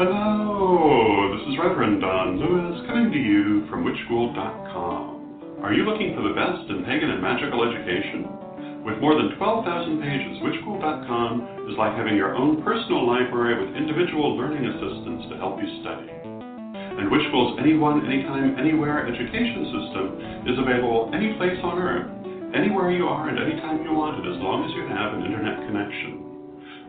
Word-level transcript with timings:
Hello, 0.00 1.28
this 1.36 1.44
is 1.44 1.60
Reverend 1.60 2.00
Don 2.00 2.40
Lewis 2.40 2.80
coming 2.88 3.12
to 3.12 3.20
you 3.20 3.68
from 3.68 3.84
WitchSchool.com. 3.84 5.60
Are 5.60 5.76
you 5.76 5.84
looking 5.84 6.16
for 6.16 6.24
the 6.24 6.32
best 6.32 6.72
in 6.72 6.88
pagan 6.88 7.12
and 7.12 7.20
magical 7.20 7.60
education? 7.68 8.80
With 8.80 8.96
more 9.04 9.12
than 9.12 9.36
12,000 9.36 10.00
pages, 10.00 10.40
WitchSchool.com 10.40 11.68
is 11.68 11.76
like 11.76 11.92
having 12.00 12.16
your 12.16 12.32
own 12.32 12.64
personal 12.64 13.04
library 13.04 13.60
with 13.60 13.76
individual 13.76 14.40
learning 14.40 14.64
assistants 14.72 15.28
to 15.28 15.36
help 15.36 15.60
you 15.60 15.68
study. 15.84 16.08
And 16.08 17.12
WitchSchool's 17.12 17.60
Anyone, 17.60 18.00
Anytime, 18.08 18.56
Anywhere 18.56 19.04
education 19.04 19.68
system 19.68 20.04
is 20.48 20.56
available 20.56 21.12
any 21.12 21.36
place 21.36 21.60
on 21.60 21.76
Earth, 21.76 22.08
anywhere 22.56 22.88
you 22.88 23.04
are 23.04 23.28
and 23.28 23.36
anytime 23.36 23.84
you 23.84 23.92
want 23.92 24.16
it, 24.16 24.24
as 24.24 24.40
long 24.40 24.64
as 24.64 24.72
you 24.72 24.88
have 24.88 25.12
an 25.12 25.28
internet 25.28 25.60
connection. 25.68 26.29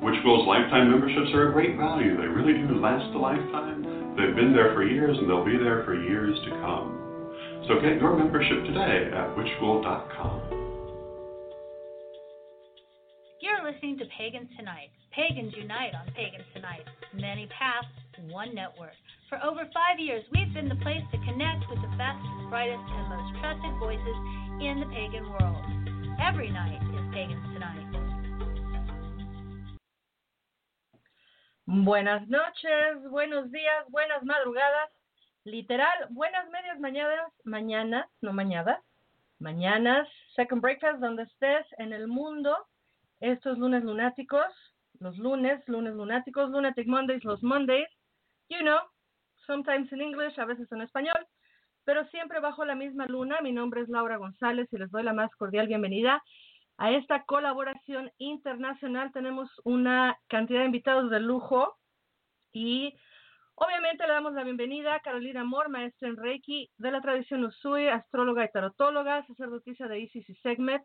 WitchSchool's 0.02 0.48
lifetime 0.50 0.90
memberships 0.90 1.30
are 1.38 1.50
a 1.50 1.54
great 1.54 1.78
value. 1.78 2.18
They 2.18 2.26
really 2.26 2.58
do 2.58 2.74
last 2.82 3.06
a 3.14 3.20
lifetime. 3.22 3.86
They've 4.18 4.34
been 4.34 4.52
there 4.52 4.74
for 4.74 4.82
years 4.82 5.16
and 5.16 5.30
they'll 5.30 5.46
be 5.46 5.62
there 5.62 5.86
for 5.86 5.94
years 5.94 6.34
to 6.46 6.50
come. 6.66 6.98
So 7.70 7.78
get 7.78 8.02
your 8.02 8.18
membership 8.18 8.66
today 8.66 9.14
at 9.14 9.30
witchschool.com. 9.38 10.62
You're 13.46 13.62
listening 13.62 14.02
to 14.02 14.06
Pagans 14.18 14.50
Tonight. 14.58 14.90
Pagans 15.14 15.54
unite 15.56 15.94
on 15.94 16.10
Pagans 16.18 16.50
Tonight. 16.54 16.86
Many 17.14 17.46
paths, 17.54 17.86
one 18.34 18.56
network. 18.56 18.98
For 19.30 19.38
over 19.46 19.70
five 19.70 20.02
years, 20.02 20.26
we've 20.34 20.52
been 20.54 20.68
the 20.68 20.82
place 20.82 21.06
to 21.14 21.18
connect 21.30 21.70
with 21.70 21.78
the 21.78 21.94
best, 22.02 22.26
brightest, 22.50 22.82
and 22.90 23.06
most 23.06 23.38
trusted 23.38 23.78
voices 23.78 24.18
in 24.66 24.82
the 24.82 24.90
pagan 24.90 25.30
world. 25.30 25.62
Every 26.18 26.50
night 26.50 26.82
is 26.90 27.06
Pagans 27.14 27.46
Tonight. 27.54 27.81
Buenas 31.74 32.28
noches, 32.28 33.02
buenos 33.10 33.50
días, 33.50 33.86
buenas 33.88 34.26
madrugadas, 34.26 34.90
literal, 35.46 36.08
buenas 36.10 36.50
medias 36.50 36.78
mañanas, 36.82 37.32
mañanas, 37.46 38.10
no 38.20 38.34
mañanas, 38.34 38.84
mañanas, 39.40 40.06
second 40.36 40.62
breakfast, 40.62 41.00
donde 41.00 41.24
estés 41.24 41.66
en 41.78 41.94
el 41.94 42.10
mundo, 42.10 42.58
estos 43.22 43.58
lunes 43.58 43.86
lunáticos, 43.86 44.44
los 45.00 45.18
lunes, 45.18 45.66
lunes 45.70 45.94
lunáticos, 45.94 46.50
lunatic 46.50 46.88
Mondays, 46.88 47.24
los 47.24 47.42
Mondays, 47.42 47.88
you 48.50 48.60
know, 48.60 48.80
sometimes 49.48 49.90
in 49.94 50.02
English, 50.02 50.38
a 50.40 50.46
veces 50.46 50.70
en 50.74 50.82
español, 50.82 51.26
pero 51.86 52.06
siempre 52.08 52.42
bajo 52.42 52.66
la 52.66 52.76
misma 52.76 53.06
luna. 53.06 53.40
Mi 53.42 53.54
nombre 53.54 53.80
es 53.80 53.88
Laura 53.88 54.18
González 54.18 54.68
y 54.74 54.78
les 54.78 54.92
doy 54.92 55.04
la 55.04 55.14
más 55.14 55.34
cordial 55.38 55.68
bienvenida 55.68 56.22
a 56.78 56.92
esta 56.92 57.24
colaboración 57.24 58.12
internacional. 58.18 59.12
Tenemos 59.12 59.50
una 59.64 60.18
cantidad 60.28 60.60
de 60.60 60.66
invitados 60.66 61.10
de 61.10 61.20
lujo 61.20 61.78
y 62.52 62.94
obviamente 63.56 64.06
le 64.06 64.14
damos 64.14 64.34
la 64.34 64.44
bienvenida 64.44 64.96
a 64.96 65.00
Carolina 65.02 65.42
Amor, 65.42 65.70
maestra 65.70 66.10
en 66.10 66.18
Reiki 66.18 66.70
de 66.78 66.92
la 66.92 67.02
tradición 67.02 67.44
Usui, 67.46 67.88
astróloga 67.88 68.46
y 68.46 68.52
tarotóloga, 68.52 69.26
sacerdotisa 69.28 69.88
de 69.88 70.00
Isis 70.00 70.30
y 70.30 70.36
Segmet, 70.36 70.84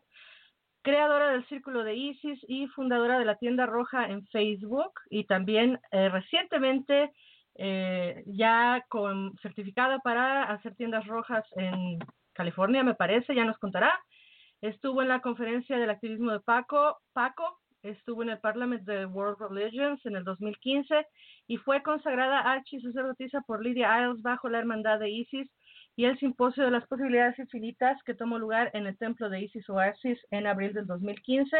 creadora 0.81 1.31
del 1.31 1.45
Círculo 1.47 1.83
de 1.83 1.95
Isis 1.95 2.39
y 2.47 2.67
fundadora 2.67 3.19
de 3.19 3.25
la 3.25 3.35
tienda 3.35 3.65
roja 3.65 4.07
en 4.07 4.25
Facebook 4.27 4.93
y 5.09 5.25
también 5.25 5.79
eh, 5.91 6.09
recientemente 6.09 7.11
eh, 7.55 8.23
ya 8.27 8.85
con 8.87 9.35
certificada 9.41 9.99
para 9.99 10.43
hacer 10.43 10.75
tiendas 10.75 11.05
rojas 11.07 11.43
en 11.55 11.97
California, 12.33 12.83
me 12.83 12.93
parece, 12.93 13.33
ya 13.33 13.45
nos 13.45 13.57
contará. 13.57 13.99
Estuvo 14.61 15.01
en 15.01 15.09
la 15.09 15.21
conferencia 15.21 15.77
del 15.77 15.89
activismo 15.89 16.31
de 16.31 16.39
Paco, 16.39 16.97
Paco, 17.13 17.59
estuvo 17.83 18.23
en 18.23 18.29
el 18.29 18.39
Parliament 18.39 18.83
de 18.83 19.05
World 19.05 19.37
Religions 19.39 20.03
en 20.05 20.15
el 20.15 20.23
2015 20.23 21.05
y 21.47 21.57
fue 21.57 21.83
consagrada 21.83 22.39
archisacerdotisa 22.39 23.41
por 23.41 23.63
Lydia 23.63 24.01
Isles 24.01 24.21
bajo 24.21 24.49
la 24.49 24.59
Hermandad 24.59 24.99
de 24.99 25.09
Isis 25.09 25.47
y 25.95 26.05
el 26.05 26.17
Simposio 26.19 26.63
de 26.63 26.71
las 26.71 26.87
Posibilidades 26.87 27.37
Infinitas 27.39 28.01
que 28.03 28.13
tomó 28.13 28.39
lugar 28.39 28.71
en 28.73 28.87
el 28.87 28.97
Templo 28.97 29.29
de 29.29 29.41
Isis 29.41 29.69
Oasis 29.69 30.19
en 30.31 30.47
abril 30.47 30.73
del 30.73 30.87
2015 30.87 31.57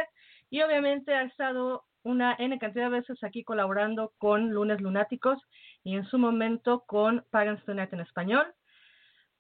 y 0.50 0.62
obviamente 0.62 1.14
ha 1.14 1.24
estado 1.24 1.84
una 2.04 2.36
N 2.40 2.58
cantidad 2.58 2.86
de 2.86 3.00
veces 3.00 3.24
aquí 3.24 3.44
colaborando 3.44 4.14
con 4.18 4.52
Lunes 4.52 4.82
Lunáticos 4.82 5.40
y 5.84 5.96
en 5.96 6.06
su 6.06 6.18
momento 6.18 6.84
con 6.88 7.26
Pagans 7.32 7.64
Tonight 7.66 7.94
en 7.94 8.00
español. 8.00 8.46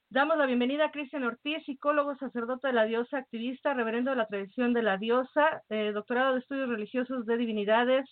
Damos 0.09 0.38
la 0.38 0.45
bienvenida 0.45 0.85
a 0.85 0.91
Cristian 0.91 1.25
Ortiz, 1.25 1.66
psicólogo, 1.66 2.16
sacerdote 2.16 2.68
de 2.68 2.73
la 2.73 2.85
diosa, 2.85 3.18
activista, 3.18 3.73
reverendo 3.73 4.12
de 4.12 4.16
la 4.16 4.28
tradición 4.28 4.72
de 4.72 4.81
la 4.81 4.97
diosa, 4.97 5.63
eh, 5.68 5.91
doctorado 5.91 6.34
de 6.34 6.40
estudios 6.40 6.69
religiosos 6.69 7.25
de 7.25 7.35
divinidades 7.35 8.09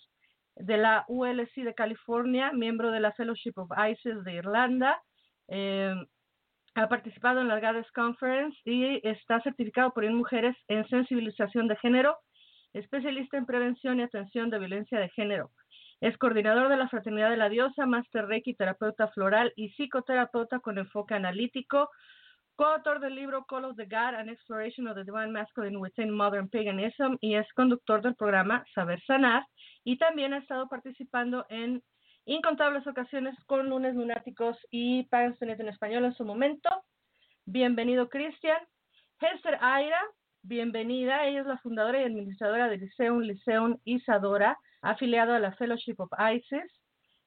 de 0.56 0.76
la 0.76 1.06
ULC 1.08 1.64
de 1.64 1.74
California, 1.74 2.52
miembro 2.52 2.90
de 2.90 3.00
la 3.00 3.12
Fellowship 3.12 3.54
of 3.56 3.70
Isis 3.90 4.22
de 4.24 4.34
Irlanda. 4.34 5.00
Eh, 5.48 5.94
ha 6.74 6.88
participado 6.90 7.40
en 7.40 7.48
la 7.48 7.60
Goddess 7.60 7.90
Conference 7.92 8.58
y 8.66 9.00
está 9.08 9.40
certificado 9.40 9.92
por 9.92 10.04
mujeres 10.10 10.54
en 10.68 10.86
sensibilización 10.88 11.66
de 11.66 11.76
género, 11.76 12.18
especialista 12.74 13.38
en 13.38 13.46
prevención 13.46 14.00
y 14.00 14.02
atención 14.02 14.50
de 14.50 14.58
violencia 14.58 15.00
de 15.00 15.08
género. 15.08 15.50
Es 16.00 16.16
coordinador 16.18 16.68
de 16.68 16.76
la 16.76 16.88
Fraternidad 16.88 17.30
de 17.30 17.38
la 17.38 17.48
Diosa, 17.48 17.86
Master 17.86 18.26
Reiki, 18.26 18.54
terapeuta 18.54 19.08
floral 19.08 19.52
y 19.56 19.70
psicoterapeuta 19.70 20.60
con 20.60 20.78
enfoque 20.78 21.14
analítico, 21.14 21.90
coautor 22.54 23.00
del 23.00 23.14
libro 23.14 23.44
Call 23.44 23.64
of 23.64 23.76
the 23.76 23.84
God, 23.84 24.14
An 24.14 24.28
Exploration 24.28 24.88
of 24.88 24.96
the 24.96 25.04
Divine 25.04 25.30
Masculine 25.30 25.78
Within 25.78 26.10
Modern 26.10 26.48
Paganism 26.48 27.16
y 27.20 27.34
es 27.34 27.50
conductor 27.54 28.02
del 28.02 28.14
programa 28.14 28.64
Saber 28.74 29.02
Sanar 29.06 29.46
y 29.84 29.98
también 29.98 30.34
ha 30.34 30.38
estado 30.38 30.68
participando 30.68 31.46
en 31.48 31.82
incontables 32.26 32.86
ocasiones 32.86 33.34
con 33.46 33.68
lunes 33.68 33.94
lunáticos 33.94 34.56
y 34.70 35.04
Pagans 35.04 35.40
en 35.40 35.68
español 35.68 36.04
en 36.04 36.14
su 36.14 36.24
momento. 36.24 36.68
Bienvenido, 37.44 38.08
Cristian. 38.08 38.58
Hester 39.20 39.56
Aira, 39.60 40.00
bienvenida. 40.46 41.26
Ella 41.26 41.40
es 41.40 41.46
la 41.46 41.58
fundadora 41.58 42.00
y 42.00 42.04
administradora 42.04 42.68
de 42.68 42.78
Liceum, 42.78 43.20
Liceum 43.20 43.78
Isadora, 43.84 44.58
afiliado 44.80 45.34
a 45.34 45.40
la 45.40 45.52
Fellowship 45.52 45.96
of 45.98 46.10
Isis. 46.34 46.72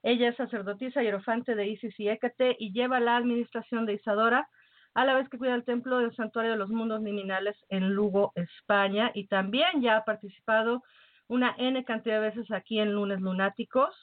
Ella 0.04 0.30
es 0.30 0.38
sacerdotisa 0.38 1.04
hierofante 1.04 1.56
de 1.56 1.68
Isis 1.68 2.00
y 2.00 2.08
Hécate 2.08 2.56
y 2.58 2.72
lleva 2.72 3.00
la 3.00 3.18
administración 3.18 3.86
de 3.86 3.96
Isadora, 3.96 4.48
a 4.94 5.06
la 5.06 5.16
vez 5.16 5.28
que 5.30 5.38
cuida 5.38 5.56
el 5.56 5.66
templo 5.66 6.00
del 6.00 6.16
Santuario 6.16 6.52
de 6.52 6.58
los 6.58 6.70
Mundos 6.70 7.02
Liminales 7.02 7.58
en 7.70 7.90
Lugo, 7.90 8.32
España. 8.36 9.12
Y 9.14 9.28
también 9.28 9.82
ya 9.82 9.98
ha 9.98 10.06
participado 10.06 10.82
una 11.28 11.54
N 11.58 11.84
cantidad 11.84 12.22
de 12.22 12.30
veces 12.30 12.50
aquí 12.52 12.80
en 12.80 12.94
Lunes 12.94 13.20
Lunáticos 13.20 13.94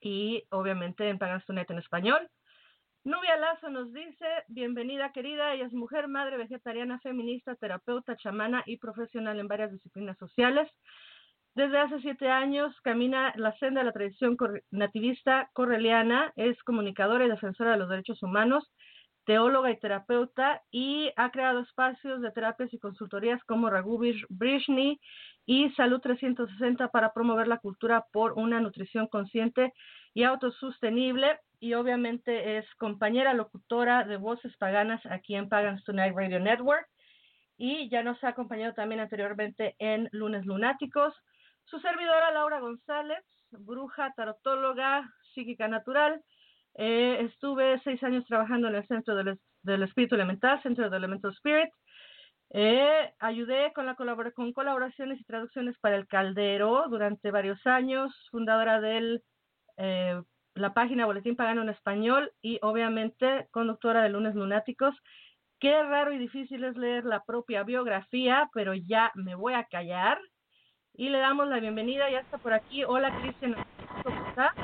y 0.00 0.44
obviamente 0.50 1.08
en 1.08 1.18
Pagastunet 1.18 1.70
en 1.70 1.78
español. 1.78 2.28
Nubia 3.02 3.34
Lazo 3.38 3.70
nos 3.70 3.90
dice, 3.94 4.26
bienvenida 4.48 5.10
querida, 5.12 5.54
ella 5.54 5.64
es 5.64 5.72
mujer, 5.72 6.06
madre, 6.06 6.36
vegetariana, 6.36 7.00
feminista, 7.00 7.54
terapeuta, 7.54 8.14
chamana 8.16 8.62
y 8.66 8.76
profesional 8.76 9.40
en 9.40 9.48
varias 9.48 9.72
disciplinas 9.72 10.18
sociales. 10.18 10.70
Desde 11.54 11.78
hace 11.78 11.98
siete 12.00 12.28
años 12.28 12.78
camina 12.82 13.32
la 13.36 13.56
senda 13.56 13.80
de 13.80 13.86
la 13.86 13.92
tradición 13.92 14.36
nativista 14.70 15.48
correliana, 15.54 16.30
es 16.36 16.62
comunicadora 16.62 17.24
y 17.24 17.30
defensora 17.30 17.70
de 17.72 17.78
los 17.78 17.88
derechos 17.88 18.22
humanos, 18.22 18.70
teóloga 19.24 19.70
y 19.70 19.78
terapeuta, 19.78 20.60
y 20.70 21.10
ha 21.16 21.30
creado 21.30 21.60
espacios 21.60 22.20
de 22.20 22.30
terapias 22.32 22.72
y 22.74 22.78
consultorías 22.78 23.42
como 23.44 23.70
Raghuvish 23.70 24.26
Brishni 24.28 25.00
y 25.46 25.70
Salud 25.70 26.00
360 26.00 26.88
para 26.88 27.14
promover 27.14 27.48
la 27.48 27.58
cultura 27.58 28.04
por 28.12 28.32
una 28.32 28.60
nutrición 28.60 29.06
consciente 29.06 29.72
y 30.12 30.24
autosostenible. 30.24 31.38
Y 31.60 31.74
obviamente 31.74 32.58
es 32.58 32.66
compañera 32.76 33.34
locutora 33.34 34.04
de 34.04 34.16
Voces 34.16 34.56
Paganas 34.56 35.04
aquí 35.06 35.34
en 35.36 35.48
Pagans 35.48 35.84
Tonight 35.84 36.14
Radio 36.16 36.40
Network. 36.40 36.88
Y 37.58 37.90
ya 37.90 38.02
nos 38.02 38.22
ha 38.24 38.28
acompañado 38.28 38.72
también 38.72 39.00
anteriormente 39.00 39.76
en 39.78 40.08
Lunes 40.12 40.46
Lunáticos. 40.46 41.14
Su 41.64 41.78
servidora 41.80 42.32
Laura 42.32 42.60
González, 42.60 43.22
bruja, 43.50 44.12
tarotóloga, 44.16 45.12
psíquica 45.34 45.68
natural. 45.68 46.22
Eh, 46.74 47.18
estuve 47.20 47.78
seis 47.84 48.02
años 48.02 48.24
trabajando 48.26 48.68
en 48.68 48.76
el 48.76 48.86
Centro 48.86 49.14
del, 49.14 49.38
del 49.62 49.82
Espíritu 49.82 50.14
Elemental, 50.14 50.62
Centro 50.62 50.88
de 50.88 50.96
Elemental 50.96 51.32
Spirit. 51.32 51.70
Eh, 52.52 53.12
ayudé 53.20 53.72
con, 53.74 53.86
la 53.86 53.94
con 53.94 54.52
colaboraciones 54.52 55.20
y 55.20 55.24
traducciones 55.24 55.78
para 55.78 55.96
el 55.96 56.08
Caldero 56.08 56.86
durante 56.88 57.30
varios 57.30 57.64
años, 57.66 58.12
fundadora 58.30 58.80
de 58.80 59.20
eh, 59.76 60.20
la 60.60 60.74
página 60.74 61.06
Boletín 61.06 61.36
Pagano 61.36 61.62
en 61.62 61.70
Español 61.70 62.32
y 62.42 62.58
obviamente 62.62 63.48
conductora 63.50 64.02
de 64.02 64.10
Lunes 64.10 64.34
Lunáticos. 64.34 64.94
Qué 65.58 65.82
raro 65.82 66.12
y 66.12 66.18
difícil 66.18 66.64
es 66.64 66.76
leer 66.76 67.04
la 67.04 67.24
propia 67.24 67.62
biografía, 67.64 68.50
pero 68.52 68.74
ya 68.74 69.10
me 69.14 69.34
voy 69.34 69.54
a 69.54 69.64
callar 69.64 70.18
y 70.94 71.08
le 71.08 71.18
damos 71.18 71.48
la 71.48 71.60
bienvenida. 71.60 72.10
Ya 72.10 72.20
está 72.20 72.38
por 72.38 72.52
aquí. 72.52 72.84
Hola, 72.84 73.10
Cristian. 73.20 73.56
¿Cómo 74.02 74.26
está? 74.28 74.54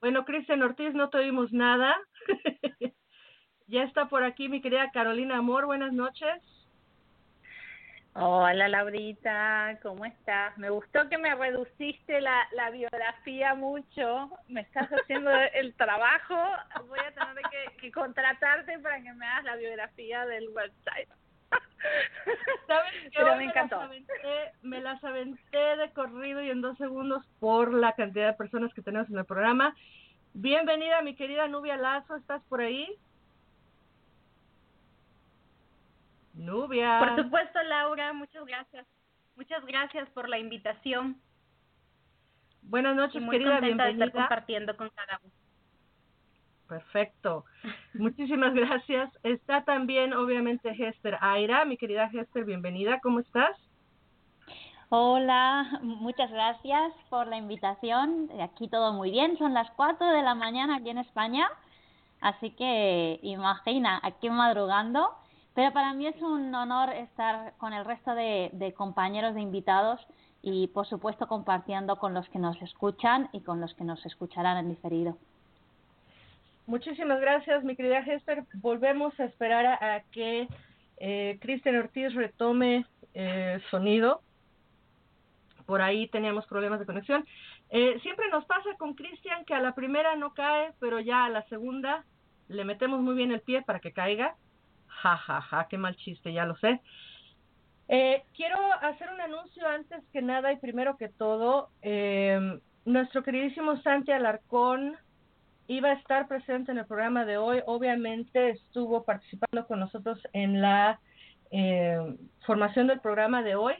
Bueno, 0.00 0.24
Cristian 0.24 0.62
Ortiz, 0.62 0.94
no 0.94 1.10
te 1.10 1.18
oímos 1.18 1.52
nada. 1.52 1.96
ya 3.66 3.82
está 3.82 4.08
por 4.08 4.22
aquí 4.22 4.48
mi 4.48 4.60
querida 4.60 4.90
Carolina 4.92 5.36
Amor. 5.36 5.66
Buenas 5.66 5.92
noches. 5.92 6.42
Hola 8.18 8.66
Laurita, 8.68 9.78
¿cómo 9.82 10.06
estás? 10.06 10.56
Me 10.56 10.70
gustó 10.70 11.06
que 11.10 11.18
me 11.18 11.34
reduciste 11.34 12.22
la, 12.22 12.48
la 12.52 12.70
biografía 12.70 13.54
mucho, 13.54 14.30
me 14.48 14.62
estás 14.62 14.88
haciendo 14.88 15.30
el 15.54 15.74
trabajo, 15.74 16.34
voy 16.88 16.98
a 16.98 17.12
tener 17.12 17.36
que, 17.50 17.76
que 17.76 17.92
contratarte 17.92 18.78
para 18.78 19.02
que 19.02 19.12
me 19.12 19.26
hagas 19.26 19.44
la 19.44 19.56
biografía 19.56 20.24
del 20.24 20.48
website. 20.48 21.10
¿Sabes 22.66 22.90
Pero 23.14 23.36
me 23.36 23.44
encantó. 23.44 23.76
Las 23.76 23.84
aventé, 23.84 24.52
me 24.62 24.80
las 24.80 25.04
aventé 25.04 25.76
de 25.76 25.90
corrido 25.92 26.40
y 26.40 26.48
en 26.48 26.62
dos 26.62 26.78
segundos 26.78 27.22
por 27.38 27.74
la 27.74 27.92
cantidad 27.92 28.28
de 28.28 28.32
personas 28.32 28.72
que 28.72 28.80
tenemos 28.80 29.10
en 29.10 29.18
el 29.18 29.26
programa. 29.26 29.76
Bienvenida, 30.32 31.02
mi 31.02 31.16
querida 31.16 31.48
Nubia 31.48 31.76
Lazo, 31.76 32.16
¿estás 32.16 32.42
por 32.44 32.62
ahí? 32.62 32.98
Nubia. 36.36 36.98
Por 36.98 37.24
supuesto, 37.24 37.62
Laura, 37.62 38.12
muchas 38.12 38.44
gracias. 38.44 38.86
Muchas 39.34 39.64
gracias 39.64 40.08
por 40.10 40.28
la 40.28 40.38
invitación. 40.38 41.20
Buenas 42.62 42.94
noches, 42.96 43.20
muy 43.20 43.32
querida, 43.32 43.58
contenta 43.60 43.84
de 43.84 43.90
bienvenida. 43.90 44.06
estar 44.06 44.22
compartiendo 44.22 44.76
con 44.76 44.90
cada 44.90 45.20
uno. 45.22 45.32
Perfecto. 46.68 47.44
Muchísimas 47.94 48.54
gracias. 48.54 49.10
Está 49.22 49.64
también, 49.64 50.12
obviamente, 50.12 50.70
Hester 50.70 51.16
Aira. 51.20 51.64
Mi 51.64 51.76
querida 51.76 52.10
Hester, 52.12 52.44
bienvenida. 52.44 53.00
¿Cómo 53.00 53.20
estás? 53.20 53.56
Hola, 54.88 55.80
muchas 55.82 56.30
gracias 56.30 56.92
por 57.08 57.26
la 57.26 57.36
invitación. 57.36 58.30
Aquí 58.40 58.68
todo 58.68 58.92
muy 58.92 59.10
bien. 59.10 59.36
Son 59.36 59.52
las 59.52 59.70
4 59.72 60.06
de 60.12 60.22
la 60.22 60.34
mañana 60.34 60.76
aquí 60.76 60.90
en 60.90 60.98
España. 60.98 61.48
Así 62.20 62.50
que 62.50 63.18
imagina, 63.22 64.00
aquí 64.02 64.30
madrugando. 64.30 65.10
Pero 65.56 65.72
para 65.72 65.94
mí 65.94 66.06
es 66.06 66.20
un 66.20 66.54
honor 66.54 66.90
estar 66.90 67.54
con 67.56 67.72
el 67.72 67.86
resto 67.86 68.14
de, 68.14 68.74
compañeros 68.76 69.34
de 69.34 69.40
invitados 69.40 69.98
y, 70.42 70.66
por 70.68 70.86
supuesto, 70.86 71.26
compartiendo 71.26 71.96
con 71.96 72.12
los 72.12 72.28
que 72.28 72.38
nos 72.38 72.60
escuchan 72.60 73.30
y 73.32 73.40
con 73.40 73.62
los 73.62 73.72
que 73.72 73.82
nos 73.82 74.04
escucharán 74.04 74.58
en 74.58 74.68
diferido. 74.68 75.16
Muchísimas 76.66 77.22
gracias, 77.22 77.64
mi 77.64 77.74
querida 77.74 78.00
Hester. 78.00 78.44
Volvemos 78.56 79.18
a 79.18 79.24
esperar 79.24 79.64
a, 79.64 79.94
a 79.94 80.00
que 80.12 80.46
eh, 80.98 81.38
Cristian 81.40 81.76
Ortiz 81.76 82.12
retome 82.12 82.84
eh, 83.14 83.58
sonido. 83.70 84.20
Por 85.64 85.80
ahí 85.80 86.06
teníamos 86.08 86.46
problemas 86.46 86.80
de 86.80 86.86
conexión. 86.86 87.24
Eh, 87.70 87.98
siempre 88.02 88.28
nos 88.28 88.44
pasa 88.44 88.68
con 88.76 88.92
Cristian 88.92 89.46
que 89.46 89.54
a 89.54 89.60
la 89.60 89.74
primera 89.74 90.16
no 90.16 90.34
cae, 90.34 90.74
pero 90.80 91.00
ya 91.00 91.24
a 91.24 91.30
la 91.30 91.48
segunda 91.48 92.04
le 92.48 92.66
metemos 92.66 93.00
muy 93.00 93.14
bien 93.14 93.32
el 93.32 93.40
pie 93.40 93.62
para 93.62 93.80
que 93.80 93.92
caiga. 93.92 94.34
Ja, 95.02 95.16
ja, 95.16 95.40
ja, 95.40 95.66
qué 95.68 95.78
mal 95.78 95.96
chiste, 95.96 96.32
ya 96.32 96.44
lo 96.44 96.56
sé. 96.56 96.80
Eh, 97.88 98.24
quiero 98.34 98.58
hacer 98.80 99.08
un 99.12 99.20
anuncio 99.20 99.66
antes 99.68 100.02
que 100.12 100.22
nada 100.22 100.52
y 100.52 100.56
primero 100.56 100.96
que 100.96 101.08
todo. 101.08 101.70
Eh, 101.82 102.58
nuestro 102.84 103.22
queridísimo 103.22 103.76
Santi 103.82 104.12
Alarcón 104.12 104.96
iba 105.68 105.90
a 105.90 105.94
estar 105.94 106.28
presente 106.28 106.72
en 106.72 106.78
el 106.78 106.86
programa 106.86 107.24
de 107.24 107.36
hoy. 107.36 107.62
Obviamente 107.66 108.50
estuvo 108.50 109.04
participando 109.04 109.66
con 109.66 109.80
nosotros 109.80 110.18
en 110.32 110.60
la 110.60 111.00
eh, 111.50 112.16
formación 112.44 112.86
del 112.86 113.00
programa 113.00 113.42
de 113.42 113.56
hoy. 113.56 113.74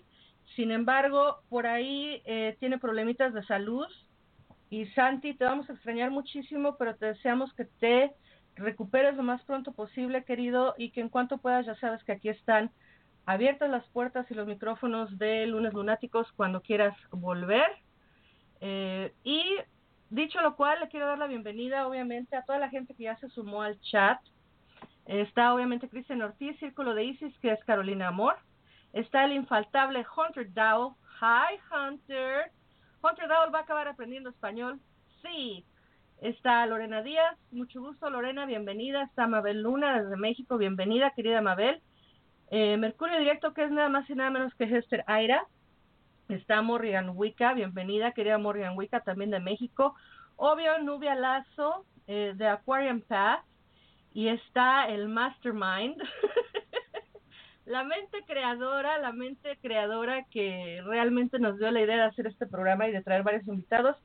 Sin 0.55 0.71
embargo, 0.71 1.41
por 1.49 1.67
ahí 1.67 2.23
eh, 2.25 2.57
tiene 2.61 2.79
problemitas 2.79 3.33
de 3.35 3.45
salud. 3.45 3.87
Y 4.71 4.87
Santi, 4.87 5.35
te 5.35 5.45
vamos 5.45 5.69
a 5.71 5.75
extrañar 5.75 6.11
muchísimo, 6.11 6.77
pero 6.77 6.97
te 6.97 7.07
deseamos 7.07 7.53
que 7.55 7.65
te 7.65 8.13
recuperes 8.57 9.17
lo 9.17 9.23
más 9.23 9.43
pronto 9.45 9.73
posible, 9.73 10.25
querido, 10.25 10.75
y 10.77 10.91
que 10.91 11.01
en 11.01 11.09
cuanto 11.09 11.39
puedas, 11.39 11.67
ya 11.67 11.75
sabes 11.77 12.03
que 12.05 12.13
aquí 12.13 12.29
están 12.29 12.71
abiertas 13.27 13.71
las 13.71 13.87
puertas 13.89 14.31
y 14.31 14.35
los 14.35 14.47
micrófonos 14.47 15.17
de 15.19 15.47
Lunes 15.47 15.73
Lunáticos 15.75 16.31
cuando 16.33 16.63
quieras 16.63 16.97
volver. 17.11 17.67
Eh, 18.61 19.13
y 19.25 19.45
dicho 20.11 20.41
lo 20.41 20.57
cual, 20.57 20.81
le 20.81 20.89
quiero 20.89 21.07
dar 21.07 21.19
la 21.19 21.27
bienvenida, 21.27 21.87
obviamente, 21.87 22.37
a 22.37 22.43
toda 22.43 22.59
la 22.59 22.71
gente 22.71 22.95
que 22.95 23.05
ya 23.05 23.17
se 23.17 23.29
sumó 23.29 23.63
al 23.63 23.79
chat. 23.81 24.19
Está, 25.05 25.55
obviamente, 25.55 25.89
Cristian 25.89 26.23
Ortiz, 26.23 26.59
Círculo 26.59 26.95
de 26.95 27.05
Isis, 27.05 27.39
que 27.39 27.53
es 27.53 27.65
Carolina 27.65 28.09
Amor. 28.09 28.37
Está 28.93 29.25
el 29.25 29.33
infaltable 29.33 30.05
Hunter 30.17 30.53
Dowell. 30.53 30.95
Hi, 31.21 31.59
Hunter. 31.71 32.51
Hunter 33.03 33.29
Dowell 33.29 33.55
va 33.55 33.61
a 33.61 33.63
acabar 33.63 33.87
aprendiendo 33.89 34.31
español. 34.31 34.81
Sí. 35.23 35.65
Está 36.21 36.65
Lorena 36.67 37.03
Díaz. 37.03 37.37
Mucho 37.51 37.81
gusto, 37.81 38.09
Lorena. 38.09 38.47
Bienvenida. 38.47 39.03
Está 39.03 39.27
Mabel 39.27 39.63
Luna 39.63 40.01
desde 40.01 40.17
México. 40.17 40.57
Bienvenida, 40.57 41.13
querida 41.15 41.43
Mabel. 41.43 41.83
Eh, 42.51 42.77
Mercurio 42.77 43.19
Directo, 43.19 43.53
que 43.53 43.65
es 43.65 43.71
nada 43.71 43.89
más 43.89 44.09
y 44.09 44.15
nada 44.15 44.31
menos 44.31 44.55
que 44.55 44.65
Hester 44.65 45.05
Aira. 45.07 45.47
Está 46.29 46.63
Morrigan 46.63 47.11
Wicca, 47.15 47.55
bienvenida, 47.55 48.13
querida 48.13 48.39
Morrigan 48.39 48.77
Wicca, 48.77 49.01
también 49.01 49.31
de 49.31 49.41
México. 49.41 49.95
Obvio, 50.37 50.79
Nubia 50.81 51.15
Lazo, 51.15 51.85
eh, 52.07 52.33
de 52.35 52.49
Aquarium 52.49 53.01
Path. 53.03 53.45
Y 54.13 54.29
está 54.29 54.89
el 54.89 55.09
Mastermind. 55.09 56.03
la 57.67 57.85
mente 57.85 58.25
creadora, 58.27 58.99
la 58.99 59.13
mente 59.13 59.59
creadora 59.61 60.25
que 60.31 60.81
realmente 60.87 61.39
nos 61.39 61.59
dio 61.59 61.71
la 61.71 61.83
idea 61.83 61.97
de 61.97 62.03
hacer 62.05 62.27
este 62.27 62.47
programa 62.47 62.89
y 62.89 62.93
de 62.93 63.03
traer 63.03 63.23
varios 63.23 63.47
invitados, 63.47 63.97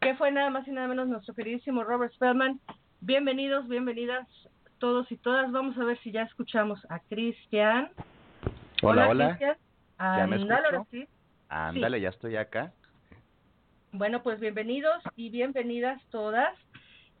que 0.00 0.14
fue 0.14 0.30
nada 0.30 0.50
más 0.50 0.66
y 0.68 0.72
nada 0.72 0.88
menos 0.88 1.08
nuestro 1.08 1.34
queridísimo 1.34 1.84
Robert 1.84 2.12
Spellman. 2.14 2.60
Bienvenidos, 3.00 3.68
bienvenidas 3.68 4.26
todos 4.78 5.10
y 5.10 5.16
todas. 5.16 5.50
Vamos 5.52 5.76
a 5.78 5.84
ver 5.84 5.98
si 6.00 6.12
ya 6.12 6.22
escuchamos 6.22 6.84
a 6.90 7.00
Cristian. 7.00 7.90
Hola, 8.82 9.08
hola. 9.08 9.28
Cristian. 9.28 9.56
¿Ya 9.98 10.26
me 10.26 10.36
Ándale, 10.36 10.66
ahora 10.66 10.84
sí. 10.90 11.08
Ándale, 11.48 12.00
ya 12.00 12.10
estoy 12.10 12.36
acá. 12.36 12.72
Bueno, 13.92 14.22
pues 14.22 14.40
bienvenidos 14.40 15.02
y 15.16 15.30
bienvenidas 15.30 16.02
todas. 16.10 16.54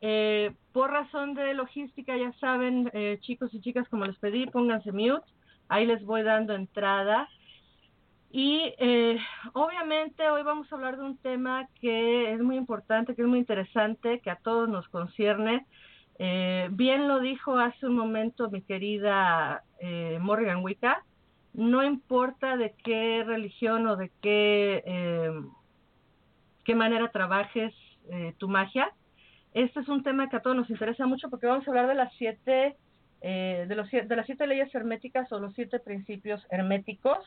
Eh, 0.02 0.52
por 0.72 0.90
razón 0.90 1.34
de 1.34 1.54
logística, 1.54 2.16
ya 2.16 2.32
saben, 2.34 2.90
eh, 2.92 3.18
chicos 3.22 3.52
y 3.54 3.60
chicas, 3.60 3.88
como 3.88 4.04
les 4.04 4.16
pedí, 4.18 4.46
pónganse 4.46 4.92
mute. 4.92 5.26
Ahí 5.68 5.86
les 5.86 6.04
voy 6.04 6.22
dando 6.22 6.54
entrada. 6.54 7.28
Y 8.30 8.74
eh, 8.78 9.18
obviamente 9.54 10.28
hoy 10.28 10.42
vamos 10.42 10.70
a 10.70 10.76
hablar 10.76 10.96
de 10.96 11.04
un 11.04 11.16
tema 11.16 11.68
que 11.80 12.32
es 12.32 12.40
muy 12.40 12.56
importante, 12.56 13.14
que 13.14 13.22
es 13.22 13.28
muy 13.28 13.38
interesante, 13.38 14.20
que 14.20 14.30
a 14.30 14.36
todos 14.36 14.68
nos 14.68 14.88
concierne. 14.88 15.66
Eh, 16.18 16.68
bien 16.72 17.08
lo 17.08 17.20
dijo 17.20 17.58
hace 17.58 17.86
un 17.86 17.96
momento 17.96 18.50
mi 18.50 18.62
querida 18.62 19.64
eh, 19.80 20.18
Morgan 20.20 20.62
Wicca, 20.62 21.04
no 21.52 21.82
importa 21.82 22.56
de 22.56 22.74
qué 22.84 23.22
religión 23.24 23.86
o 23.86 23.96
de 23.96 24.10
qué, 24.20 24.82
eh, 24.86 25.32
qué 26.64 26.74
manera 26.74 27.10
trabajes 27.10 27.74
eh, 28.10 28.34
tu 28.38 28.48
magia, 28.48 28.92
este 29.56 29.80
es 29.80 29.88
un 29.88 30.02
tema 30.02 30.28
que 30.28 30.36
a 30.36 30.40
todos 30.40 30.54
nos 30.54 30.68
interesa 30.68 31.06
mucho 31.06 31.30
porque 31.30 31.46
vamos 31.46 31.66
a 31.66 31.70
hablar 31.70 31.86
de 31.86 31.94
las 31.94 32.12
siete, 32.18 32.76
eh, 33.22 33.64
de, 33.66 33.74
los, 33.74 33.90
de 33.90 34.14
las 34.14 34.26
siete 34.26 34.46
leyes 34.46 34.74
herméticas 34.74 35.32
o 35.32 35.40
los 35.40 35.54
siete 35.54 35.78
principios 35.78 36.46
herméticos. 36.50 37.18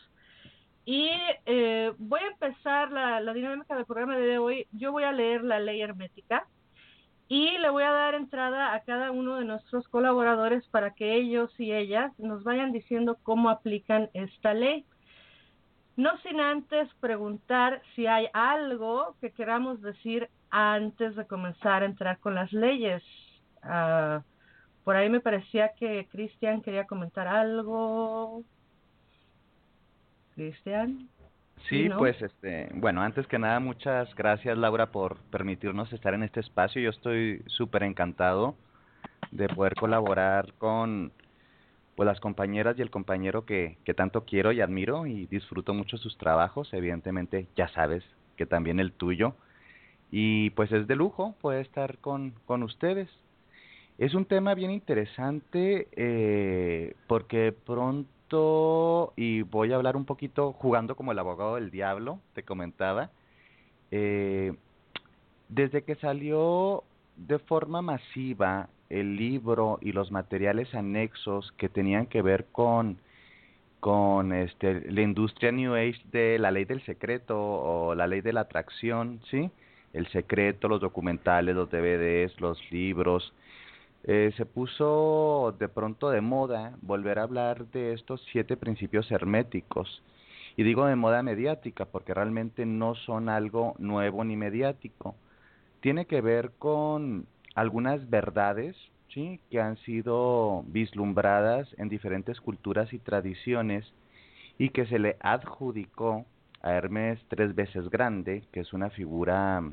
Y 0.92 1.12
eh, 1.46 1.94
voy 2.00 2.20
a 2.20 2.32
empezar 2.32 2.92
la, 2.92 3.22
dinámica 3.32 3.76
del 3.76 3.86
programa 3.86 4.18
de 4.18 4.40
hoy. 4.40 4.66
Yo 4.72 4.92
voy 4.92 5.04
a 5.04 5.12
leer 5.12 5.44
la 5.44 5.60
ley 5.60 5.84
hermética 5.84 6.48
y 7.28 7.60
le 7.60 7.70
voy 7.70 7.84
a 7.84 7.92
dar 7.92 8.16
entrada 8.16 8.74
a 8.74 8.80
cada 8.80 9.12
uno 9.12 9.36
de 9.36 9.46
nuestros 9.46 9.88
colaboradores 9.88 10.66
para 10.70 10.96
que 10.96 11.14
ellos 11.14 11.54
y 11.60 11.74
ellas 11.74 12.12
nos 12.18 12.44
vayan 12.44 12.72
diciendo 12.72 13.20
cómo 13.22 13.52
aplican 13.52 14.10
esta 14.16 14.56
ley. 14.56 14.84
No 15.96 16.18
sin 16.24 16.42
antes 16.42 16.92
preguntar 17.00 17.84
si 17.94 18.08
hay 18.08 18.28
algo 18.34 19.16
que 19.22 19.30
queramos 19.30 19.84
decir 19.84 20.28
antes 20.50 21.16
de 21.16 21.28
comenzar 21.28 21.84
a 21.84 21.86
entrar 21.86 22.18
con 22.18 22.34
las 22.34 22.52
leyes. 22.52 23.04
Ah, 23.62 24.24
por 24.84 24.96
ahí 24.96 25.08
me 25.08 25.20
parecía 25.20 25.70
que 25.74 26.08
Cristian 26.12 26.64
quería 26.64 26.88
comentar 26.88 27.28
algo. 27.28 28.44
Cristian. 30.40 31.10
Sí, 31.68 31.84
Sí, 31.84 31.90
¿no? 31.90 31.98
pues 31.98 32.22
este, 32.22 32.70
bueno, 32.74 33.02
antes 33.02 33.28
que 33.28 33.38
nada 33.38 33.60
muchas 33.60 34.16
gracias 34.16 34.58
Laura 34.58 34.86
por 34.86 35.18
permitirnos 35.24 35.92
estar 35.92 36.14
en 36.14 36.24
este 36.24 36.40
espacio. 36.40 36.82
Yo 36.82 36.92
estoy 36.92 37.44
súper 37.48 37.84
encantado 37.84 38.56
de 39.32 39.50
poder 39.50 39.76
colaborar 39.76 40.54
con 40.54 41.12
pues 41.98 42.08
las 42.08 42.22
compañeras 42.22 42.80
y 42.80 42.82
el 42.82 42.90
compañero 42.90 43.46
que, 43.46 43.78
que 43.84 43.94
tanto 43.94 44.24
quiero 44.24 44.54
y 44.54 44.62
admiro 44.62 45.06
y 45.06 45.26
disfruto 45.26 45.74
mucho 45.74 45.98
sus 45.98 46.18
trabajos, 46.18 46.74
evidentemente 46.74 47.50
ya 47.58 47.68
sabes 47.68 48.06
que 48.38 48.46
también 48.46 48.80
el 48.80 48.94
tuyo. 48.94 49.36
Y 50.10 50.52
pues 50.52 50.72
es 50.72 50.88
de 50.88 50.96
lujo 50.96 51.36
poder 51.42 51.60
estar 51.66 51.98
con, 51.98 52.32
con 52.46 52.64
ustedes. 52.64 53.10
Es 53.98 54.14
un 54.14 54.24
tema 54.24 54.54
bien 54.54 54.72
interesante 54.72 55.90
eh, 55.92 56.96
porque 57.08 57.52
pronto, 57.52 58.10
y 59.16 59.42
voy 59.44 59.72
a 59.72 59.76
hablar 59.76 59.96
un 59.96 60.06
poquito 60.06 60.54
jugando 60.54 60.96
como 60.96 61.12
el 61.12 61.20
abogado 61.20 61.56
del 61.56 61.72
diablo, 61.72 62.20
te 62.34 62.44
comentaba, 62.44 63.10
eh, 63.92 64.54
desde 65.48 65.84
que 65.84 65.96
salió 65.96 66.84
de 67.16 67.40
forma 67.40 67.82
masiva 67.82 68.70
el 68.90 69.16
libro 69.16 69.80
y 69.82 69.92
los 69.92 70.12
materiales 70.12 70.74
anexos 70.74 71.52
que 71.58 71.70
tenían 71.70 72.06
que 72.06 72.22
ver 72.22 72.46
con 72.52 73.00
con 73.80 74.34
este 74.34 74.92
la 74.92 75.02
industria 75.02 75.52
New 75.52 75.74
Age 75.74 76.02
de 76.12 76.38
la 76.38 76.52
ley 76.52 76.66
del 76.66 76.84
secreto 76.86 77.40
o 77.40 77.96
la 77.96 78.08
ley 78.08 78.22
de 78.22 78.34
la 78.34 78.42
atracción, 78.42 79.22
¿sí? 79.32 79.50
El 79.94 80.08
secreto, 80.08 80.68
los 80.68 80.82
documentales, 80.82 81.56
los 81.56 81.70
DVDs, 81.72 82.40
los 82.42 82.60
libros. 82.72 83.34
Eh, 84.04 84.32
se 84.38 84.46
puso 84.46 85.56
de 85.60 85.68
pronto 85.68 86.10
de 86.10 86.22
moda 86.22 86.78
volver 86.82 87.20
a 87.20 87.24
hablar 87.24 87.68
de 87.68 87.94
estos 87.94 88.26
siete 88.32 88.56
principios 88.58 89.12
herméticos. 89.12 90.02
Y 90.56 90.64
digo 90.64 90.86
de 90.86 90.96
moda 90.96 91.24
mediática 91.24 91.86
porque 91.86 92.14
realmente 92.14 92.66
no 92.66 92.96
son 92.96 93.30
algo 93.30 93.76
nuevo 93.78 94.24
ni 94.24 94.36
mediático. 94.36 95.16
Tiene 95.82 96.06
que 96.06 96.22
ver 96.22 96.52
con 96.58 97.28
algunas 97.56 98.10
verdades 98.10 98.76
¿sí? 99.14 99.40
que 99.50 99.62
han 99.62 99.78
sido 99.78 100.64
vislumbradas 100.68 101.68
en 101.78 101.90
diferentes 101.90 102.40
culturas 102.42 102.92
y 102.94 103.00
tradiciones 103.00 103.86
y 104.58 104.70
que 104.70 104.86
se 104.88 105.00
le 105.00 105.18
adjudicó 105.22 106.26
a 106.62 106.74
Hermes 106.74 107.20
tres 107.30 107.56
veces 107.56 107.90
grande, 107.90 108.44
que 108.52 108.60
es 108.62 108.74
una 108.74 108.90
figura 108.90 109.64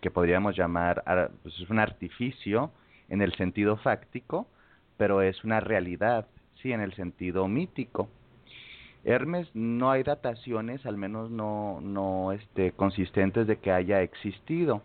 que 0.00 0.10
podríamos 0.10 0.56
llamar, 0.56 1.02
pues 1.42 1.54
es 1.60 1.68
un 1.68 1.78
artificio 1.78 2.70
en 3.12 3.22
el 3.22 3.32
sentido 3.36 3.76
fáctico, 3.76 4.48
pero 4.96 5.22
es 5.22 5.44
una 5.44 5.60
realidad, 5.60 6.26
sí, 6.60 6.72
en 6.72 6.80
el 6.80 6.94
sentido 6.94 7.46
mítico. 7.46 8.08
Hermes 9.04 9.48
no 9.54 9.90
hay 9.90 10.02
dataciones, 10.02 10.84
al 10.86 10.96
menos 10.96 11.30
no, 11.30 11.80
no 11.80 12.32
este, 12.32 12.72
consistentes 12.72 13.46
de 13.46 13.58
que 13.58 13.70
haya 13.70 14.02
existido 14.02 14.82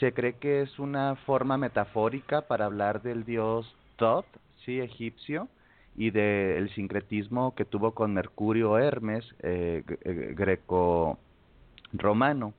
se 0.00 0.12
cree 0.12 0.34
que 0.34 0.62
es 0.62 0.78
una 0.78 1.16
forma 1.16 1.56
metafórica 1.56 2.42
para 2.42 2.66
hablar 2.66 3.02
del 3.02 3.24
dios 3.24 3.74
Thoth, 3.96 4.26
sí, 4.64 4.80
egipcio, 4.80 5.48
y 5.96 6.10
del 6.10 6.68
sincretismo 6.74 7.54
que 7.54 7.64
tuvo 7.64 7.92
con 7.92 8.12
Mercurio 8.12 8.78
Hermes, 8.78 9.24
eh, 9.40 9.82
eh, 10.02 10.34
greco-romano. 10.36 12.52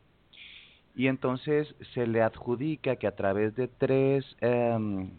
Y 0.98 1.10
entonces 1.10 1.76
se 1.94 2.08
le 2.08 2.24
adjudica 2.24 2.96
que 2.96 3.06
a 3.06 3.16
través 3.16 3.56
de 3.56 3.68
tres 3.68 4.26
em, 4.42 5.12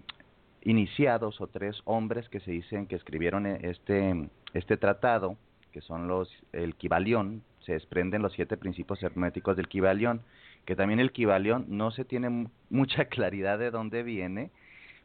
iniciados 0.63 1.41
o 1.41 1.47
tres 1.47 1.81
hombres 1.85 2.29
que 2.29 2.41
se 2.41 2.51
dicen 2.51 2.89
que 2.89 2.97
escribieron 2.97 3.47
e, 3.47 3.61
este, 3.63 4.29
este 4.55 4.77
tratado, 4.77 5.37
que 5.71 5.81
son 5.81 6.09
los 6.09 6.29
el 6.53 6.75
Kibalión, 6.75 7.45
se 7.61 7.75
desprenden 7.75 8.23
los 8.23 8.33
siete 8.33 8.57
principios 8.57 9.01
herméticos 9.05 9.57
del 9.57 9.69
Kibalión, 9.69 10.23
que 10.65 10.75
también 10.75 10.99
el 10.99 11.13
Kibalión 11.13 11.67
no 11.69 11.93
se 11.93 12.05
tiene 12.05 12.49
mucha 12.71 13.05
claridad 13.09 13.57
de 13.61 13.71
dónde 13.71 14.03
viene, 14.03 14.51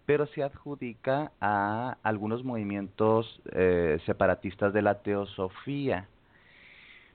pero 0.08 0.26
se 0.26 0.42
adjudica 0.42 1.34
a 1.40 1.98
algunos 2.02 2.44
movimientos 2.44 3.44
eh, 3.52 4.00
separatistas 4.08 4.74
de 4.74 4.82
la 4.82 5.04
teosofía. 5.04 6.08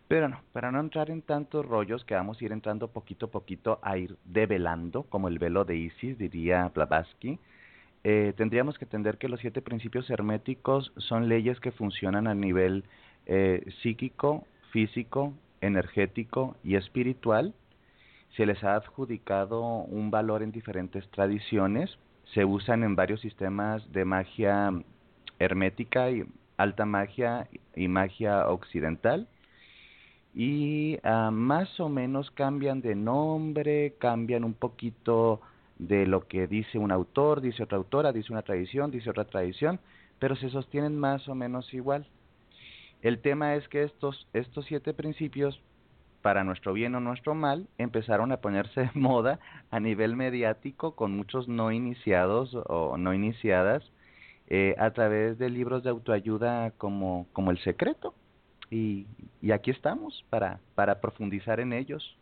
Pero 0.09 0.31
no, 0.31 0.41
para 0.53 0.73
no 0.73 0.81
entrar 0.81 1.11
en 1.11 1.21
tantos 1.21 1.67
rollos 1.67 2.03
que 2.07 2.15
vamos 2.15 2.41
a 2.41 2.45
ir 2.45 2.53
entrando 2.53 2.89
poquito 2.89 3.27
a 3.27 3.31
poquito 3.31 3.79
a 3.83 3.99
ir 3.99 4.17
develando, 4.25 5.03
como 5.03 5.29
el 5.29 5.39
velo 5.39 5.67
de 5.67 5.77
Isis, 5.77 6.17
diría 6.17 6.73
Blavatsky, 6.75 7.39
eh, 8.05 8.33
tendríamos 8.35 8.79
que 8.79 8.87
entender 8.87 9.19
que 9.19 9.29
los 9.29 9.41
siete 9.41 9.61
principios 9.61 10.09
herméticos 10.09 10.93
son 10.97 11.29
leyes 11.29 11.61
que 11.61 11.73
funcionan 11.73 12.27
a 12.27 12.35
nivel 12.35 12.85
eh, 13.27 13.71
psíquico, 13.83 14.47
físico, 14.73 15.35
energético 15.61 16.57
y 16.65 16.77
espiritual, 16.77 17.53
se 18.35 18.47
les 18.47 18.65
ha 18.65 18.77
adjudicado 18.77 19.61
un 19.61 20.11
valor 20.11 20.43
en 20.43 20.53
diferentes 20.53 21.07
tradiciones, 21.11 21.99
se 22.33 22.47
usan 22.47 22.83
en 22.83 22.97
varios 22.97 23.21
sistemas 23.21 23.91
de 23.93 24.07
magia 24.07 24.73
hermética 25.39 26.11
y 26.11 26.25
alta 26.57 26.87
magia 26.87 27.47
y 27.77 27.89
magia 27.89 28.49
occidental 28.49 29.29
y 30.39 31.01
ah, 31.03 31.33
más 31.33 31.81
o 31.81 31.89
menos 31.89 32.31
cambian 32.31 32.81
de 32.81 32.95
nombre, 32.95 33.95
cambian 33.99 34.45
un 34.45 34.55
poquito 34.55 35.41
de 35.81 36.07
lo 36.07 36.29
que 36.29 36.47
dice 36.47 36.79
un 36.79 36.93
autor, 36.93 37.41
dice 37.41 37.65
otra 37.65 37.77
autora, 37.77 38.13
dice 38.13 38.33
una 38.33 38.43
tradición, 38.43 38.93
dice 38.93 39.11
otra 39.11 39.25
tradición, 39.25 39.81
pero 40.21 40.37
se 40.37 40.49
sostienen 40.51 40.97
más 40.97 41.29
o 41.29 41.35
menos 41.35 41.75
igual. 41.75 42.07
El 43.03 43.19
tema 43.19 43.57
es 43.57 43.67
que 43.67 43.83
estos, 43.83 44.29
estos 44.33 44.65
siete 44.67 44.95
principios 44.95 45.61
para 46.23 46.45
nuestro 46.45 46.73
bien 46.73 46.95
o 46.95 47.01
nuestro 47.01 47.35
mal, 47.35 47.67
empezaron 47.77 48.31
a 48.31 48.37
ponerse 48.37 48.83
de 48.83 48.91
moda 48.95 49.41
a 49.73 49.81
nivel 49.81 50.15
mediático 50.15 50.93
con 50.93 51.17
muchos 51.17 51.49
no 51.49 51.73
iniciados 51.73 52.57
o 52.69 52.97
no 52.97 53.13
iniciadas 53.13 53.83
eh, 54.47 54.77
a 54.79 54.93
través 54.93 55.37
de 55.37 55.51
libros 55.51 55.83
de 55.83 55.91
autoayuda 55.91 56.71
como, 56.79 57.27
como 57.33 57.51
El 57.51 57.59
Secreto. 57.59 58.15
Y, 58.71 59.07
y 59.41 59.53
aquí 59.53 59.71
estamos 59.71 60.25
para, 60.31 60.59
para 60.75 61.01
profundizar 61.01 61.61
en 61.61 61.73
ellos. 61.73 62.17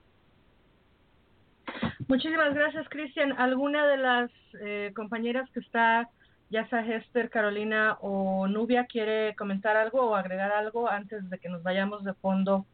Muchísimas 2.09 2.55
gracias, 2.55 2.89
Cristian. 2.89 3.33
¿Alguna 3.33 3.87
de 3.87 3.97
las 3.97 4.31
eh, 4.61 4.93
compañeras 4.95 5.51
que 5.51 5.61
está, 5.61 6.09
ya 6.51 6.69
sea 6.69 6.87
Hester, 6.87 7.31
Carolina 7.31 7.99
o 8.01 8.47
Nubia, 8.47 8.87
quiere 8.87 9.35
comentar 9.35 9.77
algo 9.77 10.11
o 10.11 10.15
agregar 10.15 10.53
algo 10.53 10.89
antes 10.89 11.29
de 11.29 11.39
que 11.39 11.49
nos 11.49 11.63
vayamos 11.63 12.05
de 12.05 12.15
fondo 12.15 12.65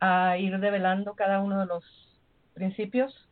a 0.00 0.38
ir 0.38 0.58
develando 0.58 1.14
cada 1.14 1.40
uno 1.40 1.60
de 1.60 1.66
los 1.66 1.84
principios? 2.54 3.28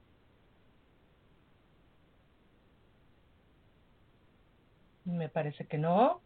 Me 5.07 5.30
parece 5.30 5.66
que 5.66 5.78
no. 5.78 6.21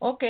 Ok, 0.00 0.24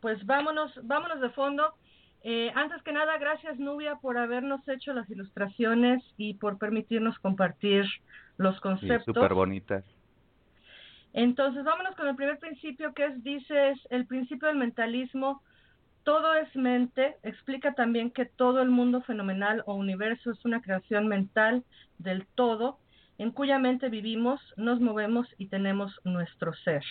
pues 0.00 0.24
vámonos, 0.26 0.72
vámonos 0.82 1.20
de 1.20 1.30
fondo. 1.30 1.74
Eh, 2.22 2.50
antes 2.54 2.82
que 2.82 2.92
nada, 2.92 3.16
gracias 3.18 3.58
Nubia 3.58 3.96
por 3.96 4.18
habernos 4.18 4.66
hecho 4.68 4.92
las 4.92 5.08
ilustraciones 5.08 6.02
y 6.16 6.34
por 6.34 6.58
permitirnos 6.58 7.18
compartir 7.18 7.84
los 8.36 8.58
conceptos. 8.60 9.04
Sí, 9.04 9.12
Súper 9.12 9.34
bonitas. 9.34 9.84
Entonces, 11.12 11.64
vámonos 11.64 11.94
con 11.96 12.06
el 12.08 12.16
primer 12.16 12.38
principio 12.38 12.92
que 12.92 13.06
es, 13.06 13.24
dices, 13.24 13.78
el 13.90 14.06
principio 14.06 14.48
del 14.48 14.58
mentalismo 14.58 15.42
todo 16.08 16.34
es 16.34 16.56
mente, 16.56 17.16
explica 17.22 17.74
también 17.74 18.10
que 18.10 18.24
todo 18.24 18.62
el 18.62 18.70
mundo 18.70 19.02
fenomenal 19.02 19.62
o 19.66 19.74
universo 19.74 20.30
es 20.30 20.42
una 20.46 20.62
creación 20.62 21.06
mental 21.06 21.64
del 21.98 22.26
todo, 22.34 22.78
en 23.18 23.30
cuya 23.30 23.58
mente 23.58 23.90
vivimos, 23.90 24.40
nos 24.56 24.80
movemos 24.80 25.26
y 25.36 25.48
tenemos 25.48 25.92
nuestro 26.04 26.54
ser. 26.54 26.82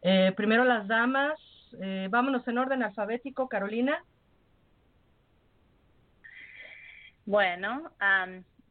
Eh, 0.00 0.32
primero 0.34 0.64
las 0.64 0.88
damas, 0.88 1.38
eh, 1.80 2.08
vámonos 2.10 2.46
en 2.48 2.58
orden 2.58 2.82
alfabético, 2.82 3.48
Carolina. 3.48 4.02
Bueno, 7.24 7.92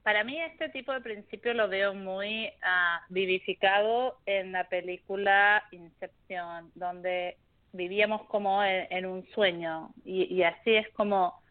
para 0.04 0.24
mí 0.24 0.40
este 0.42 0.70
tipo 0.70 0.92
de 0.92 1.02
principio 1.02 1.54
lo 1.54 1.70
veo 1.70 1.94
muy 1.94 2.48
uh, 2.48 3.04
vivificado 3.10 4.18
en 4.26 4.52
la 4.52 4.68
película 4.68 5.64
Incepción, 5.72 6.70
donde 6.76 7.38
vivíamos 7.72 8.24
como 8.24 8.64
en, 8.64 9.06
un 9.06 9.26
sueño 9.30 9.94
y, 10.04 10.24
y, 10.24 10.44
así 10.44 10.76
es 10.76 10.90
como, 10.90 11.42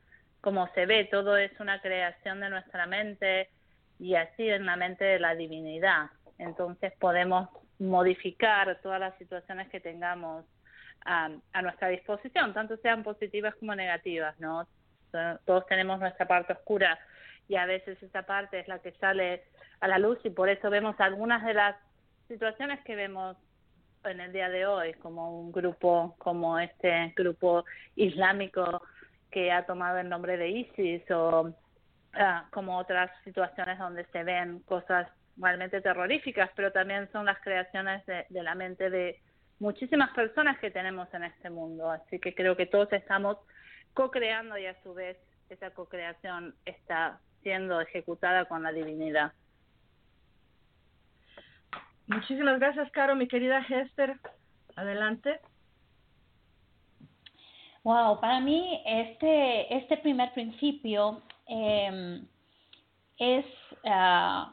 como 0.42 0.68
se 0.74 0.84
ve, 0.84 1.06
todo 1.06 1.38
es 1.38 1.58
una 1.60 1.80
creación 1.80 2.40
de 2.40 2.50
nuestra 2.50 2.86
mente 2.86 3.48
y 3.98 4.14
así 4.16 4.48
en 4.48 4.66
la 4.66 4.76
mente 4.76 5.04
de 5.04 5.18
la 5.18 5.34
divinidad. 5.34 6.10
Entonces 6.36 6.92
podemos 6.98 7.48
modificar 7.78 8.78
todas 8.82 9.00
las 9.00 9.16
situaciones 9.16 9.68
que 9.70 9.80
tengamos 9.80 10.44
a, 11.04 11.30
a 11.52 11.62
nuestra 11.62 11.88
disposición, 11.88 12.52
tanto 12.54 12.76
sean 12.78 13.02
positivas 13.02 13.54
como 13.56 13.74
negativas, 13.74 14.38
¿no? 14.40 14.66
Todos 15.44 15.66
tenemos 15.66 15.98
nuestra 15.98 16.26
parte 16.26 16.52
oscura 16.52 16.98
y 17.48 17.56
a 17.56 17.66
veces 17.66 18.00
esa 18.02 18.22
parte 18.22 18.60
es 18.60 18.68
la 18.68 18.78
que 18.78 18.92
sale 18.92 19.42
a 19.80 19.88
la 19.88 19.98
luz 19.98 20.18
y 20.24 20.30
por 20.30 20.48
eso 20.48 20.70
vemos 20.70 20.94
algunas 21.00 21.44
de 21.44 21.54
las 21.54 21.76
situaciones 22.28 22.80
que 22.84 22.94
vemos 22.94 23.36
en 24.04 24.20
el 24.20 24.32
día 24.32 24.48
de 24.48 24.66
hoy 24.66 24.94
como 24.94 25.40
un 25.40 25.52
grupo 25.52 26.14
como 26.18 26.58
este 26.58 27.12
grupo 27.16 27.64
islámico 27.96 28.82
que 29.30 29.50
ha 29.50 29.66
tomado 29.66 29.98
el 29.98 30.08
nombre 30.08 30.36
de 30.36 30.48
ISIS 30.48 31.10
o 31.10 31.52
ah, 32.14 32.46
como 32.52 32.78
otras 32.78 33.10
situaciones 33.24 33.78
donde 33.78 34.04
se 34.06 34.22
ven 34.22 34.60
cosas 34.60 35.08
realmente 35.36 35.80
terroríficas, 35.80 36.50
pero 36.54 36.70
también 36.70 37.10
son 37.12 37.26
las 37.26 37.40
creaciones 37.40 38.04
de 38.06 38.42
la 38.42 38.54
mente 38.54 38.90
de 38.90 39.20
muchísimas 39.60 40.10
personas 40.10 40.58
que 40.58 40.70
tenemos 40.70 41.12
en 41.14 41.24
este 41.24 41.50
mundo. 41.50 41.90
Así 41.90 42.18
que 42.18 42.34
creo 42.34 42.56
que 42.56 42.66
todos 42.66 42.92
estamos 42.92 43.36
co-creando 43.94 44.58
y 44.58 44.66
a 44.66 44.82
su 44.82 44.94
vez 44.94 45.16
esa 45.48 45.70
co-creación 45.70 46.54
está 46.64 47.20
siendo 47.42 47.80
ejecutada 47.80 48.46
con 48.46 48.62
la 48.62 48.72
divinidad. 48.72 49.32
Muchísimas 52.06 52.58
gracias, 52.58 52.90
Caro. 52.90 53.14
Mi 53.14 53.28
querida 53.28 53.64
Hester, 53.68 54.18
adelante. 54.74 55.38
Wow, 57.84 58.20
para 58.20 58.40
mí 58.40 58.82
este, 58.84 59.74
este 59.74 59.96
primer 59.98 60.32
principio 60.34 61.22
eh, 61.46 62.20
es, 63.16 63.46
uh, 63.84 64.52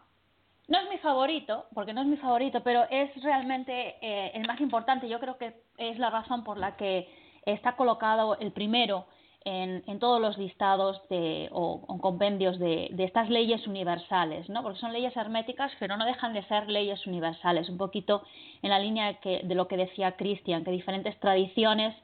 no 0.67 0.79
es 0.79 0.89
mi 0.89 0.97
favorito, 0.97 1.65
porque 1.73 1.93
no 1.93 2.01
es 2.01 2.07
mi 2.07 2.17
favorito, 2.17 2.61
pero 2.63 2.85
es 2.89 3.09
realmente 3.23 3.95
eh, 4.01 4.31
el 4.33 4.45
más 4.45 4.59
importante. 4.59 5.07
Yo 5.07 5.19
creo 5.19 5.37
que 5.37 5.61
es 5.77 5.97
la 5.97 6.09
razón 6.09 6.43
por 6.43 6.57
la 6.57 6.75
que 6.75 7.07
está 7.45 7.75
colocado 7.75 8.37
el 8.39 8.51
primero 8.51 9.05
en, 9.45 9.81
en 9.87 9.99
todos 9.99 10.19
los 10.19 10.37
listados 10.37 11.01
de, 11.09 11.47
o, 11.53 11.97
compendios 12.01 12.59
de, 12.59 12.89
de, 12.91 13.05
estas 13.05 13.29
leyes 13.29 13.65
universales, 13.65 14.49
¿no? 14.49 14.61
porque 14.61 14.79
son 14.79 14.91
leyes 14.91 15.15
herméticas, 15.15 15.71
pero 15.79 15.95
no 15.95 16.05
dejan 16.05 16.33
de 16.33 16.43
ser 16.43 16.67
leyes 16.67 17.07
universales, 17.07 17.69
un 17.69 17.77
poquito 17.77 18.23
en 18.61 18.71
la 18.71 18.79
línea 18.79 19.07
de, 19.07 19.17
que, 19.19 19.41
de 19.45 19.55
lo 19.55 19.69
que 19.69 19.77
decía 19.77 20.17
Cristian, 20.17 20.65
que 20.65 20.71
diferentes 20.71 21.17
tradiciones 21.21 21.95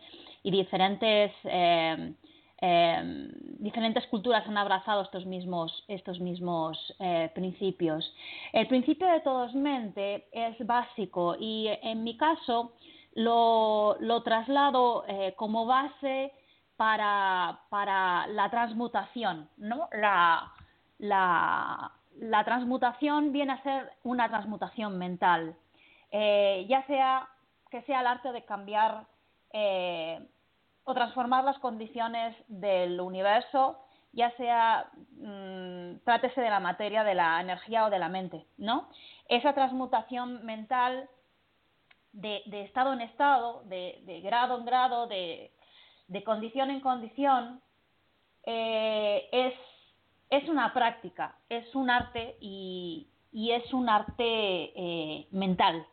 y 0.41 0.51
diferentes, 0.51 1.33
eh, 1.43 2.13
eh, 2.65 3.29
diferentes 3.59 4.07
culturas 4.07 4.47
han 4.47 4.57
abrazado 4.57 5.01
estos 5.01 5.25
mismos, 5.25 5.83
estos 5.89 6.21
mismos 6.21 6.95
eh, 6.99 7.29
principios. 7.35 8.15
El 8.53 8.67
principio 8.67 9.07
de 9.07 9.19
todos 9.19 9.53
mente 9.53 10.27
es 10.31 10.55
básico 10.65 11.35
y 11.37 11.67
en 11.81 12.03
mi 12.05 12.15
caso 12.15 12.71
lo, 13.15 13.97
lo 13.99 14.23
traslado 14.23 15.03
como 15.35 15.65
base 15.65 16.31
para, 16.75 17.59
para 17.69 18.27
la 18.27 18.49
transmutación, 18.49 19.49
¿no? 19.57 19.89
La, 19.91 20.51
la, 20.99 21.91
la, 22.17 22.43
transmutación 22.43 23.31
viene 23.31 23.53
a 23.53 23.63
ser 23.63 23.91
una 24.03 24.27
transmutación 24.29 24.97
mental, 24.97 25.55
eh, 26.11 26.65
ya 26.67 26.85
sea 26.87 27.29
que 27.69 27.81
sea 27.83 28.01
el 28.01 28.07
arte 28.07 28.31
de 28.31 28.43
cambiar 28.45 29.05
eh, 29.51 30.19
o 30.85 30.93
transformar 30.93 31.43
las 31.43 31.59
condiciones 31.59 32.35
del 32.47 32.99
universo, 32.99 33.79
ya 34.11 34.31
sea 34.37 34.89
mmm, 35.17 35.97
trátese 36.03 36.41
de 36.41 36.49
la 36.49 36.59
materia, 36.59 37.03
de 37.03 37.15
la 37.15 37.41
energía 37.41 37.85
o 37.85 37.89
de 37.89 37.99
la 37.99 38.09
mente, 38.09 38.45
¿no? 38.57 38.89
Esa 39.27 39.53
transmutación 39.53 40.45
mental 40.45 41.09
de, 42.11 42.43
estado 42.63 42.93
en 42.93 43.01
estado, 43.01 43.63
de, 43.65 44.21
grado 44.23 44.57
en 44.57 44.65
grado, 44.65 45.07
de, 45.07 45.51
de 46.07 46.23
condición 46.23 46.69
en 46.69 46.79
condición, 46.79 47.61
eh, 48.45 49.29
es, 49.31 49.53
es, 50.29 50.47
una 50.49 50.73
práctica, 50.73 51.37
es 51.49 51.73
un 51.73 51.89
arte 51.89 52.37
y, 52.39 53.07
y 53.31 53.51
es 53.51 53.73
un 53.73 53.89
arte 53.89 54.23
eh, 54.75 55.27
mental, 55.31 55.87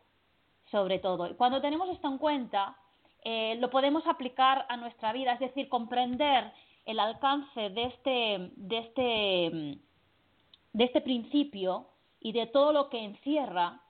sobre 0.70 0.98
todo. 0.98 1.26
Y 1.26 1.34
cuando 1.34 1.60
tenemos 1.60 1.88
esto 1.88 2.08
en 2.08 2.18
cuenta, 2.18 2.76
eh, 3.24 3.56
lo 3.60 3.70
podemos 3.70 4.06
aplicar 4.06 4.66
a 4.68 4.76
nuestra 4.76 5.12
vida, 5.12 5.32
es 5.34 5.40
decir, 5.40 5.68
comprender 5.68 6.52
el 6.86 6.98
alcance 6.98 7.70
de 7.70 7.84
este, 7.84 8.50
de 8.56 8.78
este, 8.78 9.78
de 10.72 10.84
este 10.84 11.00
principio 11.00 11.86
y 12.20 12.32
de 12.32 12.46
todo 12.46 12.72
lo 12.72 12.88
que 12.90 13.04
encierra 13.04 13.80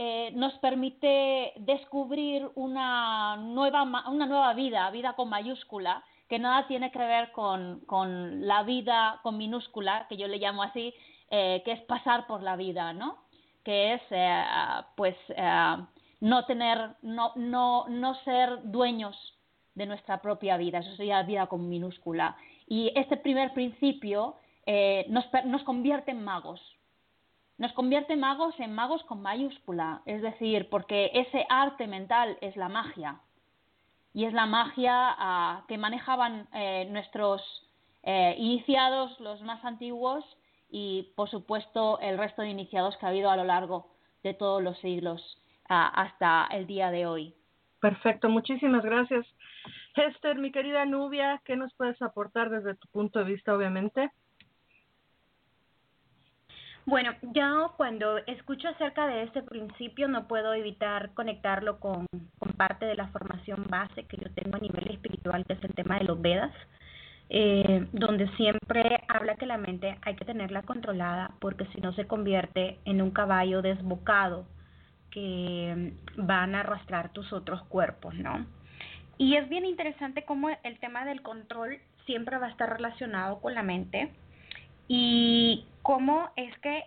eh, 0.00 0.30
nos 0.34 0.52
permite 0.58 1.52
descubrir 1.56 2.48
una 2.54 3.36
nueva, 3.36 3.82
una 4.08 4.26
nueva 4.26 4.54
vida, 4.54 4.88
vida 4.90 5.14
con 5.14 5.28
mayúscula, 5.28 6.04
que 6.28 6.38
nada 6.38 6.68
tiene 6.68 6.92
que 6.92 6.98
ver 6.98 7.32
con, 7.32 7.80
con 7.80 8.46
la 8.46 8.62
vida 8.62 9.18
con 9.24 9.36
minúscula, 9.36 10.06
que 10.08 10.16
yo 10.16 10.28
le 10.28 10.38
llamo 10.38 10.62
así, 10.62 10.94
eh, 11.30 11.62
que 11.64 11.72
es 11.72 11.80
pasar 11.82 12.28
por 12.28 12.44
la 12.44 12.54
vida, 12.54 12.92
¿no? 12.92 13.18
Que 13.64 13.94
es, 13.94 14.02
eh, 14.10 14.44
pues, 14.96 15.16
no 16.20 16.44
tener, 16.46 16.96
no, 17.02 17.32
no, 17.36 17.86
no 17.88 18.14
ser 18.24 18.60
dueños 18.64 19.16
de 19.74 19.86
nuestra 19.86 20.20
propia 20.20 20.56
vida, 20.56 20.78
eso 20.78 20.94
sería 20.96 21.22
vida 21.22 21.46
con 21.46 21.68
minúscula. 21.68 22.36
Y 22.66 22.92
este 22.96 23.16
primer 23.16 23.52
principio 23.54 24.36
nos, 25.08 25.24
nos 25.44 25.62
convierte 25.62 26.10
en 26.10 26.22
magos, 26.22 26.60
nos 27.58 27.72
convierte 27.72 28.16
magos 28.16 28.54
en 28.60 28.72
magos 28.72 29.02
con 29.02 29.20
mayúscula, 29.20 30.02
es 30.06 30.22
decir, 30.22 30.68
porque 30.70 31.10
ese 31.12 31.44
arte 31.48 31.88
mental 31.88 32.38
es 32.40 32.56
la 32.56 32.68
magia. 32.68 33.20
Y 34.14 34.26
es 34.26 34.32
la 34.32 34.46
magia 34.46 35.16
uh, 35.18 35.66
que 35.66 35.76
manejaban 35.76 36.48
eh, 36.54 36.86
nuestros 36.88 37.42
eh, 38.04 38.36
iniciados, 38.38 39.18
los 39.18 39.42
más 39.42 39.64
antiguos, 39.64 40.24
y 40.70 41.12
por 41.16 41.28
supuesto 41.30 41.98
el 41.98 42.16
resto 42.16 42.42
de 42.42 42.50
iniciados 42.50 42.96
que 42.96 43.06
ha 43.06 43.08
habido 43.08 43.28
a 43.28 43.36
lo 43.36 43.44
largo 43.44 43.90
de 44.22 44.34
todos 44.34 44.62
los 44.62 44.78
siglos 44.78 45.20
hasta 45.68 46.46
el 46.50 46.66
día 46.66 46.90
de 46.90 47.06
hoy. 47.06 47.34
Perfecto, 47.80 48.28
muchísimas 48.28 48.84
gracias. 48.84 49.26
Hester, 49.94 50.38
mi 50.38 50.50
querida 50.50 50.84
Nubia, 50.84 51.40
¿qué 51.44 51.56
nos 51.56 51.72
puedes 51.74 52.00
aportar 52.02 52.50
desde 52.50 52.74
tu 52.74 52.88
punto 52.88 53.18
de 53.20 53.24
vista, 53.26 53.54
obviamente? 53.54 54.10
Bueno, 56.86 57.12
yo 57.34 57.74
cuando 57.76 58.16
escucho 58.26 58.68
acerca 58.68 59.06
de 59.06 59.24
este 59.24 59.42
principio 59.42 60.08
no 60.08 60.26
puedo 60.26 60.54
evitar 60.54 61.12
conectarlo 61.12 61.78
con, 61.80 62.06
con, 62.38 62.52
parte 62.54 62.86
de 62.86 62.96
la 62.96 63.08
formación 63.08 63.66
base 63.68 64.04
que 64.04 64.16
yo 64.16 64.32
tengo 64.34 64.56
a 64.56 64.60
nivel 64.60 64.90
espiritual, 64.90 65.44
que 65.44 65.52
es 65.52 65.64
el 65.64 65.74
tema 65.74 65.98
de 65.98 66.06
los 66.06 66.20
Vedas, 66.20 66.52
eh, 67.28 67.86
donde 67.92 68.26
siempre 68.36 69.04
habla 69.06 69.36
que 69.36 69.44
la 69.44 69.58
mente 69.58 69.98
hay 70.00 70.16
que 70.16 70.24
tenerla 70.24 70.62
controlada 70.62 71.32
porque 71.40 71.66
si 71.66 71.80
no 71.82 71.92
se 71.92 72.06
convierte 72.06 72.78
en 72.86 73.02
un 73.02 73.10
caballo 73.10 73.60
desbocado 73.60 74.46
que 75.10 75.92
van 76.16 76.54
a 76.54 76.60
arrastrar 76.60 77.12
tus 77.12 77.32
otros 77.32 77.62
cuerpos, 77.64 78.14
¿no? 78.14 78.46
Y 79.16 79.36
es 79.36 79.48
bien 79.48 79.64
interesante 79.64 80.24
cómo 80.24 80.48
el 80.62 80.78
tema 80.78 81.04
del 81.04 81.22
control 81.22 81.78
siempre 82.06 82.38
va 82.38 82.46
a 82.46 82.50
estar 82.50 82.70
relacionado 82.70 83.40
con 83.40 83.54
la 83.54 83.62
mente 83.62 84.12
y 84.86 85.66
cómo 85.82 86.30
es 86.36 86.56
que 86.58 86.84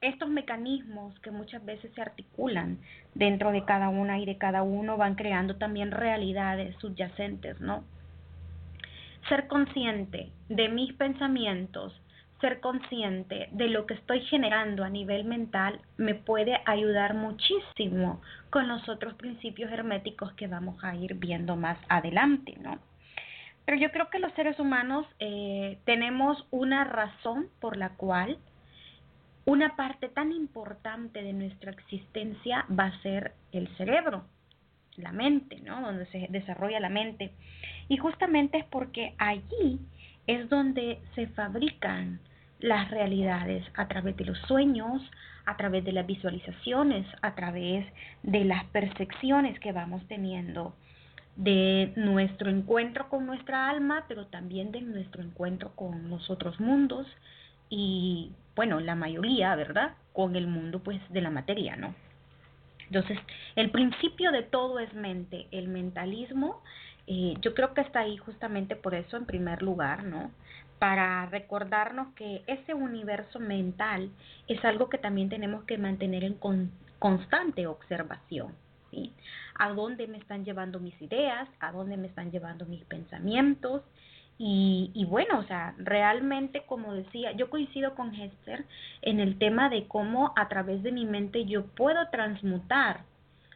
estos 0.00 0.28
mecanismos 0.28 1.18
que 1.20 1.30
muchas 1.30 1.64
veces 1.64 1.92
se 1.94 2.02
articulan 2.02 2.78
dentro 3.14 3.50
de 3.50 3.64
cada 3.64 3.88
una 3.88 4.18
y 4.18 4.26
de 4.26 4.38
cada 4.38 4.62
uno 4.62 4.96
van 4.96 5.14
creando 5.14 5.56
también 5.56 5.90
realidades 5.90 6.76
subyacentes, 6.76 7.60
¿no? 7.60 7.84
Ser 9.28 9.48
consciente 9.48 10.30
de 10.48 10.68
mis 10.68 10.92
pensamientos, 10.94 12.00
ser 12.40 12.60
consciente 12.60 13.48
de 13.52 13.68
lo 13.68 13.86
que 13.86 13.94
estoy 13.94 14.20
generando 14.22 14.84
a 14.84 14.90
nivel 14.90 15.24
mental 15.24 15.80
me 15.96 16.14
puede 16.14 16.60
ayudar 16.66 17.14
muchísimo 17.14 18.20
con 18.50 18.68
los 18.68 18.88
otros 18.88 19.14
principios 19.14 19.72
herméticos 19.72 20.32
que 20.34 20.46
vamos 20.46 20.82
a 20.84 20.94
ir 20.94 21.14
viendo 21.14 21.56
más 21.56 21.78
adelante, 21.88 22.56
¿no? 22.60 22.78
Pero 23.64 23.76
yo 23.78 23.90
creo 23.90 24.08
que 24.08 24.18
los 24.18 24.32
seres 24.32 24.58
humanos 24.58 25.04
eh, 25.18 25.78
tenemos 25.84 26.46
una 26.50 26.84
razón 26.84 27.48
por 27.60 27.76
la 27.76 27.90
cual 27.90 28.38
una 29.44 29.76
parte 29.76 30.08
tan 30.08 30.32
importante 30.32 31.22
de 31.22 31.32
nuestra 31.32 31.72
existencia 31.72 32.64
va 32.70 32.84
a 32.84 33.02
ser 33.02 33.32
el 33.52 33.68
cerebro, 33.76 34.24
la 34.96 35.12
mente, 35.12 35.60
¿no? 35.60 35.80
Donde 35.80 36.06
se 36.06 36.28
desarrolla 36.30 36.80
la 36.80 36.88
mente. 36.88 37.32
Y 37.88 37.96
justamente 37.96 38.58
es 38.58 38.64
porque 38.66 39.14
allí 39.18 39.80
es 40.28 40.48
donde 40.48 41.00
se 41.14 41.26
fabrican 41.28 42.20
las 42.60 42.90
realidades 42.90 43.64
a 43.74 43.88
través 43.88 44.16
de 44.16 44.26
los 44.26 44.38
sueños, 44.42 45.02
a 45.46 45.56
través 45.56 45.84
de 45.84 45.92
las 45.92 46.06
visualizaciones, 46.06 47.06
a 47.22 47.34
través 47.34 47.86
de 48.22 48.44
las 48.44 48.64
percepciones 48.66 49.58
que 49.58 49.72
vamos 49.72 50.06
teniendo 50.06 50.74
de 51.34 51.92
nuestro 51.96 52.50
encuentro 52.50 53.08
con 53.08 53.24
nuestra 53.24 53.70
alma, 53.70 54.04
pero 54.06 54.26
también 54.26 54.70
de 54.70 54.82
nuestro 54.82 55.22
encuentro 55.22 55.74
con 55.74 56.10
los 56.10 56.28
otros 56.28 56.60
mundos 56.60 57.06
y, 57.70 58.32
bueno, 58.54 58.80
la 58.80 58.96
mayoría, 58.96 59.54
¿verdad? 59.56 59.94
Con 60.12 60.36
el 60.36 60.46
mundo, 60.46 60.82
pues, 60.82 61.00
de 61.10 61.22
la 61.22 61.30
materia, 61.30 61.76
¿no? 61.76 61.94
Entonces, 62.86 63.18
el 63.54 63.70
principio 63.70 64.32
de 64.32 64.42
todo 64.42 64.78
es 64.78 64.92
mente. 64.94 65.46
El 65.52 65.68
mentalismo, 65.68 66.62
eh, 67.10 67.38
yo 67.40 67.54
creo 67.54 67.72
que 67.72 67.80
está 67.80 68.00
ahí 68.00 68.18
justamente 68.18 68.76
por 68.76 68.94
eso, 68.94 69.16
en 69.16 69.24
primer 69.24 69.62
lugar, 69.62 70.04
¿no? 70.04 70.30
Para 70.78 71.24
recordarnos 71.24 72.12
que 72.14 72.42
ese 72.46 72.74
universo 72.74 73.40
mental 73.40 74.10
es 74.46 74.62
algo 74.62 74.90
que 74.90 74.98
también 74.98 75.30
tenemos 75.30 75.64
que 75.64 75.78
mantener 75.78 76.22
en 76.22 76.36
constante 76.98 77.66
observación. 77.66 78.52
¿sí? 78.90 79.14
A 79.58 79.70
dónde 79.70 80.06
me 80.06 80.18
están 80.18 80.44
llevando 80.44 80.80
mis 80.80 81.00
ideas, 81.00 81.48
a 81.60 81.72
dónde 81.72 81.96
me 81.96 82.08
están 82.08 82.30
llevando 82.30 82.66
mis 82.66 82.84
pensamientos. 82.84 83.82
Y, 84.36 84.90
y 84.92 85.06
bueno, 85.06 85.38
o 85.38 85.44
sea, 85.44 85.74
realmente, 85.78 86.64
como 86.66 86.92
decía, 86.92 87.32
yo 87.32 87.48
coincido 87.48 87.94
con 87.94 88.14
Hester 88.14 88.66
en 89.00 89.18
el 89.18 89.38
tema 89.38 89.70
de 89.70 89.88
cómo 89.88 90.34
a 90.36 90.46
través 90.48 90.82
de 90.82 90.92
mi 90.92 91.06
mente 91.06 91.46
yo 91.46 91.64
puedo 91.68 92.06
transmutar, 92.10 93.00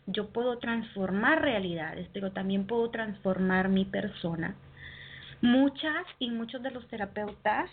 yo 0.07 0.29
puedo 0.29 0.59
transformar 0.59 1.43
realidades, 1.43 2.09
pero 2.12 2.33
también 2.33 2.67
puedo 2.67 2.91
transformar 2.91 3.69
mi 3.69 3.85
persona. 3.85 4.55
Muchas 5.41 6.07
y 6.19 6.31
muchos 6.31 6.62
de 6.62 6.71
los 6.71 6.87
terapeutas 6.88 7.71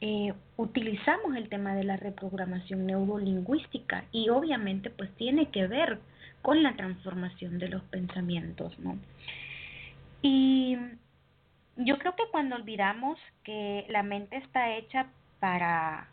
eh, 0.00 0.32
utilizamos 0.56 1.36
el 1.36 1.48
tema 1.48 1.74
de 1.74 1.84
la 1.84 1.96
reprogramación 1.96 2.86
neurolingüística 2.86 4.04
y 4.12 4.30
obviamente 4.30 4.90
pues 4.90 5.14
tiene 5.16 5.50
que 5.50 5.66
ver 5.66 5.98
con 6.42 6.62
la 6.62 6.74
transformación 6.74 7.58
de 7.58 7.68
los 7.68 7.82
pensamientos, 7.84 8.78
¿no? 8.78 8.98
Y 10.22 10.76
yo 11.76 11.98
creo 11.98 12.16
que 12.16 12.24
cuando 12.30 12.56
olvidamos 12.56 13.18
que 13.44 13.86
la 13.88 14.02
mente 14.02 14.36
está 14.36 14.74
hecha 14.76 15.06
para 15.38 16.08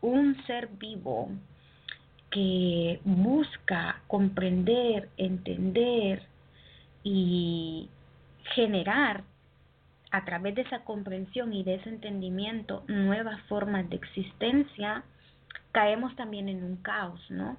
un 0.00 0.36
ser 0.46 0.68
vivo 0.68 1.30
que 2.30 3.00
busca 3.04 4.02
comprender, 4.06 5.08
entender 5.16 6.22
y 7.02 7.88
generar 8.54 9.24
a 10.10 10.24
través 10.24 10.54
de 10.54 10.62
esa 10.62 10.84
comprensión 10.84 11.52
y 11.52 11.62
de 11.62 11.74
ese 11.76 11.88
entendimiento 11.88 12.84
nuevas 12.88 13.40
formas 13.42 13.88
de 13.90 13.96
existencia, 13.96 15.04
caemos 15.72 16.14
también 16.16 16.48
en 16.48 16.64
un 16.64 16.76
caos, 16.76 17.20
¿no? 17.30 17.56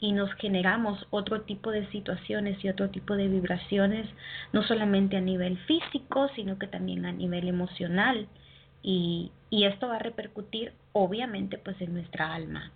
Y 0.00 0.12
nos 0.12 0.32
generamos 0.34 1.06
otro 1.10 1.42
tipo 1.42 1.72
de 1.72 1.90
situaciones 1.90 2.62
y 2.64 2.68
otro 2.68 2.90
tipo 2.90 3.16
de 3.16 3.26
vibraciones, 3.26 4.08
no 4.52 4.62
solamente 4.62 5.16
a 5.16 5.20
nivel 5.20 5.58
físico, 5.66 6.28
sino 6.36 6.56
que 6.56 6.68
también 6.68 7.04
a 7.04 7.10
nivel 7.10 7.48
emocional. 7.48 8.28
Y, 8.80 9.32
y 9.50 9.64
esto 9.64 9.88
va 9.88 9.96
a 9.96 10.00
repercutir, 10.00 10.72
obviamente, 10.92 11.58
pues 11.58 11.80
en 11.80 11.94
nuestra 11.94 12.32
alma. 12.32 12.70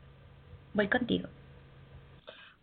Voy 0.74 0.88
contigo. 0.88 1.28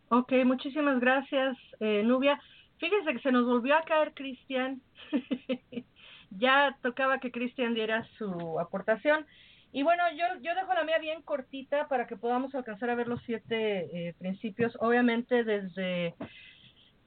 Ok, 0.10 0.34
muchísimas 0.44 1.00
gracias, 1.00 1.56
eh, 1.80 2.02
Nubia. 2.04 2.40
Fíjense 2.78 3.14
que 3.14 3.20
se 3.20 3.32
nos 3.32 3.46
volvió 3.46 3.76
a 3.76 3.84
caer 3.84 4.14
Cristian. 4.14 4.82
ya 6.32 6.76
tocaba 6.82 7.20
que 7.20 7.32
Cristian 7.32 7.74
diera 7.74 8.08
su 8.18 8.60
aportación. 8.60 9.26
Y 9.72 9.84
bueno, 9.84 10.04
yo, 10.16 10.26
yo 10.42 10.56
dejo 10.56 10.74
la 10.74 10.84
mía 10.84 10.98
bien 10.98 11.22
cortita 11.22 11.88
para 11.88 12.08
que 12.08 12.18
podamos 12.18 12.56
alcanzar 12.56 12.90
a 12.90 12.96
ver 12.96 13.08
los 13.08 13.22
siete 13.24 14.08
eh, 14.10 14.14
principios. 14.18 14.76
Obviamente 14.80 15.44
desde 15.44 16.16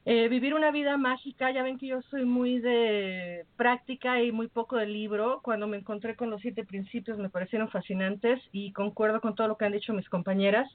eh, 0.05 0.29
vivir 0.29 0.55
una 0.55 0.71
vida 0.73 0.97
mágica, 0.97 1.53
ya 1.53 1.63
ven 1.63 1.79
que 1.79 1.87
yo 1.87 2.03
soy 2.03 2.25
muy 2.25 2.59
de 2.59 3.47
práctica 3.57 4.23
y 4.23 4.33
muy 4.33 4.49
poco 4.49 4.77
de 4.77 4.87
libro. 4.87 5.41
Cuando 5.43 5.69
me 5.69 5.77
encontré 5.77 6.17
con 6.17 6.31
los 6.31 6.41
siete 6.41 6.65
principios 6.65 7.19
me 7.19 7.31
parecieron 7.31 7.71
fascinantes 7.71 8.41
y 8.51 8.73
concuerdo 8.73 9.21
con 9.21 9.35
todo 9.35 9.49
lo 9.49 9.57
que 9.57 9.65
han 9.65 9.73
dicho 9.73 9.93
mis 9.93 10.09
compañeras. 10.09 10.69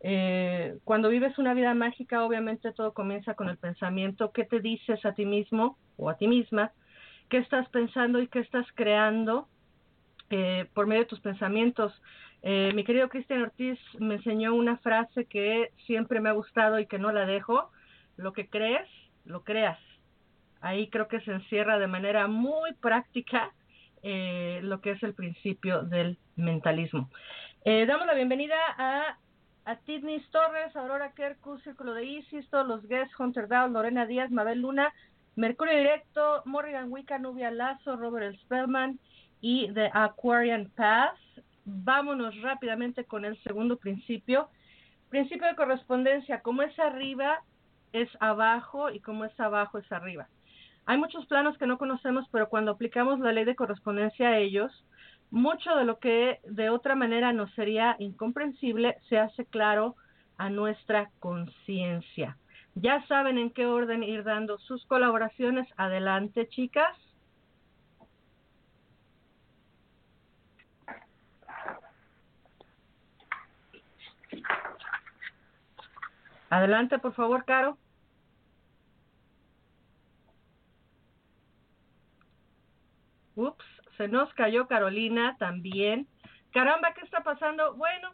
Eh, 0.00 0.76
cuando 0.84 1.08
vives 1.08 1.38
una 1.38 1.54
vida 1.54 1.72
mágica, 1.72 2.22
obviamente 2.22 2.72
todo 2.72 2.92
comienza 2.92 3.34
con 3.34 3.48
el 3.48 3.56
pensamiento. 3.56 4.30
¿Qué 4.32 4.44
te 4.44 4.60
dices 4.60 5.04
a 5.06 5.12
ti 5.12 5.24
mismo 5.24 5.78
o 5.96 6.10
a 6.10 6.16
ti 6.16 6.28
misma? 6.28 6.72
¿Qué 7.30 7.38
estás 7.38 7.68
pensando 7.70 8.20
y 8.20 8.28
qué 8.28 8.40
estás 8.40 8.66
creando? 8.74 9.48
Eh, 10.28 10.66
por 10.74 10.86
medio 10.86 11.02
de 11.02 11.08
tus 11.08 11.20
pensamientos. 11.20 11.92
Eh, 12.42 12.72
mi 12.74 12.84
querido 12.84 13.08
Cristian 13.08 13.42
Ortiz 13.42 13.78
me 13.98 14.16
enseñó 14.16 14.54
una 14.54 14.76
frase 14.78 15.24
que 15.24 15.70
siempre 15.86 16.20
me 16.20 16.28
ha 16.28 16.32
gustado 16.32 16.78
y 16.78 16.86
que 16.86 16.98
no 16.98 17.10
la 17.10 17.26
dejo. 17.26 17.70
Lo 18.16 18.32
que 18.32 18.48
crees, 18.48 18.88
lo 19.24 19.44
creas. 19.44 19.78
Ahí 20.60 20.88
creo 20.88 21.08
que 21.08 21.20
se 21.20 21.32
encierra 21.32 21.78
de 21.78 21.86
manera 21.86 22.26
muy 22.26 22.72
práctica 22.74 23.52
eh, 24.02 24.60
lo 24.62 24.80
que 24.80 24.92
es 24.92 25.02
el 25.02 25.14
principio 25.14 25.82
del 25.82 26.18
mentalismo. 26.36 27.10
damos 27.64 28.06
la 28.06 28.14
bienvenida 28.14 28.56
a, 28.78 29.18
a 29.64 29.76
Tidnis 29.76 30.28
Torres, 30.30 30.74
Aurora 30.76 31.12
Kerkus, 31.12 31.62
Círculo 31.62 31.94
de 31.94 32.04
Isis, 32.04 32.48
todos 32.50 32.66
los 32.66 32.86
guests, 32.86 33.18
Hunter 33.18 33.48
Dow, 33.48 33.68
Lorena 33.68 34.06
Díaz, 34.06 34.30
Mabel 34.30 34.60
Luna, 34.60 34.92
Mercurio 35.34 35.76
Directo, 35.76 36.42
Morrigan 36.46 36.90
Wicca, 36.90 37.18
Nubia 37.18 37.50
Lazo, 37.50 37.96
Robert 37.96 38.36
Spellman, 38.40 38.98
y 39.40 39.72
The 39.72 39.90
Aquarian 39.92 40.70
Path. 40.74 41.18
Vámonos 41.64 42.40
rápidamente 42.42 43.04
con 43.04 43.24
el 43.24 43.40
segundo 43.42 43.76
principio. 43.76 44.48
Principio 45.08 45.46
de 45.46 45.56
correspondencia, 45.56 46.40
como 46.40 46.62
es 46.62 46.78
arriba, 46.78 47.42
es 48.02 48.10
abajo 48.20 48.90
y 48.90 49.00
como 49.00 49.24
es 49.24 49.38
abajo, 49.40 49.78
es 49.78 49.90
arriba. 49.90 50.28
Hay 50.84 50.98
muchos 50.98 51.26
planos 51.26 51.56
que 51.58 51.66
no 51.66 51.78
conocemos, 51.78 52.26
pero 52.30 52.48
cuando 52.48 52.72
aplicamos 52.72 53.18
la 53.20 53.32
ley 53.32 53.44
de 53.44 53.56
correspondencia 53.56 54.28
a 54.28 54.38
ellos, 54.38 54.84
mucho 55.30 55.74
de 55.74 55.84
lo 55.84 55.98
que 55.98 56.38
de 56.44 56.70
otra 56.70 56.94
manera 56.94 57.32
nos 57.32 57.52
sería 57.54 57.96
incomprensible 57.98 58.96
se 59.08 59.18
hace 59.18 59.44
claro 59.46 59.96
a 60.36 60.50
nuestra 60.50 61.10
conciencia. 61.18 62.36
Ya 62.74 63.04
saben 63.06 63.38
en 63.38 63.50
qué 63.50 63.66
orden 63.66 64.02
ir 64.02 64.22
dando 64.22 64.58
sus 64.58 64.84
colaboraciones. 64.86 65.66
Adelante, 65.76 66.46
chicas. 66.48 66.94
Adelante, 76.50 76.98
por 76.98 77.14
favor, 77.14 77.44
Caro. 77.44 77.78
Ups, 83.36 83.64
se 83.96 84.08
nos 84.08 84.32
cayó 84.34 84.66
Carolina 84.66 85.36
también. 85.38 86.06
Caramba, 86.52 86.92
¿qué 86.94 87.02
está 87.02 87.22
pasando? 87.22 87.74
Bueno, 87.76 88.10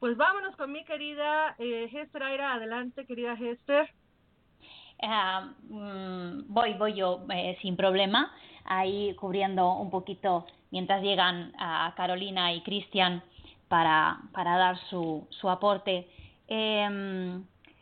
pues 0.00 0.16
vámonos 0.16 0.56
con 0.56 0.72
mi 0.72 0.84
querida 0.84 1.54
eh, 1.58 1.88
Hester 1.92 2.22
Aira. 2.22 2.54
Adelante, 2.54 3.06
querida 3.06 3.34
Hester. 3.34 3.90
Ah, 5.02 5.52
mm, 5.68 6.52
voy, 6.52 6.74
voy 6.74 6.94
yo 6.94 7.26
eh, 7.32 7.58
sin 7.60 7.76
problema, 7.76 8.32
ahí 8.64 9.14
cubriendo 9.16 9.74
un 9.74 9.90
poquito 9.90 10.46
mientras 10.70 11.02
llegan 11.02 11.52
a 11.58 11.92
Carolina 11.96 12.52
y 12.54 12.62
Cristian 12.62 13.22
para, 13.68 14.18
para 14.32 14.56
dar 14.56 14.78
su, 14.88 15.26
su 15.30 15.50
aporte. 15.50 16.08
Eh, 16.48 17.40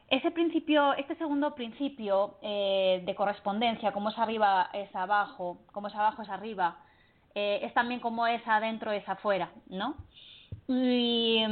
ese 0.08 0.30
principio, 0.30 0.92
este 0.94 1.16
segundo 1.16 1.54
principio 1.54 2.36
eh, 2.42 3.02
de 3.04 3.14
correspondencia, 3.14 3.92
como 3.92 4.10
es 4.10 4.18
arriba 4.18 4.70
es 4.72 4.94
abajo, 4.94 5.58
como 5.72 5.88
es 5.88 5.94
abajo 5.94 6.22
es 6.22 6.28
arriba, 6.28 6.78
eh, 7.34 7.60
es 7.62 7.72
también 7.74 8.00
como 8.00 8.26
es 8.26 8.42
adentro 8.46 8.92
es 8.92 9.08
afuera, 9.08 9.50
¿no? 9.68 9.96
Y, 10.68 11.42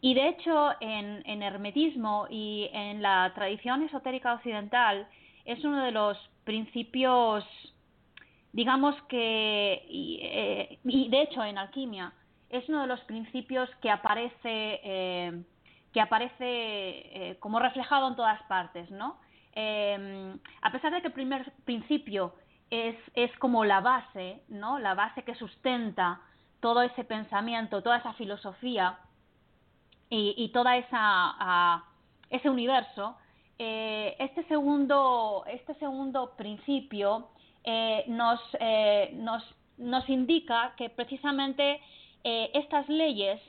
y 0.00 0.14
de 0.14 0.28
hecho 0.28 0.72
en, 0.80 1.22
en, 1.26 1.42
hermetismo 1.42 2.26
y 2.30 2.68
en 2.72 3.02
la 3.02 3.32
tradición 3.34 3.82
esotérica 3.82 4.34
occidental 4.34 5.08
es 5.44 5.64
uno 5.64 5.82
de 5.82 5.90
los 5.90 6.16
principios, 6.44 7.44
digamos 8.52 8.94
que, 9.08 9.84
y, 9.88 10.20
eh, 10.22 10.78
y 10.84 11.08
de 11.08 11.22
hecho 11.22 11.42
en 11.42 11.58
alquimia 11.58 12.12
es 12.50 12.68
uno 12.68 12.82
de 12.82 12.86
los 12.88 13.00
principios 13.00 13.70
que 13.80 13.90
aparece 13.90 15.44
que 15.92 16.00
aparece 16.00 16.34
eh, 16.40 17.36
como 17.40 17.58
reflejado 17.58 18.08
en 18.08 18.16
todas 18.16 18.42
partes, 18.44 18.90
¿no? 18.90 19.18
Eh, 19.54 20.34
a 20.62 20.72
pesar 20.72 20.92
de 20.92 21.00
que 21.00 21.08
el 21.08 21.12
primer 21.12 21.52
principio 21.64 22.34
es, 22.70 22.96
es 23.14 23.30
como 23.38 23.64
la 23.64 23.80
base, 23.80 24.42
¿no? 24.48 24.78
La 24.78 24.94
base 24.94 25.24
que 25.24 25.34
sustenta 25.34 26.20
todo 26.60 26.82
ese 26.82 27.04
pensamiento, 27.04 27.82
toda 27.82 27.98
esa 27.98 28.14
filosofía 28.14 28.98
y, 30.08 30.34
y 30.36 30.48
toda 30.52 30.76
esa 30.76 31.84
ese 32.32 32.48
universo, 32.48 33.16
eh, 33.58 34.16
este 34.18 34.42
segundo 34.44 35.44
este 35.46 35.74
segundo 35.74 36.34
principio 36.36 37.28
eh, 37.62 38.04
nos, 38.08 38.40
eh, 38.58 39.10
nos 39.14 39.44
nos 39.76 40.08
indica 40.08 40.74
que 40.76 40.88
precisamente 40.90 41.80
estas 42.24 42.88
leyes 42.88 43.40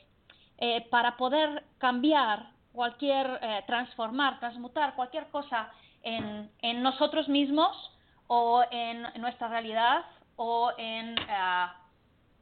eh, 0.57 0.87
para 0.89 1.17
poder 1.17 1.63
cambiar 1.77 2.51
cualquier, 2.71 3.39
eh, 3.41 3.63
transformar, 3.67 4.39
transmutar 4.39 4.95
cualquier 4.95 5.27
cosa 5.29 5.71
en, 6.01 6.51
en, 6.61 6.81
nosotros 6.81 7.29
mismos 7.29 7.91
o 8.27 8.63
en 8.71 9.03
nuestra 9.21 9.47
realidad 9.47 10.03
o 10.35 10.71
en, 10.77 11.15
uh, 11.19 11.69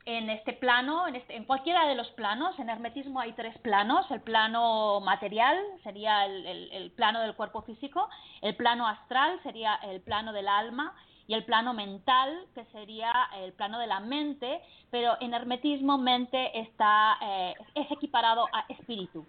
en 0.06 0.30
este 0.30 0.54
plano, 0.54 1.08
en, 1.08 1.16
este, 1.16 1.36
en, 1.36 1.46
cualquiera 1.46 1.86
de 1.88 1.96
los 1.96 2.10
planos. 2.12 2.58
En 2.60 2.70
hermetismo 2.70 3.20
hay 3.20 3.34
tres 3.34 3.58
planos. 3.60 4.10
El 4.10 4.22
plano 4.22 5.02
material 5.02 5.58
sería 5.84 6.26
el, 6.26 6.46
el, 6.46 6.72
el 6.72 6.92
plano 6.92 7.20
del 7.22 7.36
cuerpo 7.36 7.62
físico, 7.64 8.10
el 8.42 8.56
plano 8.56 8.88
astral 8.88 9.40
sería 9.44 9.76
el 9.76 10.02
plano 10.02 10.34
del 10.34 10.48
alma 10.48 10.96
y 11.28 11.34
el 11.34 11.46
plano 11.46 11.74
mental, 11.74 12.46
que 12.54 12.66
sería 12.66 13.14
el 13.38 13.54
plano 13.54 13.80
de 13.80 13.88
la 13.88 14.00
mente, 14.00 14.62
pero 14.90 15.18
en 15.22 15.34
hermetismo 15.34 15.98
mente 15.98 16.60
está, 16.60 17.18
eh, 17.22 17.56
es 17.76 17.92
equiparado 17.92 18.48
a 18.52 18.66
espíritu. 18.70 19.26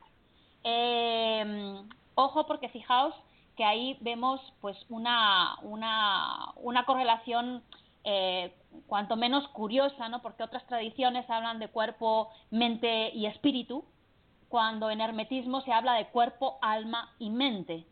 Eh, 0.64 1.82
ojo 2.14 2.46
porque 2.46 2.68
fijaos 2.68 3.14
que 3.56 3.64
ahí 3.64 3.98
vemos 4.00 4.40
pues 4.60 4.76
una, 4.88 5.56
una, 5.62 6.52
una 6.56 6.84
correlación 6.84 7.62
eh, 8.04 8.54
cuanto 8.86 9.16
menos 9.16 9.46
curiosa, 9.48 10.08
¿no? 10.08 10.22
porque 10.22 10.42
otras 10.42 10.66
tradiciones 10.66 11.28
hablan 11.28 11.58
de 11.58 11.68
cuerpo, 11.68 12.30
mente 12.50 13.10
y 13.14 13.26
espíritu, 13.26 13.84
cuando 14.48 14.90
en 14.90 15.00
hermetismo 15.00 15.60
se 15.62 15.72
habla 15.72 15.94
de 15.94 16.08
cuerpo, 16.08 16.58
alma 16.62 17.12
y 17.18 17.30
mente. 17.30 17.86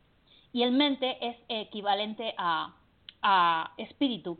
Y 0.53 0.63
el 0.63 0.73
mente 0.73 1.17
es 1.25 1.37
equivalente 1.49 2.35
a, 2.37 2.75
a 3.23 3.73
espíritu. 3.77 4.39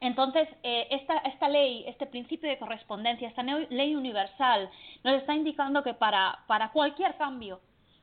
Entonces, 0.00 0.48
eh, 0.62 0.88
esta, 0.90 1.18
esta 1.18 1.48
ley, 1.48 1.84
este 1.86 2.06
principio 2.06 2.48
de 2.48 2.58
correspondencia, 2.58 3.28
esta 3.28 3.42
ley 3.42 3.94
universal, 3.94 4.70
nos 5.04 5.14
está 5.14 5.34
indicando 5.34 5.82
que 5.82 5.92
para, 5.92 6.40
para 6.46 6.72
cualquier 6.72 7.16
cambio, 7.18 7.60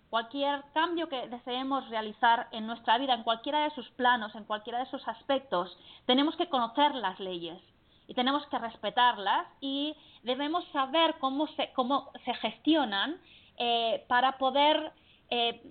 cualquier 0.09 0.63
cambio 0.73 1.09
que 1.09 1.27
deseemos 1.27 1.89
realizar 1.89 2.47
en 2.51 2.67
nuestra 2.67 2.97
vida, 2.97 3.13
en 3.15 3.23
cualquiera 3.23 3.63
de 3.63 3.71
sus 3.71 3.89
planos, 3.91 4.35
en 4.35 4.43
cualquiera 4.43 4.79
de 4.79 4.85
sus 4.85 5.07
aspectos, 5.07 5.77
tenemos 6.05 6.35
que 6.35 6.49
conocer 6.49 6.93
las 6.95 7.19
leyes 7.19 7.59
y 8.07 8.13
tenemos 8.13 8.45
que 8.47 8.59
respetarlas 8.59 9.47
y 9.59 9.95
debemos 10.23 10.65
saber 10.71 11.15
cómo 11.19 11.47
se, 11.47 11.71
cómo 11.73 12.11
se 12.23 12.33
gestionan 12.35 13.19
eh, 13.57 14.05
para 14.07 14.37
poder 14.37 14.93
eh, 15.29 15.61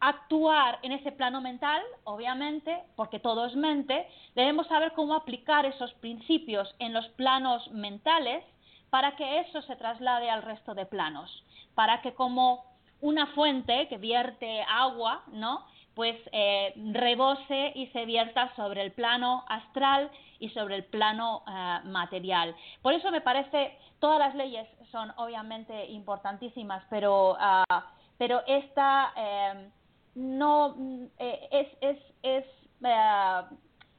actuar 0.00 0.78
en 0.82 0.92
ese 0.92 1.12
plano 1.12 1.40
mental, 1.40 1.82
obviamente, 2.04 2.82
porque 2.96 3.18
todo 3.18 3.46
es 3.46 3.56
mente, 3.56 4.06
debemos 4.34 4.66
saber 4.66 4.92
cómo 4.92 5.14
aplicar 5.14 5.66
esos 5.66 5.92
principios 5.94 6.74
en 6.78 6.92
los 6.92 7.06
planos 7.10 7.70
mentales 7.72 8.44
para 8.90 9.16
que 9.16 9.40
eso 9.40 9.62
se 9.62 9.76
traslade 9.76 10.30
al 10.30 10.42
resto 10.42 10.74
de 10.74 10.86
planos, 10.86 11.44
para 11.74 12.02
que 12.02 12.14
como 12.14 12.64
una 13.00 13.26
fuente 13.28 13.88
que 13.88 13.98
vierte 13.98 14.62
agua, 14.68 15.22
¿no? 15.32 15.64
pues 15.96 16.14
eh, 16.30 16.74
rebose 16.92 17.72
y 17.74 17.86
se 17.86 18.04
vierta 18.04 18.54
sobre 18.54 18.82
el 18.82 18.92
plano 18.92 19.46
astral 19.48 20.10
y 20.38 20.50
sobre 20.50 20.76
el 20.76 20.84
plano 20.84 21.42
eh, 21.48 21.78
material. 21.84 22.54
Por 22.82 22.92
eso 22.92 23.10
me 23.10 23.22
parece, 23.22 23.78
todas 23.98 24.18
las 24.18 24.34
leyes 24.34 24.68
son 24.92 25.10
obviamente 25.16 25.86
importantísimas, 25.86 26.84
pero, 26.90 27.34
ah, 27.40 27.86
pero 28.18 28.42
esta 28.46 29.14
eh, 29.16 29.70
no 30.16 30.74
es, 31.18 31.68
es, 31.80 31.98
es, 32.22 32.44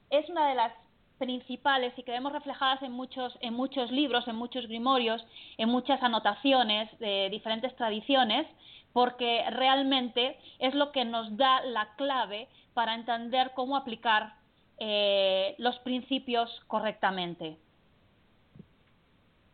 es 0.10 0.30
una 0.30 0.49
de 0.49 0.56
las 0.56 0.73
principales 1.17 1.93
y 1.97 2.03
que 2.03 2.12
vemos 2.12 2.32
reflejadas 2.32 2.82
en 2.82 2.91
muchos, 2.91 3.38
en 3.41 3.53
muchos 3.53 3.91
libros, 3.91 4.27
en 4.27 4.36
muchos 4.36 4.67
grimorios, 4.67 5.25
en 5.58 5.69
muchas 5.69 6.01
anotaciones 6.03 6.89
de 6.99 7.30
diferentes 7.30 7.75
tradiciones, 7.75 8.47
porque 8.93 9.43
realmente 9.51 10.38
es 10.60 10.73
lo 10.73 10.91
que 10.91 11.06
nos 11.06 11.36
da 11.38 11.62
la 11.62 11.95
clave 11.95 12.47
para 12.73 12.95
entender 12.95 13.51
cómo 13.56 13.75
aplicar 13.75 14.34
eh, 14.80 15.56
los 15.58 15.77
principios 15.80 16.49
correctamente. 16.67 17.58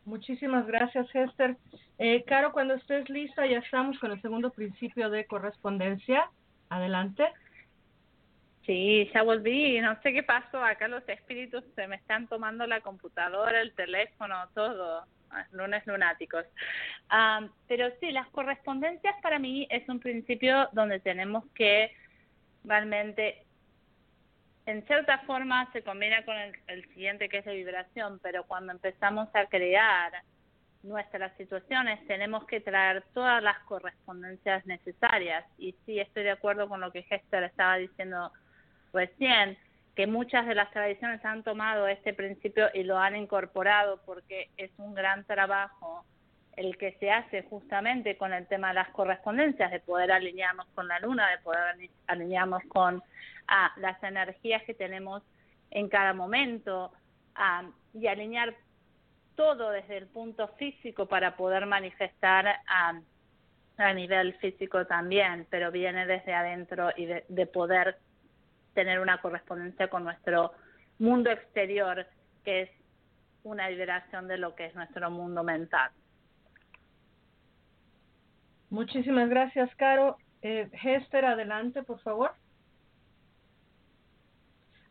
Muchísimas 0.05 0.67
gracias, 0.67 1.07
Hester. 1.13 1.55
Eh, 1.97 2.23
Caro, 2.23 2.51
cuando 2.51 2.73
estés 2.73 3.09
lista, 3.09 3.45
ya 3.45 3.59
estamos 3.59 3.97
con 3.99 4.11
el 4.11 4.21
segundo 4.21 4.49
principio 4.49 5.09
de 5.09 5.25
correspondencia. 5.25 6.29
Adelante. 6.73 7.31
Sí, 8.65 9.09
ya 9.13 9.23
volví. 9.23 9.79
No 9.79 10.01
sé 10.01 10.13
qué 10.13 10.23
pasó. 10.23 10.63
Acá 10.63 10.87
los 10.87 11.07
espíritus 11.07 11.63
se 11.75 11.87
me 11.87 11.97
están 11.97 12.27
tomando 12.27 12.65
la 12.65 12.81
computadora, 12.81 13.61
el 13.61 13.73
teléfono, 13.73 14.35
todo 14.53 15.05
lunes 15.51 15.85
lunáticos. 15.87 16.45
pero 17.67 17.91
sí, 17.99 18.11
las 18.11 18.27
correspondencias 18.29 19.15
para 19.21 19.39
mí 19.39 19.67
es 19.69 19.87
un 19.89 19.99
principio 19.99 20.69
donde 20.73 20.99
tenemos 20.99 21.43
que 21.55 21.91
realmente, 22.63 23.43
en 24.65 24.85
cierta 24.85 25.19
forma 25.19 25.71
se 25.73 25.83
combina 25.83 26.23
con 26.23 26.37
el, 26.37 26.55
el 26.67 26.87
siguiente 26.93 27.29
que 27.29 27.39
es 27.39 27.45
de 27.45 27.55
vibración, 27.55 28.19
pero 28.21 28.43
cuando 28.45 28.73
empezamos 28.73 29.27
a 29.35 29.45
crear 29.47 30.13
nuestras 30.83 31.35
situaciones 31.37 32.05
tenemos 32.07 32.45
que 32.45 32.59
traer 32.59 33.03
todas 33.13 33.41
las 33.41 33.57
correspondencias 33.59 34.65
necesarias. 34.65 35.45
Y 35.57 35.75
sí, 35.85 35.99
estoy 35.99 36.23
de 36.23 36.31
acuerdo 36.31 36.67
con 36.67 36.81
lo 36.81 36.91
que 36.91 37.05
Hester 37.09 37.43
estaba 37.43 37.77
diciendo 37.77 38.31
recién 38.91 39.57
que 39.95 40.07
muchas 40.07 40.45
de 40.45 40.55
las 40.55 40.71
tradiciones 40.71 41.23
han 41.23 41.43
tomado 41.43 41.87
este 41.87 42.13
principio 42.13 42.67
y 42.73 42.83
lo 42.83 42.97
han 42.97 43.15
incorporado 43.15 44.01
porque 44.05 44.49
es 44.57 44.71
un 44.77 44.93
gran 44.93 45.23
trabajo 45.23 46.03
el 46.55 46.77
que 46.77 46.93
se 46.99 47.11
hace 47.11 47.43
justamente 47.43 48.17
con 48.17 48.33
el 48.33 48.47
tema 48.47 48.69
de 48.69 48.75
las 48.75 48.89
correspondencias, 48.89 49.71
de 49.71 49.79
poder 49.79 50.11
alinearnos 50.11 50.67
con 50.75 50.87
la 50.87 50.99
luna, 50.99 51.29
de 51.31 51.37
poder 51.39 51.89
alinearnos 52.07 52.61
con 52.67 53.01
ah, 53.47 53.71
las 53.77 54.01
energías 54.03 54.61
que 54.63 54.73
tenemos 54.73 55.23
en 55.71 55.89
cada 55.89 56.13
momento 56.13 56.91
ah, 57.35 57.63
y 57.93 58.07
alinear 58.07 58.55
todo 59.35 59.71
desde 59.71 59.97
el 59.97 60.07
punto 60.07 60.47
físico 60.59 61.07
para 61.07 61.35
poder 61.35 61.65
manifestar 61.65 62.47
a 62.67 63.93
nivel 63.93 64.33
físico 64.35 64.85
también, 64.85 65.47
pero 65.49 65.71
viene 65.71 66.05
desde 66.05 66.33
adentro 66.33 66.89
y 66.95 67.05
de 67.05 67.47
poder 67.47 67.97
tener 68.73 68.99
una 68.99 69.19
correspondencia 69.21 69.89
con 69.89 70.03
nuestro 70.03 70.51
mundo 70.99 71.29
exterior, 71.29 72.05
que 72.43 72.61
es 72.63 72.69
una 73.43 73.69
liberación 73.69 74.27
de 74.27 74.37
lo 74.37 74.55
que 74.55 74.65
es 74.65 74.75
nuestro 74.75 75.09
mundo 75.11 75.43
mental. 75.43 75.91
Muchísimas 78.69 79.29
gracias, 79.29 79.73
Caro. 79.75 80.17
Eh, 80.41 80.69
Hester, 80.83 81.25
adelante, 81.25 81.83
por 81.83 81.99
favor. 81.99 82.31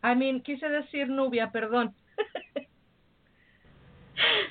I 0.04 0.40
quise 0.42 0.68
decir 0.68 1.08
Nubia, 1.08 1.50
perdón. 1.50 1.94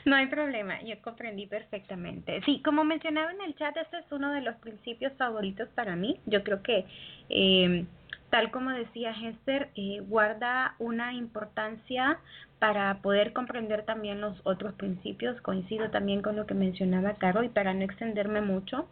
No 0.05 0.15
hay 0.15 0.27
problema, 0.27 0.81
yo 0.81 0.99
comprendí 1.01 1.45
perfectamente. 1.47 2.41
Sí, 2.45 2.61
como 2.63 2.83
mencionaba 2.83 3.31
en 3.31 3.41
el 3.41 3.55
chat, 3.55 3.75
este 3.77 3.99
es 3.99 4.11
uno 4.11 4.31
de 4.31 4.41
los 4.41 4.55
principios 4.57 5.13
favoritos 5.13 5.69
para 5.69 5.95
mí. 5.95 6.19
Yo 6.25 6.43
creo 6.43 6.63
que 6.63 6.85
eh, 7.29 7.85
tal 8.31 8.49
como 8.49 8.71
decía 8.71 9.11
Hester, 9.11 9.69
eh, 9.75 10.01
guarda 10.07 10.75
una 10.79 11.13
importancia 11.13 12.17
para 12.59 13.01
poder 13.01 13.33
comprender 13.33 13.83
también 13.83 14.21
los 14.21 14.39
otros 14.43 14.73
principios. 14.73 15.39
Coincido 15.41 15.91
también 15.91 16.21
con 16.21 16.35
lo 16.35 16.47
que 16.47 16.53
mencionaba 16.53 17.15
Caro 17.15 17.43
y 17.43 17.49
para 17.49 17.73
no 17.73 17.83
extenderme 17.83 18.41
mucho, 18.41 18.87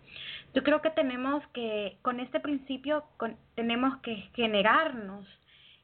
yo 0.53 0.63
creo 0.63 0.81
que 0.81 0.89
tenemos 0.89 1.41
que, 1.53 1.97
con 2.01 2.19
este 2.19 2.39
principio, 2.39 3.03
tenemos 3.55 3.97
que 3.99 4.15
generarnos, 4.35 5.25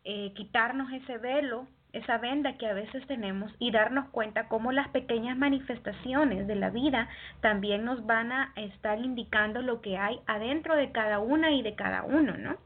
eh, 0.04 0.34
quitarnos 0.36 0.92
ese 0.92 1.18
velo, 1.18 1.68
esa 1.96 2.18
venda 2.18 2.58
que 2.58 2.68
a 2.68 2.74
veces 2.74 3.08
tenemos 3.08 3.54
y 3.58 3.72
darnos 3.72 4.10
cuenta 4.10 4.48
cómo 4.50 4.72
las 4.72 4.90
pequeñas 4.90 5.38
manifestaciones 5.38 6.46
de 6.46 6.56
la 6.56 6.70
vida 6.70 7.08
también 7.40 7.86
nos 7.86 8.06
van 8.06 8.32
a 8.34 8.52
estar 8.58 9.00
indicando 9.00 9.62
lo 9.62 9.82
que 9.82 9.98
hay 9.98 10.20
adentro 10.28 10.76
de 10.76 10.92
cada 10.92 11.20
una 11.20 11.52
y 11.52 11.62
de 11.62 11.76
cada 11.76 12.04
uno, 12.04 12.36
¿no? 12.38 12.58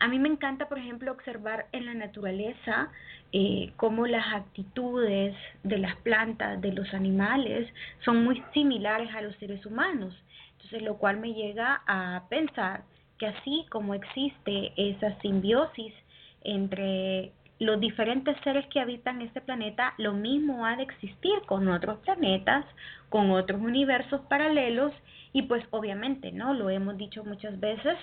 A 0.00 0.08
mí 0.08 0.18
me 0.18 0.28
encanta, 0.28 0.68
por 0.68 0.78
ejemplo, 0.78 1.12
observar 1.12 1.66
en 1.70 1.86
la 1.86 1.94
naturaleza 1.94 2.90
eh, 3.32 3.72
cómo 3.76 4.06
las 4.06 4.34
actitudes 4.34 5.36
de 5.62 5.78
las 5.78 5.94
plantas, 5.96 6.60
de 6.60 6.72
los 6.72 6.92
animales, 6.92 7.72
son 8.04 8.24
muy 8.24 8.42
similares 8.52 9.14
a 9.14 9.20
los 9.20 9.36
seres 9.36 9.64
humanos. 9.64 10.12
Entonces, 10.54 10.82
lo 10.82 10.96
cual 10.96 11.18
me 11.18 11.34
llega 11.34 11.82
a 11.86 12.24
pensar 12.28 12.82
que 13.18 13.28
así 13.28 13.64
como 13.70 13.94
existe 13.94 14.72
esa 14.76 15.20
simbiosis 15.20 15.94
entre 16.42 17.32
los 17.62 17.78
diferentes 17.78 18.36
seres 18.42 18.66
que 18.68 18.80
habitan 18.80 19.22
este 19.22 19.40
planeta, 19.40 19.94
lo 19.96 20.12
mismo 20.14 20.66
ha 20.66 20.76
de 20.76 20.82
existir 20.82 21.32
con 21.46 21.68
otros 21.68 21.98
planetas, 22.00 22.64
con 23.08 23.30
otros 23.30 23.60
universos 23.60 24.20
paralelos 24.22 24.92
y 25.32 25.42
pues 25.42 25.64
obviamente, 25.70 26.32
¿no? 26.32 26.54
Lo 26.54 26.70
hemos 26.70 26.96
dicho 26.96 27.24
muchas 27.24 27.58
veces, 27.60 27.96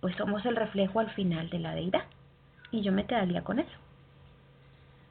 pues 0.00 0.14
somos 0.16 0.44
el 0.46 0.56
reflejo 0.56 1.00
al 1.00 1.10
final 1.10 1.50
de 1.50 1.58
la 1.58 1.74
deidad. 1.74 2.04
Y 2.70 2.82
yo 2.82 2.92
me 2.92 3.06
quedaría 3.06 3.42
con 3.42 3.58
eso. 3.58 3.78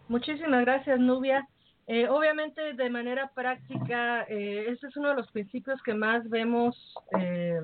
Muchísimas 0.08 0.62
gracias, 0.62 1.00
Nubia. 1.00 1.48
Eh, 1.88 2.08
obviamente, 2.08 2.74
de 2.74 2.90
manera 2.90 3.32
práctica, 3.36 4.24
eh, 4.30 4.68
este 4.70 4.88
es 4.88 4.96
uno 4.96 5.10
de 5.10 5.16
los 5.16 5.30
principios 5.32 5.82
que 5.84 5.94
más 5.94 6.30
vemos, 6.30 6.96
eh, 7.20 7.60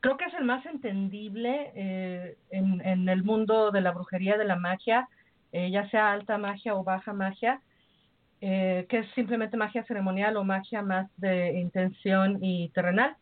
creo 0.00 0.16
que 0.16 0.24
es 0.24 0.34
el 0.34 0.44
más 0.44 0.66
entendible 0.66 1.70
eh, 1.74 2.36
en, 2.50 2.80
en, 2.84 3.08
el 3.08 3.22
mundo 3.22 3.70
de 3.70 3.80
la 3.80 3.92
brujería, 3.92 4.36
de 4.36 4.44
la 4.44 4.56
magia, 4.56 5.08
ya 5.70 5.88
sea 5.90 6.12
alta 6.12 6.38
magia 6.38 6.74
o 6.74 6.82
baja 6.82 7.12
magia, 7.12 7.60
que 8.40 8.86
es 8.90 9.10
simplemente 9.14 9.56
magia 9.56 9.84
ceremonial 9.84 10.36
o 10.36 10.44
magia 10.44 10.82
más 10.82 11.08
de 11.16 11.58
intención 11.60 12.38
y 12.42 12.68
terrenal. 12.70 13.16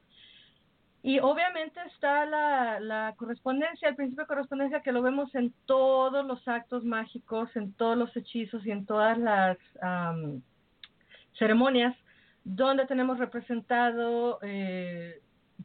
Y 1.04 1.18
obviamente 1.18 1.80
está 1.92 2.24
la, 2.26 3.14
correspondencia, 3.16 3.88
el 3.88 3.96
principio 3.96 4.22
de 4.22 4.28
correspondencia 4.28 4.82
que 4.82 4.92
lo 4.92 5.02
vemos 5.02 5.34
en 5.34 5.52
todos 5.66 6.24
los 6.24 6.46
actos 6.46 6.84
mágicos, 6.84 7.54
en 7.56 7.72
todos 7.72 7.98
los 7.98 8.16
hechizos 8.16 8.64
y 8.64 8.70
en 8.70 8.86
todas 8.86 9.18
las 9.18 9.58
ceremonias 11.38 11.96
donde 12.44 12.86
tenemos 12.86 13.18
representado 13.18 14.38
eh, 14.42 15.20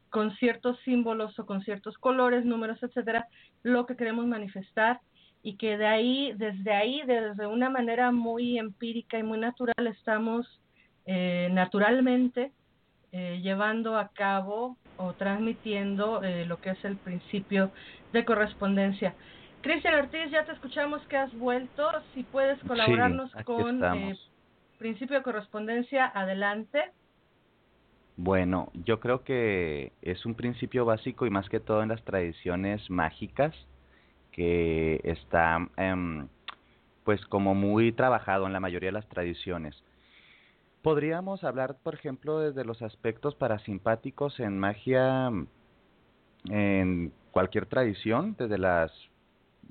con 0.10 0.36
ciertos 0.36 0.80
símbolos 0.82 1.38
o 1.40 1.46
con 1.46 1.62
ciertos 1.62 1.98
colores, 1.98 2.46
números, 2.46 2.82
etcétera, 2.82 3.28
lo 3.64 3.86
que 3.86 3.96
queremos 3.96 4.26
manifestar 4.26 5.00
y 5.44 5.58
que 5.58 5.78
de 5.78 5.88
ahí, 5.88 6.34
desde 6.38 6.74
ahí, 6.74 7.02
desde 7.06 7.48
una 7.48 7.70
manera 7.70 8.12
muy 8.12 8.58
empírica 8.58 9.18
y 9.18 9.24
muy 9.24 9.40
natural, 9.40 9.88
estamos 9.88 10.46
eh, 11.06 11.50
naturalmente 11.52 12.52
eh, 13.14 13.40
llevando 13.42 13.98
a 13.98 14.10
cabo 14.10 14.78
o 14.98 15.14
transmitiendo 15.14 16.22
eh, 16.24 16.46
lo 16.46 16.60
que 16.60 16.72
es 16.72 16.86
el 16.86 16.98
principio 16.98 17.72
de 18.12 18.26
correspondencia. 18.26 19.16
Cristian 19.62 19.96
Ortiz, 19.96 20.30
ya 20.30 20.46
te 20.46 20.52
escuchamos 20.52 21.02
que 21.08 21.18
has 21.18 21.34
vuelto. 21.38 21.90
Si 22.14 22.24
puedes 22.24 22.60
colaborarnos 22.64 23.32
con 23.46 23.84
eh, 23.84 24.18
principio 24.78 25.18
de 25.18 25.24
correspondencia, 25.24 26.06
adelante. 26.06 26.84
Bueno, 28.18 28.72
yo 28.74 29.00
creo 29.00 29.24
que 29.24 29.94
es 30.02 30.26
un 30.26 30.36
principio 30.36 30.86
básico 30.86 31.26
y 31.26 31.30
más 31.30 31.48
que 31.50 31.60
todo 31.60 31.84
en 31.84 31.90
las 31.90 32.04
tradiciones 32.04 32.90
mágicas 32.90 33.56
que 34.38 35.02
está 35.04 35.68
em, 35.78 36.28
pues 37.04 37.26
como 37.26 37.56
muy 37.56 37.92
trabajado 37.92 38.46
en 38.46 38.54
la 38.54 38.60
mayoría 38.60 38.90
de 38.90 38.94
las 38.94 39.10
tradiciones. 39.10 39.84
Podríamos 40.84 41.44
hablar, 41.44 41.78
por 41.82 41.96
ejemplo, 41.96 42.40
desde 42.40 42.64
los 42.64 42.82
aspectos 42.82 43.36
parasimpáticos 43.36 44.40
en 44.40 44.60
magia 44.60 45.32
en 46.46 47.12
cualquier 47.32 47.66
tradición, 47.66 48.36
desde 48.38 48.58
las, 48.58 48.92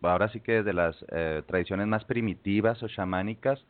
ahora 0.03 0.29
sí 0.31 0.41
que 0.41 0.53
desde 0.53 0.73
las 0.73 0.97
eh, 1.13 1.43
tradiciones 1.47 1.87
más 1.87 2.05
primitivas 2.05 2.83
o 2.83 2.89
chamánicas, 2.89 3.65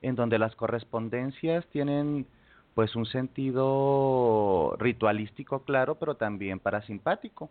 en 0.00 0.14
donde 0.14 0.38
las 0.38 0.54
correspondencias 0.54 1.66
tienen 1.66 2.26
pues 2.74 2.94
un 2.94 3.04
sentido 3.04 4.76
ritualístico 4.78 5.64
claro, 5.64 5.96
pero 5.96 6.14
también 6.14 6.60
parasimpático. 6.60 7.50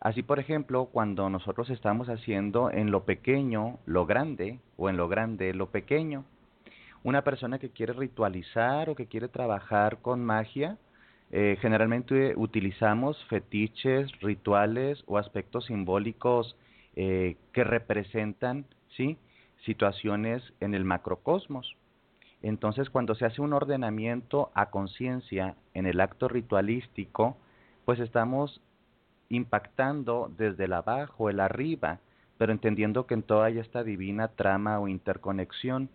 Así, 0.00 0.22
por 0.22 0.38
ejemplo, 0.38 0.86
cuando 0.86 1.30
nosotros 1.30 1.70
estamos 1.70 2.08
haciendo 2.08 2.70
en 2.70 2.90
lo 2.90 3.04
pequeño 3.04 3.78
lo 3.86 4.06
grande 4.06 4.60
o 4.76 4.90
en 4.90 4.96
lo 4.96 5.08
grande 5.08 5.54
lo 5.54 5.70
pequeño, 5.70 6.24
una 7.02 7.22
persona 7.22 7.58
que 7.58 7.70
quiere 7.70 7.92
ritualizar 7.92 8.90
o 8.90 8.94
que 8.94 9.06
quiere 9.06 9.28
trabajar 9.28 9.98
con 10.02 10.24
magia, 10.24 10.76
eh, 11.30 11.56
generalmente 11.60 12.34
utilizamos 12.36 13.24
fetiches, 13.26 14.12
rituales 14.20 15.02
o 15.06 15.18
aspectos 15.18 15.66
simbólicos 15.66 16.56
eh, 16.94 17.36
que 17.52 17.64
representan 17.64 18.66
¿sí? 18.96 19.16
situaciones 19.64 20.42
en 20.60 20.74
el 20.74 20.84
macrocosmos. 20.84 21.74
Entonces, 22.42 22.90
cuando 22.90 23.14
se 23.14 23.24
hace 23.24 23.40
un 23.40 23.54
ordenamiento 23.54 24.50
a 24.54 24.70
conciencia 24.70 25.56
en 25.74 25.86
el 25.86 26.00
acto 26.00 26.28
ritualístico, 26.28 27.36
pues 27.84 27.98
estamos 27.98 28.60
impactando 29.28 30.30
desde 30.36 30.64
el 30.64 30.72
abajo, 30.72 31.30
el 31.30 31.40
arriba, 31.40 32.00
pero 32.38 32.52
entendiendo 32.52 33.06
que 33.06 33.14
en 33.14 33.22
toda 33.22 33.48
esta 33.50 33.82
divina 33.82 34.28
trama 34.28 34.78
o 34.78 34.88
interconexión. 34.88 35.88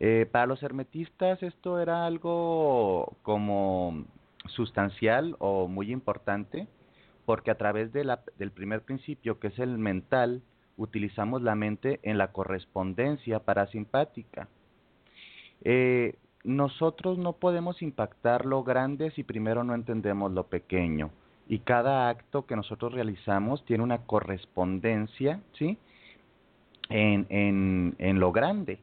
Eh, 0.00 0.26
para 0.30 0.46
los 0.46 0.62
hermetistas 0.62 1.42
esto 1.42 1.78
era 1.78 2.04
algo 2.06 3.16
como 3.22 4.04
sustancial 4.46 5.36
o 5.38 5.68
muy 5.68 5.92
importante, 5.92 6.66
porque 7.24 7.50
a 7.50 7.56
través 7.56 7.92
del 7.92 8.50
primer 8.52 8.82
principio, 8.82 9.38
que 9.38 9.48
es 9.48 9.58
el 9.58 9.78
mental, 9.78 10.42
utilizamos 10.76 11.42
la 11.42 11.54
mente 11.54 12.00
en 12.02 12.18
la 12.18 12.32
correspondencia 12.32 13.38
parasimpática. 13.40 14.48
Eh, 15.62 16.16
nosotros 16.42 17.16
no 17.16 17.34
podemos 17.34 17.80
impactar 17.80 18.44
lo 18.44 18.64
grande 18.64 19.10
si 19.12 19.22
primero 19.22 19.64
no 19.64 19.74
entendemos 19.74 20.32
lo 20.32 20.48
pequeño. 20.48 21.10
Y 21.46 21.58
cada 21.58 22.08
acto 22.08 22.46
que 22.46 22.56
nosotros 22.56 22.92
realizamos 22.92 23.64
tiene 23.66 23.82
una 23.82 23.98
correspondencia, 23.98 25.40
¿sí? 25.52 25.78
En, 26.88 27.26
en, 27.28 27.94
en 27.98 28.20
lo 28.20 28.32
grande. 28.32 28.80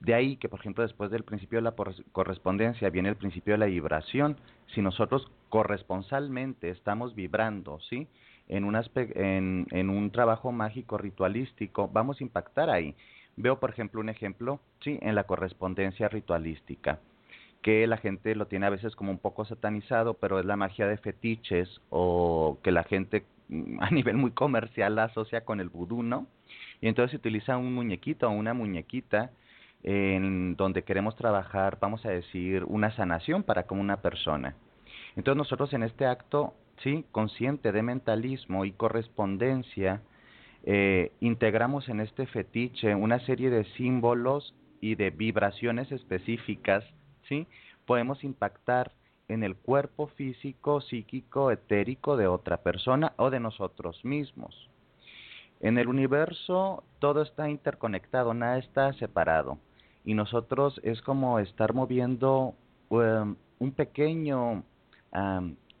De 0.00 0.12
ahí 0.14 0.36
que, 0.36 0.48
por 0.48 0.60
ejemplo, 0.60 0.82
después 0.82 1.10
del 1.10 1.24
principio 1.24 1.58
de 1.58 1.62
la 1.62 1.74
correspondencia 2.12 2.90
viene 2.90 3.08
el 3.08 3.16
principio 3.16 3.54
de 3.54 3.58
la 3.58 3.66
vibración. 3.66 4.36
Si 4.74 4.82
nosotros 4.82 5.30
corresponsalmente 5.48 6.68
estamos 6.70 7.14
vibrando, 7.14 7.78
¿sí? 7.88 8.08
En 8.48 8.64
un, 8.64 8.76
en, 8.94 9.66
en 9.70 9.88
un 9.88 10.10
trabajo 10.10 10.52
mágico 10.52 10.98
ritualístico, 10.98 11.88
vamos 11.88 12.20
a 12.20 12.24
impactar 12.24 12.70
ahí. 12.70 12.94
Veo, 13.36 13.58
por 13.58 13.70
ejemplo, 13.70 14.00
un 14.00 14.08
ejemplo, 14.08 14.60
sí, 14.80 14.98
en 15.00 15.14
la 15.14 15.24
correspondencia 15.24 16.08
ritualística, 16.08 17.00
que 17.64 17.86
la 17.86 17.96
gente 17.96 18.34
lo 18.34 18.46
tiene 18.46 18.66
a 18.66 18.70
veces 18.70 18.94
como 18.94 19.10
un 19.10 19.18
poco 19.18 19.46
satanizado, 19.46 20.12
pero 20.12 20.38
es 20.38 20.44
la 20.44 20.54
magia 20.54 20.86
de 20.86 20.98
fetiches 20.98 21.80
o 21.88 22.58
que 22.62 22.70
la 22.70 22.84
gente 22.84 23.24
mm, 23.48 23.78
a 23.82 23.90
nivel 23.90 24.18
muy 24.18 24.32
comercial 24.32 24.94
la 24.94 25.04
asocia 25.04 25.46
con 25.46 25.60
el 25.60 25.70
vudú, 25.70 26.02
¿no? 26.02 26.26
Y 26.82 26.88
entonces 26.88 27.12
se 27.12 27.16
utiliza 27.16 27.56
un 27.56 27.74
muñequito 27.74 28.28
o 28.28 28.32
una 28.32 28.52
muñequita 28.52 29.30
en 29.82 30.56
donde 30.56 30.82
queremos 30.82 31.16
trabajar, 31.16 31.78
vamos 31.80 32.04
a 32.04 32.10
decir, 32.10 32.64
una 32.64 32.94
sanación 32.96 33.42
para 33.42 33.62
como 33.62 33.80
una 33.80 34.02
persona. 34.02 34.54
Entonces 35.16 35.38
nosotros 35.38 35.72
en 35.72 35.84
este 35.84 36.04
acto, 36.04 36.52
sí, 36.82 37.06
consciente 37.12 37.72
de 37.72 37.82
mentalismo 37.82 38.66
y 38.66 38.72
correspondencia, 38.72 40.02
eh, 40.64 41.12
integramos 41.20 41.88
en 41.88 42.00
este 42.00 42.26
fetiche 42.26 42.94
una 42.94 43.20
serie 43.20 43.48
de 43.48 43.64
símbolos 43.76 44.54
y 44.82 44.96
de 44.96 45.08
vibraciones 45.08 45.90
específicas, 45.92 46.84
¿sí? 47.28 47.46
Podemos 47.86 48.24
impactar 48.24 48.92
en 49.28 49.42
el 49.42 49.56
cuerpo 49.56 50.08
físico, 50.08 50.80
psíquico, 50.80 51.50
etérico 51.50 52.16
de 52.16 52.26
otra 52.26 52.58
persona 52.58 53.12
o 53.16 53.30
de 53.30 53.40
nosotros 53.40 54.04
mismos. 54.04 54.68
En 55.60 55.78
el 55.78 55.88
universo 55.88 56.84
todo 56.98 57.22
está 57.22 57.48
interconectado, 57.48 58.34
nada 58.34 58.58
está 58.58 58.92
separado. 58.94 59.58
Y 60.04 60.14
nosotros 60.14 60.80
es 60.84 61.00
como 61.00 61.38
estar 61.38 61.72
moviendo 61.72 62.54
um, 62.90 63.36
un 63.58 63.72
pequeño 63.72 64.62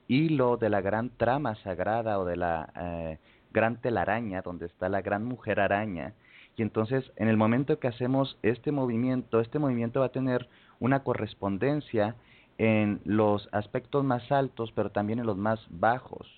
hilo 0.08 0.56
de 0.56 0.70
la 0.70 0.80
gran 0.80 1.10
trama 1.10 1.56
sagrada 1.56 2.18
o 2.18 2.24
de 2.24 2.36
la 2.36 2.72
eh, 2.76 3.18
gran 3.52 3.80
telaraña, 3.80 4.42
donde 4.42 4.66
está 4.66 4.88
la 4.88 5.02
gran 5.02 5.24
mujer 5.24 5.60
araña. 5.60 6.14
Y 6.56 6.62
entonces, 6.62 7.10
en 7.16 7.28
el 7.28 7.36
momento 7.36 7.78
que 7.78 7.88
hacemos 7.88 8.38
este 8.42 8.70
movimiento, 8.70 9.40
este 9.40 9.58
movimiento 9.58 10.00
va 10.00 10.06
a 10.06 10.12
tener 10.12 10.48
una 10.84 11.02
correspondencia 11.02 12.16
en 12.58 13.00
los 13.04 13.48
aspectos 13.52 14.04
más 14.04 14.30
altos, 14.30 14.72
pero 14.72 14.90
también 14.90 15.18
en 15.18 15.26
los 15.26 15.36
más 15.36 15.60
bajos. 15.70 16.28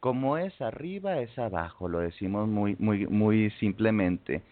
Como 0.00 0.38
es 0.38 0.58
arriba, 0.60 1.18
es 1.20 1.38
abajo, 1.38 1.88
lo 1.88 1.98
decimos 1.98 2.48
muy, 2.48 2.76
muy, 2.78 3.06
muy 3.06 3.50
simplemente. 3.58 4.42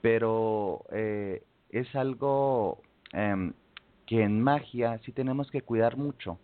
Pero 0.00 0.84
eh, 0.92 1.42
es 1.70 1.94
algo 1.94 2.80
em, 3.12 3.52
que 4.06 4.22
en 4.22 4.42
magia 4.42 4.98
sí 5.04 5.12
tenemos 5.12 5.50
que 5.50 5.62
cuidar 5.62 5.96
mucho, 5.96 6.38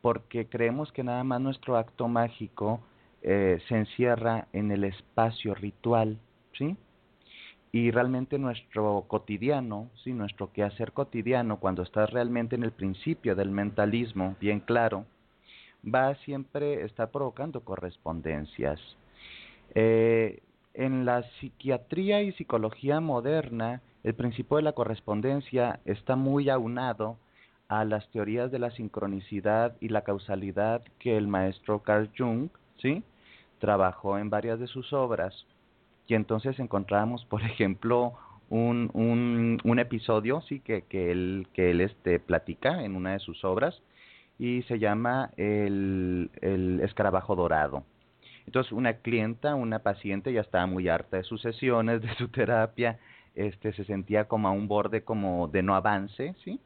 porque 0.00 0.46
creemos 0.46 0.92
que 0.92 1.04
nada 1.04 1.24
más 1.24 1.40
nuestro 1.40 1.76
acto 1.76 2.08
mágico 2.08 2.80
eh, 3.22 3.58
se 3.68 3.76
encierra 3.76 4.48
en 4.52 4.70
el 4.70 4.84
espacio 4.84 5.54
ritual, 5.54 6.18
¿sí? 6.56 6.76
Y 7.72 7.90
realmente 7.92 8.38
nuestro 8.38 9.04
cotidiano, 9.06 9.90
¿sí? 10.02 10.12
Nuestro 10.12 10.52
quehacer 10.52 10.92
cotidiano, 10.92 11.58
cuando 11.60 11.82
estás 11.82 12.10
realmente 12.10 12.56
en 12.56 12.64
el 12.64 12.72
principio 12.72 13.36
del 13.36 13.50
mentalismo, 13.50 14.36
bien 14.40 14.60
claro, 14.60 15.06
va 15.84 16.08
a 16.08 16.14
siempre 16.16 16.84
estar 16.84 17.10
provocando 17.10 17.60
correspondencias. 17.60 18.80
Eh, 19.74 20.40
en 20.74 21.04
la 21.04 21.22
psiquiatría 21.38 22.22
y 22.22 22.32
psicología 22.32 23.00
moderna, 23.00 23.82
el 24.02 24.14
principio 24.14 24.56
de 24.56 24.64
la 24.64 24.72
correspondencia 24.72 25.80
está 25.84 26.16
muy 26.16 26.48
aunado 26.48 27.18
a 27.68 27.84
las 27.84 28.08
teorías 28.10 28.50
de 28.50 28.58
la 28.58 28.70
sincronicidad 28.72 29.76
y 29.80 29.88
la 29.88 30.02
causalidad 30.02 30.82
que 30.98 31.16
el 31.16 31.28
maestro 31.28 31.80
Carl 31.80 32.10
Jung, 32.16 32.48
¿sí? 32.78 33.04
trabajó 33.60 34.18
en 34.18 34.30
varias 34.30 34.58
de 34.58 34.66
sus 34.66 34.92
obras 34.92 35.46
y 36.10 36.14
entonces 36.14 36.58
encontramos, 36.58 37.24
por 37.26 37.42
ejemplo, 37.44 38.14
un, 38.48 38.90
un, 38.94 39.58
un 39.62 39.78
episodio 39.78 40.40
sí 40.42 40.60
que, 40.60 40.82
que 40.82 41.12
él 41.12 41.46
que 41.54 41.70
él 41.70 41.80
este 41.80 42.18
platica 42.18 42.82
en 42.84 42.96
una 42.96 43.12
de 43.12 43.20
sus 43.20 43.44
obras 43.44 43.80
y 44.38 44.62
se 44.62 44.80
llama 44.80 45.30
el, 45.36 46.30
el 46.40 46.80
escarabajo 46.80 47.36
dorado. 47.36 47.84
Entonces 48.46 48.72
una 48.72 48.94
clienta, 48.94 49.54
una 49.54 49.78
paciente 49.80 50.32
ya 50.32 50.40
estaba 50.40 50.66
muy 50.66 50.88
harta 50.88 51.18
de 51.18 51.22
sus 51.22 51.40
sesiones, 51.42 52.02
de 52.02 52.12
su 52.16 52.28
terapia, 52.28 52.98
este 53.36 53.72
se 53.72 53.84
sentía 53.84 54.24
como 54.24 54.48
a 54.48 54.50
un 54.50 54.66
borde 54.66 55.04
como 55.04 55.46
de 55.46 55.62
no 55.62 55.76
avance, 55.76 56.34
¿sí? 56.44 56.58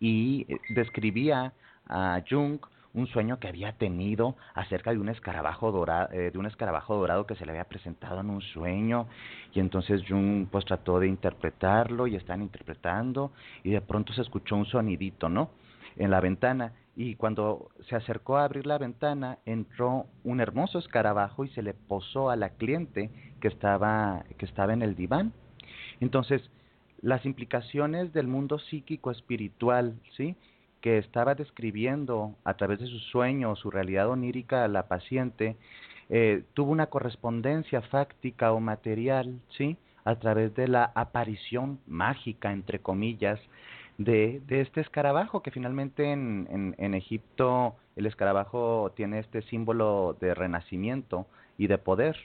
Y 0.00 0.46
eh, 0.48 0.58
describía 0.70 1.52
a 1.86 2.20
Jung 2.28 2.58
un 2.92 3.06
sueño 3.06 3.38
que 3.38 3.48
había 3.48 3.72
tenido 3.72 4.36
acerca 4.54 4.90
de 4.90 4.98
un 4.98 5.08
escarabajo 5.08 5.70
dorado, 5.70 6.12
eh, 6.12 6.30
de 6.30 6.38
un 6.38 6.46
escarabajo 6.46 6.96
dorado 6.96 7.26
que 7.26 7.36
se 7.36 7.44
le 7.46 7.52
había 7.52 7.64
presentado 7.64 8.20
en 8.20 8.30
un 8.30 8.40
sueño 8.40 9.06
y 9.52 9.60
entonces 9.60 10.02
Jung 10.08 10.48
pues 10.50 10.64
trató 10.64 10.98
de 10.98 11.06
interpretarlo 11.06 12.06
y 12.06 12.16
están 12.16 12.42
interpretando 12.42 13.32
y 13.62 13.70
de 13.70 13.80
pronto 13.80 14.12
se 14.12 14.22
escuchó 14.22 14.56
un 14.56 14.66
sonidito, 14.66 15.28
¿no? 15.28 15.50
En 15.96 16.10
la 16.10 16.20
ventana 16.20 16.72
y 16.96 17.14
cuando 17.14 17.70
se 17.88 17.96
acercó 17.96 18.36
a 18.36 18.44
abrir 18.44 18.66
la 18.66 18.78
ventana 18.78 19.38
entró 19.46 20.06
un 20.24 20.40
hermoso 20.40 20.78
escarabajo 20.78 21.44
y 21.44 21.48
se 21.50 21.62
le 21.62 21.74
posó 21.74 22.30
a 22.30 22.36
la 22.36 22.50
cliente 22.50 23.10
que 23.40 23.48
estaba 23.48 24.24
que 24.36 24.46
estaba 24.46 24.72
en 24.72 24.82
el 24.82 24.96
diván. 24.96 25.32
Entonces, 26.00 26.42
las 27.02 27.24
implicaciones 27.24 28.12
del 28.12 28.26
mundo 28.26 28.58
psíquico 28.58 29.10
espiritual, 29.10 29.94
¿sí? 30.16 30.36
Que 30.80 30.98
estaba 30.98 31.34
describiendo 31.34 32.34
a 32.44 32.54
través 32.54 32.80
de 32.80 32.86
su 32.86 32.98
sueño, 32.98 33.56
su 33.56 33.70
realidad 33.70 34.08
onírica 34.08 34.64
a 34.64 34.68
la 34.68 34.88
paciente, 34.88 35.56
eh, 36.08 36.42
tuvo 36.54 36.72
una 36.72 36.86
correspondencia 36.86 37.82
fáctica 37.82 38.52
o 38.52 38.60
material, 38.60 39.40
¿sí? 39.56 39.76
A 40.04 40.16
través 40.16 40.54
de 40.54 40.66
la 40.68 40.90
aparición 40.94 41.78
mágica, 41.86 42.52
entre 42.52 42.80
comillas, 42.80 43.38
de, 43.98 44.40
de 44.46 44.62
este 44.62 44.80
escarabajo, 44.80 45.42
que 45.42 45.50
finalmente 45.50 46.10
en, 46.10 46.48
en, 46.50 46.74
en 46.78 46.94
Egipto 46.94 47.76
el 47.96 48.06
escarabajo 48.06 48.92
tiene 48.96 49.18
este 49.18 49.42
símbolo 49.42 50.16
de 50.20 50.34
renacimiento 50.34 51.26
y 51.58 51.66
de 51.66 51.76
poder. 51.76 52.16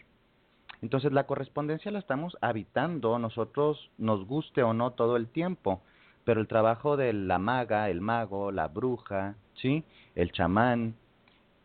Entonces 0.82 1.12
la 1.12 1.26
correspondencia 1.26 1.92
la 1.92 2.00
estamos 2.00 2.38
habitando 2.42 3.20
nosotros, 3.20 3.92
nos 3.98 4.26
guste 4.26 4.64
o 4.64 4.74
no 4.74 4.92
todo 4.92 5.18
el 5.18 5.28
tiempo 5.28 5.82
pero 6.26 6.42
el 6.42 6.48
trabajo 6.48 6.98
de 6.98 7.14
la 7.14 7.40
maga, 7.40 7.90
el 7.90 8.02
mago, 8.02 8.52
la 8.52 8.68
bruja, 8.68 9.36
¿sí? 9.56 9.84
el 10.16 10.32
chamán, 10.32 10.96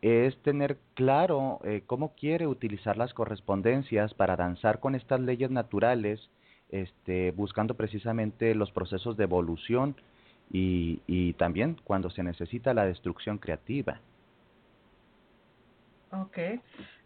es 0.03 0.37
tener 0.43 0.79
claro 0.95 1.59
eh, 1.65 1.83
cómo 1.87 2.15
quiere 2.15 2.47
utilizar 2.47 2.97
las 2.97 3.13
correspondencias 3.13 4.15
para 4.15 4.37
danzar 4.37 4.81
con 4.81 4.95
estas 4.95 5.21
leyes 5.21 5.51
naturales, 5.51 6.31
este, 6.71 7.33
buscando 7.33 7.75
precisamente 7.75 8.55
los 8.55 8.71
procesos 8.71 9.17
de 9.17 9.25
evolución 9.25 9.97
y, 10.53 11.01
y 11.07 11.33
también 11.35 11.77
cuando 11.85 12.11
se 12.11 12.23
necesita 12.23 12.73
la 12.73 12.87
destrucción 12.87 13.39
creativa. 13.39 14.01
Ok. 16.13 16.39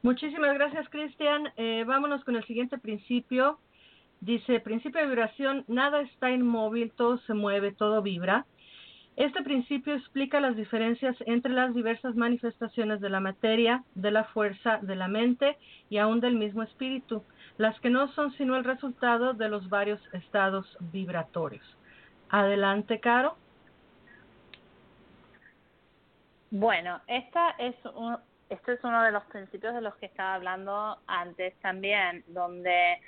Muchísimas 0.03 0.55
gracias, 0.55 0.89
Cristian. 0.89 1.49
Eh, 1.57 1.85
vámonos 1.87 2.25
con 2.25 2.37
el 2.37 2.45
siguiente 2.45 2.79
principio. 2.79 3.59
Dice, 4.25 4.59
principio 4.59 5.03
de 5.03 5.09
vibración, 5.09 5.65
nada 5.69 6.01
está 6.01 6.31
inmóvil, 6.31 6.91
todo 6.93 7.19
se 7.19 7.35
mueve, 7.35 7.73
todo 7.73 8.01
vibra. 8.01 8.47
Este 9.17 9.43
principio 9.43 9.95
explica 9.95 10.41
las 10.41 10.57
diferencias 10.57 11.15
entre 11.27 11.53
las 11.53 11.75
diversas 11.75 12.17
manifestaciones 12.17 13.03
de 13.03 13.11
la 13.11 13.21
materia, 13.21 13.85
de 13.95 14.11
la 14.11 14.25
fuerza, 14.25 14.79
de 14.81 14.97
la 14.97 15.09
mente 15.09 15.59
y 15.91 15.99
aún 15.99 16.21
del 16.21 16.37
mismo 16.37 16.63
espíritu, 16.63 17.23
las 17.59 17.79
que 17.81 17.91
no 17.91 18.09
son 18.15 18.33
sino 18.33 18.57
el 18.57 18.65
resultado 18.65 19.35
de 19.35 19.51
los 19.51 19.69
varios 19.69 20.01
estados 20.15 20.75
vibratorios. 20.81 21.77
Adelante, 22.31 23.01
Caro. 23.01 23.37
Bueno, 26.51 27.03
esta 27.09 27.51
es 27.59 27.77
un, 27.95 28.17
este 28.49 28.73
es 28.73 28.85
uno 28.85 29.03
de 29.03 29.13
los 29.13 29.25
principios 29.25 29.75
de 29.75 29.83
los 29.83 29.95
que 29.97 30.07
estaba 30.07 30.35
hablando 30.35 30.99
antes 31.07 31.55
también, 31.61 32.25
donde 32.29 33.03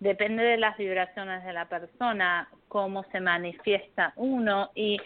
depende 0.00 0.42
de 0.42 0.56
las 0.56 0.76
vibraciones 0.76 1.44
de 1.44 1.52
la 1.52 1.68
persona, 1.68 2.48
cómo 2.68 3.04
se 3.04 3.20
manifiesta 3.20 4.12
uno 4.16 4.70
y 4.74 4.98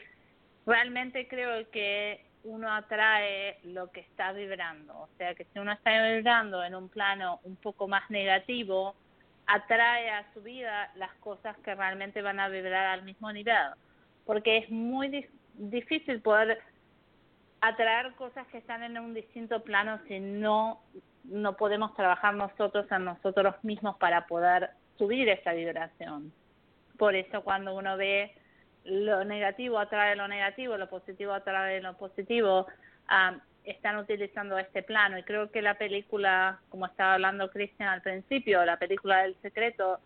realmente 0.66 1.28
creo 1.28 1.70
que 1.70 2.26
uno 2.42 2.72
atrae 2.72 3.58
lo 3.64 3.90
que 3.90 4.00
está 4.00 4.32
vibrando, 4.32 4.96
o 4.96 5.08
sea 5.18 5.34
que 5.34 5.44
si 5.44 5.58
uno 5.58 5.72
está 5.72 5.90
vibrando 6.14 6.64
en 6.64 6.74
un 6.74 6.88
plano 6.88 7.40
un 7.44 7.56
poco 7.56 7.86
más 7.86 8.08
negativo, 8.10 8.94
atrae 9.46 10.10
a 10.10 10.32
su 10.32 10.42
vida 10.42 10.90
las 10.94 11.12
cosas 11.16 11.56
que 11.58 11.74
realmente 11.74 12.22
van 12.22 12.40
a 12.40 12.48
vibrar 12.48 12.86
al 12.86 13.02
mismo 13.02 13.30
nivel, 13.32 13.72
porque 14.24 14.58
es 14.58 14.70
muy 14.70 15.28
difícil 15.54 16.22
poder 16.22 16.60
atraer 17.60 18.14
cosas 18.14 18.46
que 18.48 18.58
están 18.58 18.82
en 18.82 18.98
un 18.98 19.12
distinto 19.12 19.62
plano 19.62 20.00
si 20.08 20.18
no 20.18 20.80
no 21.24 21.56
podemos 21.56 21.94
trabajar 21.94 22.34
nosotros 22.34 22.90
a 22.90 22.98
nosotros 22.98 23.54
mismos 23.62 23.96
para 23.98 24.26
poder 24.26 24.70
subir 25.00 25.30
esa 25.30 25.54
vibración. 25.54 26.30
Por 26.98 27.14
eso 27.14 27.42
cuando 27.42 27.74
uno 27.74 27.96
ve 27.96 28.34
lo 28.84 29.24
negativo 29.24 29.78
atrae 29.78 30.14
lo 30.14 30.28
negativo, 30.28 30.76
lo 30.76 30.90
positivo 30.90 31.32
atrae 31.32 31.80
lo 31.80 31.96
positivo, 31.96 32.66
están 33.64 33.96
utilizando 33.96 34.58
este 34.58 34.82
plano. 34.82 35.18
Y 35.18 35.22
creo 35.22 35.50
que 35.50 35.62
la 35.62 35.74
película, 35.78 36.60
como 36.68 36.84
estaba 36.84 37.14
hablando 37.14 37.50
Cristian 37.50 37.88
al 37.88 38.02
principio, 38.02 38.62
la 38.66 38.78
película 38.78 39.22
del 39.22 39.36
secreto, 39.40 40.00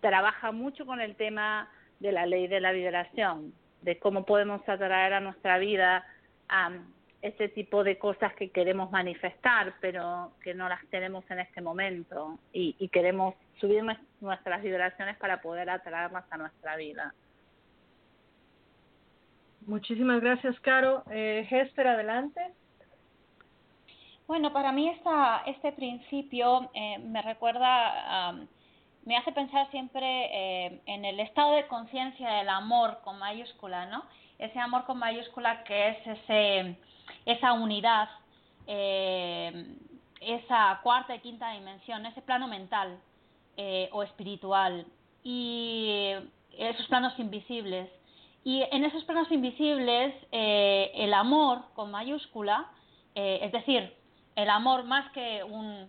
trabaja 0.00 0.52
mucho 0.52 0.86
con 0.86 1.00
el 1.00 1.16
tema 1.16 1.68
de 1.98 2.12
la 2.12 2.24
ley 2.24 2.46
de 2.46 2.60
la 2.60 2.70
vibración, 2.70 3.52
de 3.80 3.98
cómo 3.98 4.24
podemos 4.24 4.60
atraer 4.68 5.14
a 5.14 5.20
nuestra 5.20 5.58
vida 5.58 6.06
ese 7.22 7.48
tipo 7.48 7.84
de 7.84 7.98
cosas 7.98 8.34
que 8.34 8.50
queremos 8.50 8.90
manifestar, 8.90 9.74
pero 9.80 10.32
que 10.42 10.54
no 10.54 10.68
las 10.68 10.84
tenemos 10.90 11.24
en 11.30 11.38
este 11.38 11.60
momento 11.60 12.38
y, 12.52 12.74
y 12.78 12.88
queremos 12.88 13.34
subir 13.60 13.82
nuestras 14.20 14.62
vibraciones 14.62 15.16
para 15.16 15.40
poder 15.40 15.70
atraerlas 15.70 16.24
a 16.30 16.36
nuestra 16.36 16.76
vida. 16.76 17.14
Muchísimas 19.66 20.20
gracias, 20.20 20.58
Caro. 20.60 21.04
Eh, 21.10 21.46
Hester, 21.48 21.86
adelante. 21.86 22.40
Bueno, 24.26 24.52
para 24.52 24.72
mí 24.72 24.88
esta, 24.88 25.42
este 25.46 25.72
principio 25.72 26.70
eh, 26.74 26.98
me 26.98 27.22
recuerda, 27.22 28.34
me 29.04 29.16
hace 29.16 29.30
pensar 29.32 29.70
siempre 29.70 30.06
eh, 30.06 30.80
en 30.86 31.04
el 31.04 31.20
estado 31.20 31.54
de 31.54 31.66
conciencia 31.66 32.30
del 32.30 32.48
amor 32.48 32.98
con 33.04 33.18
mayúscula, 33.18 33.86
¿no? 33.86 34.02
ese 34.42 34.58
amor 34.58 34.84
con 34.84 34.98
mayúscula 34.98 35.62
que 35.64 35.88
es 35.90 36.06
ese, 36.06 36.76
esa 37.26 37.52
unidad, 37.52 38.08
eh, 38.66 39.76
esa 40.20 40.80
cuarta 40.82 41.14
y 41.14 41.20
quinta 41.20 41.50
dimensión, 41.52 42.06
ese 42.06 42.22
plano 42.22 42.46
mental 42.46 42.98
eh, 43.56 43.88
o 43.92 44.02
espiritual 44.02 44.86
y 45.22 46.12
esos 46.56 46.86
planos 46.86 47.18
invisibles. 47.18 47.90
Y 48.44 48.62
en 48.72 48.84
esos 48.84 49.04
planos 49.04 49.30
invisibles, 49.30 50.14
eh, 50.32 50.90
el 50.94 51.14
amor 51.14 51.62
con 51.74 51.90
mayúscula, 51.90 52.66
es 53.14 53.52
decir, 53.52 53.94
el 54.36 54.48
amor 54.48 54.84
más 54.84 55.12
que 55.12 55.44
un, 55.44 55.86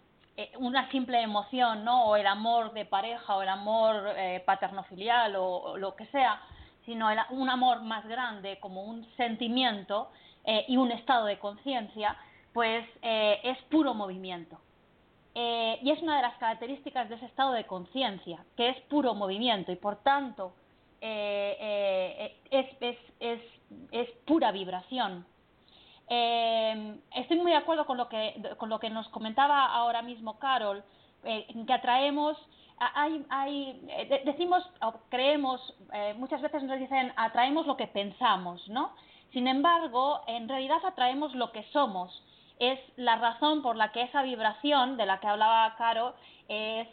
una 0.57 0.91
simple 0.91 1.21
emoción, 1.21 1.85
¿no? 1.85 2.03
O 2.07 2.15
el 2.17 2.27
amor 2.27 2.73
de 2.73 2.83
pareja, 2.83 3.37
o 3.37 3.41
el 3.41 3.47
amor 3.47 4.13
paternofilial, 4.45 5.37
o, 5.37 5.77
lo 5.77 5.95
que 5.95 6.05
sea, 6.07 6.41
sino 6.85 7.07
un 7.29 7.49
amor 7.49 7.81
más 7.81 8.05
grande 8.05 8.59
como 8.59 8.83
un 8.83 9.07
sentimiento 9.15 10.09
eh, 10.45 10.65
y 10.67 10.77
un 10.77 10.91
estado 10.91 11.25
de 11.25 11.39
conciencia, 11.39 12.17
pues 12.53 12.85
eh, 13.01 13.39
es 13.43 13.57
puro 13.63 13.93
movimiento. 13.93 14.59
Eh, 15.35 15.79
y 15.81 15.89
es 15.89 16.01
una 16.01 16.17
de 16.17 16.21
las 16.21 16.37
características 16.37 17.09
de 17.09 17.15
ese 17.15 17.25
estado 17.25 17.53
de 17.53 17.65
conciencia, 17.65 18.45
que 18.55 18.69
es 18.69 18.79
puro 18.81 19.15
movimiento 19.15 19.71
y 19.71 19.75
por 19.75 19.95
tanto 19.97 20.53
es, 21.01 22.31
es, 22.49 22.97
es, 23.19 23.39
es, 23.91 24.09
pura 24.25 24.53
vibración. 24.53 25.25
estoy 26.07 27.37
muy 27.39 27.51
de 27.51 27.57
acuerdo 27.57 27.85
con 27.85 27.97
lo 27.97 28.07
que, 28.07 28.55
con 28.57 28.69
lo 28.69 28.79
que 28.79 28.89
nos 28.89 29.09
comentaba 29.09 29.65
ahora 29.65 30.01
mismo 30.01 30.39
Carol, 30.39 30.81
que 31.23 31.73
atraemos 31.73 32.37
hay, 32.77 33.25
hay, 33.29 33.81
eh, 33.89 34.21
decimos, 34.25 34.63
o 34.81 34.93
creemos, 35.09 35.61
eh, 35.93 36.13
muchas 36.17 36.41
veces 36.41 36.63
nos 36.63 36.79
dicen 36.79 37.13
atraemos 37.15 37.67
lo 37.67 37.77
que 37.77 37.87
pensamos, 37.87 38.67
¿no? 38.67 38.91
Sin 39.33 39.47
embargo, 39.47 40.21
en 40.27 40.47
realidad 40.47 40.85
atraemos 40.85 41.33
lo 41.33 41.51
que 41.51 41.63
somos. 41.73 42.23
Es 42.59 42.79
la 42.95 43.15
razón 43.15 43.63
por 43.63 43.75
la 43.75 43.91
que 43.91 44.03
esa 44.03 44.21
vibración 44.21 44.95
de 44.95 45.07
la 45.07 45.19
que 45.19 45.27
hablaba 45.27 45.75
Caro 45.75 46.13
es, 46.47 46.87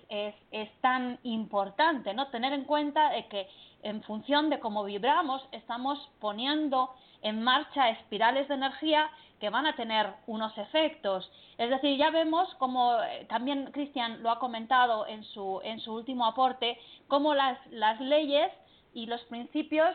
tan 0.80 1.18
importante, 1.22 2.14
¿no? 2.14 2.28
Tener 2.28 2.53
en 2.55 2.64
cuenta 2.64 3.11
de 3.11 3.26
que 3.26 3.47
en 3.82 4.03
función 4.03 4.49
de 4.49 4.59
cómo 4.59 4.84
vibramos, 4.84 5.47
estamos 5.53 5.99
poniendo 6.18 6.91
en 7.22 7.43
marcha 7.43 7.91
espirales 7.91 8.49
de 8.49 8.55
energía 8.55 9.11
que 9.38 9.51
van 9.51 9.66
a 9.66 9.76
tener 9.76 10.07
unos 10.26 10.57
efectos. 10.57 11.30
Es 11.59 11.68
decir, 11.68 11.99
ya 11.99 12.11
vemos 12.11 12.55
como 12.55 12.95
eh, 13.03 13.26
también 13.28 13.70
Cristian 13.72 14.22
lo 14.22 14.30
ha 14.30 14.38
comentado 14.38 15.07
en 15.07 15.24
su, 15.24 15.61
en 15.62 15.80
su 15.80 15.95
último 15.95 16.24
aporte, 16.26 16.78
cómo 17.09 17.34
las, 17.34 17.59
las 17.70 18.01
leyes 18.01 18.51
y 18.95 19.07
los 19.07 19.20
principios 19.24 19.95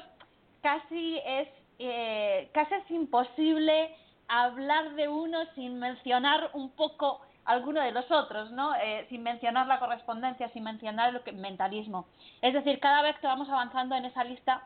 casi 0.61 1.19
es, 1.25 1.47
eh, 1.79 2.49
casi 2.53 2.73
es 2.73 2.91
imposible 2.91 3.95
hablar 4.27 4.95
de 4.95 5.07
uno 5.07 5.39
sin 5.55 5.79
mencionar 5.79 6.49
un 6.53 6.71
poco 6.71 7.21
alguno 7.45 7.81
de 7.81 7.91
los 7.91 8.09
otros, 8.11 8.51
¿no? 8.51 8.73
Eh, 8.75 9.05
sin 9.09 9.21
mencionar 9.21 9.67
la 9.67 9.79
correspondencia, 9.79 10.49
sin 10.49 10.63
mencionar 10.63 11.21
el 11.25 11.35
mentalismo. 11.35 12.07
Es 12.41 12.53
decir, 12.53 12.79
cada 12.79 13.01
vez 13.03 13.17
que 13.19 13.27
vamos 13.27 13.49
avanzando 13.49 13.95
en 13.95 14.05
esa 14.05 14.23
lista 14.23 14.63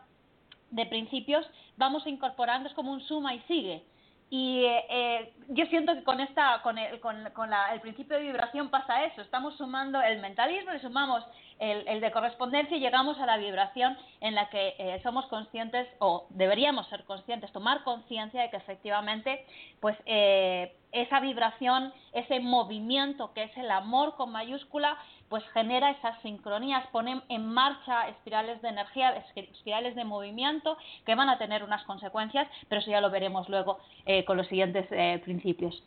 de 0.72 0.86
principios, 0.86 1.46
vamos 1.78 2.08
incorporando, 2.08 2.70
es 2.70 2.76
como 2.76 2.92
un 2.92 3.02
suma 3.02 3.34
y 3.34 3.42
sigue. 3.42 3.84
Y 4.30 4.64
eh, 4.66 5.34
yo 5.50 5.66
siento 5.66 5.94
que 5.96 6.04
con 6.04 6.20
esta, 6.20 6.62
con, 6.62 6.78
el, 6.78 7.00
con, 7.00 7.30
con 7.34 7.50
la, 7.50 7.74
el 7.74 7.82
principio 7.82 8.16
de 8.16 8.24
vibración 8.24 8.70
pasa 8.70 9.04
eso. 9.06 9.22
Estamos 9.22 9.58
sumando 9.58 10.00
el 10.02 10.20
mentalismo 10.22 10.74
y 10.74 10.80
sumamos 10.80 11.26
el, 11.60 11.88
el 11.88 12.02
de 12.02 12.12
correspondencia 12.12 12.78
y 12.78 12.80
llegamos 12.80 13.20
a 13.20 13.26
la 13.26 13.38
vibración 13.38 13.98
en 14.22 14.36
la 14.36 14.50
que 14.50 14.76
eh, 14.78 15.00
somos 15.04 15.26
conscientes 15.28 15.88
o 16.00 16.26
deberíamos 16.30 16.88
ser 16.88 17.04
conscientes, 17.04 17.52
tomar 17.52 17.84
conciencia 17.84 18.42
de 18.42 18.50
que 18.50 18.58
efectivamente, 18.58 19.46
pues 19.80 19.98
eh, 20.06 20.76
esa 20.92 21.20
vibración, 21.20 21.94
ese 22.14 22.40
movimiento 22.40 23.34
que 23.34 23.44
es 23.44 23.58
el 23.58 23.70
amor 23.70 24.16
con 24.16 24.32
mayúscula, 24.32 24.98
pues 25.30 25.44
genera 25.54 25.92
esas 25.92 26.20
sincronías, 26.22 26.86
pone 26.88 27.22
en 27.30 27.46
marcha 27.46 28.10
espirales 28.10 28.62
de 28.62 28.70
energía, 28.70 29.24
espirales 29.36 29.96
de 29.96 30.04
movimiento 30.04 30.78
que 31.06 31.16
van 31.16 31.30
a 31.30 31.38
tener 31.38 31.64
unas 31.64 31.84
consecuencias, 31.84 32.48
pero 32.68 32.82
eso 32.82 32.90
ya 32.90 33.02
lo 33.02 33.12
veremos 33.12 33.48
luego 33.48 33.80
eh, 34.06 34.26
con 34.26 34.38
los 34.38 34.48
siguientes 34.48 34.88
eh, 34.92 35.22
principios. 35.24 35.84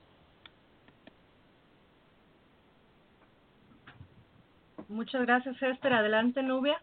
Muchas 4.88 5.22
gracias, 5.26 5.60
Esther. 5.62 5.92
Adelante, 5.92 6.42
Nubia. 6.42 6.80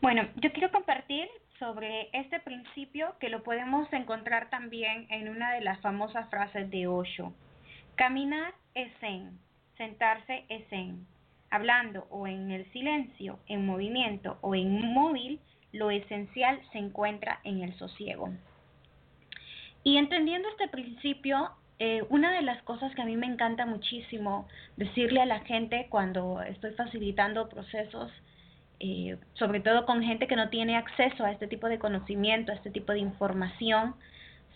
Bueno, 0.00 0.28
yo 0.36 0.52
quiero 0.52 0.70
compartir 0.72 1.28
sobre 1.58 2.08
este 2.12 2.40
principio 2.40 3.14
que 3.20 3.28
lo 3.28 3.44
podemos 3.44 3.90
encontrar 3.92 4.50
también 4.50 5.06
en 5.10 5.28
una 5.28 5.52
de 5.52 5.60
las 5.60 5.80
famosas 5.80 6.28
frases 6.28 6.68
de 6.70 6.88
Osho. 6.88 7.32
Caminar 7.94 8.52
es 8.74 8.92
zen, 8.98 9.38
sentarse 9.76 10.44
es 10.48 10.68
zen. 10.68 11.06
Hablando 11.50 12.06
o 12.10 12.26
en 12.26 12.50
el 12.50 12.70
silencio, 12.72 13.38
en 13.46 13.64
movimiento 13.64 14.38
o 14.40 14.54
en 14.54 14.92
móvil, 14.92 15.38
lo 15.70 15.90
esencial 15.90 16.60
se 16.72 16.78
encuentra 16.78 17.40
en 17.44 17.62
el 17.62 17.72
sosiego. 17.74 18.30
Y 19.84 19.98
entendiendo 19.98 20.48
este 20.48 20.68
principio, 20.68 21.50
eh, 21.84 22.04
una 22.10 22.30
de 22.30 22.42
las 22.42 22.62
cosas 22.62 22.94
que 22.94 23.02
a 23.02 23.04
mí 23.04 23.16
me 23.16 23.26
encanta 23.26 23.66
muchísimo 23.66 24.46
decirle 24.76 25.20
a 25.20 25.26
la 25.26 25.40
gente 25.40 25.88
cuando 25.90 26.40
estoy 26.40 26.74
facilitando 26.74 27.48
procesos, 27.48 28.08
eh, 28.78 29.18
sobre 29.34 29.58
todo 29.58 29.84
con 29.84 30.00
gente 30.00 30.28
que 30.28 30.36
no 30.36 30.48
tiene 30.48 30.76
acceso 30.76 31.24
a 31.24 31.32
este 31.32 31.48
tipo 31.48 31.68
de 31.68 31.80
conocimiento, 31.80 32.52
a 32.52 32.54
este 32.54 32.70
tipo 32.70 32.92
de 32.92 33.00
información, 33.00 33.96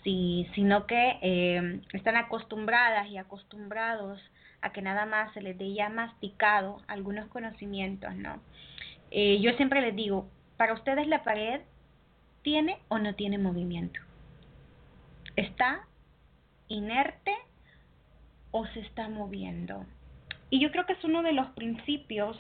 si, 0.05 0.49
sino 0.55 0.87
que 0.87 1.19
eh, 1.21 1.81
están 1.95 2.17
acostumbradas 2.17 3.09
y 3.09 3.19
acostumbrados 3.19 4.21
a 4.61 4.71
que 4.71 4.81
nada 4.81 5.05
más 5.05 5.35
se 5.35 5.43
les 5.43 5.59
dé 5.59 5.75
ya 5.75 5.89
masticado 5.89 6.81
algunos 6.87 7.27
conocimientos, 7.27 8.15
¿no? 8.15 8.41
yo 9.11 9.53
siempre 9.55 9.81
les 9.81 9.97
digo, 9.97 10.29
para 10.57 10.75
ustedes 10.75 11.09
la 11.09 11.25
pared 11.25 11.61
tiene 12.43 12.79
o 12.87 12.99
no 13.01 13.17
tiene 13.17 13.39
movimiento. 13.39 13.99
Está 15.35 15.87
inerte 16.69 17.35
o 18.51 18.67
se 18.67 18.81
está 18.81 19.09
moviendo. 19.09 19.85
Y 20.51 20.61
yo 20.61 20.71
creo 20.71 20.87
que 20.87 20.95
es 20.95 21.05
uno 21.05 21.23
de 21.23 21.33
los 21.33 21.49
principios 21.49 22.39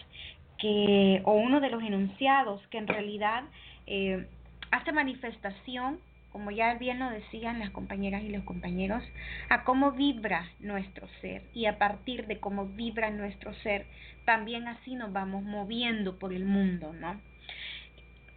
que, 0.59 1.23
o 1.25 1.33
uno 1.35 1.61
de 1.61 1.71
los 1.71 1.83
enunciados 1.83 2.67
que 2.69 2.79
en 2.79 2.87
realidad 2.87 3.45
eh, 3.87 4.29
hace 4.71 4.93
manifestación, 4.93 6.01
como 6.31 6.51
ya 6.51 6.75
bien 6.75 6.99
lo 6.99 7.11
decían 7.11 7.59
las 7.59 7.71
compañeras 7.71 8.23
y 8.23 8.29
los 8.29 8.45
compañeros, 8.45 9.03
a 9.49 9.65
cómo 9.65 9.93
vibra 9.93 10.51
nuestro 10.61 11.09
ser. 11.21 11.43
Y 11.55 11.67
a 11.67 11.79
partir 11.79 12.27
de 12.27 12.41
cómo 12.41 12.67
vibra 12.67 13.11
nuestro 13.11 13.55
ser, 13.63 13.87
también 14.25 14.69
así 14.69 14.95
nos 14.95 15.13
vamos 15.13 15.43
moviendo 15.43 16.19
por 16.19 16.33
el 16.33 16.45
mundo, 16.45 16.93
¿no? 16.93 17.21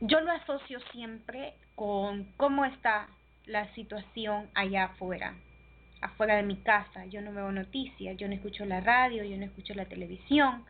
Yo 0.01 0.21
lo 0.21 0.31
asocio 0.31 0.79
siempre 0.91 1.53
con 1.75 2.31
cómo 2.37 2.63
está 2.63 3.07
la 3.45 3.73
situación 3.73 4.49
allá 4.53 4.85
afuera, 4.85 5.35
afuera 6.01 6.35
de 6.35 6.43
mi 6.43 6.57
casa, 6.57 7.05
yo 7.05 7.21
no 7.21 7.33
veo 7.33 7.51
noticias, 7.51 8.17
yo 8.17 8.27
no 8.27 8.33
escucho 8.33 8.65
la 8.65 8.81
radio, 8.81 9.23
yo 9.23 9.37
no 9.37 9.45
escucho 9.45 9.73
la 9.73 9.85
televisión, 9.85 10.63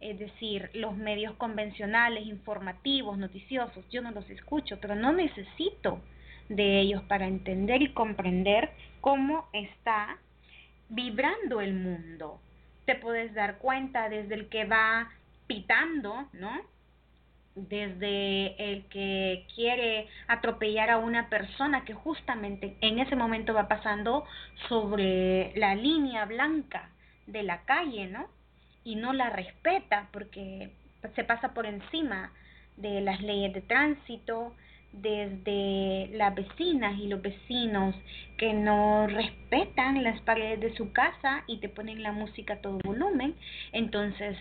es 0.00 0.18
decir, 0.18 0.70
los 0.74 0.96
medios 0.96 1.34
convencionales, 1.36 2.26
informativos, 2.26 3.16
noticiosos, 3.18 3.88
yo 3.90 4.02
no 4.02 4.10
los 4.10 4.28
escucho, 4.30 4.78
pero 4.80 4.94
no 4.94 5.12
necesito 5.12 6.00
de 6.48 6.80
ellos 6.80 7.02
para 7.04 7.26
entender 7.26 7.82
y 7.82 7.92
comprender 7.92 8.70
cómo 9.00 9.48
está 9.52 10.18
vibrando 10.88 11.60
el 11.60 11.74
mundo. 11.74 12.40
Te 12.84 12.94
puedes 12.94 13.34
dar 13.34 13.58
cuenta 13.58 14.08
desde 14.08 14.34
el 14.34 14.48
que 14.48 14.64
va 14.64 15.10
pitando, 15.46 16.28
¿no? 16.32 16.60
Desde 17.56 18.72
el 18.72 18.84
que 18.84 19.46
quiere 19.54 20.06
atropellar 20.28 20.90
a 20.90 20.98
una 20.98 21.28
persona 21.28 21.84
que 21.84 21.94
justamente 21.94 22.76
en 22.82 22.98
ese 22.98 23.16
momento 23.16 23.54
va 23.54 23.66
pasando 23.66 24.24
sobre 24.68 25.52
la 25.56 25.74
línea 25.74 26.26
blanca 26.26 26.90
de 27.26 27.42
la 27.42 27.62
calle, 27.62 28.06
¿no? 28.06 28.28
Y 28.84 28.96
no 28.96 29.12
la 29.12 29.30
respeta 29.30 30.08
porque 30.12 30.70
se 31.14 31.24
pasa 31.24 31.54
por 31.54 31.66
encima 31.66 32.30
de 32.76 33.00
las 33.00 33.22
leyes 33.22 33.54
de 33.54 33.62
tránsito, 33.62 34.54
desde 34.92 36.08
las 36.16 36.34
vecinas 36.34 36.98
y 36.98 37.08
los 37.08 37.20
vecinos 37.20 37.94
que 38.38 38.52
no 38.52 39.06
respetan 39.06 40.02
las 40.02 40.20
paredes 40.22 40.60
de 40.60 40.74
su 40.74 40.92
casa 40.92 41.44
y 41.46 41.58
te 41.58 41.68
ponen 41.68 42.02
la 42.02 42.12
música 42.12 42.54
a 42.54 42.60
todo 42.60 42.78
volumen. 42.84 43.34
Entonces, 43.72 44.36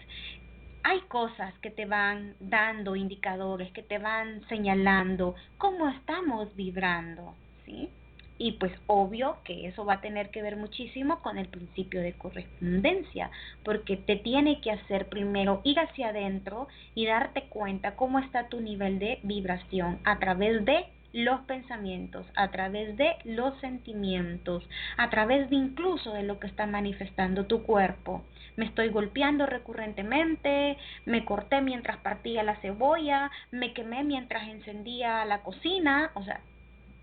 hay 0.86 1.01
cosas 1.07 1.51
que 1.63 1.71
te 1.71 1.88
van 1.88 2.36
dando 2.39 2.95
indicadores, 2.95 3.71
que 3.71 3.81
te 3.81 3.97
van 3.97 4.47
señalando 4.49 5.33
cómo 5.57 5.89
estamos 5.89 6.55
vibrando, 6.55 7.33
¿sí? 7.65 7.89
Y 8.38 8.51
pues 8.59 8.71
obvio 8.86 9.38
que 9.43 9.65
eso 9.67 9.83
va 9.83 9.95
a 9.95 10.01
tener 10.01 10.29
que 10.29 10.43
ver 10.43 10.57
muchísimo 10.57 11.23
con 11.23 11.39
el 11.39 11.47
principio 11.47 12.01
de 12.01 12.13
correspondencia, 12.13 13.31
porque 13.63 13.97
te 13.97 14.17
tiene 14.17 14.61
que 14.61 14.69
hacer 14.69 15.07
primero 15.09 15.61
ir 15.63 15.79
hacia 15.79 16.09
adentro 16.09 16.67
y 16.93 17.07
darte 17.07 17.45
cuenta 17.49 17.95
cómo 17.95 18.19
está 18.19 18.47
tu 18.47 18.61
nivel 18.61 18.99
de 18.99 19.17
vibración 19.23 19.97
a 20.03 20.19
través 20.19 20.65
de 20.65 20.86
los 21.16 21.41
pensamientos, 21.41 22.28
a 22.36 22.51
través 22.51 22.95
de 22.97 23.16
los 23.24 23.59
sentimientos, 23.61 24.63
a 24.97 25.09
través 25.09 25.49
de 25.49 25.55
incluso 25.55 26.13
de 26.13 26.24
lo 26.24 26.39
que 26.39 26.47
está 26.47 26.66
manifestando 26.66 27.45
tu 27.45 27.63
cuerpo 27.63 28.24
me 28.55 28.66
estoy 28.66 28.89
golpeando 28.89 29.45
recurrentemente, 29.45 30.78
me 31.05 31.26
corté 31.26 31.61
mientras 31.61 31.97
partía 31.97 32.43
la 32.43 32.55
cebolla, 32.61 33.32
me 33.51 33.74
quemé 33.74 34.03
mientras 34.03 34.47
encendía 34.47 35.26
la 35.26 35.43
cocina, 35.43 36.11
o 36.13 36.24
sea, 36.24 36.41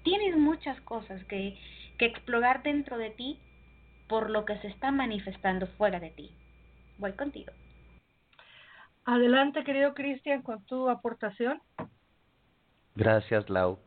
tienes 0.02 0.36
muchas 0.36 0.80
cosas 0.82 1.22
que, 1.24 1.58
que 1.98 2.06
explorar 2.06 2.62
dentro 2.62 2.96
de 2.98 3.10
ti 3.10 3.38
por 4.08 4.30
lo 4.30 4.44
que 4.44 4.58
se 4.58 4.68
está 4.68 4.90
manifestando 4.90 5.66
fuera 5.78 6.00
de 6.00 6.10
ti. 6.10 6.30
Voy 6.98 7.12
contigo. 7.12 7.52
Adelante, 9.04 9.64
querido 9.64 9.94
Cristian, 9.94 10.42
con 10.42 10.64
tu 10.66 10.88
aportación. 10.88 11.60
Gracias, 12.94 13.48
Lau. 13.50 13.78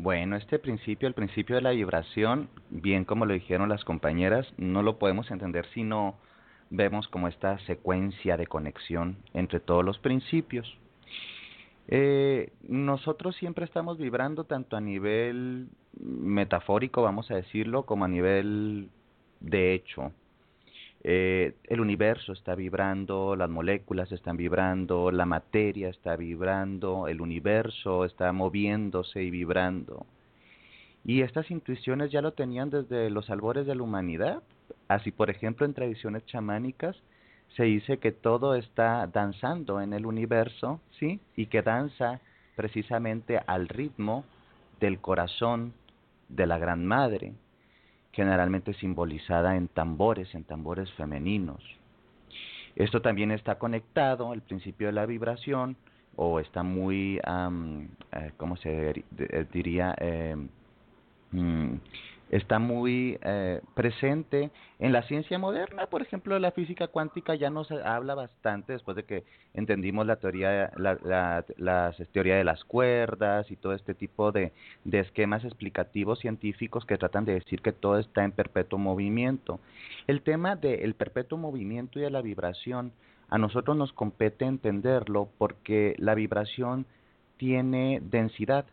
Bueno, 0.00 0.36
este 0.36 0.60
principio, 0.60 1.08
el 1.08 1.14
principio 1.14 1.56
de 1.56 1.62
la 1.62 1.72
vibración, 1.72 2.48
bien 2.70 3.04
como 3.04 3.26
lo 3.26 3.34
dijeron 3.34 3.68
las 3.68 3.84
compañeras, 3.84 4.46
no 4.56 4.84
lo 4.84 4.96
podemos 4.96 5.28
entender 5.32 5.66
sino 5.74 6.14
vemos 6.70 7.08
como 7.08 7.26
esta 7.26 7.58
secuencia 7.66 8.36
de 8.36 8.46
conexión 8.46 9.16
entre 9.34 9.58
todos 9.58 9.84
los 9.84 9.98
principios. 9.98 10.72
Eh, 11.88 12.52
nosotros 12.62 13.34
siempre 13.34 13.64
estamos 13.64 13.98
vibrando 13.98 14.44
tanto 14.44 14.76
a 14.76 14.80
nivel 14.80 15.66
metafórico, 15.98 17.02
vamos 17.02 17.32
a 17.32 17.34
decirlo, 17.34 17.82
como 17.84 18.04
a 18.04 18.08
nivel 18.08 18.90
de 19.40 19.74
hecho. 19.74 20.12
Eh, 21.04 21.54
el 21.64 21.80
universo 21.80 22.32
está 22.32 22.54
vibrando, 22.54 23.36
las 23.36 23.48
moléculas 23.48 24.10
están 24.10 24.36
vibrando, 24.36 25.10
la 25.10 25.26
materia 25.26 25.88
está 25.88 26.16
vibrando, 26.16 27.06
el 27.08 27.20
universo 27.20 28.04
está 28.04 28.32
moviéndose 28.32 29.22
y 29.22 29.30
vibrando. 29.30 30.06
Y 31.04 31.22
estas 31.22 31.50
intuiciones 31.50 32.10
ya 32.10 32.20
lo 32.20 32.32
tenían 32.32 32.70
desde 32.70 33.10
los 33.10 33.30
albores 33.30 33.66
de 33.66 33.74
la 33.74 33.82
humanidad. 33.82 34.42
Así, 34.88 35.12
por 35.12 35.30
ejemplo, 35.30 35.64
en 35.64 35.74
tradiciones 35.74 36.26
chamánicas 36.26 36.96
se 37.56 37.64
dice 37.64 37.98
que 37.98 38.12
todo 38.12 38.54
está 38.54 39.06
danzando 39.06 39.80
en 39.80 39.92
el 39.92 40.04
universo, 40.04 40.80
¿sí? 40.98 41.20
Y 41.36 41.46
que 41.46 41.62
danza 41.62 42.20
precisamente 42.56 43.40
al 43.46 43.68
ritmo 43.68 44.24
del 44.80 44.98
corazón 45.00 45.72
de 46.28 46.46
la 46.46 46.58
Gran 46.58 46.84
Madre, 46.84 47.32
generalmente 48.18 48.74
simbolizada 48.74 49.54
en 49.54 49.68
tambores, 49.68 50.34
en 50.34 50.42
tambores 50.42 50.90
femeninos. 50.94 51.62
Esto 52.74 53.00
también 53.00 53.30
está 53.30 53.60
conectado, 53.60 54.34
el 54.34 54.42
principio 54.42 54.88
de 54.88 54.92
la 54.92 55.06
vibración, 55.06 55.76
o 56.16 56.40
está 56.40 56.64
muy, 56.64 57.18
eh, 57.18 58.32
¿cómo 58.36 58.56
se 58.56 59.04
diría? 59.52 59.94
Eh, 60.00 60.34
mm, 61.30 61.74
está 62.30 62.58
muy 62.58 63.18
eh, 63.22 63.60
presente 63.74 64.50
en 64.78 64.92
la 64.92 65.02
ciencia 65.02 65.38
moderna, 65.38 65.86
por 65.86 66.02
ejemplo, 66.02 66.38
la 66.38 66.52
física 66.52 66.88
cuántica 66.88 67.34
ya 67.34 67.50
nos 67.50 67.70
habla 67.70 68.14
bastante 68.14 68.74
después 68.74 68.96
de 68.96 69.04
que 69.04 69.24
entendimos 69.54 70.06
la 70.06 70.16
teoría, 70.16 70.70
la, 70.76 70.98
la, 71.56 71.94
teoría 72.12 72.36
de 72.36 72.44
las 72.44 72.64
cuerdas 72.64 73.50
y 73.50 73.56
todo 73.56 73.72
este 73.72 73.94
tipo 73.94 74.30
de, 74.30 74.52
de 74.84 75.00
esquemas 75.00 75.44
explicativos 75.44 76.18
científicos 76.20 76.84
que 76.84 76.98
tratan 76.98 77.24
de 77.24 77.34
decir 77.34 77.60
que 77.62 77.72
todo 77.72 77.98
está 77.98 78.24
en 78.24 78.32
perpetuo 78.32 78.78
movimiento. 78.78 79.60
El 80.06 80.22
tema 80.22 80.56
del 80.56 80.94
perpetuo 80.94 81.38
movimiento 81.38 81.98
y 81.98 82.02
de 82.02 82.10
la 82.10 82.22
vibración, 82.22 82.92
a 83.30 83.38
nosotros 83.38 83.76
nos 83.76 83.92
compete 83.92 84.44
entenderlo 84.44 85.28
porque 85.38 85.94
la 85.98 86.14
vibración 86.14 86.86
tiene 87.36 88.00
densidad, 88.02 88.66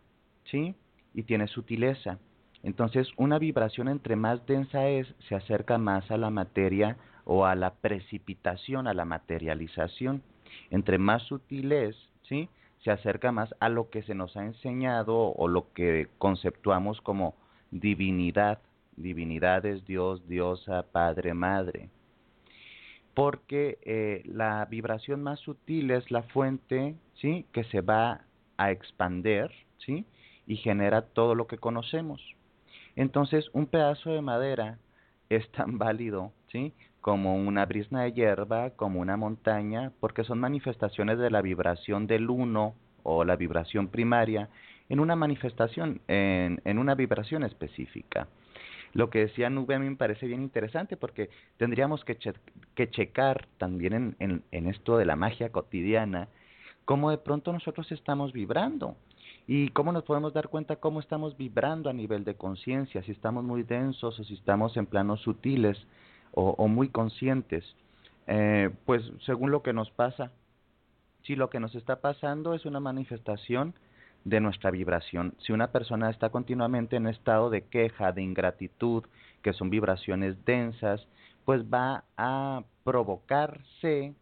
¿sí? 0.46 0.76
Y 1.14 1.24
tiene 1.24 1.48
sutileza. 1.48 2.20
Entonces, 2.66 3.08
una 3.16 3.38
vibración 3.38 3.88
entre 3.88 4.16
más 4.16 4.44
densa 4.48 4.88
es, 4.88 5.08
se 5.30 5.36
acerca 5.36 5.78
más 5.78 6.10
a 6.10 6.18
la 6.18 6.32
materia 6.32 6.98
o 7.24 7.46
a 7.46 7.54
la 7.54 7.76
precipitación, 7.76 8.88
a 8.88 8.96
la 8.96 9.06
materialización. 9.06 10.24
Entre 10.72 10.98
más 10.98 11.22
sutil 11.22 11.72
es, 11.72 11.96
¿sí? 12.24 12.50
se 12.84 12.90
acerca 12.90 13.32
más 13.32 13.54
a 13.60 13.70
lo 13.70 13.92
que 13.92 14.02
se 14.02 14.16
nos 14.16 14.36
ha 14.36 14.44
enseñado 14.44 15.16
o 15.16 15.48
lo 15.48 15.72
que 15.74 16.08
conceptuamos 16.18 17.02
como 17.02 17.36
divinidad. 17.70 18.58
Divinidad 18.98 19.64
es 19.68 19.86
Dios, 19.86 20.28
diosa, 20.28 20.88
Padre, 20.92 21.36
Madre. 21.36 21.90
Porque 23.14 23.78
eh, 23.84 24.24
la 24.26 24.66
vibración 24.66 25.22
más 25.22 25.40
sutil 25.40 25.92
es 25.92 26.10
la 26.10 26.24
fuente 26.24 26.96
¿sí? 27.22 27.46
que 27.52 27.64
se 27.66 27.82
va 27.82 28.22
a 28.58 28.72
expander 28.72 29.52
¿sí? 29.78 30.04
y 30.48 30.56
genera 30.56 31.04
todo 31.04 31.36
lo 31.36 31.46
que 31.46 31.60
conocemos. 31.60 32.35
Entonces, 32.96 33.50
un 33.54 33.68
pedazo 33.68 34.12
de 34.12 34.22
madera 34.22 34.78
es 35.30 35.50
tan 35.52 35.78
válido, 35.78 36.32
¿sí? 36.52 36.74
Como 37.02 37.36
una 37.36 37.66
brisna 37.66 38.04
de 38.04 38.14
hierba, 38.14 38.72
como 38.72 39.00
una 39.00 39.18
montaña, 39.18 39.92
porque 40.00 40.24
son 40.24 40.40
manifestaciones 40.40 41.20
de 41.20 41.30
la 41.30 41.42
vibración 41.42 42.08
del 42.08 42.30
uno 42.30 42.74
o 43.04 43.24
la 43.24 43.36
vibración 43.36 43.90
primaria 43.90 44.50
en 44.90 45.00
una 45.00 45.16
manifestación, 45.16 46.02
en, 46.08 46.62
en 46.66 46.80
una 46.80 46.96
vibración 46.96 47.44
específica. 47.44 48.28
Lo 48.94 49.10
que 49.10 49.20
decía 49.20 49.50
Nube 49.50 49.76
a 49.76 49.80
mí 49.80 49.90
me 49.90 49.96
parece 49.98 50.26
bien 50.26 50.42
interesante 50.42 50.96
porque 50.96 51.30
tendríamos 51.58 52.04
que, 52.06 52.18
que 52.76 52.90
checar 52.90 53.46
también 53.58 53.94
en, 53.94 54.16
en, 54.20 54.44
en 54.52 54.68
esto 54.68 54.98
de 54.98 55.06
la 55.06 55.16
magia 55.16 55.52
cotidiana 55.52 56.30
cómo 56.86 57.10
de 57.10 57.18
pronto 57.18 57.52
nosotros 57.52 57.92
estamos 57.92 58.32
vibrando 58.32 58.96
y 59.48 59.70
cómo 59.70 59.92
nos 59.92 60.04
podemos 60.04 60.34
dar 60.34 60.50
cuenta 60.50 60.78
cómo 60.78 61.00
estamos 61.00 61.38
vibrando 61.38 61.90
a 61.90 61.94
nivel 61.94 62.24
de 62.24 62.36
conciencia, 62.36 63.04
si 63.04 63.12
estamos 63.12 63.44
muy 63.44 63.64
densos 63.64 64.20
o 64.20 64.24
si 64.24 64.34
estamos 64.34 64.76
en 64.78 64.88
planos 64.88 65.22
sutiles 65.22 65.78
o, 66.34 66.68
muy 66.68 66.90
conscientes. 66.90 67.64
Eh, 68.28 68.70
pues 68.86 69.04
según 69.26 69.52
lo 69.52 69.62
que 69.62 69.72
nos 69.72 69.90
pasa, 69.92 70.32
si 71.24 71.36
lo 71.36 71.50
que 71.50 71.60
nos 71.60 71.76
está 71.76 72.02
pasando 72.02 72.54
es 72.54 72.66
una 72.66 72.80
manifestación 72.80 73.74
de 74.26 74.42
nuestra 74.42 74.72
vibración. 74.72 75.36
Si 75.40 75.54
una 75.54 75.72
persona 75.72 76.10
está 76.10 76.30
continuamente 76.30 76.96
en 76.96 77.08
estado 77.08 77.50
de 77.50 77.62
queja, 77.66 78.12
de 78.12 78.24
ingratitud, 78.24 79.04
que 79.44 79.54
son 79.54 79.70
vibraciones 79.70 80.44
densas, 80.44 81.08
pues 81.46 81.64
va 81.64 82.04
a 82.18 82.64
provocarse 82.84 84.16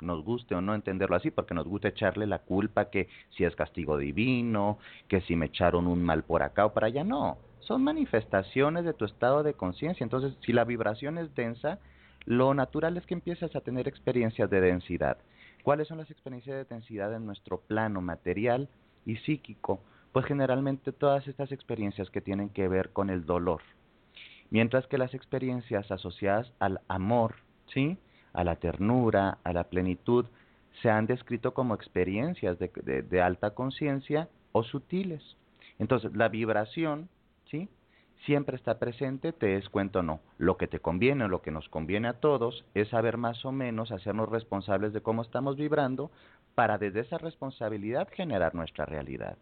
nos 0.00 0.24
guste 0.24 0.54
o 0.54 0.60
no 0.60 0.74
entenderlo 0.74 1.16
así, 1.16 1.30
porque 1.30 1.54
nos 1.54 1.66
gusta 1.66 1.88
echarle 1.88 2.26
la 2.26 2.40
culpa 2.40 2.90
que 2.90 3.08
si 3.30 3.44
es 3.44 3.54
castigo 3.56 3.96
divino, 3.98 4.78
que 5.08 5.20
si 5.22 5.36
me 5.36 5.46
echaron 5.46 5.86
un 5.86 6.02
mal 6.02 6.24
por 6.24 6.42
acá 6.42 6.66
o 6.66 6.72
para 6.72 6.88
allá, 6.88 7.04
no, 7.04 7.38
son 7.60 7.82
manifestaciones 7.82 8.84
de 8.84 8.94
tu 8.94 9.04
estado 9.04 9.42
de 9.42 9.54
conciencia. 9.54 10.04
Entonces, 10.04 10.36
si 10.44 10.52
la 10.52 10.64
vibración 10.64 11.18
es 11.18 11.34
densa, 11.34 11.78
lo 12.24 12.54
natural 12.54 12.96
es 12.96 13.06
que 13.06 13.14
empieces 13.14 13.54
a 13.54 13.60
tener 13.60 13.88
experiencias 13.88 14.50
de 14.50 14.60
densidad. 14.60 15.18
¿Cuáles 15.62 15.88
son 15.88 15.98
las 15.98 16.10
experiencias 16.10 16.56
de 16.56 16.64
densidad 16.64 17.14
en 17.14 17.26
nuestro 17.26 17.60
plano 17.60 18.00
material 18.00 18.68
y 19.04 19.16
psíquico? 19.16 19.80
Pues 20.12 20.26
generalmente 20.26 20.92
todas 20.92 21.26
estas 21.28 21.52
experiencias 21.52 22.10
que 22.10 22.20
tienen 22.20 22.50
que 22.50 22.68
ver 22.68 22.90
con 22.90 23.10
el 23.10 23.26
dolor. 23.26 23.62
Mientras 24.50 24.86
que 24.86 24.98
las 24.98 25.12
experiencias 25.12 25.90
asociadas 25.90 26.52
al 26.60 26.80
amor, 26.88 27.36
¿sí? 27.74 27.98
A 28.36 28.44
la 28.44 28.56
ternura, 28.56 29.38
a 29.42 29.52
la 29.52 29.64
plenitud, 29.64 30.26
se 30.82 30.90
han 30.90 31.06
descrito 31.06 31.54
como 31.54 31.74
experiencias 31.74 32.58
de, 32.58 33.22
alta 33.22 33.52
conciencia 33.54 34.28
o 34.52 34.62
sutiles. 34.62 35.22
Entonces, 35.78 36.14
la 36.14 36.28
vibración, 36.28 37.08
¿sí? 37.50 37.68
Siempre 38.26 38.56
está 38.56 38.78
presente, 38.78 39.32
te 39.32 39.46
des 39.46 39.68
cuenta 39.70 40.00
o 40.00 40.02
no. 40.02 40.20
Lo 40.36 40.56
que 40.56 40.66
te 40.66 40.80
conviene 40.80 41.24
o 41.24 41.28
lo 41.28 41.42
que 41.42 41.50
nos 41.50 41.68
conviene 41.68 42.08
a 42.08 42.20
todos 42.20 42.64
es 42.74 42.88
saber 42.88 43.16
más 43.16 43.44
o 43.44 43.52
menos, 43.52 43.90
hacernos 43.90 44.28
responsables 44.28 44.92
de 44.92 45.00
cómo 45.00 45.22
estamos 45.22 45.56
vibrando 45.56 46.10
para 46.54 46.76
desde 46.76 47.00
esa 47.00 47.18
responsabilidad 47.18 48.08
generar 48.12 48.54
nuestra 48.54 48.84
realidad. 48.84 49.38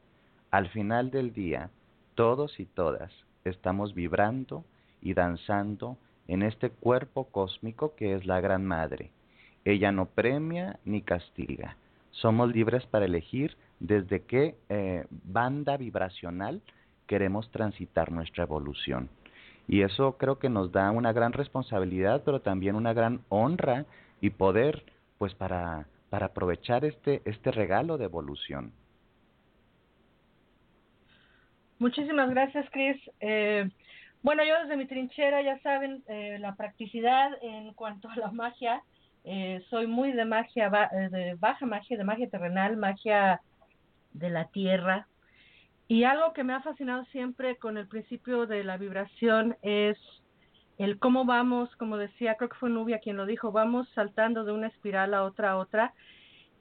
Al 0.51 0.69
final 0.69 1.11
del 1.11 1.33
día, 1.33 1.71
todos 2.15 2.61
y 2.61 2.67
todas 2.67 3.13
estamos 3.45 3.95
vibrando 3.95 4.65
y 5.01 5.15
danzando 5.15 5.97
en 6.29 6.43
este 6.43 6.71
cuerpo 6.71 7.25
cósmico 7.25 7.95
que 7.97 8.15
es 8.15 8.27
la 8.27 8.41
Gran 8.41 8.65
Madre. 8.65 9.11
Ella 9.65 9.93
no 9.93 10.07
premia 10.07 10.79
ni 10.85 11.03
castiga. 11.03 11.77
Somos 12.11 12.53
libres 12.53 12.87
para 12.87 13.07
elegir 13.07 13.57
desde 13.81 14.21
qué 14.23 14.57
eh, 14.69 15.07
banda 15.11 15.77
vibracional 15.77 16.63
queremos 17.07 17.51
transitar 17.51 18.13
nuestra 18.13 18.45
evolución. 18.45 19.09
Y 19.67 19.83
eso 19.83 20.17
creo 20.19 20.39
que 20.39 20.49
nos 20.49 20.73
da 20.73 20.91
una 20.91 21.13
gran 21.13 21.33
responsabilidad, 21.33 22.23
pero 22.25 22.41
también 22.41 22.77
una 22.77 22.93
gran 22.93 23.21
honra 23.29 23.87
y 24.21 24.31
poder, 24.31 24.85
pues 25.19 25.35
para, 25.35 25.87
para 26.11 26.27
aprovechar 26.27 26.85
este, 26.85 27.23
este 27.25 27.51
regalo 27.51 27.97
de 27.99 28.05
evolución. 28.05 28.73
Muchísimas 31.79 32.31
gracias, 32.31 32.67
Chris. 32.71 32.97
Eh, 33.21 33.69
bueno, 34.25 34.43
yo 34.43 34.59
desde 34.63 34.79
mi 34.79 34.87
trinchera, 34.87 35.43
ya 35.43 35.61
saben, 35.61 36.03
eh, 36.09 36.39
la 36.41 36.55
practicidad 36.55 37.31
en 37.43 37.75
cuanto 37.75 38.09
a 38.09 38.17
la 38.17 38.33
magia, 38.33 38.83
eh, 39.23 39.63
soy 39.69 39.87
muy 39.87 40.13
de 40.13 40.25
magia, 40.25 40.71
eh, 40.93 41.11
de 41.11 41.35
baja 41.35 41.67
magia, 41.67 41.99
de 41.99 42.05
magia 42.05 42.31
terrenal, 42.31 42.79
magia 42.79 43.43
de 44.15 44.31
la 44.31 44.47
tierra. 44.47 45.07
Y 45.89 46.05
algo 46.05 46.33
que 46.33 46.43
me 46.43 46.55
ha 46.55 46.63
fascinado 46.63 47.05
siempre 47.13 47.57
con 47.59 47.77
el 47.77 47.87
principio 47.87 48.47
de 48.47 48.65
la 48.65 48.79
vibración 48.79 49.59
es 49.61 49.99
el 50.79 50.99
cómo 50.99 51.27
vamos, 51.27 51.69
como 51.77 51.99
decía, 51.99 52.37
creo 52.37 52.49
que 52.49 52.57
fue 52.57 52.71
Nubia 52.71 53.01
quien 53.01 53.19
lo 53.19 53.27
dijo, 53.27 53.53
vamos 53.53 53.91
saltando 53.95 54.45
de 54.45 54.53
una 54.53 54.69
espiral 54.69 55.13
a 55.13 55.25
otra 55.25 55.51
a 55.51 55.59
otra 55.59 55.93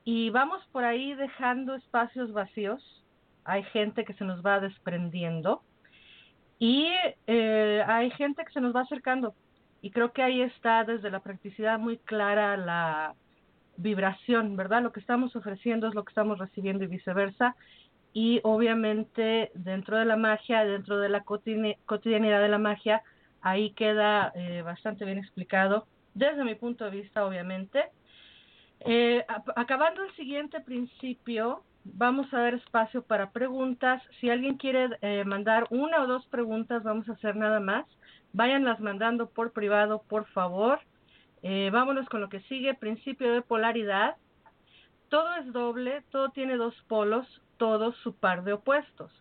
y 0.04 0.32
vamos 0.32 0.62
por 0.74 0.84
ahí 0.84 1.14
dejando 1.14 1.76
espacios 1.76 2.34
vacíos. 2.34 3.06
Hay 3.46 3.64
gente 3.64 4.04
que 4.04 4.16
se 4.16 4.26
nos 4.26 4.46
va 4.46 4.60
desprendiendo 4.60 5.64
y 6.60 6.88
eh, 7.28 7.84
hay 7.88 8.12
gente 8.12 8.44
que 8.46 8.54
se 8.54 8.62
nos 8.62 8.76
va 8.76 8.82
acercando 8.82 9.36
y 9.82 9.92
creo 9.92 10.14
que 10.14 10.24
ahí 10.24 10.42
está 10.42 10.86
desde 10.86 11.12
la 11.12 11.20
practicidad 11.20 11.78
muy 11.78 11.98
clara 11.98 12.56
la 12.56 13.16
vibración, 13.76 14.56
¿verdad? 14.56 14.82
Lo 14.82 14.94
que 14.94 15.02
estamos 15.02 15.36
ofreciendo 15.36 15.88
es 15.88 15.94
lo 15.94 16.06
que 16.06 16.12
estamos 16.12 16.40
recibiendo 16.40 16.86
y 16.86 16.88
viceversa. 16.88 17.56
Y 18.14 18.40
obviamente 18.44 19.52
dentro 19.56 19.98
de 19.98 20.06
la 20.06 20.16
magia, 20.16 20.64
dentro 20.64 21.00
de 21.00 21.10
la 21.10 21.24
cotidianidad 21.24 22.42
de 22.42 22.48
la 22.48 22.60
magia, 22.60 23.04
ahí 23.42 23.72
queda 23.72 24.32
eh, 24.36 24.62
bastante 24.62 25.04
bien 25.04 25.18
explicado, 25.18 25.86
desde 26.14 26.46
mi 26.46 26.56
punto 26.56 26.86
de 26.86 26.92
vista, 26.92 27.26
obviamente. 27.26 27.90
Eh, 28.80 29.26
acabando 29.56 30.04
el 30.04 30.16
siguiente 30.16 30.62
principio, 30.62 31.64
vamos 31.84 32.34
a 32.34 32.40
dar 32.40 32.54
espacio 32.54 33.04
para 33.04 33.32
preguntas. 33.32 34.02
Si 34.20 34.30
alguien 34.30 34.58
quiere 34.58 34.90
eh, 35.02 35.24
mandar 35.26 35.68
una 35.70 36.04
o 36.04 36.08
dos 36.08 36.26
preguntas, 36.28 36.84
vamos 36.84 37.08
a 37.10 37.14
hacer 37.14 37.36
nada 37.36 37.60
más. 37.60 37.86
Váyanlas 38.34 38.80
mandando 38.80 39.30
por 39.30 39.52
privado, 39.52 40.04
por 40.08 40.26
favor. 40.28 40.80
Eh, 41.42 41.70
vámonos 41.72 42.08
con 42.10 42.22
lo 42.22 42.30
que 42.30 42.42
sigue, 42.42 42.74
principio 42.74 43.34
de 43.34 43.42
polaridad. 43.42 44.16
Todo 45.10 45.36
es 45.36 45.52
doble, 45.52 46.04
todo 46.12 46.30
tiene 46.30 46.58
dos 46.58 46.76
polos, 46.88 47.28
todo 47.58 47.92
su 47.92 48.16
par 48.16 48.44
de 48.44 48.54
opuestos. 48.54 49.12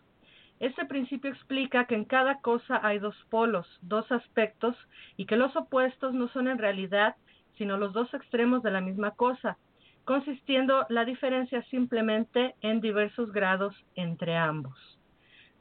Este 0.59 0.85
principio 0.85 1.29
explica 1.29 1.85
que 1.85 1.95
en 1.95 2.05
cada 2.05 2.39
cosa 2.39 2.79
hay 2.81 2.99
dos 2.99 3.15
polos, 3.29 3.67
dos 3.81 4.11
aspectos, 4.11 4.75
y 5.17 5.25
que 5.25 5.35
los 5.35 5.55
opuestos 5.55 6.13
no 6.13 6.29
son 6.29 6.47
en 6.47 6.57
realidad 6.57 7.15
sino 7.57 7.77
los 7.77 7.93
dos 7.93 8.13
extremos 8.13 8.63
de 8.63 8.71
la 8.71 8.81
misma 8.81 9.11
cosa, 9.11 9.57
consistiendo 10.05 10.85
la 10.89 11.05
diferencia 11.05 11.63
simplemente 11.63 12.55
en 12.61 12.81
diversos 12.81 13.31
grados 13.31 13.75
entre 13.95 14.35
ambos. 14.35 14.99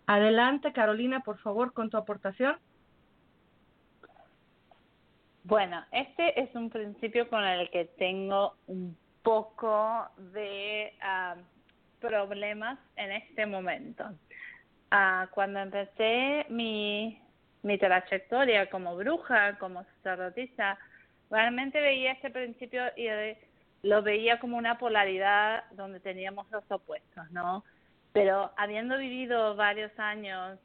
Adelante, 0.07 0.73
Carolina, 0.73 1.21
por 1.21 1.39
favor, 1.39 1.73
con 1.73 1.91
tu 1.91 1.97
aportación. 1.97 2.57
Bueno, 5.45 5.85
este 5.93 6.41
es 6.41 6.55
un 6.55 6.71
principio 6.71 7.29
con 7.29 7.45
el 7.45 7.71
que 7.71 7.87
tengo 7.99 8.57
un 8.67 8.97
poco 9.23 10.09
de 10.33 10.93
ah, 11.01 11.37
problemas 12.01 12.79
en 12.97 13.13
este 13.13 13.47
momento. 13.47 14.05
Ah, 14.91 15.29
cuando 15.33 15.61
empecé 15.61 16.47
mi, 16.49 17.21
mi 17.63 17.79
trayectoria 17.79 18.69
como 18.71 18.97
bruja, 18.97 19.59
como 19.59 19.85
sacerdotisa, 19.85 20.79
realmente 21.31 21.81
veía 21.81 22.13
este 22.13 22.31
principio 22.31 22.83
y 22.97 23.07
lo 23.83 24.03
veía 24.03 24.39
como 24.39 24.57
una 24.57 24.79
polaridad 24.79 25.65
donde 25.73 26.01
teníamos 26.01 26.51
los 26.51 26.65
opuestos, 26.71 27.31
¿no? 27.31 27.65
Pero 28.13 28.53
habiendo 28.57 28.99
vivido 28.99 29.57
varios 29.57 29.91
años 29.99 30.59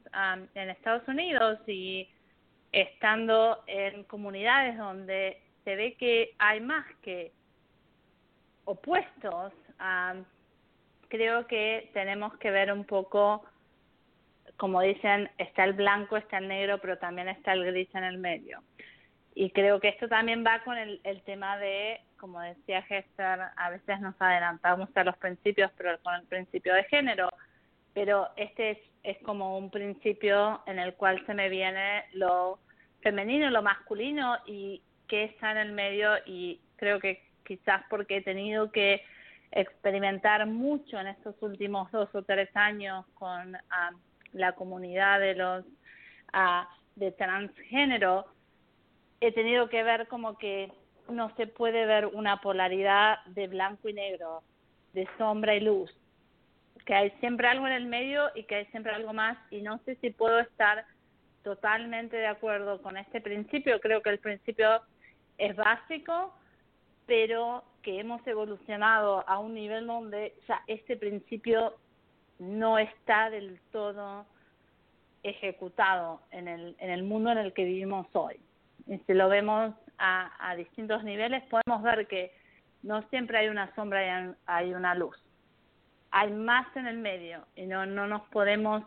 en 0.53 0.69
Estados 0.69 1.07
Unidos 1.07 1.59
y 1.67 2.09
estando 2.71 3.63
en 3.67 4.03
comunidades 4.03 4.77
donde 4.77 5.41
se 5.63 5.75
ve 5.75 5.95
que 5.95 6.35
hay 6.37 6.59
más 6.61 6.85
que 7.01 7.31
opuestos, 8.65 9.53
creo 11.07 11.47
que 11.47 11.89
tenemos 11.93 12.37
que 12.37 12.51
ver 12.51 12.71
un 12.71 12.83
poco, 12.83 13.45
como 14.57 14.81
dicen, 14.81 15.29
está 15.37 15.63
el 15.63 15.73
blanco, 15.73 16.17
está 16.17 16.39
el 16.39 16.49
negro, 16.49 16.79
pero 16.79 16.97
también 16.97 17.29
está 17.29 17.53
el 17.53 17.65
gris 17.65 17.89
en 17.95 18.03
el 18.03 18.17
medio. 18.17 18.61
Y 19.39 19.51
creo 19.51 19.79
que 19.79 19.89
esto 19.89 20.07
también 20.07 20.43
va 20.43 20.63
con 20.63 20.79
el, 20.79 20.99
el 21.03 21.21
tema 21.21 21.57
de 21.57 22.01
como 22.17 22.41
decía 22.41 22.83
Hester, 22.89 23.39
a 23.55 23.69
veces 23.69 24.01
nos 24.01 24.15
adelantamos 24.19 24.89
a 24.95 25.03
los 25.03 25.15
principios, 25.17 25.71
pero 25.77 25.99
con 26.01 26.15
el 26.15 26.23
principio 26.23 26.73
de 26.73 26.83
género. 26.85 27.29
Pero 27.93 28.29
este 28.35 28.71
es, 28.71 28.77
es 29.03 29.17
como 29.19 29.57
un 29.57 29.69
principio 29.69 30.61
en 30.65 30.79
el 30.79 30.95
cual 30.95 31.23
se 31.27 31.35
me 31.35 31.49
viene 31.49 32.05
lo 32.13 32.57
femenino, 33.01 33.51
lo 33.51 33.61
masculino 33.61 34.37
y 34.47 34.81
qué 35.07 35.25
está 35.25 35.51
en 35.51 35.57
el 35.57 35.71
medio 35.71 36.13
y 36.25 36.59
creo 36.75 36.99
que 36.99 37.23
quizás 37.45 37.83
porque 37.91 38.17
he 38.17 38.21
tenido 38.21 38.71
que 38.71 39.03
experimentar 39.51 40.47
mucho 40.47 40.99
en 40.99 41.07
estos 41.07 41.35
últimos 41.41 41.91
dos 41.91 42.09
o 42.15 42.23
tres 42.23 42.49
años 42.55 43.05
con 43.13 43.55
ah, 43.69 43.91
la 44.33 44.53
comunidad 44.53 45.19
de 45.19 45.35
los 45.35 45.63
uh, 46.33 46.65
de 46.95 47.11
transgénero, 47.11 48.25
he 49.21 49.31
tenido 49.31 49.69
que 49.69 49.83
ver 49.83 50.07
como 50.07 50.37
que 50.37 50.71
no 51.09 51.33
se 51.35 51.47
puede 51.47 51.85
ver 51.85 52.07
una 52.07 52.41
polaridad 52.41 53.23
de 53.27 53.47
blanco 53.47 53.89
y 53.89 53.93
negro, 53.93 54.43
de 54.93 55.07
sombra 55.17 55.55
y 55.55 55.61
luz, 55.61 55.91
que 56.85 56.93
hay 56.93 57.11
siempre 57.19 57.47
algo 57.47 57.67
en 57.67 57.73
el 57.73 57.85
medio 57.85 58.29
y 58.35 58.43
que 58.43 58.55
hay 58.55 58.65
siempre 58.67 58.93
algo 58.93 59.13
más 59.13 59.37
y 59.51 59.61
no 59.61 59.79
sé 59.79 59.95
si 59.95 60.09
puedo 60.09 60.39
estar 60.39 60.85
totalmente 61.43 62.17
de 62.17 62.27
acuerdo 62.27 62.81
con 62.81 62.97
este 62.97 63.21
principio. 63.21 63.79
Creo 63.79 64.01
que 64.01 64.09
el 64.09 64.19
principio 64.19 64.81
es 65.37 65.55
básico, 65.55 66.33
pero 67.05 67.63
que 67.81 67.99
hemos 67.99 68.25
evolucionado 68.27 69.23
a 69.27 69.39
un 69.39 69.53
nivel 69.53 69.87
donde 69.87 70.33
ya 70.47 70.61
este 70.67 70.97
principio 70.97 71.75
no 72.39 72.77
está 72.77 73.29
del 73.29 73.59
todo 73.71 74.25
ejecutado 75.23 76.21
en 76.31 76.47
el, 76.47 76.75
en 76.79 76.89
el 76.89 77.03
mundo 77.03 77.31
en 77.31 77.37
el 77.37 77.53
que 77.53 77.63
vivimos 77.63 78.07
hoy. 78.13 78.39
Y 78.87 78.97
si 78.99 79.13
lo 79.13 79.29
vemos 79.29 79.73
a, 79.97 80.31
a 80.49 80.55
distintos 80.55 81.03
niveles, 81.03 81.43
podemos 81.49 81.83
ver 81.83 82.07
que 82.07 82.31
no 82.83 83.01
siempre 83.09 83.37
hay 83.37 83.49
una 83.49 83.73
sombra 83.75 84.05
y 84.05 84.33
hay 84.45 84.73
una 84.73 84.95
luz. 84.95 85.17
Hay 86.11 86.31
más 86.31 86.67
en 86.75 86.87
el 86.87 86.97
medio 86.97 87.45
y 87.55 87.65
no, 87.65 87.85
no 87.85 88.07
nos 88.07 88.21
podemos 88.29 88.83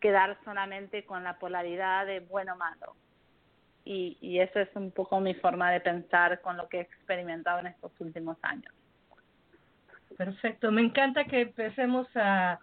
quedar 0.00 0.38
solamente 0.44 1.04
con 1.04 1.24
la 1.24 1.38
polaridad 1.38 2.06
de 2.06 2.20
bueno 2.20 2.56
malo. 2.56 2.96
Y, 3.84 4.18
y 4.20 4.40
eso 4.40 4.60
es 4.60 4.68
un 4.74 4.90
poco 4.90 5.20
mi 5.20 5.34
forma 5.34 5.70
de 5.70 5.80
pensar 5.80 6.40
con 6.40 6.56
lo 6.56 6.68
que 6.68 6.78
he 6.78 6.82
experimentado 6.82 7.60
en 7.60 7.68
estos 7.68 7.92
últimos 8.00 8.36
años. 8.42 8.74
Perfecto, 10.16 10.72
me 10.72 10.82
encanta 10.82 11.24
que 11.24 11.42
empecemos 11.42 12.06
a 12.16 12.58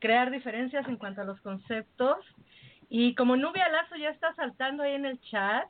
crear 0.00 0.30
diferencias 0.30 0.86
en 0.88 0.96
cuanto 0.96 1.22
a 1.22 1.24
los 1.24 1.40
conceptos. 1.40 2.18
Y 2.88 3.14
como 3.14 3.36
Nubia 3.36 3.68
Lazo 3.68 3.96
ya 3.96 4.10
está 4.10 4.34
saltando 4.34 4.82
ahí 4.82 4.94
en 4.94 5.06
el 5.06 5.20
chat, 5.20 5.68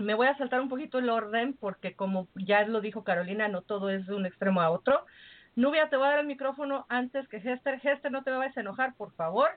me 0.00 0.14
voy 0.14 0.26
a 0.26 0.36
saltar 0.36 0.60
un 0.60 0.68
poquito 0.68 0.98
el 0.98 1.10
orden 1.10 1.56
porque 1.58 1.94
como 1.94 2.28
ya 2.34 2.64
lo 2.66 2.80
dijo 2.80 3.04
Carolina, 3.04 3.48
no 3.48 3.62
todo 3.62 3.90
es 3.90 4.06
de 4.06 4.14
un 4.14 4.26
extremo 4.26 4.60
a 4.60 4.70
otro. 4.70 5.04
Nubia, 5.56 5.88
te 5.88 5.96
voy 5.96 6.06
a 6.06 6.10
dar 6.10 6.20
el 6.20 6.26
micrófono 6.26 6.86
antes 6.88 7.28
que 7.28 7.36
Hester. 7.36 7.80
Hester, 7.82 8.10
no 8.10 8.22
te 8.22 8.30
vayas 8.30 8.56
a 8.56 8.60
enojar, 8.60 8.94
por 8.96 9.12
favor. 9.12 9.50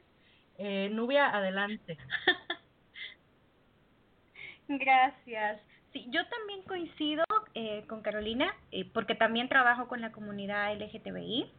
Eh, 0.58 0.90
Nubia, 0.92 1.30
adelante. 1.30 1.98
Gracias. 4.68 5.62
Sí, 5.92 6.08
yo 6.10 6.22
también 6.28 6.64
coincido 6.64 7.24
eh, 7.54 7.86
con 7.88 8.02
Carolina 8.02 8.52
eh, 8.72 8.90
porque 8.94 9.14
también 9.14 9.48
trabajo 9.48 9.88
con 9.88 10.02
la 10.02 10.12
comunidad 10.12 10.76
LGTBI 10.76 11.52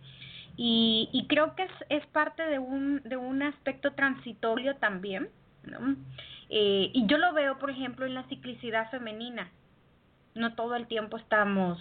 y, 0.57 1.09
y 1.13 1.27
creo 1.29 1.55
que 1.55 1.65
es, 1.65 1.73
es 1.89 2.07
parte 2.09 2.45
de 2.45 2.59
un, 2.59 3.01
de 3.05 3.17
un 3.17 3.43
aspecto 3.43 3.93
transitorio 3.93 4.77
también. 4.77 5.29
¿no? 5.63 5.97
Eh, 6.51 6.91
y 6.93 7.07
yo 7.07 7.19
lo 7.19 7.33
veo, 7.33 7.59
por 7.59 7.71
ejemplo, 7.71 8.07
en 8.07 8.15
la 8.15 8.25
ciclicidad 8.25 8.91
femenina. 8.91 9.51
No 10.35 10.55
todo 10.55 10.75
el 10.75 10.87
tiempo 10.87 11.17
estamos 11.17 11.79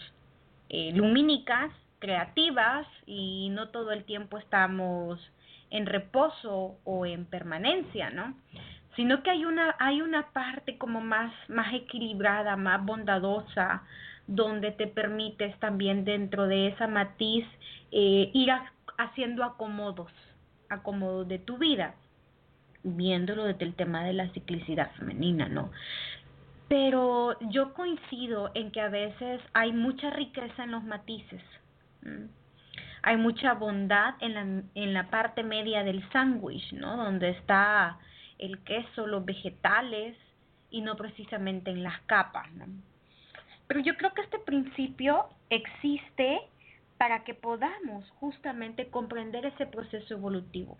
eh, 0.70 0.92
lumínicas, 0.94 1.72
creativas, 2.00 2.88
y 3.06 3.50
no 3.52 3.70
todo 3.70 3.92
el 3.92 4.04
tiempo 4.04 4.38
estamos 4.38 5.20
en 5.70 5.86
reposo 5.86 6.78
o 6.84 7.06
en 7.06 7.26
permanencia, 7.26 8.10
¿no? 8.12 8.36
Sino 8.96 9.24
que 9.24 9.32
hay 9.32 9.46
una, 9.46 9.76
hay 9.80 10.02
una 10.02 10.32
parte 10.32 10.78
como 10.78 11.02
más, 11.02 11.34
más 11.50 11.74
equilibrada, 11.74 12.56
más 12.56 12.84
bondadosa, 12.86 13.84
donde 14.28 14.72
te 14.72 14.88
permites 14.88 15.60
también 15.60 16.06
dentro 16.06 16.48
de 16.48 16.68
esa 16.68 16.88
matiz 16.88 17.46
eh, 17.92 18.30
ir 18.34 18.52
haciendo 18.98 19.44
acomodos, 19.44 20.12
acomodos 20.70 21.28
de 21.28 21.40
tu 21.40 21.58
vida 21.58 21.96
viéndolo 22.84 23.46
desde 23.46 23.66
el 23.66 23.76
tema 23.76 24.04
de 24.04 24.14
la 24.14 24.30
ciclicidad 24.30 24.92
femenina, 24.92 25.48
¿no? 25.48 25.72
Pero 26.68 27.38
yo 27.50 27.74
coincido 27.74 28.52
en 28.54 28.72
que 28.72 28.82
a 28.82 28.90
veces 28.90 29.42
hay 29.54 29.74
mucha 29.74 30.10
riqueza 30.10 30.64
en 30.64 30.72
los 30.72 30.84
matices. 30.84 31.42
Hay 33.02 33.18
mucha 33.18 33.54
bondad 33.54 34.16
en 34.22 34.34
la, 34.34 34.42
en 34.76 34.94
la 34.94 35.10
parte 35.10 35.44
media 35.44 35.84
del 35.84 36.08
sándwich, 36.12 36.74
¿no? 36.74 36.98
Donde 36.98 37.30
está 37.30 37.98
el 38.40 38.60
queso, 38.60 39.08
los 39.08 39.24
vegetales 39.26 40.18
y 40.70 40.82
no 40.82 40.96
precisamente 40.96 41.70
en 41.72 41.84
las 41.84 42.00
capas, 42.02 42.52
¿no? 42.54 42.66
Pero 43.68 43.80
yo 43.80 43.96
creo 43.96 44.14
que 44.14 44.22
este 44.22 44.40
principio 44.40 45.30
existe 45.50 46.42
para 46.98 47.24
que 47.24 47.34
podamos 47.34 48.10
justamente 48.20 48.88
comprender 48.88 49.46
ese 49.46 49.66
proceso 49.66 50.14
evolutivo 50.14 50.78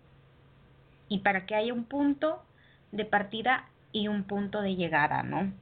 y 1.14 1.18
para 1.20 1.46
que 1.46 1.54
haya 1.54 1.72
un 1.72 1.84
punto 1.84 2.42
de 2.90 3.04
partida 3.04 3.68
y 3.92 4.08
un 4.08 4.24
punto 4.24 4.62
de 4.62 4.74
llegada, 4.74 5.22
¿no? 5.22 5.52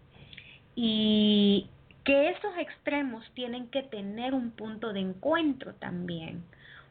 Y 0.75 1.69
que 2.05 2.31
esos 2.31 2.57
extremos 2.57 3.23
tienen 3.35 3.69
que 3.69 3.83
tener 3.83 4.33
un 4.33 4.53
punto 4.53 4.95
de 4.95 5.01
encuentro 5.01 5.75
también, 5.75 6.43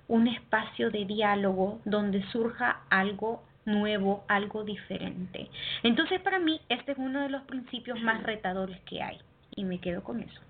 un 0.07 0.28
espacio 0.28 0.91
de 0.91 1.05
diálogo 1.05 1.82
donde 1.86 2.22
surja 2.26 2.82
algo 2.91 3.41
nuevo, 3.66 4.26
algo 4.28 4.64
diferente. 4.64 5.49
Entonces, 5.82 6.22
para 6.22 6.38
mí, 6.38 6.62
este 6.70 6.91
es 6.91 6.99
uno 6.99 7.22
de 7.22 7.30
los 7.30 7.41
principios 7.45 7.99
más 8.01 8.22
retadores 8.22 8.80
que 8.82 9.01
hay 9.01 9.20
y 9.55 9.64
me 9.64 9.80
quedo 9.80 10.03
con 10.03 10.22
eso. 10.22 10.41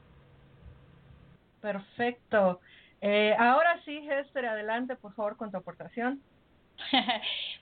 Perfecto. 1.61 2.59
Eh, 2.99 3.33
ahora 3.39 3.79
sí, 3.85 4.05
Hester, 4.05 4.47
adelante, 4.47 4.97
por 4.97 5.13
favor, 5.13 5.37
con 5.37 5.49
tu 5.49 5.55
aportación. 5.55 6.21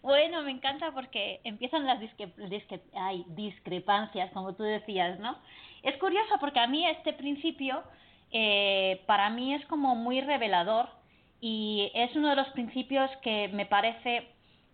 bueno, 0.02 0.42
me 0.44 0.52
encanta 0.52 0.92
porque 0.92 1.42
empiezan 1.44 1.86
las 1.86 2.00
hay 2.94 3.26
discrepancias, 3.30 4.32
como 4.32 4.54
tú 4.54 4.64
decías, 4.64 5.20
¿no? 5.20 5.38
Es 5.84 5.98
curioso 5.98 6.36
porque 6.40 6.60
a 6.60 6.68
mí 6.68 6.86
este 6.88 7.14
principio, 7.14 7.84
eh, 8.32 9.02
para 9.06 9.30
mí 9.30 9.54
es 9.54 9.66
como 9.66 9.96
muy 9.96 10.22
revelador 10.22 10.90
y 11.42 11.92
es 11.94 12.16
uno 12.16 12.30
de 12.30 12.36
los 12.36 12.50
principios 12.50 13.10
que 13.22 13.48
me 13.50 13.66
parece 13.66 14.28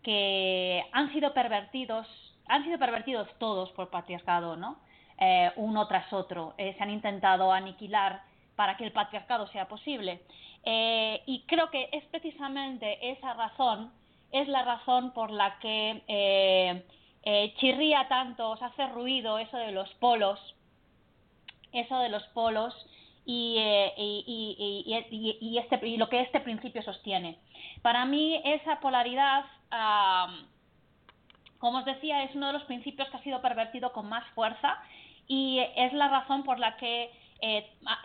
que 0.03 0.83
han 0.91 1.11
sido 1.13 1.33
pervertidos, 1.33 2.07
han 2.47 2.63
sido 2.63 2.77
pervertidos 2.77 3.27
todos 3.39 3.71
por 3.71 3.89
patriarcado, 3.89 4.55
¿no? 4.55 4.77
Eh, 5.17 5.51
uno 5.55 5.87
tras 5.87 6.11
otro. 6.11 6.53
Eh, 6.57 6.75
se 6.77 6.83
han 6.83 6.89
intentado 6.89 7.51
aniquilar 7.51 8.21
para 8.55 8.77
que 8.77 8.83
el 8.85 8.91
patriarcado 8.91 9.47
sea 9.47 9.67
posible. 9.67 10.21
Eh, 10.63 11.21
y 11.25 11.43
creo 11.47 11.69
que 11.69 11.89
es 11.91 12.03
precisamente 12.05 13.11
esa 13.11 13.33
razón 13.33 13.91
es 14.31 14.47
la 14.47 14.63
razón 14.63 15.11
por 15.11 15.31
la 15.31 15.59
que 15.59 16.03
eh, 16.07 16.85
eh, 17.23 17.53
chirría 17.57 18.07
tanto, 18.07 18.49
os 18.49 18.61
hace 18.61 18.87
ruido 18.87 19.39
eso 19.39 19.57
de 19.57 19.71
los 19.71 19.93
polos, 19.95 20.39
eso 21.71 21.97
de 21.99 22.09
los 22.09 22.23
polos 22.27 22.73
y, 23.25 23.55
eh, 23.57 23.93
y, 23.97 25.57
este, 25.57 25.87
y 25.87 25.97
lo 25.97 26.09
que 26.09 26.21
este 26.21 26.39
principio 26.39 26.83
sostiene. 26.83 27.37
Para 27.81 28.05
mí 28.05 28.41
esa 28.43 28.79
polaridad, 28.79 29.45
como 31.59 31.79
os 31.79 31.85
decía, 31.85 32.23
es 32.23 32.35
uno 32.35 32.47
de 32.47 32.53
los 32.53 32.63
principios 32.63 33.09
que 33.09 33.17
ha 33.17 33.23
sido 33.23 33.41
pervertido 33.41 33.91
con 33.91 34.07
más 34.07 34.25
fuerza 34.35 34.77
y 35.27 35.59
es 35.75 35.93
la 35.93 36.09
razón 36.09 36.43
por 36.43 36.59
la 36.59 36.77
que 36.77 37.11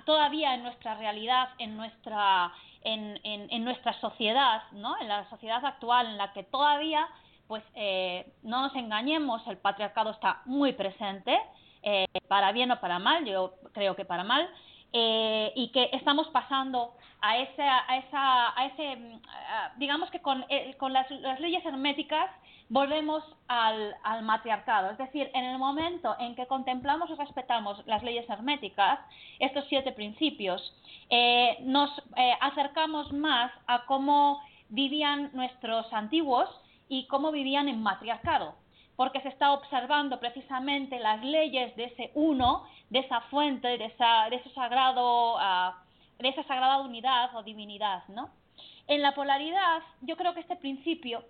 todavía 0.04 0.54
en 0.54 0.62
nuestra 0.62 0.94
realidad, 0.94 1.50
en 1.58 1.76
nuestra 1.76 2.52
en, 2.82 3.18
en, 3.24 3.64
nuestra 3.64 3.98
sociedad, 4.00 4.62
¿no? 4.72 4.98
En 5.00 5.08
la 5.08 5.28
sociedad 5.28 5.64
actual 5.64 6.06
en 6.06 6.16
la 6.16 6.32
que 6.32 6.44
todavía, 6.44 7.06
pues 7.46 7.62
eh, 7.74 8.32
no 8.42 8.62
nos 8.62 8.74
engañemos, 8.74 9.46
el 9.46 9.58
patriarcado 9.58 10.10
está 10.10 10.42
muy 10.46 10.72
presente, 10.72 11.38
eh, 11.82 12.06
para 12.28 12.52
bien 12.52 12.70
o 12.70 12.80
para 12.80 12.98
mal, 12.98 13.24
yo 13.24 13.54
creo 13.72 13.96
que 13.96 14.04
para 14.04 14.24
mal, 14.24 14.48
eh, 14.92 15.52
y 15.54 15.70
que 15.72 15.90
estamos 15.92 16.28
pasando 16.28 16.94
a 17.20 17.38
ese, 17.38 17.62
a 17.62 17.96
esa, 17.98 18.58
a 18.58 18.66
ese 18.66 19.20
digamos 19.76 20.10
que 20.10 20.20
con, 20.20 20.44
con 20.78 20.92
las, 20.92 21.10
las, 21.10 21.38
leyes 21.38 21.64
herméticas 21.64 22.30
volvemos 22.70 23.24
al, 23.48 23.96
matriarcado. 24.22 24.90
Es 24.90 24.98
decir, 24.98 25.28
en 25.34 25.44
el 25.44 25.58
momento 25.58 26.14
en 26.18 26.36
que 26.36 26.46
contemplamos 26.46 27.10
y 27.10 27.14
respetamos 27.14 27.84
las 27.86 28.02
leyes 28.02 28.28
herméticas, 28.30 29.00
estos 29.40 29.64
siete 29.68 29.92
principios, 29.92 30.72
eh, 31.10 31.58
nos 31.62 31.90
eh, 32.16 32.32
acercamos 32.40 33.12
más 33.12 33.52
a 33.66 33.84
cómo 33.86 34.40
vivían 34.68 35.30
nuestros 35.34 35.92
antiguos 35.92 36.48
y 36.88 37.06
cómo 37.08 37.32
vivían 37.32 37.68
en 37.68 37.82
matriarcado, 37.82 38.54
porque 38.94 39.20
se 39.20 39.28
está 39.28 39.52
observando 39.52 40.20
precisamente 40.20 41.00
las 41.00 41.24
leyes 41.24 41.74
de 41.74 41.84
ese 41.84 42.12
uno, 42.14 42.64
de 42.88 43.00
esa 43.00 43.20
fuente, 43.22 43.66
de, 43.66 43.86
esa, 43.86 44.30
de, 44.30 44.36
ese 44.36 44.50
sagrado, 44.50 45.34
uh, 45.34 45.72
de 46.20 46.28
esa 46.28 46.44
sagrada 46.44 46.78
unidad 46.78 47.34
o 47.34 47.42
divinidad, 47.42 48.04
¿no? 48.08 48.30
En 48.86 49.02
la 49.02 49.12
polaridad, 49.14 49.82
yo 50.02 50.16
creo 50.16 50.34
que 50.34 50.40
este 50.40 50.56
principio 50.56 51.24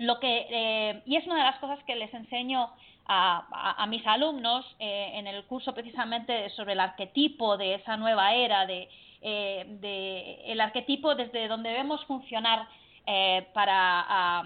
lo 0.00 0.18
que, 0.18 0.46
eh, 0.48 1.02
y 1.04 1.16
es 1.16 1.26
una 1.26 1.36
de 1.36 1.44
las 1.44 1.58
cosas 1.58 1.78
que 1.84 1.94
les 1.94 2.12
enseño 2.14 2.70
a, 3.04 3.74
a, 3.82 3.86
mis 3.86 4.06
alumnos 4.06 4.64
eh, 4.78 5.10
en 5.14 5.26
el 5.26 5.44
curso 5.44 5.74
precisamente 5.74 6.48
sobre 6.50 6.72
el 6.72 6.80
arquetipo 6.80 7.58
de 7.58 7.74
esa 7.74 7.98
nueva 7.98 8.34
era, 8.34 8.64
de, 8.66 8.88
eh, 9.20 9.66
de 9.80 10.40
el 10.46 10.58
arquetipo 10.60 11.14
desde 11.14 11.48
donde 11.48 11.68
debemos 11.68 12.02
funcionar 12.06 12.66
eh, 13.06 13.46
para 13.52 14.42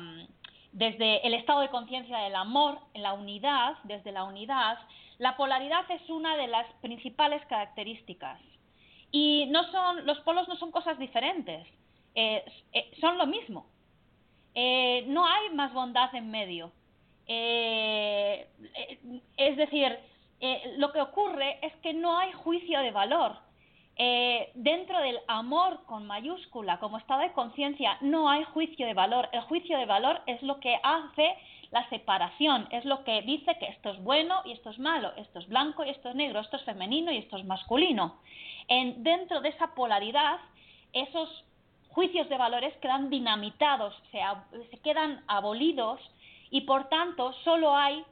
desde 0.73 1.25
el 1.25 1.35
estado 1.35 1.61
de 1.61 1.69
conciencia 1.69 2.19
del 2.19 2.35
amor, 2.35 2.79
en 2.95 3.03
la 3.03 3.13
unidad, 3.13 3.77
desde 3.85 4.11
la 4.11 4.25
unidad, 4.25 4.77
la 5.19 5.37
polaridad 5.37 5.89
es 5.89 6.11
una 6.11 6.37
de 6.37 6.49
las 6.49 6.67
principales 6.81 7.47
características. 7.47 8.41
Y 9.13 9.47
no 9.51 9.71
son, 9.71 10.05
los 10.05 10.19
polos 10.23 10.49
no 10.49 10.57
son 10.57 10.73
cosas 10.73 10.99
diferentes, 10.99 11.65
son 13.01 13.19
lo 13.19 13.27
mismo. 13.27 13.67
Eh, 14.55 15.05
no 15.09 15.27
hay 15.27 15.51
más 15.51 15.73
bondad 15.73 16.15
en 16.15 16.31
medio. 16.31 16.73
Eh, 17.27 18.47
eh, 18.75 19.21
es 19.37 19.57
decir, 19.57 19.99
lo 20.77 20.93
que 20.93 21.01
ocurre 21.01 21.59
es 21.63 21.75
que 21.77 21.95
no 21.95 22.19
hay 22.19 22.33
juicio 22.33 22.81
de 22.81 22.91
valor. 22.91 23.39
dentro 24.55 24.99
del 25.01 25.21
amor 25.29 25.85
con 25.87 26.07
mayúscula, 26.07 26.79
como 26.81 26.99
estado 26.99 27.21
de 27.21 27.33
conciencia, 27.33 27.97
no 28.01 28.29
hay 28.29 28.45
juicio 28.45 28.87
de 28.87 28.95
valor. 28.95 29.29
El 29.33 29.43
juicio 29.43 29.79
de 29.79 29.87
valor 29.87 30.21
es 30.27 30.43
lo 30.43 30.59
que 30.59 30.79
hace 30.83 31.37
la 31.71 31.89
separación, 31.89 32.69
es 32.71 32.85
lo 32.85 33.03
que 33.05 33.23
dice 33.23 33.57
que 33.59 33.67
esto 33.67 33.91
es 33.91 33.99
bueno 34.03 34.43
y 34.45 34.53
esto 34.53 34.71
es 34.71 34.79
malo, 34.79 35.13
esto 35.17 35.39
es 35.39 35.49
blanco 35.49 35.85
y 35.85 35.91
esto 35.91 36.09
es 36.09 36.15
negro, 36.15 36.41
esto 36.41 36.57
es 36.57 36.65
femenino 36.65 37.11
y 37.11 37.19
esto 37.19 37.37
es 37.37 37.45
masculino. 37.45 38.21
En, 38.69 39.03
dentro 39.03 39.41
de 39.41 39.49
esa 39.49 39.75
polaridad, 39.75 40.39
esos 40.93 41.45
juicios 41.95 42.29
de 42.29 42.37
valores 42.37 42.77
quedan 42.79 43.09
dinamitados, 43.09 43.95
se, 44.11 44.21
se 44.71 44.79
quedan 44.79 45.23
abolidos 45.29 46.01
y 46.51 46.63
por 46.63 46.89
tanto 46.89 47.33
solo 47.45 47.77
hay 47.77 48.05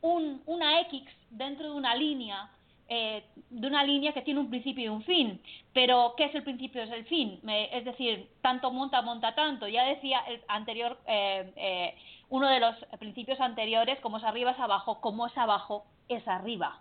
un, 0.00 0.42
una 0.46 0.80
X 0.80 1.04
dentro 1.30 1.70
de 1.70 1.76
una 1.76 1.94
línea 1.94 2.50
eh, 2.92 3.22
de 3.50 3.68
una 3.68 3.84
línea 3.84 4.12
que 4.12 4.22
tiene 4.22 4.40
un 4.40 4.50
principio 4.50 4.86
y 4.86 4.88
un 4.88 5.04
fin. 5.04 5.40
Pero, 5.72 6.14
¿qué 6.16 6.24
es 6.24 6.34
el 6.34 6.42
principio? 6.42 6.82
Es 6.82 6.90
el 6.90 7.04
fin. 7.04 7.40
es 7.48 7.84
decir, 7.84 8.28
tanto 8.42 8.72
monta, 8.72 9.00
monta 9.00 9.32
tanto. 9.36 9.68
Ya 9.68 9.84
decía 9.84 10.18
el 10.26 10.42
anterior, 10.48 10.98
eh, 11.06 11.52
eh, 11.54 11.94
uno 12.30 12.48
de 12.48 12.58
los 12.58 12.74
principios 12.98 13.40
anteriores, 13.40 14.00
como 14.00 14.16
es 14.16 14.24
arriba 14.24 14.50
es 14.50 14.58
abajo, 14.58 15.00
como 15.00 15.28
es 15.28 15.38
abajo 15.38 15.84
es 16.08 16.26
arriba. 16.26 16.80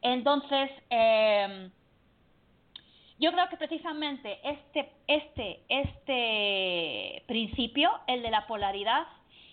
Entonces, 0.00 0.70
yo 3.24 3.32
creo 3.32 3.48
que 3.48 3.56
precisamente 3.56 4.38
este, 4.46 4.92
este, 5.06 5.62
este 5.70 7.24
principio, 7.26 7.90
el 8.06 8.20
de 8.20 8.30
la 8.30 8.46
polaridad, 8.46 9.06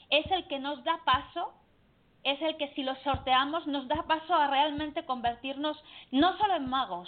es 0.09 0.29
el 0.29 0.45
que 0.49 0.59
nos 0.59 0.83
da 0.83 0.99
paso, 1.05 1.53
es 2.25 2.41
el 2.41 2.57
que 2.57 2.67
si 2.73 2.83
lo 2.83 2.95
sorteamos 2.97 3.65
nos 3.67 3.87
da 3.87 4.03
paso 4.03 4.35
a 4.35 4.47
realmente 4.47 5.05
convertirnos 5.05 5.81
no 6.11 6.37
solo 6.37 6.55
en 6.55 6.67
magos 6.67 7.07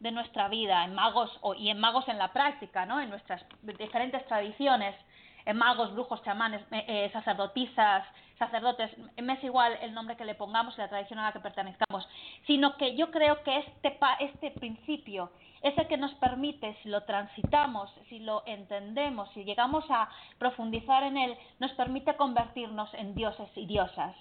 de 0.00 0.10
nuestra 0.10 0.48
vida, 0.48 0.84
en 0.84 0.94
magos 0.94 1.30
y 1.56 1.68
en 1.68 1.78
magos 1.78 2.08
en 2.08 2.18
la 2.18 2.32
práctica, 2.32 2.86
¿no? 2.86 3.00
en 3.00 3.08
nuestras 3.08 3.44
diferentes 3.62 4.26
tradiciones, 4.26 4.96
en 5.44 5.56
magos, 5.58 5.92
brujos, 5.92 6.24
chamanes, 6.24 6.60
eh, 6.72 7.08
sacerdotisas, 7.12 8.04
sacerdotes, 8.40 8.90
me 9.22 9.34
es 9.34 9.44
igual 9.44 9.78
el 9.82 9.92
nombre 9.92 10.16
que 10.16 10.24
le 10.24 10.34
pongamos 10.34 10.74
y 10.74 10.80
la 10.80 10.88
tradición 10.88 11.18
a 11.18 11.26
la 11.26 11.32
que 11.32 11.40
pertenezcamos, 11.40 12.08
sino 12.46 12.76
que 12.78 12.96
yo 12.96 13.10
creo 13.10 13.42
que 13.44 13.58
este, 13.58 13.98
este 14.20 14.50
principio 14.52 15.30
es 15.60 15.76
el 15.76 15.86
que 15.86 15.98
nos 15.98 16.14
permite, 16.14 16.74
si 16.82 16.88
lo 16.88 17.02
transitamos, 17.04 17.90
si 18.08 18.18
lo 18.18 18.42
entendemos, 18.46 19.28
si 19.34 19.44
llegamos 19.44 19.84
a 19.90 20.08
profundizar 20.38 21.02
en 21.02 21.18
él, 21.18 21.36
nos 21.58 21.70
permite 21.72 22.16
convertirnos 22.16 22.92
en 22.94 23.14
dioses 23.14 23.50
y 23.56 23.66
diosas. 23.66 24.16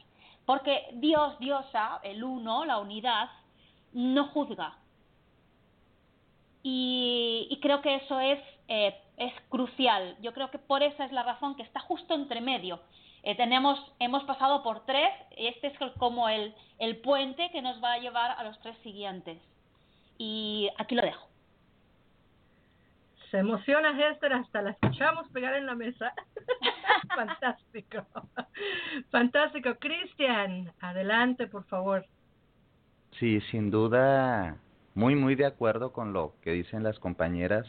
Porque 0.45 0.89
Dios, 0.95 1.39
diosa, 1.39 2.01
el 2.03 2.22
uno, 2.24 2.65
la 2.65 2.80
unidad, 2.80 3.30
no 3.93 4.28
juzga. 4.28 4.76
Y, 6.61 7.57
creo 7.61 7.82
que 7.82 7.95
eso 7.95 8.20
es, 8.20 8.39
eh, 8.67 8.99
es 9.15 9.34
crucial. 9.47 10.17
Yo 10.22 10.34
creo 10.34 10.51
que 10.51 10.59
por 10.59 10.84
esa 10.84 11.05
es 11.05 11.13
la 11.13 11.24
razón 11.24 11.55
que 11.55 11.63
está 11.63 11.80
justo 11.80 12.15
entre 12.15 12.41
medio. 12.41 12.82
Eh, 13.24 13.36
tenemos, 13.36 13.80
hemos 13.99 14.24
pasado 14.24 14.63
por 14.63 14.86
tres, 14.86 15.09
y 15.38 15.47
este 15.47 15.67
es 15.67 15.78
como 15.97 16.30
el, 16.30 16.55
el 16.80 16.97
puente 16.97 17.49
que 17.51 17.61
nos 17.61 17.84
va 17.84 17.93
a 17.93 17.99
llevar 17.99 18.32
a 18.32 18.43
los 18.43 18.59
tres 18.61 18.78
siguientes. 18.80 19.38
Y 20.17 20.70
aquí 20.78 20.95
lo 20.95 21.01
dejo. 21.01 21.28
Se 23.32 23.38
emociona 23.38 23.91
Hester, 23.91 24.34
hasta 24.34 24.61
la 24.61 24.72
escuchamos 24.72 25.28
pegar 25.30 25.53
en 25.53 25.67
la 25.67 25.76
mesa. 25.76 26.13
Fantástico. 27.15 28.05
Fantástico. 29.11 29.76
Cristian, 29.76 30.72
adelante, 30.80 31.47
por 31.47 31.63
favor. 31.65 32.05
Sí, 33.20 33.39
sin 33.51 33.70
duda, 33.70 34.57
muy, 34.95 35.15
muy 35.15 35.36
de 35.36 35.45
acuerdo 35.45 35.91
con 35.91 36.13
lo 36.13 36.34
que 36.41 36.51
dicen 36.51 36.84
las 36.84 36.97
compañeras. 36.99 37.67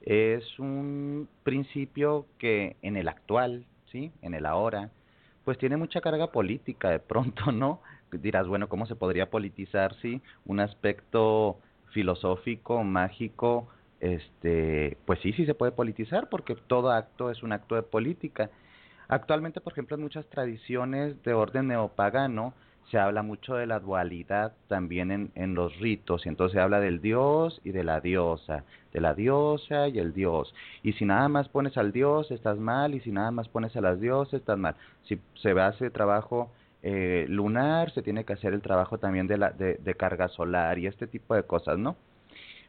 Es 0.00 0.58
un 0.58 1.28
principio 1.42 2.26
que 2.38 2.76
en 2.82 2.96
el 2.96 3.08
actual, 3.08 3.66
¿sí? 3.92 4.10
En 4.22 4.34
el 4.34 4.46
ahora, 4.46 4.90
pues 5.44 5.58
tiene 5.58 5.76
mucha 5.76 6.00
carga 6.00 6.32
política 6.32 6.90
de 6.90 6.98
pronto, 6.98 7.52
¿no? 7.52 7.80
Dirás, 8.10 8.46
bueno, 8.46 8.68
¿cómo 8.68 8.86
se 8.86 8.96
podría 8.96 9.30
politizar, 9.30 9.94
sí? 10.02 10.20
Un 10.44 10.60
aspecto 10.60 11.58
filosófico, 11.92 12.82
mágico, 12.82 13.68
este, 14.00 14.98
pues 15.06 15.20
sí, 15.20 15.32
sí 15.32 15.46
se 15.46 15.54
puede 15.54 15.72
politizar 15.72 16.28
porque 16.28 16.56
todo 16.66 16.90
acto 16.90 17.30
es 17.30 17.42
un 17.42 17.52
acto 17.52 17.76
de 17.76 17.82
política. 17.82 18.50
Actualmente, 19.08 19.60
por 19.60 19.72
ejemplo, 19.72 19.96
en 19.96 20.02
muchas 20.02 20.26
tradiciones 20.26 21.22
de 21.22 21.34
orden 21.34 21.68
neopagano 21.68 22.54
se 22.92 22.98
habla 22.98 23.22
mucho 23.22 23.54
de 23.54 23.66
la 23.66 23.80
dualidad 23.80 24.52
también 24.68 25.10
en, 25.10 25.32
en 25.34 25.54
los 25.54 25.74
ritos, 25.80 26.26
y 26.26 26.28
entonces 26.28 26.52
se 26.52 26.60
habla 26.60 26.78
del 26.78 27.00
dios 27.00 27.58
y 27.64 27.70
de 27.70 27.84
la 27.84 28.00
diosa, 28.00 28.64
de 28.92 29.00
la 29.00 29.14
diosa 29.14 29.88
y 29.88 29.98
el 29.98 30.12
dios. 30.12 30.54
Y 30.82 30.92
si 30.92 31.06
nada 31.06 31.26
más 31.30 31.48
pones 31.48 31.78
al 31.78 31.90
dios, 31.90 32.30
estás 32.30 32.58
mal, 32.58 32.94
y 32.94 33.00
si 33.00 33.10
nada 33.10 33.30
más 33.30 33.48
pones 33.48 33.74
a 33.76 33.80
las 33.80 33.98
diosas, 33.98 34.34
estás 34.34 34.58
mal. 34.58 34.76
Si 35.04 35.18
se 35.36 35.52
hace 35.58 35.88
trabajo 35.88 36.52
eh, 36.82 37.24
lunar, 37.30 37.90
se 37.92 38.02
tiene 38.02 38.24
que 38.24 38.34
hacer 38.34 38.52
el 38.52 38.60
trabajo 38.60 38.98
también 38.98 39.26
de, 39.26 39.38
la, 39.38 39.50
de, 39.52 39.76
de 39.76 39.94
carga 39.94 40.28
solar 40.28 40.78
y 40.78 40.86
este 40.86 41.06
tipo 41.06 41.34
de 41.34 41.44
cosas, 41.44 41.78
¿no? 41.78 41.96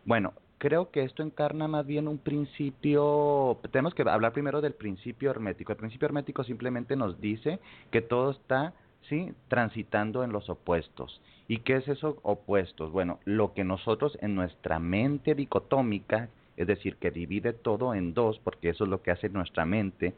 Bueno, 0.06 0.32
creo 0.58 0.90
que 0.90 1.04
esto 1.04 1.22
encarna 1.22 1.68
más 1.68 1.86
bien 1.86 2.08
un 2.08 2.18
principio, 2.18 3.60
tenemos 3.72 3.94
que 3.94 4.04
hablar 4.04 4.32
primero 4.32 4.62
del 4.62 4.74
principio 4.74 5.32
hermético. 5.32 5.74
El 5.74 5.78
principio 5.80 6.06
hermético 6.06 6.46
simplemente 6.46 6.96
nos 6.96 7.20
dice 7.20 7.60
que 7.92 8.02
todo 8.02 8.32
está 8.32 8.74
¿sí? 9.10 9.34
transitando 9.48 10.24
en 10.24 10.32
los 10.32 10.50
opuestos. 10.50 11.22
¿Y 11.48 11.60
qué 11.60 11.76
es 11.76 11.88
eso 11.88 12.20
opuestos? 12.24 12.92
Bueno, 12.92 13.20
lo 13.26 13.54
que 13.54 13.64
nosotros 13.64 14.18
en 14.22 14.36
nuestra 14.36 14.80
mente 14.80 15.36
dicotómica, 15.36 16.30
es 16.56 16.68
decir, 16.68 16.96
que 16.98 17.12
divide 17.12 17.54
todo 17.54 17.94
en 17.94 18.14
dos, 18.14 18.40
porque 18.44 18.70
eso 18.70 18.86
es 18.86 18.90
lo 18.90 19.02
que 19.02 19.12
hace 19.12 19.30
nuestra 19.30 19.66
mente, 19.66 20.14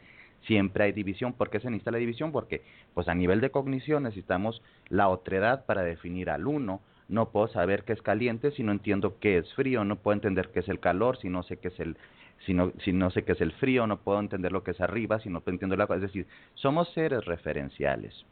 siempre 0.46 0.86
hay 0.86 0.92
división. 0.92 1.34
¿Por 1.34 1.50
qué 1.50 1.60
se 1.60 1.70
necesita 1.70 1.92
la 1.92 1.98
división? 1.98 2.32
Porque 2.32 2.62
pues 2.94 3.08
a 3.08 3.16
nivel 3.16 3.42
de 3.42 3.50
cognición 3.50 4.04
necesitamos 4.04 4.62
la 4.90 5.10
otredad 5.10 5.66
para 5.66 5.84
definir 5.84 6.30
al 6.30 6.48
uno, 6.48 6.82
no 7.08 7.30
puedo 7.30 7.48
saber 7.48 7.84
qué 7.84 7.94
es 7.94 8.02
caliente 8.02 8.52
si 8.52 8.64
no 8.64 8.72
entiendo 8.72 9.18
qué 9.20 9.38
es 9.38 9.54
frío, 9.54 9.84
no 9.84 9.98
puedo 9.98 10.16
entender 10.16 10.50
qué 10.50 10.60
es 10.62 10.70
el 10.70 10.80
calor 10.80 11.18
si 11.18 11.30
no 11.30 11.44
sé 11.44 11.58
qué 11.58 11.68
es 11.68 11.80
el 11.80 11.98
si 12.46 12.54
no, 12.54 12.72
si 12.84 12.94
no 12.94 13.12
sé 13.12 13.24
qué 13.24 13.32
es 13.32 13.42
el 13.42 13.54
frío, 13.54 13.88
no 13.88 13.98
puedo 13.98 14.20
entender 14.20 14.52
lo 14.52 14.64
que 14.64 14.72
es 14.72 14.82
arriba 14.82 15.20
si 15.20 15.30
no 15.30 15.42
entiendo 15.46 15.76
la 15.76 15.88
es 15.96 16.02
decir, 16.02 16.28
somos 16.56 16.90
seres 16.94 17.24
referenciales. 17.26 18.26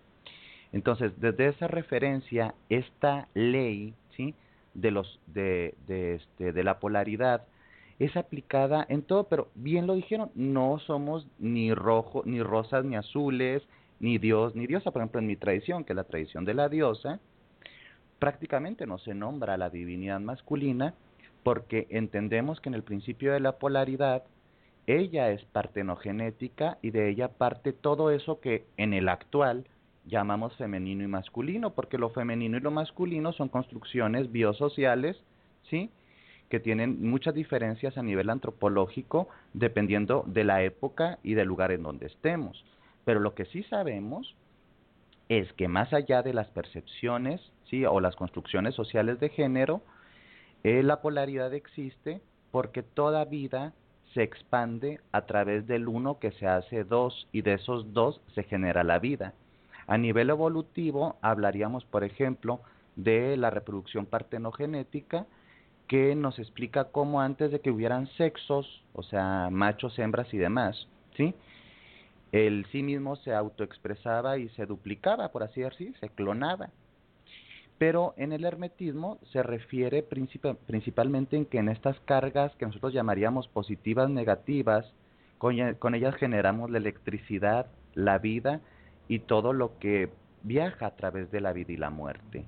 Entonces, 0.74 1.14
desde 1.22 1.48
esa 1.48 1.68
referencia, 1.68 2.56
esta 2.68 3.28
ley, 3.36 3.94
¿sí? 4.18 4.34
de 4.74 4.92
los 4.92 5.20
de, 5.28 5.76
este, 5.88 6.52
de 6.52 6.64
la 6.64 6.80
polaridad 6.80 7.44
es 8.00 8.18
aplicada 8.18 8.86
en 8.90 9.04
todo, 9.04 9.26
pero 9.26 9.50
bien 9.54 9.86
lo 9.86 9.94
dijeron, 9.94 10.32
no 10.34 10.80
somos 10.80 11.28
ni 11.38 11.74
rojo, 11.74 12.24
ni 12.26 12.42
rosas, 12.42 12.84
ni 12.84 12.96
azules, 12.96 13.62
ni 14.00 14.18
Dios, 14.18 14.56
ni 14.56 14.66
diosa. 14.66 14.92
Por 14.92 15.02
ejemplo, 15.02 15.22
en 15.22 15.28
mi 15.28 15.36
tradición, 15.36 15.84
que 15.84 15.94
es 15.94 15.98
la 15.98 16.04
tradición 16.04 16.44
de 16.44 16.56
la 16.56 16.70
diosa, 16.70 17.20
prácticamente 18.18 18.88
no 18.88 18.98
se 18.98 19.14
nombra 19.14 19.54
a 19.54 19.58
la 19.58 19.70
divinidad 19.70 20.20
masculina 20.20 20.96
porque 21.44 21.88
entendemos 21.92 22.60
que 22.62 22.70
en 22.70 22.76
el 22.76 22.84
principio 22.84 23.32
de 23.34 23.40
la 23.40 23.58
polaridad 23.60 24.24
ella 24.88 25.30
es 25.30 25.46
partenogenética 25.46 26.78
y 26.82 26.92
de 26.92 27.10
ella 27.10 27.30
parte 27.30 27.74
todo 27.74 28.10
eso 28.10 28.40
que 28.40 28.66
en 28.78 28.94
el 28.94 29.08
actual 29.08 29.66
llamamos 30.06 30.56
femenino 30.58 31.04
y 31.04 31.08
masculino, 31.08 31.72
porque 31.72 31.98
lo 31.98 32.10
femenino 32.10 32.58
y 32.58 32.62
lo 32.62 32.72
masculino 32.72 33.32
son 33.34 33.50
construcciones 33.50 34.32
biosociales, 34.32 35.18
¿sí? 35.70 35.90
que 36.50 36.60
tienen 36.60 37.10
muchas 37.10 37.34
diferencias 37.34 37.98
a 37.98 38.04
nivel 38.04 38.30
antropológico 38.30 39.28
dependiendo 39.54 40.24
de 40.28 40.44
la 40.44 40.62
época 40.62 41.18
y 41.24 41.34
del 41.34 41.48
lugar 41.48 41.72
en 41.72 41.84
donde 41.84 42.08
estemos. 42.08 42.64
Pero 43.06 43.20
lo 43.20 43.34
que 43.34 43.46
sí 43.46 43.64
sabemos 43.64 44.36
es 45.30 45.52
que 45.54 45.68
más 45.68 45.94
allá 45.94 46.22
de 46.22 46.34
las 46.34 46.48
percepciones 46.50 47.42
¿sí? 47.70 47.86
o 47.86 48.00
las 48.00 48.16
construcciones 48.16 48.76
sociales 48.76 49.20
de 49.20 49.30
género, 49.30 49.82
eh, 50.64 50.84
la 50.84 51.02
polaridad 51.02 51.54
existe 51.54 52.22
porque 52.52 52.84
toda 52.84 53.26
vida 53.26 53.74
se 54.14 54.22
expande 54.22 55.00
a 55.12 55.26
través 55.26 55.66
del 55.66 55.88
uno 55.88 56.20
que 56.20 56.32
se 56.34 56.46
hace 56.46 56.84
dos 56.84 57.28
y 57.32 57.42
de 57.42 57.54
esos 57.54 57.94
dos 57.94 58.22
se 58.36 58.44
genera 58.44 58.84
la 58.84 59.00
vida. 59.00 59.34
A 59.88 59.98
nivel 59.98 60.30
evolutivo 60.30 61.18
hablaríamos, 61.22 61.86
por 61.86 62.04
ejemplo, 62.04 62.62
de 62.96 63.38
la 63.38 63.50
reproducción 63.50 64.06
partenogenética, 64.06 65.26
que 65.88 66.16
nos 66.16 66.40
explica 66.40 66.86
cómo 66.86 67.22
antes 67.22 67.52
de 67.52 67.60
que 67.60 67.72
hubieran 67.72 68.08
sexos, 68.18 68.84
o 68.94 69.04
sea, 69.04 69.50
machos, 69.52 70.00
hembras 70.00 70.34
y 70.34 70.38
demás, 70.38 70.88
¿sí? 71.16 71.36
El 72.32 72.66
sí 72.72 72.82
mismo 72.82 73.16
se 73.18 73.34
autoexpresaba 73.34 74.38
y 74.38 74.50
se 74.50 74.66
duplicaba, 74.66 75.32
por 75.32 75.44
así 75.44 75.62
decir, 75.62 75.94
se 76.00 76.10
clonaba. 76.10 76.70
Pero 77.78 78.14
en 78.18 78.32
el 78.32 78.46
hermetismo 78.46 79.20
se 79.32 79.44
refiere 79.44 80.04
principalmente 80.04 81.36
en 81.36 81.46
que 81.46 81.60
en 81.60 81.70
estas 81.70 82.00
cargas 82.02 82.56
que 82.56 82.66
nosotros 82.66 82.94
llamaríamos 82.94 83.48
positivas, 83.50 84.10
negativas, 84.10 84.92
con, 85.38 85.56
con 85.76 85.94
ellas 85.94 86.16
generamos 86.16 86.72
la 86.72 86.78
electricidad, 86.78 87.68
la 87.94 88.20
vida 88.20 88.62
y 89.08 89.20
todo 89.20 89.54
lo 89.54 89.78
que 89.80 90.10
viaja 90.44 90.88
a 90.88 90.96
través 90.96 91.32
de 91.32 91.42
la 91.42 91.54
vida 91.54 91.72
y 91.74 91.78
la 91.78 91.90
muerte. 91.90 92.46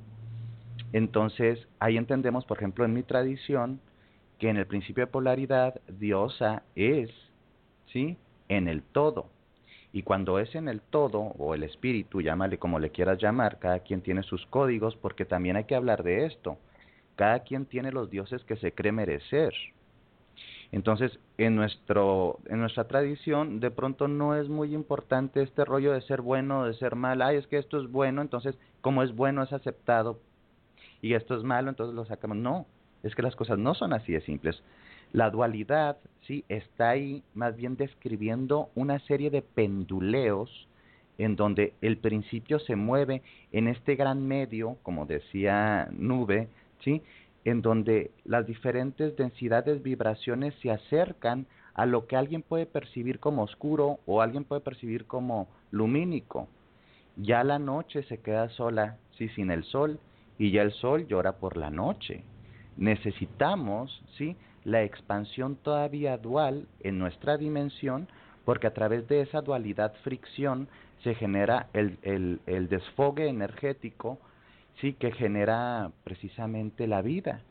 Entonces, 0.94 1.68
ahí 1.80 1.98
entendemos, 1.98 2.46
por 2.46 2.58
ejemplo, 2.58 2.86
en 2.86 2.94
mi 2.94 3.04
tradición, 3.04 3.80
que 4.40 4.50
en 4.50 4.58
el 4.58 4.68
principio 4.68 5.06
de 5.06 5.12
polaridad, 5.12 5.82
diosa 5.88 6.64
es, 6.76 7.10
¿sí? 7.92 8.18
En 8.50 8.68
el 8.68 8.82
todo. 8.82 9.30
Y 9.92 10.04
cuando 10.04 10.40
es 10.40 10.54
en 10.56 10.68
el 10.68 10.82
todo, 10.82 11.20
o 11.20 11.56
el 11.56 11.64
espíritu, 11.64 12.22
llámale 12.22 12.58
como 12.58 12.80
le 12.80 12.90
quieras 12.90 13.18
llamar, 13.18 13.60
cada 13.60 13.80
quien 13.80 14.02
tiene 14.02 14.24
sus 14.24 14.46
códigos, 14.48 14.96
porque 14.98 15.24
también 15.24 15.56
hay 15.56 15.64
que 15.64 15.76
hablar 15.76 16.04
de 16.04 16.26
esto. 16.26 16.58
Cada 17.16 17.40
quien 17.40 17.66
tiene 17.66 17.92
los 17.92 18.10
dioses 18.10 18.44
que 18.44 18.58
se 18.58 18.74
cree 18.74 18.92
merecer. 18.92 19.54
Entonces, 20.76 21.18
en, 21.38 21.56
nuestro, 21.56 22.40
en 22.48 22.60
nuestra 22.60 22.84
tradición, 22.86 23.62
de 23.62 23.72
pronto 23.72 24.10
no 24.10 24.36
es 24.36 24.50
muy 24.50 24.76
importante 24.76 25.42
este 25.42 25.64
rollo 25.64 25.94
de 25.94 26.02
ser 26.02 26.22
bueno, 26.22 26.66
de 26.66 26.74
ser 26.74 26.98
mal. 26.98 27.22
Ay, 27.22 27.38
es 27.38 27.48
que 27.48 27.58
esto 27.58 27.80
es 27.82 27.90
bueno, 27.90 28.22
entonces, 28.22 28.58
como 28.82 29.02
es 29.02 29.16
bueno, 29.16 29.42
es 29.42 29.54
aceptado. 29.54 30.20
Y 31.02 31.14
esto 31.14 31.38
es 31.38 31.44
malo, 31.44 31.70
entonces 31.70 31.96
lo 31.96 32.04
sacamos. 32.04 32.36
No, 32.36 32.66
es 33.04 33.16
que 33.16 33.22
las 33.22 33.38
cosas 33.38 33.58
no 33.58 33.74
son 33.74 33.94
así 33.94 34.12
de 34.12 34.20
simples. 34.20 34.62
La 35.14 35.30
dualidad, 35.30 35.96
sí, 36.28 36.44
está 36.50 36.90
ahí 36.90 37.24
más 37.34 37.56
bien 37.56 37.78
describiendo 37.78 38.68
una 38.76 39.00
serie 39.00 39.30
de 39.30 39.44
penduleos 39.44 40.68
en 41.18 41.38
donde 41.38 41.74
el 41.80 42.00
principio 42.00 42.60
se 42.60 42.76
mueve 42.76 43.22
en 43.54 43.70
este 43.70 43.96
gran 43.96 44.28
medio, 44.28 44.76
como 44.84 45.06
decía 45.06 45.88
Nube, 45.94 46.50
¿sí? 46.82 47.02
En 47.46 47.62
donde 47.62 48.12
las 48.26 48.48
diferentes 48.48 49.16
densidades, 49.16 49.82
vibraciones 49.84 50.56
se 50.62 50.72
acercan 50.72 51.46
a 51.76 51.86
lo 51.86 52.08
que 52.08 52.16
alguien 52.16 52.42
puede 52.42 52.66
percibir 52.66 53.20
como 53.20 53.44
oscuro 53.44 54.00
o 54.08 54.22
alguien 54.22 54.44
puede 54.44 54.62
percibir 54.62 55.06
como 55.06 55.48
lumínico. 55.72 56.48
Ya 57.18 57.44
la 57.44 57.60
noche 57.60 58.04
se 58.04 58.20
queda 58.20 58.50
sola, 58.50 58.98
sí, 59.18 59.30
sin 59.30 59.52
el 59.52 59.64
sol, 59.64 60.00
y 60.40 60.52
ya 60.52 60.64
el 60.64 60.72
sol 60.72 61.08
llora 61.08 61.34
por 61.34 61.56
la 61.56 61.70
noche. 61.70 62.24
Necesitamos, 62.78 64.04
sí, 64.18 64.36
la 64.64 64.82
expansión 64.82 65.56
todavía 65.56 66.18
dual 66.18 66.68
en 66.82 66.98
nuestra 66.98 67.38
dimensión, 67.38 68.08
porque 68.44 68.68
a 68.68 68.74
través 68.74 69.08
de 69.08 69.22
esa 69.22 69.42
dualidad 69.42 69.94
fricción 70.04 70.68
se 71.04 71.14
genera 71.14 71.68
el, 71.74 72.00
el, 72.02 72.42
el 72.48 72.68
desfogue 72.70 73.28
energético 73.28 74.18
sí, 74.82 74.94
que 74.94 75.12
genera 75.12 75.92
precisamente 76.04 76.88
la 76.88 77.02
vida. 77.02 77.42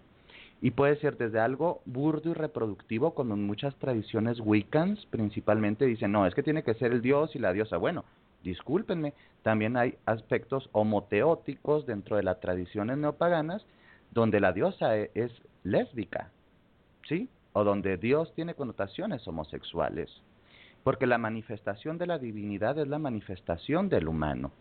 Y 0.61 0.71
puede 0.71 0.97
ser 0.97 1.17
desde 1.19 1.41
algo 1.41 1.83
burdo 1.85 2.31
y 2.31 2.35
reproductivo, 2.35 3.15
como 3.15 3.35
en 3.35 3.47
muchas 3.47 3.75
tradiciones 3.77 4.41
wiccans 4.41 5.05
principalmente 5.07 5.85
dicen, 5.85 6.13
no, 6.13 6.27
es 6.27 6.35
que 6.35 6.43
tiene 6.43 6.63
que 6.63 6.75
ser 6.75 6.93
el 6.93 7.03
dios 7.03 7.37
y 7.37 7.39
la 7.39 7.53
diosa. 7.53 7.77
Bueno, 7.77 8.05
discúlpenme, 8.43 9.13
también 9.43 9.77
hay 9.77 9.97
aspectos 10.07 10.71
homoteóticos 10.73 11.87
dentro 11.87 12.17
de 12.17 12.23
las 12.23 12.41
tradiciones 12.41 12.97
neopaganas, 12.99 13.67
donde 14.11 14.41
la 14.41 14.53
diosa 14.53 14.97
e, 14.97 15.11
es 15.15 15.33
lésbica, 15.65 16.31
¿sí? 17.09 17.29
O 17.53 17.65
donde 17.65 17.97
Dios 17.97 18.33
tiene 18.35 18.55
connotaciones 18.55 19.27
homosexuales. 19.27 20.11
Porque 20.83 21.07
la 21.07 21.19
manifestación 21.19 21.99
de 21.99 22.07
la 22.07 22.19
divinidad 22.19 22.79
es 22.79 22.89
la 22.89 22.99
manifestación 22.99 23.89
del 23.89 24.09
humano. 24.09 24.53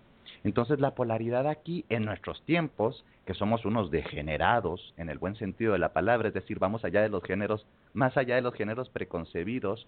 Entonces 0.44 0.80
la 0.80 0.96
polaridad 0.96 1.48
aquí 1.48 1.86
en 1.90 2.06
nuestros 2.06 2.42
tiempos, 2.44 3.06
que 3.26 3.34
somos 3.34 3.66
unos 3.66 3.92
degenerados 3.92 4.94
en 4.98 5.10
el 5.10 5.18
buen 5.18 5.36
sentido 5.36 5.74
de 5.74 5.80
la 5.80 5.94
palabra, 5.94 6.28
es 6.28 6.34
decir, 6.34 6.60
vamos 6.60 6.84
allá 6.84 7.02
de 7.02 7.10
los 7.10 7.24
géneros, 7.24 7.66
más 7.94 8.18
allá 8.18 8.36
de 8.36 8.42
los 8.42 8.54
géneros 8.54 8.90
preconcebidos, 8.90 9.88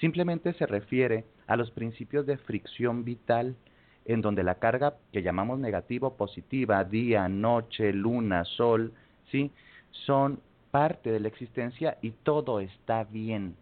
simplemente 0.00 0.52
se 0.54 0.66
refiere 0.66 1.24
a 1.46 1.56
los 1.56 1.70
principios 1.70 2.26
de 2.26 2.38
fricción 2.38 3.04
vital 3.04 3.56
en 4.04 4.22
donde 4.22 4.42
la 4.42 4.56
carga 4.56 4.94
que 5.12 5.22
llamamos 5.22 5.58
negativo 5.58 6.16
positiva, 6.16 6.82
día, 6.84 7.28
noche, 7.28 7.92
luna, 7.92 8.44
sol, 8.44 8.92
¿sí? 9.30 9.50
son 9.90 10.40
parte 10.70 11.10
de 11.10 11.20
la 11.20 11.28
existencia 11.28 11.98
y 12.00 12.12
todo 12.12 12.60
está 12.60 13.04
bien. 13.04 13.56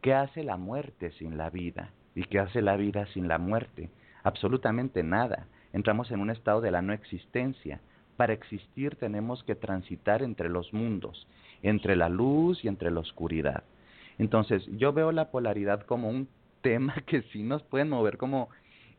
¿Qué 0.00 0.14
hace 0.14 0.44
la 0.44 0.56
muerte 0.56 1.12
sin 1.12 1.36
la 1.36 1.50
vida? 1.50 1.90
¿Y 2.14 2.24
qué 2.24 2.38
hace 2.38 2.62
la 2.62 2.76
vida 2.76 3.06
sin 3.06 3.26
la 3.26 3.38
muerte? 3.38 3.90
Absolutamente 4.24 5.02
nada. 5.02 5.46
Entramos 5.72 6.10
en 6.10 6.20
un 6.20 6.30
estado 6.30 6.60
de 6.60 6.70
la 6.70 6.82
no 6.82 6.92
existencia. 6.92 7.80
Para 8.16 8.32
existir 8.32 8.96
tenemos 8.96 9.42
que 9.44 9.54
transitar 9.54 10.22
entre 10.22 10.48
los 10.48 10.72
mundos, 10.72 11.26
entre 11.62 11.94
la 11.94 12.08
luz 12.08 12.64
y 12.64 12.68
entre 12.68 12.90
la 12.90 13.00
oscuridad. 13.00 13.62
Entonces, 14.18 14.64
yo 14.76 14.92
veo 14.92 15.12
la 15.12 15.30
polaridad 15.30 15.82
como 15.82 16.08
un 16.08 16.28
tema 16.62 16.94
que 17.06 17.22
sí 17.32 17.42
nos 17.42 17.62
puede 17.62 17.84
mover 17.84 18.16
como 18.16 18.48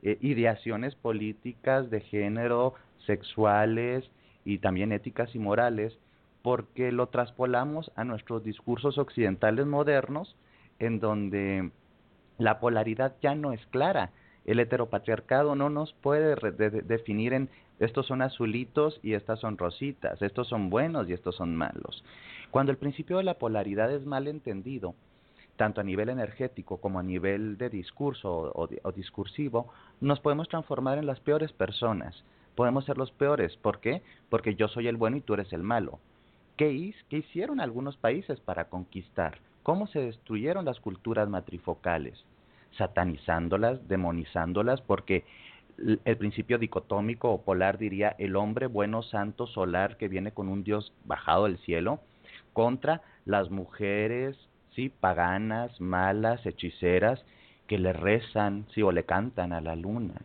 eh, 0.04 0.18
ideaciones 0.22 0.96
políticas 0.96 1.90
de 1.90 2.02
género, 2.02 2.76
sexuales 3.06 4.10
y 4.44 4.60
también 4.60 4.92
éticas 4.92 5.34
y 5.34 5.40
morales, 5.40 5.98
porque 6.44 6.92
lo 6.92 7.08
traspolamos 7.08 7.92
a 7.96 8.04
nuestros 8.04 8.44
discursos 8.44 8.98
occidentales 8.98 9.66
modernos, 9.66 10.36
en 10.78 11.00
donde 11.00 11.72
la 12.38 12.60
polaridad 12.60 13.16
ya 13.22 13.34
no 13.34 13.54
es 13.54 13.66
clara, 13.68 14.12
el 14.46 14.60
heteropatriarcado 14.60 15.56
no 15.56 15.70
nos 15.70 15.94
puede 15.94 16.36
definir 16.84 17.34
en 17.34 17.50
estos 17.80 18.06
son 18.06 18.22
azulitos 18.22 19.00
y 19.04 19.14
estas 19.14 19.40
son 19.40 19.58
rositas, 19.58 20.22
estos 20.22 20.48
son 20.48 20.70
buenos 20.70 21.10
y 21.10 21.14
estos 21.14 21.36
son 21.36 21.56
malos. 21.56 22.04
Cuando 22.52 22.72
el 22.72 22.78
principio 22.78 23.18
de 23.18 23.24
la 23.24 23.34
polaridad 23.34 23.92
es 23.92 24.06
mal 24.06 24.28
entendido, 24.28 24.96
tanto 25.58 25.82
a 25.82 25.84
nivel 25.84 26.10
energético 26.10 26.78
como 26.78 27.00
a 27.00 27.04
nivel 27.04 27.58
de 27.58 27.70
discurso 27.70 28.52
o, 28.54 28.92
discursivo, 28.92 29.70
nos 30.00 30.20
podemos 30.20 30.48
transformar 30.48 30.98
en 30.98 31.06
las 31.06 31.20
peores 31.20 31.52
personas. 31.52 32.24
Podemos 32.56 32.86
ser 32.86 32.98
los 32.98 33.12
peores. 33.12 33.58
¿Por 33.58 33.80
qué? 33.80 34.02
Porque 34.30 34.56
yo 34.56 34.68
soy 34.68 34.88
el 34.88 34.98
bueno 34.98 35.18
y 35.18 35.22
tú 35.22 35.34
eres 35.34 35.52
el 35.52 35.64
malo. 35.64 36.00
¿Qué, 36.56 36.94
¿Qué 37.10 37.18
hicieron 37.18 37.60
algunos 37.60 37.98
países 37.98 38.40
para 38.40 38.70
conquistar? 38.70 39.40
¿Cómo 39.64 39.88
se 39.88 40.00
destruyeron 40.00 40.64
las 40.64 40.80
culturas 40.80 41.28
matrifocales? 41.28 42.24
Satanizándolas, 42.78 43.88
demonizándolas, 43.88 44.82
porque 44.82 45.26
el 45.78 46.18
principio 46.18 46.58
dicotómico 46.58 47.32
o 47.32 47.42
polar 47.42 47.78
diría 47.78 48.16
el 48.18 48.36
hombre 48.36 48.68
bueno, 48.68 49.04
santo, 49.04 49.48
solar, 49.48 49.98
que 49.98 50.08
viene 50.08 50.32
con 50.32 50.48
un 50.48 50.64
Dios 50.64 50.94
bajado 51.04 51.46
del 51.46 51.58
cielo, 51.60 52.00
contra 52.54 53.02
las 53.26 53.50
mujeres, 53.50 54.38
sí, 54.74 54.90
paganas, 54.90 55.80
malas, 55.82 56.46
hechiceras, 56.46 57.26
que 57.68 57.78
le 57.78 57.94
rezan, 57.94 58.66
sí, 58.74 58.82
o 58.84 58.92
le 58.92 59.04
cantan 59.04 59.52
a 59.52 59.62
la 59.62 59.76
luna. 59.76 60.22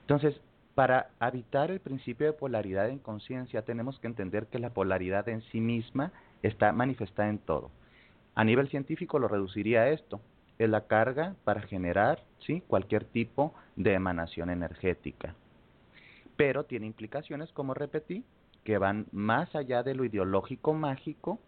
Entonces, 0.00 0.40
para 0.74 1.10
habitar 1.18 1.70
el 1.70 1.80
principio 1.80 2.26
de 2.26 2.32
polaridad 2.32 2.88
en 2.88 2.98
conciencia, 2.98 3.62
tenemos 3.62 3.98
que 3.98 4.06
entender 4.06 4.46
que 4.46 4.58
la 4.58 4.70
polaridad 4.70 5.28
en 5.28 5.42
sí 5.42 5.60
misma 5.60 6.12
está 6.42 6.72
manifestada 6.72 7.28
en 7.28 7.38
todo. 7.38 7.70
A 8.34 8.44
nivel 8.44 8.68
científico 8.68 9.18
lo 9.18 9.28
reduciría 9.28 9.82
a 9.82 9.88
esto 9.90 10.20
es 10.60 10.68
la 10.68 10.82
carga 10.82 11.36
para 11.44 11.62
generar 11.62 12.22
¿sí? 12.40 12.62
cualquier 12.66 13.04
tipo 13.04 13.54
de 13.76 13.94
emanación 13.94 14.50
energética. 14.50 15.34
Pero 16.36 16.64
tiene 16.64 16.86
implicaciones, 16.86 17.50
como 17.52 17.72
repetí, 17.72 18.24
que 18.62 18.76
van 18.76 19.06
más 19.10 19.54
allá 19.54 19.82
de 19.82 19.94
lo 19.94 20.04
ideológico 20.04 20.74
mágico, 20.74 21.40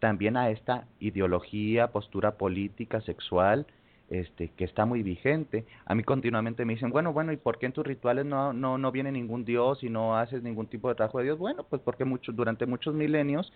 también 0.00 0.36
a 0.36 0.50
esta 0.50 0.88
ideología, 0.98 1.92
postura 1.92 2.32
política, 2.32 3.00
sexual, 3.02 3.66
este, 4.10 4.48
que 4.48 4.64
está 4.64 4.84
muy 4.84 5.04
vigente. 5.04 5.64
A 5.84 5.94
mí 5.94 6.02
continuamente 6.02 6.64
me 6.64 6.74
dicen, 6.74 6.90
bueno, 6.90 7.12
bueno, 7.12 7.30
¿y 7.30 7.36
por 7.36 7.60
qué 7.60 7.66
en 7.66 7.72
tus 7.72 7.86
rituales 7.86 8.26
no, 8.26 8.52
no, 8.52 8.78
no 8.78 8.90
viene 8.90 9.12
ningún 9.12 9.44
dios 9.44 9.84
y 9.84 9.90
no 9.90 10.16
haces 10.16 10.42
ningún 10.42 10.66
tipo 10.66 10.88
de 10.88 10.96
trabajo 10.96 11.18
de 11.18 11.24
Dios? 11.24 11.38
Bueno, 11.38 11.64
pues 11.70 11.80
porque 11.82 12.04
muchos, 12.04 12.34
durante 12.34 12.66
muchos 12.66 12.96
milenios 12.96 13.52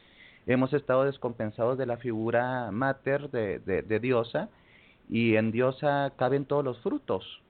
hemos 0.47 0.73
estado 0.73 1.05
descompensados 1.05 1.77
de 1.79 1.87
la 1.87 1.97
figura 1.97 2.71
mater 2.71 3.29
de, 3.31 3.59
de 3.59 4.01
diosa 4.01 4.49
y 5.11 5.35
en 5.35 5.51
diosa 5.51 6.13
caben 6.17 6.45
todos 6.45 6.65
los 6.65 6.79
frutos, 6.81 7.43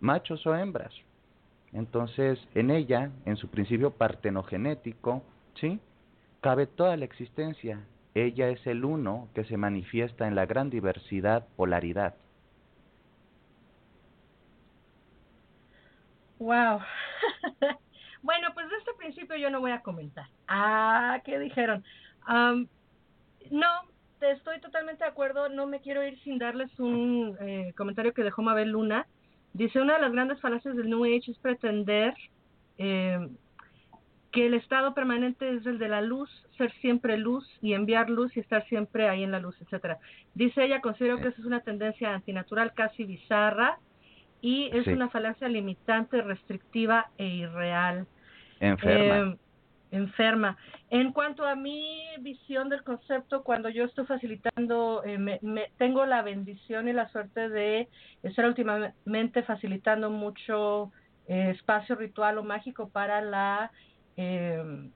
machos 0.00 0.46
o 0.46 0.54
hembras. 0.54 0.92
Entonces, 1.72 2.38
en 2.54 2.70
ella, 2.70 3.10
en 3.24 3.36
su 3.36 3.48
principio 3.48 3.92
partenogenético, 3.92 5.22
¿sí? 5.54 5.80
Cabe 6.40 6.66
toda 6.66 6.96
la 6.96 7.06
existencia. 7.06 7.80
Ella 8.14 8.48
es 8.48 8.66
el 8.66 8.84
uno 8.84 9.28
que 9.34 9.44
se 9.44 9.56
manifiesta 9.56 10.26
en 10.26 10.34
la 10.34 10.46
gran 10.46 10.68
diversidad, 10.68 11.46
polaridad. 11.56 12.16
Wow. 16.38 16.80
bueno, 18.22 18.48
pues 18.52 18.68
de 18.68 18.76
este 18.76 18.92
principio 18.94 19.36
yo 19.36 19.48
no 19.48 19.60
voy 19.60 19.70
a 19.70 19.82
comentar. 19.82 20.26
Ah, 20.48 21.20
¿qué 21.24 21.38
dijeron? 21.38 21.84
no, 23.50 23.66
estoy 24.20 24.60
totalmente 24.60 25.04
de 25.04 25.10
acuerdo, 25.10 25.48
no 25.48 25.66
me 25.66 25.80
quiero 25.80 26.06
ir 26.06 26.18
sin 26.20 26.38
darles 26.38 26.70
un 26.78 27.36
eh, 27.40 27.72
comentario 27.76 28.12
que 28.12 28.22
dejó 28.22 28.42
Mabel 28.42 28.70
Luna. 28.70 29.06
Dice, 29.52 29.80
una 29.80 29.94
de 29.94 30.02
las 30.02 30.12
grandes 30.12 30.40
falacias 30.40 30.76
del 30.76 30.88
New 30.88 31.04
Age 31.04 31.30
es 31.30 31.38
pretender 31.38 32.14
eh, 32.78 33.28
que 34.30 34.46
el 34.46 34.54
estado 34.54 34.94
permanente 34.94 35.56
es 35.56 35.66
el 35.66 35.78
de 35.78 35.88
la 35.88 36.00
luz, 36.02 36.30
ser 36.56 36.72
siempre 36.80 37.18
luz 37.18 37.48
y 37.60 37.74
enviar 37.74 38.10
luz 38.10 38.36
y 38.36 38.40
estar 38.40 38.64
siempre 38.68 39.08
ahí 39.08 39.24
en 39.24 39.32
la 39.32 39.40
luz, 39.40 39.56
etcétera. 39.60 39.98
Dice 40.34 40.64
ella, 40.64 40.80
considero 40.80 41.18
que 41.18 41.28
esa 41.28 41.40
es 41.40 41.46
una 41.46 41.60
tendencia 41.60 42.14
antinatural 42.14 42.72
casi 42.74 43.04
bizarra 43.04 43.78
y 44.40 44.70
es 44.72 44.86
una 44.86 45.08
falacia 45.08 45.48
limitante, 45.48 46.22
restrictiva 46.22 47.10
e 47.18 47.26
irreal. 47.26 48.06
Enferma. 48.60 49.32
Eh, 49.32 49.36
enferma. 49.90 50.56
En 50.90 51.12
cuanto 51.12 51.46
a 51.46 51.54
mi 51.54 52.02
visión 52.20 52.68
del 52.68 52.82
concepto, 52.82 53.42
cuando 53.42 53.68
yo 53.68 53.84
estoy 53.84 54.06
facilitando, 54.06 55.02
eh, 55.04 55.18
me, 55.18 55.70
tengo 55.78 56.06
la 56.06 56.22
bendición 56.22 56.88
y 56.88 56.92
la 56.92 57.08
suerte 57.10 57.48
de 57.48 57.88
estar 58.22 58.46
últimamente 58.46 59.42
facilitando 59.42 60.10
mucho 60.10 60.92
eh, 61.26 61.50
espacio 61.50 61.96
ritual 61.96 62.38
o 62.38 62.42
mágico 62.42 62.88
para 62.88 63.20
la 63.20 63.70
eh, 64.16 64.90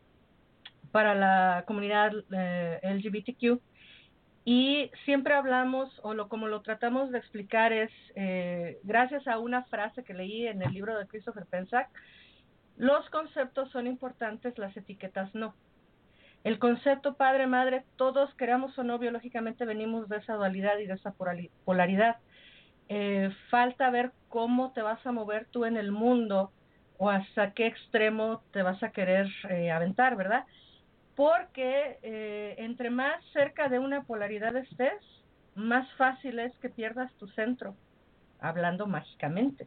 para 0.90 1.14
la 1.14 1.64
comunidad 1.66 2.12
LGBTQ 2.12 3.60
y 4.44 4.90
siempre 5.04 5.34
hablamos 5.34 5.90
o 6.04 6.14
lo 6.14 6.28
como 6.28 6.46
lo 6.46 6.62
tratamos 6.62 7.10
de 7.10 7.18
explicar 7.18 7.72
es 7.72 7.90
gracias 8.84 9.26
a 9.26 9.40
una 9.40 9.64
frase 9.64 10.04
que 10.04 10.14
leí 10.14 10.46
en 10.46 10.62
el 10.62 10.72
libro 10.72 10.96
de 10.96 11.08
Christopher 11.08 11.46
Pensack 11.46 11.88
los 12.76 13.08
conceptos 13.10 13.70
son 13.70 13.86
importantes, 13.86 14.58
las 14.58 14.76
etiquetas 14.76 15.34
no. 15.34 15.54
El 16.42 16.58
concepto 16.58 17.14
padre, 17.14 17.46
madre, 17.46 17.84
todos 17.96 18.34
queramos 18.34 18.76
o 18.78 18.84
no, 18.84 18.98
biológicamente 18.98 19.64
venimos 19.64 20.08
de 20.08 20.18
esa 20.18 20.34
dualidad 20.34 20.78
y 20.78 20.86
de 20.86 20.94
esa 20.94 21.14
polaridad. 21.64 22.16
Eh, 22.88 23.30
falta 23.48 23.88
ver 23.88 24.12
cómo 24.28 24.72
te 24.72 24.82
vas 24.82 25.04
a 25.06 25.12
mover 25.12 25.46
tú 25.50 25.64
en 25.64 25.78
el 25.78 25.90
mundo 25.90 26.52
o 26.98 27.08
hasta 27.08 27.52
qué 27.52 27.66
extremo 27.66 28.42
te 28.52 28.62
vas 28.62 28.82
a 28.82 28.90
querer 28.90 29.26
eh, 29.48 29.70
aventar, 29.70 30.16
¿verdad? 30.16 30.44
Porque 31.16 31.98
eh, 32.02 32.56
entre 32.58 32.90
más 32.90 33.24
cerca 33.32 33.68
de 33.68 33.78
una 33.78 34.02
polaridad 34.02 34.54
estés, 34.56 35.00
más 35.54 35.90
fácil 35.94 36.40
es 36.40 36.54
que 36.58 36.68
pierdas 36.68 37.12
tu 37.14 37.26
centro, 37.28 37.74
hablando 38.40 38.86
mágicamente. 38.86 39.66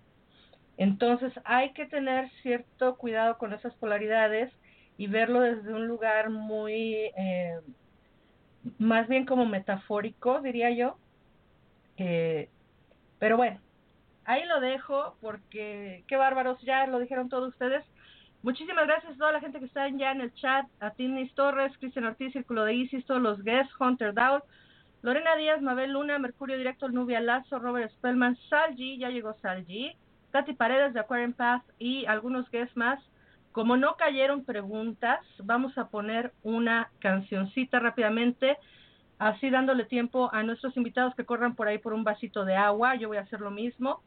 Entonces 0.78 1.34
hay 1.44 1.74
que 1.74 1.88
tener 1.88 2.30
cierto 2.44 2.98
cuidado 2.98 3.38
con 3.38 3.54
esas 3.54 3.74
polaridades 3.76 4.54
y 4.98 5.08
verlo 5.08 5.42
desde 5.42 5.74
un 5.74 5.88
lugar 5.88 6.30
muy, 6.30 7.12
eh, 7.18 7.60
más 8.78 9.08
bien 9.08 9.26
como 9.26 9.46
metafórico, 9.46 10.42
diría 10.42 10.70
yo. 10.72 10.98
Eh, 11.98 12.50
pero 13.20 13.38
bueno, 13.38 13.60
ahí 14.26 14.46
lo 14.46 14.60
dejo 14.60 15.18
porque 15.20 16.04
qué 16.08 16.16
bárbaros, 16.16 16.62
ya 16.62 16.86
lo 16.86 17.00
dijeron 17.00 17.30
todos 17.30 17.50
ustedes. 17.50 17.84
Muchísimas 18.44 18.86
gracias 18.86 19.14
a 19.14 19.18
toda 19.18 19.32
la 19.32 19.40
gente 19.40 19.60
que 19.60 19.66
está 19.66 19.90
ya 19.90 20.12
en 20.12 20.22
el 20.22 20.34
chat, 20.36 20.68
a 20.80 20.94
Torres, 21.36 21.76
Cristian 21.80 22.06
Ortiz, 22.06 22.34
Círculo 22.34 22.64
de 22.66 22.76
Isis, 22.76 23.06
todos 23.06 23.22
los 23.22 23.44
guests, 23.44 23.74
Hunter 23.80 24.14
Dow, 24.14 24.42
Lorena 25.02 25.36
Díaz, 25.36 25.62
Mabel 25.62 25.94
Luna, 25.94 26.20
Mercurio 26.20 26.58
Directo, 26.58 26.88
Nubia 26.90 27.20
Lazo, 27.20 27.58
Robert 27.58 27.92
Spellman, 27.94 28.38
Salji, 28.50 29.00
ya 29.00 29.10
llegó 29.10 29.34
Salji, 29.42 29.96
Katy 30.38 30.54
Paredes 30.54 30.94
de 30.94 31.00
Aquarium 31.00 31.34
Path 31.34 31.64
y 31.80 32.06
algunos 32.06 32.48
guests 32.52 32.78
más. 32.78 33.00
Como 33.52 33.76
no 33.76 33.96
cayeron 33.96 34.46
preguntas, 34.46 35.20
vamos 35.44 35.76
a 35.80 35.88
poner 35.88 36.32
una 36.44 36.92
cancioncita 37.00 37.80
rápidamente, 37.80 38.56
así 39.18 39.50
dándole 39.50 39.86
tiempo 39.86 40.30
a 40.32 40.44
nuestros 40.44 40.78
invitados 40.78 41.16
que 41.16 41.26
corran 41.26 41.56
por 41.56 41.68
ahí 41.68 41.80
por 41.80 41.94
un 41.94 42.04
vasito 42.04 42.46
de 42.46 42.56
agua. 42.56 42.94
Yo 42.94 43.08
voy 43.08 43.18
a 43.18 43.22
hacer 43.22 43.42
lo 43.42 43.50
mismo. 43.50 44.04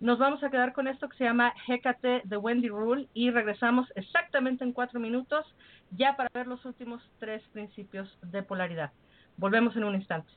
Nos 0.00 0.18
vamos 0.18 0.44
a 0.44 0.50
quedar 0.50 0.74
con 0.74 0.86
esto 0.86 1.08
que 1.08 1.16
se 1.16 1.24
llama 1.24 1.54
Hécate 1.66 2.20
de 2.24 2.36
Wendy 2.36 2.68
Rule 2.68 3.08
y 3.14 3.30
regresamos 3.30 3.90
exactamente 3.94 4.64
en 4.64 4.74
cuatro 4.74 5.00
minutos 5.00 5.46
ya 5.92 6.14
para 6.14 6.28
ver 6.34 6.46
los 6.46 6.62
últimos 6.66 7.02
tres 7.18 7.42
principios 7.54 8.18
de 8.20 8.42
polaridad. 8.42 8.92
Volvemos 9.38 9.74
en 9.76 9.84
un 9.84 9.94
instante. 9.94 10.30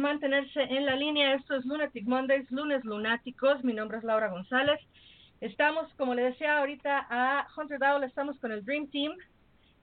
Mantenerse 0.00 0.62
en 0.62 0.86
la 0.86 0.96
línea. 0.96 1.34
Esto 1.34 1.54
es 1.54 1.64
Lunatic 1.64 2.06
Mondays, 2.06 2.50
lunes 2.50 2.84
lunáticos. 2.84 3.62
Mi 3.62 3.72
nombre 3.72 3.98
es 3.98 4.04
Laura 4.04 4.28
González. 4.28 4.80
Estamos, 5.40 5.92
como 5.94 6.14
le 6.14 6.24
decía 6.24 6.58
ahorita 6.58 7.06
a 7.08 7.46
Hunter 7.56 7.78
Dowell, 7.78 8.04
estamos 8.04 8.38
con 8.40 8.52
el 8.52 8.64
Dream 8.64 8.90
Team. 8.90 9.12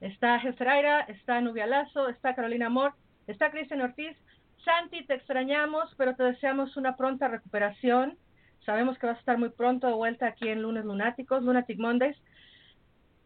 Está 0.00 0.40
Aira, 0.40 1.00
está 1.02 1.40
Nubia 1.40 1.66
Lazo, 1.66 2.08
está 2.08 2.34
Carolina 2.34 2.68
Moore, 2.68 2.94
está 3.26 3.50
Cristian 3.50 3.80
Ortiz. 3.80 4.16
Santi, 4.64 5.04
te 5.06 5.14
extrañamos, 5.14 5.92
pero 5.96 6.14
te 6.14 6.22
deseamos 6.22 6.76
una 6.76 6.96
pronta 6.96 7.28
recuperación. 7.28 8.16
Sabemos 8.64 8.98
que 8.98 9.06
vas 9.06 9.16
a 9.16 9.20
estar 9.20 9.38
muy 9.38 9.48
pronto 9.50 9.86
de 9.86 9.94
vuelta 9.94 10.26
aquí 10.26 10.48
en 10.48 10.62
Lunes 10.62 10.84
Lunáticos, 10.84 11.42
Lunatic 11.42 11.78
Mondays. 11.78 12.16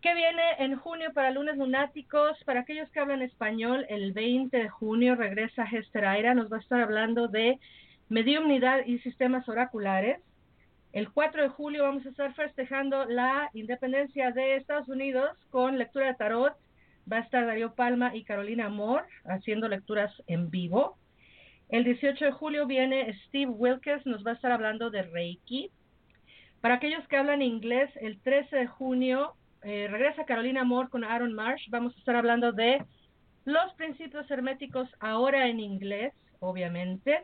¿Qué 0.02 0.14
viene 0.14 0.42
en 0.58 0.74
junio 0.74 1.12
para 1.14 1.30
lunes 1.30 1.56
lunáticos? 1.56 2.36
Para 2.44 2.62
aquellos 2.62 2.90
que 2.90 2.98
hablan 2.98 3.22
español, 3.22 3.86
el 3.88 4.12
20 4.12 4.56
de 4.56 4.68
junio 4.68 5.14
regresa 5.14 5.62
Hester 5.62 6.04
Aira, 6.06 6.34
nos 6.34 6.50
va 6.52 6.56
a 6.56 6.60
estar 6.60 6.80
hablando 6.80 7.28
de 7.28 7.60
mediumnidad 8.08 8.84
y 8.84 8.98
sistemas 8.98 9.48
oraculares. 9.48 10.18
El 10.92 11.12
4 11.12 11.42
de 11.42 11.48
julio 11.50 11.84
vamos 11.84 12.04
a 12.04 12.08
estar 12.08 12.34
festejando 12.34 13.04
la 13.04 13.48
independencia 13.54 14.32
de 14.32 14.56
Estados 14.56 14.88
Unidos 14.88 15.30
con 15.50 15.78
lectura 15.78 16.08
de 16.08 16.14
tarot. 16.14 16.56
Va 17.10 17.18
a 17.18 17.20
estar 17.20 17.46
Darío 17.46 17.76
Palma 17.76 18.10
y 18.12 18.24
Carolina 18.24 18.68
Moore 18.68 19.06
haciendo 19.24 19.68
lecturas 19.68 20.12
en 20.26 20.50
vivo. 20.50 20.98
El 21.68 21.84
18 21.84 22.24
de 22.24 22.32
julio 22.32 22.66
viene 22.66 23.16
Steve 23.28 23.52
Wilkes, 23.52 24.04
nos 24.04 24.26
va 24.26 24.32
a 24.32 24.34
estar 24.34 24.50
hablando 24.50 24.90
de 24.90 25.02
Reiki. 25.02 25.70
Para 26.60 26.74
aquellos 26.74 27.06
que 27.06 27.16
hablan 27.16 27.40
inglés, 27.40 27.88
el 28.00 28.20
13 28.20 28.56
de 28.56 28.66
junio 28.66 29.36
eh, 29.64 29.88
regresa 29.90 30.24
Carolina 30.24 30.64
Moore 30.64 30.88
con 30.88 31.04
Aaron 31.04 31.32
Marsh. 31.32 31.68
Vamos 31.70 31.94
a 31.94 31.98
estar 31.98 32.16
hablando 32.16 32.52
de 32.52 32.84
los 33.44 33.72
principios 33.74 34.30
herméticos 34.30 34.88
ahora 35.00 35.48
en 35.48 35.60
inglés, 35.60 36.12
obviamente. 36.40 37.22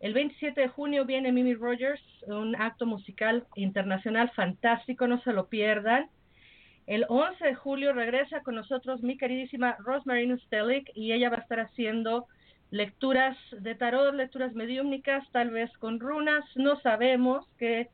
El 0.00 0.12
27 0.12 0.60
de 0.60 0.68
junio 0.68 1.04
viene 1.04 1.32
Mimi 1.32 1.54
Rogers, 1.54 2.02
un 2.26 2.54
acto 2.56 2.84
musical 2.84 3.46
internacional 3.54 4.30
fantástico, 4.30 5.06
no 5.06 5.20
se 5.22 5.32
lo 5.32 5.48
pierdan. 5.48 6.10
El 6.86 7.06
11 7.08 7.44
de 7.44 7.54
julio 7.54 7.92
regresa 7.92 8.42
con 8.42 8.54
nosotros 8.54 9.02
mi 9.02 9.16
queridísima 9.16 9.76
Rosemary 9.78 10.38
Stelic 10.40 10.90
y 10.94 11.12
ella 11.12 11.30
va 11.30 11.38
a 11.38 11.40
estar 11.40 11.60
haciendo 11.60 12.26
lecturas 12.70 13.36
de 13.52 13.74
tarot, 13.74 14.14
lecturas 14.14 14.52
mediúmnicas, 14.52 15.24
tal 15.32 15.50
vez 15.50 15.70
con 15.78 15.98
runas, 15.98 16.44
no 16.56 16.78
sabemos 16.80 17.46
qué 17.58 17.88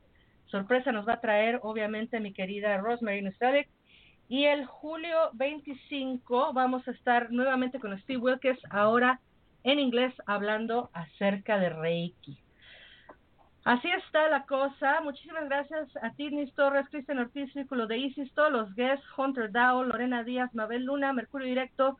sorpresa 0.53 0.91
nos 0.91 1.07
va 1.07 1.13
a 1.13 1.19
traer, 1.19 1.59
obviamente, 1.63 2.19
mi 2.19 2.31
querida 2.31 2.77
Rosemary 2.77 3.23
Nusselic. 3.23 3.67
Y 4.29 4.45
el 4.45 4.65
julio 4.65 5.31
25 5.33 6.53
vamos 6.53 6.87
a 6.87 6.91
estar 6.91 7.31
nuevamente 7.31 7.79
con 7.79 7.97
Steve 8.01 8.19
Wilkes, 8.19 8.59
ahora 8.69 9.19
en 9.63 9.79
inglés, 9.79 10.13
hablando 10.27 10.91
acerca 10.93 11.57
de 11.57 11.69
Reiki. 11.69 12.37
Así 13.65 13.89
está 13.89 14.29
la 14.29 14.45
cosa. 14.45 15.01
Muchísimas 15.01 15.45
gracias 15.45 15.89
a 16.03 16.11
Tidnis 16.11 16.53
Torres, 16.53 16.87
Cristian 16.91 17.17
Ortiz, 17.17 17.51
Círculo 17.53 17.87
de 17.87 17.97
Isis, 17.97 18.31
todos 18.33 18.51
los 18.51 18.75
guests, 18.75 19.05
Hunter 19.17 19.51
Dow, 19.51 19.83
Lorena 19.83 20.23
Díaz, 20.23 20.53
Mabel 20.53 20.83
Luna, 20.83 21.13
Mercurio 21.13 21.47
Directo, 21.47 21.97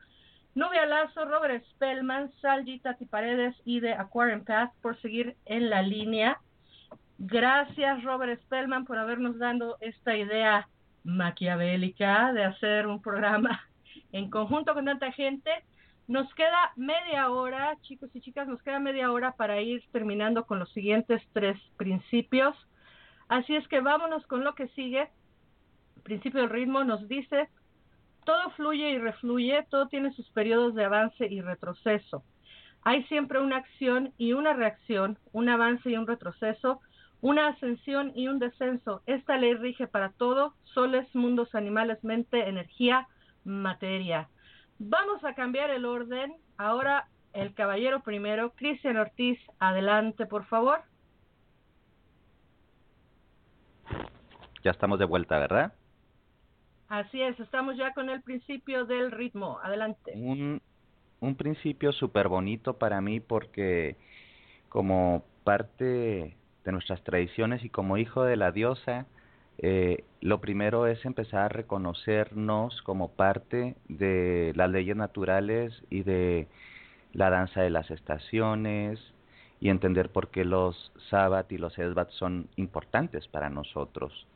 Nubia 0.54 0.86
Lazo, 0.86 1.24
Robert 1.24 1.64
Spellman, 1.72 2.30
Salji, 2.40 2.78
Tati 2.78 3.06
Paredes 3.06 3.56
y 3.64 3.80
de 3.80 3.94
Aquarium 3.94 4.44
Path 4.44 4.72
por 4.80 5.00
seguir 5.00 5.36
en 5.46 5.70
la 5.70 5.82
línea. 5.82 6.38
Gracias, 7.18 8.02
Robert 8.02 8.40
Spellman, 8.42 8.84
por 8.84 8.98
habernos 8.98 9.38
dado 9.38 9.76
esta 9.80 10.16
idea 10.16 10.68
maquiavélica 11.04 12.32
de 12.32 12.44
hacer 12.44 12.86
un 12.86 13.00
programa 13.00 13.60
en 14.12 14.30
conjunto 14.30 14.74
con 14.74 14.86
tanta 14.86 15.12
gente. 15.12 15.50
Nos 16.06 16.32
queda 16.34 16.72
media 16.76 17.30
hora, 17.30 17.78
chicos 17.82 18.10
y 18.14 18.20
chicas, 18.20 18.48
nos 18.48 18.62
queda 18.62 18.78
media 18.78 19.10
hora 19.10 19.32
para 19.32 19.60
ir 19.60 19.82
terminando 19.92 20.44
con 20.44 20.58
los 20.58 20.70
siguientes 20.72 21.22
tres 21.32 21.58
principios. 21.76 22.54
Así 23.28 23.56
es 23.56 23.66
que 23.68 23.80
vámonos 23.80 24.26
con 24.26 24.44
lo 24.44 24.54
que 24.54 24.68
sigue. 24.68 25.08
El 25.96 26.02
principio 26.02 26.40
del 26.40 26.50
ritmo 26.50 26.84
nos 26.84 27.08
dice, 27.08 27.48
todo 28.24 28.50
fluye 28.50 28.90
y 28.90 28.98
refluye, 28.98 29.64
todo 29.70 29.88
tiene 29.88 30.12
sus 30.12 30.28
periodos 30.30 30.74
de 30.74 30.84
avance 30.84 31.26
y 31.26 31.40
retroceso. 31.40 32.24
Hay 32.82 33.04
siempre 33.04 33.40
una 33.40 33.56
acción 33.58 34.12
y 34.18 34.34
una 34.34 34.52
reacción, 34.52 35.18
un 35.32 35.48
avance 35.48 35.88
y 35.88 35.96
un 35.96 36.06
retroceso, 36.06 36.80
una 37.20 37.48
ascensión 37.48 38.12
y 38.14 38.28
un 38.28 38.38
descenso. 38.38 39.02
Esta 39.06 39.36
ley 39.36 39.54
rige 39.54 39.86
para 39.86 40.10
todo, 40.10 40.54
soles, 40.64 41.12
mundos, 41.14 41.54
animales, 41.54 42.02
mente, 42.04 42.48
energía, 42.48 43.08
materia. 43.44 44.28
Vamos 44.78 45.24
a 45.24 45.34
cambiar 45.34 45.70
el 45.70 45.84
orden. 45.84 46.34
Ahora 46.56 47.08
el 47.32 47.54
caballero 47.54 48.00
primero, 48.00 48.52
Cristian 48.52 48.96
Ortiz, 48.96 49.38
adelante, 49.58 50.26
por 50.26 50.44
favor. 50.46 50.80
Ya 54.62 54.70
estamos 54.70 54.98
de 54.98 55.04
vuelta, 55.04 55.38
¿verdad? 55.38 55.74
Así 56.88 57.20
es, 57.20 57.38
estamos 57.40 57.76
ya 57.76 57.92
con 57.92 58.08
el 58.08 58.22
principio 58.22 58.84
del 58.84 59.10
ritmo. 59.10 59.58
Adelante. 59.62 60.12
Un, 60.14 60.62
un 61.20 61.34
principio 61.34 61.92
súper 61.92 62.28
bonito 62.28 62.78
para 62.78 63.00
mí 63.00 63.20
porque 63.20 63.96
como 64.68 65.24
parte 65.42 66.36
de 66.64 66.72
nuestras 66.72 67.02
tradiciones 67.04 67.64
y 67.64 67.68
como 67.68 67.96
hijo 67.96 68.24
de 68.24 68.36
la 68.36 68.52
diosa, 68.52 69.06
eh, 69.58 70.04
lo 70.20 70.40
primero 70.40 70.86
es 70.86 71.04
empezar 71.04 71.42
a 71.42 71.48
reconocernos 71.48 72.82
como 72.82 73.12
parte 73.12 73.76
de 73.88 74.52
las 74.56 74.70
leyes 74.70 74.96
naturales 74.96 75.72
y 75.90 76.02
de 76.02 76.48
la 77.12 77.30
danza 77.30 77.62
de 77.62 77.70
las 77.70 77.90
estaciones 77.90 78.98
y 79.60 79.68
entender 79.68 80.10
por 80.10 80.28
qué 80.28 80.44
los 80.44 80.92
Sabbat 81.10 81.50
y 81.52 81.58
los 81.58 81.78
Esbat 81.78 82.10
son 82.10 82.48
importantes 82.56 83.28
para 83.28 83.48
nosotros. 83.48 84.26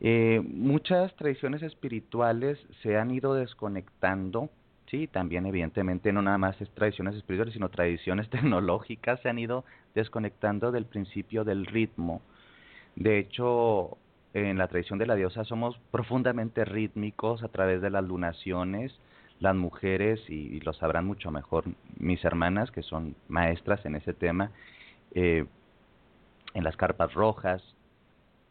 Eh, 0.00 0.40
muchas 0.44 1.14
tradiciones 1.16 1.62
espirituales 1.62 2.58
se 2.82 2.96
han 2.96 3.10
ido 3.10 3.34
desconectando 3.34 4.50
Sí, 4.90 5.06
también 5.06 5.44
evidentemente 5.44 6.12
no 6.12 6.22
nada 6.22 6.38
más 6.38 6.60
es 6.62 6.70
tradiciones 6.70 7.14
espirituales, 7.14 7.54
sino 7.54 7.68
tradiciones 7.68 8.28
tecnológicas 8.30 9.20
se 9.20 9.28
han 9.28 9.38
ido 9.38 9.64
desconectando 9.94 10.72
del 10.72 10.86
principio 10.86 11.44
del 11.44 11.66
ritmo. 11.66 12.22
De 12.96 13.18
hecho, 13.18 13.98
en 14.34 14.58
la 14.58 14.68
tradición 14.68 14.98
de 14.98 15.06
la 15.06 15.14
diosa 15.14 15.44
somos 15.44 15.78
profundamente 15.90 16.64
rítmicos 16.64 17.42
a 17.42 17.48
través 17.48 17.82
de 17.82 17.90
las 17.90 18.04
lunaciones. 18.04 18.98
Las 19.40 19.54
mujeres, 19.54 20.20
y, 20.28 20.60
lo 20.60 20.72
sabrán 20.72 21.06
mucho 21.06 21.30
mejor 21.30 21.64
mis 21.98 22.24
hermanas, 22.24 22.70
que 22.70 22.82
son 22.82 23.14
maestras 23.28 23.84
en 23.86 23.94
ese 23.94 24.12
tema, 24.12 24.50
eh, 25.14 25.44
en 26.54 26.64
las 26.64 26.76
carpas 26.76 27.14
rojas, 27.14 27.62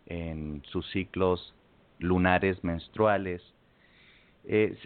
en 0.05 0.61
sus 0.67 0.89
ciclos 0.91 1.53
lunares 1.99 2.63
menstruales, 2.63 3.41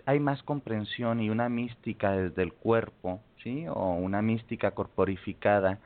hay 0.06 0.20
más 0.20 0.42
comprensión 0.44 1.22
y 1.22 1.30
una 1.30 1.50
mística 1.50 2.12
desde 2.12 2.42
el 2.44 2.54
cuerpo, 2.54 3.22
¿sí? 3.44 3.66
O 3.68 3.94
una 3.94 4.22
mística 4.22 4.72
corporificada 4.72 5.80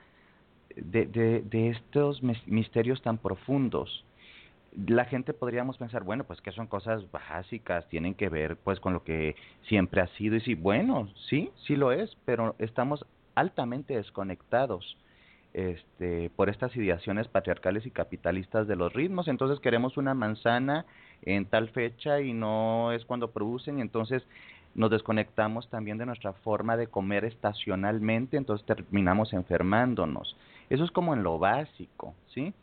de, 0.75 1.05
de, 1.05 1.41
de 1.41 1.69
estos 1.69 2.21
misterios 2.23 3.01
tan 3.01 3.17
profundos. 3.17 4.05
La 4.87 5.05
gente 5.05 5.33
podríamos 5.33 5.77
pensar, 5.77 6.03
bueno, 6.03 6.25
pues 6.25 6.41
que 6.41 6.51
son 6.51 6.67
cosas 6.67 7.09
básicas, 7.11 7.87
tienen 7.87 8.13
que 8.13 8.29
ver 8.29 8.57
pues 8.57 8.79
con 8.79 8.93
lo 8.93 9.03
que 9.03 9.35
siempre 9.67 10.01
ha 10.01 10.07
sido 10.17 10.35
y 10.35 10.41
sí, 10.41 10.55
bueno, 10.55 11.09
sí, 11.29 11.49
sí 11.65 11.75
lo 11.75 11.91
es, 11.91 12.17
pero 12.25 12.55
estamos 12.59 13.05
altamente 13.35 13.95
desconectados 13.95 14.97
este, 15.53 16.29
por 16.35 16.49
estas 16.49 16.75
ideaciones 16.75 17.29
patriarcales 17.29 17.85
y 17.85 17.91
capitalistas 17.91 18.67
de 18.67 18.75
los 18.75 18.91
ritmos. 18.91 19.29
Entonces 19.29 19.61
queremos 19.61 19.95
una 19.95 20.13
manzana 20.13 20.85
en 21.25 21.45
tal 21.45 21.69
fecha 21.69 22.21
y 22.21 22.33
no 22.33 22.91
es 22.91 23.05
cuando 23.05 23.31
producen 23.31 23.79
entonces 23.79 24.23
nos 24.75 24.91
desconectamos 24.91 25.69
también 25.69 25.97
de 25.97 26.05
nuestra 26.05 26.33
forma 26.33 26.75
de 26.75 26.87
comer 26.87 27.23
estacionalmente, 27.23 28.35
entonces 28.35 28.67
terminamos 28.67 29.31
enfermándonos. 29.31 30.35
Eso 30.69 30.83
es 30.83 30.91
como 30.91 31.13
en 31.13 31.23
lo 31.23 31.39
básico, 31.39 32.13
¿sí? 32.33 32.53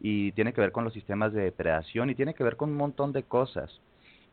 Y 0.00 0.30
tiene 0.32 0.52
que 0.52 0.60
ver 0.60 0.70
con 0.70 0.84
los 0.84 0.92
sistemas 0.92 1.32
de 1.32 1.42
depredación 1.42 2.10
y 2.10 2.14
tiene 2.14 2.34
que 2.34 2.44
ver 2.44 2.56
con 2.56 2.70
un 2.70 2.76
montón 2.76 3.12
de 3.12 3.24
cosas. 3.24 3.80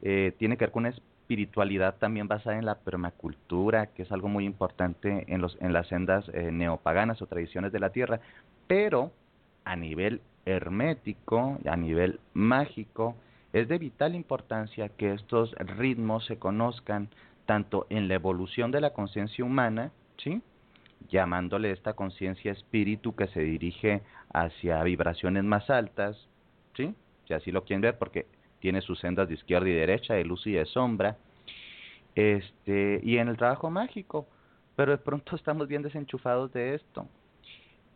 Eh, 0.03 0.33
tiene 0.37 0.55
que 0.55 0.65
ver 0.65 0.71
con 0.71 0.81
una 0.85 0.89
espiritualidad 0.89 1.95
también 1.95 2.27
basada 2.27 2.59
en 2.59 2.65
la 2.65 2.75
permacultura, 2.75 3.87
que 3.87 4.03
es 4.03 4.11
algo 4.11 4.27
muy 4.27 4.45
importante 4.45 5.25
en, 5.27 5.41
los, 5.41 5.57
en 5.59 5.73
las 5.73 5.87
sendas 5.87 6.29
eh, 6.33 6.51
neopaganas 6.51 7.23
o 7.23 7.25
tradiciones 7.25 7.71
de 7.71 7.79
la 7.79 7.89
tierra, 7.89 8.19
pero 8.67 9.11
a 9.63 9.75
nivel 9.75 10.21
hermético, 10.45 11.57
a 11.65 11.75
nivel 11.75 12.19
mágico, 12.33 13.15
es 13.55 13.69
de 13.69 13.77
vital 13.77 14.15
importancia 14.15 14.89
que 14.89 15.13
estos 15.13 15.53
ritmos 15.53 16.25
se 16.25 16.37
conozcan 16.37 17.07
tanto 17.45 17.87
en 17.89 18.09
la 18.09 18.15
evolución 18.15 18.69
de 18.69 18.81
la 18.81 18.91
conciencia 18.91 19.45
humana, 19.45 19.93
¿sí? 20.17 20.41
llamándole 21.07 21.71
esta 21.71 21.93
conciencia 21.93 22.51
espíritu 22.51 23.15
que 23.15 23.27
se 23.27 23.39
dirige 23.39 24.01
hacia 24.33 24.83
vibraciones 24.83 25.45
más 25.45 25.69
altas, 25.69 26.17
¿sí? 26.75 26.93
si 27.27 27.33
así 27.33 27.53
lo 27.53 27.63
quieren 27.63 27.79
ver, 27.79 27.97
porque 27.97 28.25
tiene 28.59 28.81
sus 28.81 28.99
sendas 28.99 29.29
de 29.29 29.35
izquierda 29.35 29.69
y 29.69 29.73
derecha, 29.73 30.15
de 30.15 30.25
luz 30.25 30.45
y 30.47 30.51
de 30.51 30.65
sombra, 30.65 31.15
este, 32.13 32.99
y 33.03 33.19
en 33.19 33.29
el 33.29 33.37
trabajo 33.37 33.69
mágico, 33.69 34.27
pero 34.75 34.91
de 34.91 34.97
pronto 34.97 35.33
estamos 35.37 35.69
bien 35.69 35.81
desenchufados 35.81 36.51
de 36.51 36.75
esto. 36.75 37.07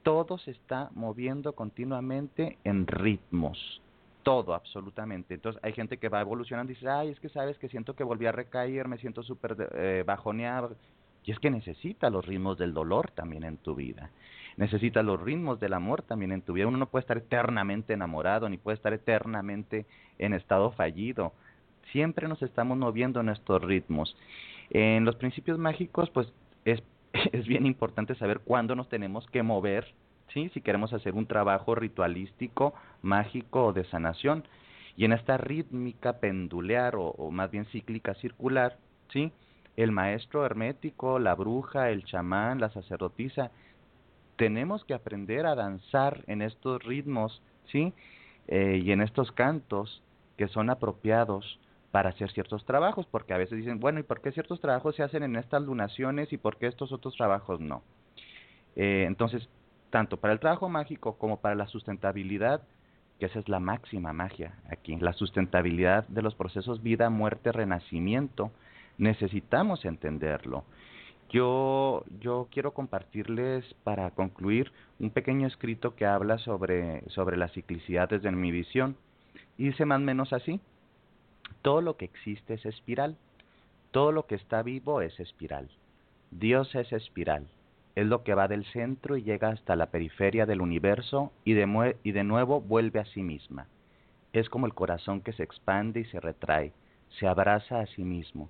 Todo 0.03 0.37
se 0.37 0.51
está 0.51 0.89
moviendo 0.93 1.51
continuamente 1.51 2.57
en 2.63 2.87
ritmos, 2.87 3.81
todo 4.29 4.53
absolutamente. 4.53 5.33
Entonces 5.33 5.59
hay 5.63 5.73
gente 5.73 5.97
que 5.97 6.07
va 6.07 6.21
evolucionando 6.21 6.71
y 6.71 6.75
dice, 6.75 6.87
ay, 6.87 7.09
es 7.09 7.19
que 7.19 7.29
sabes 7.29 7.57
que 7.57 7.67
siento 7.67 7.95
que 7.95 8.03
volví 8.03 8.27
a 8.27 8.31
recaer, 8.31 8.87
me 8.87 8.99
siento 8.99 9.23
súper 9.23 9.71
eh, 9.73 10.03
bajoneado. 10.05 10.75
Y 11.25 11.31
es 11.31 11.39
que 11.39 11.49
necesita 11.49 12.11
los 12.11 12.27
ritmos 12.27 12.59
del 12.59 12.71
dolor 12.71 13.09
también 13.09 13.43
en 13.43 13.57
tu 13.57 13.73
vida. 13.73 14.11
Necesita 14.55 15.01
los 15.01 15.19
ritmos 15.19 15.59
del 15.59 15.73
amor 15.73 16.03
también 16.03 16.31
en 16.31 16.43
tu 16.43 16.53
vida. 16.53 16.67
Uno 16.67 16.77
no 16.77 16.85
puede 16.85 17.01
estar 17.01 17.17
eternamente 17.17 17.93
enamorado, 17.93 18.47
ni 18.49 18.59
puede 18.59 18.75
estar 18.75 18.93
eternamente 18.93 19.87
en 20.19 20.35
estado 20.35 20.73
fallido. 20.73 21.33
Siempre 21.91 22.27
nos 22.27 22.43
estamos 22.43 22.77
moviendo 22.77 23.21
en 23.21 23.29
estos 23.29 23.63
ritmos. 23.63 24.15
En 24.69 25.05
los 25.05 25.15
principios 25.15 25.57
mágicos, 25.57 26.11
pues 26.11 26.31
es, 26.65 26.83
es 27.31 27.47
bien 27.47 27.65
importante 27.65 28.13
saber 28.13 28.41
cuándo 28.41 28.75
nos 28.75 28.89
tenemos 28.89 29.25
que 29.31 29.41
mover, 29.41 29.91
¿sí? 30.33 30.49
si 30.53 30.61
queremos 30.61 30.93
hacer 30.93 31.13
un 31.13 31.25
trabajo 31.25 31.75
ritualístico, 31.75 32.73
mágico 33.01 33.65
o 33.65 33.73
de 33.73 33.85
sanación. 33.85 34.43
Y 34.95 35.05
en 35.05 35.13
esta 35.13 35.37
rítmica 35.37 36.19
pendular 36.19 36.95
o, 36.97 37.31
más 37.31 37.51
bien 37.51 37.65
cíclica 37.65 38.13
circular, 38.15 38.77
¿sí? 39.11 39.31
el 39.77 39.91
maestro 39.91 40.45
hermético, 40.45 41.19
la 41.19 41.35
bruja, 41.35 41.89
el 41.89 42.03
chamán, 42.03 42.59
la 42.59 42.69
sacerdotisa, 42.69 43.51
tenemos 44.35 44.83
que 44.85 44.93
aprender 44.93 45.45
a 45.45 45.55
danzar 45.55 46.23
en 46.27 46.41
estos 46.41 46.83
ritmos, 46.83 47.41
¿sí? 47.71 47.93
Eh, 48.47 48.81
y 48.83 48.91
en 48.91 49.01
estos 49.01 49.31
cantos 49.31 50.01
que 50.37 50.47
son 50.47 50.69
apropiados 50.69 51.59
para 51.91 52.09
hacer 52.09 52.31
ciertos 52.31 52.65
trabajos, 52.65 53.05
porque 53.09 53.33
a 53.33 53.37
veces 53.37 53.57
dicen, 53.57 53.79
bueno, 53.79 53.99
¿y 53.99 54.03
por 54.03 54.21
qué 54.21 54.31
ciertos 54.31 54.61
trabajos 54.61 54.95
se 54.95 55.03
hacen 55.03 55.23
en 55.23 55.35
estas 55.35 55.61
lunaciones 55.63 56.31
y 56.31 56.37
por 56.37 56.57
qué 56.57 56.67
estos 56.67 56.91
otros 56.91 57.15
trabajos 57.15 57.59
no? 57.59 57.83
Eh, 58.75 59.05
entonces, 59.07 59.49
tanto 59.89 60.17
para 60.17 60.33
el 60.33 60.39
trabajo 60.39 60.69
mágico 60.69 61.17
como 61.17 61.37
para 61.37 61.55
la 61.55 61.67
sustentabilidad, 61.67 62.61
que 63.19 63.25
esa 63.25 63.39
es 63.39 63.49
la 63.49 63.59
máxima 63.59 64.13
magia 64.13 64.53
aquí, 64.69 64.95
la 64.95 65.13
sustentabilidad 65.13 66.07
de 66.07 66.21
los 66.21 66.35
procesos 66.35 66.81
vida, 66.81 67.09
muerte, 67.09 67.51
renacimiento, 67.51 68.51
necesitamos 68.97 69.85
entenderlo. 69.85 70.63
Yo, 71.29 72.05
yo 72.19 72.47
quiero 72.51 72.73
compartirles 72.73 73.63
para 73.83 74.09
concluir 74.11 74.71
un 74.99 75.11
pequeño 75.11 75.47
escrito 75.47 75.95
que 75.95 76.05
habla 76.05 76.39
sobre, 76.39 77.07
sobre 77.09 77.37
la 77.37 77.49
ciclicidad 77.49 78.09
desde 78.09 78.31
mi 78.31 78.51
visión. 78.51 78.95
Y 79.57 79.65
dice 79.65 79.85
más 79.85 79.99
o 79.99 80.03
menos 80.03 80.33
así, 80.33 80.59
todo 81.61 81.81
lo 81.81 81.97
que 81.97 82.05
existe 82.05 82.55
es 82.55 82.65
espiral, 82.65 83.15
todo 83.91 84.11
lo 84.11 84.25
que 84.25 84.35
está 84.35 84.63
vivo 84.63 85.01
es 85.01 85.19
espiral. 85.19 85.69
Dios 86.31 86.73
es 86.73 86.91
espiral, 86.93 87.47
es 87.99 88.07
lo 88.07 88.23
que 88.23 88.33
va 88.33 88.47
del 88.47 88.65
centro 88.65 89.17
y 89.17 89.23
llega 89.23 89.49
hasta 89.49 89.75
la 89.75 89.91
periferia 89.91 90.45
del 90.45 90.61
universo 90.61 91.31
y 91.43 91.53
de, 91.53 91.97
y 92.03 92.11
de 92.11 92.23
nuevo 92.23 92.61
vuelve 92.61 92.99
a 92.99 93.05
sí 93.05 93.23
misma. 93.23 93.67
Es 94.33 94.49
como 94.49 94.65
el 94.65 94.73
corazón 94.73 95.21
que 95.21 95.33
se 95.33 95.43
expande 95.43 96.01
y 96.01 96.05
se 96.05 96.19
retrae, 96.19 96.73
se 97.19 97.27
abraza 97.27 97.79
a 97.79 97.87
sí 97.87 98.03
mismo 98.03 98.49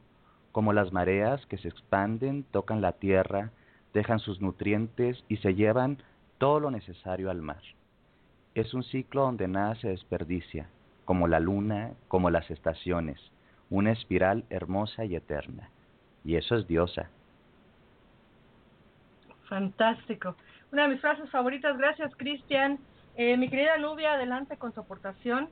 como 0.51 0.73
las 0.73 0.91
mareas 0.91 1.45
que 1.45 1.57
se 1.57 1.67
expanden, 1.67 2.43
tocan 2.51 2.81
la 2.81 2.93
tierra, 2.93 3.51
dejan 3.93 4.19
sus 4.19 4.41
nutrientes 4.41 5.23
y 5.27 5.38
se 5.38 5.55
llevan 5.55 5.99
todo 6.38 6.59
lo 6.59 6.71
necesario 6.71 7.30
al 7.30 7.41
mar. 7.41 7.61
Es 8.55 8.73
un 8.73 8.84
ciclo 8.84 9.21
donde 9.21 9.47
nada 9.47 9.76
se 9.76 9.89
desperdicia, 9.89 10.67
como 11.05 11.27
la 11.27 11.39
luna, 11.39 11.93
como 12.07 12.30
las 12.30 12.49
estaciones, 12.49 13.19
una 13.69 13.91
espiral 13.91 14.45
hermosa 14.49 15.05
y 15.05 15.15
eterna. 15.15 15.69
Y 16.26 16.35
eso 16.35 16.55
es 16.55 16.67
diosa. 16.67 17.09
Fantástico. 19.49 20.35
Una 20.71 20.84
de 20.84 20.89
mis 20.89 21.01
frases 21.01 21.30
favoritas. 21.31 21.77
Gracias, 21.77 22.15
Cristian. 22.15 22.80
Eh, 23.15 23.35
mi 23.35 23.49
querida 23.49 23.77
Nubia, 23.77 24.13
adelante 24.13 24.57
con 24.57 24.73
su 24.73 24.80
aportación. 24.80 25.49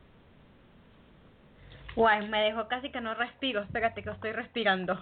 Guay, 1.95 2.29
me 2.29 2.43
dejó 2.43 2.67
casi 2.67 2.91
que 2.91 3.01
no 3.01 3.15
respiro. 3.15 3.63
Espérate 3.63 4.03
que 4.03 4.11
estoy 4.11 4.31
respirando. 4.31 4.93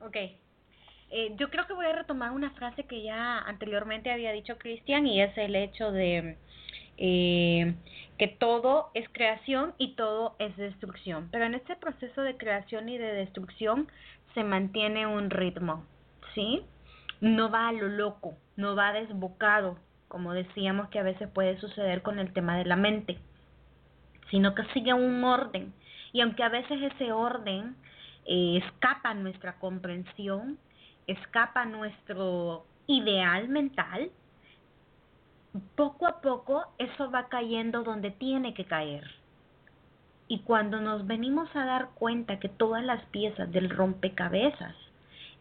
ok. 0.00 0.16
Eh, 1.10 1.34
yo 1.36 1.48
creo 1.50 1.66
que 1.66 1.72
voy 1.72 1.86
a 1.86 1.92
retomar 1.92 2.32
una 2.32 2.50
frase 2.50 2.84
que 2.84 3.02
ya 3.02 3.38
anteriormente 3.38 4.12
había 4.12 4.32
dicho 4.32 4.58
Cristian 4.58 5.06
y 5.06 5.22
es 5.22 5.36
el 5.38 5.56
hecho 5.56 5.92
de 5.92 6.36
eh, 6.98 7.74
que 8.18 8.28
todo 8.28 8.90
es 8.92 9.08
creación 9.10 9.72
y 9.78 9.94
todo 9.94 10.36
es 10.38 10.54
destrucción. 10.56 11.28
Pero 11.30 11.46
en 11.46 11.54
este 11.54 11.76
proceso 11.76 12.22
de 12.22 12.36
creación 12.36 12.88
y 12.88 12.98
de 12.98 13.12
destrucción 13.12 13.88
se 14.34 14.44
mantiene 14.44 15.06
un 15.06 15.30
ritmo, 15.30 15.86
¿sí? 16.34 16.62
No 17.20 17.50
va 17.50 17.68
a 17.68 17.72
lo 17.72 17.88
loco, 17.88 18.36
no 18.56 18.76
va 18.76 18.92
desbocado, 18.92 19.78
como 20.08 20.32
decíamos 20.32 20.88
que 20.88 20.98
a 20.98 21.02
veces 21.02 21.28
puede 21.30 21.58
suceder 21.60 22.02
con 22.02 22.18
el 22.18 22.32
tema 22.32 22.56
de 22.56 22.64
la 22.64 22.76
mente 22.76 23.18
sino 24.30 24.54
que 24.54 24.64
sigue 24.72 24.92
un 24.92 25.22
orden. 25.24 25.72
Y 26.12 26.20
aunque 26.20 26.42
a 26.42 26.48
veces 26.48 26.80
ese 26.82 27.12
orden 27.12 27.76
eh, 28.24 28.60
escapa 28.64 29.10
a 29.10 29.14
nuestra 29.14 29.58
comprensión, 29.58 30.58
escapa 31.06 31.62
a 31.62 31.66
nuestro 31.66 32.66
ideal 32.86 33.48
mental, 33.48 34.10
poco 35.74 36.06
a 36.06 36.20
poco 36.20 36.64
eso 36.78 37.10
va 37.10 37.28
cayendo 37.28 37.82
donde 37.82 38.10
tiene 38.10 38.54
que 38.54 38.64
caer. 38.64 39.04
Y 40.28 40.40
cuando 40.40 40.80
nos 40.80 41.06
venimos 41.06 41.54
a 41.54 41.64
dar 41.64 41.90
cuenta 41.94 42.40
que 42.40 42.48
todas 42.48 42.84
las 42.84 43.02
piezas 43.06 43.50
del 43.52 43.70
rompecabezas 43.70 44.74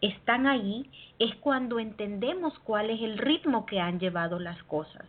están 0.02 0.48
ahí, 0.48 0.90
es 1.20 1.36
cuando 1.36 1.80
entendemos 1.80 2.58
cuál 2.60 2.90
es 2.90 3.02
el 3.02 3.18
ritmo 3.18 3.66
que 3.66 3.80
han 3.80 4.00
llevado 4.00 4.40
las 4.40 4.62
cosas. 4.64 5.06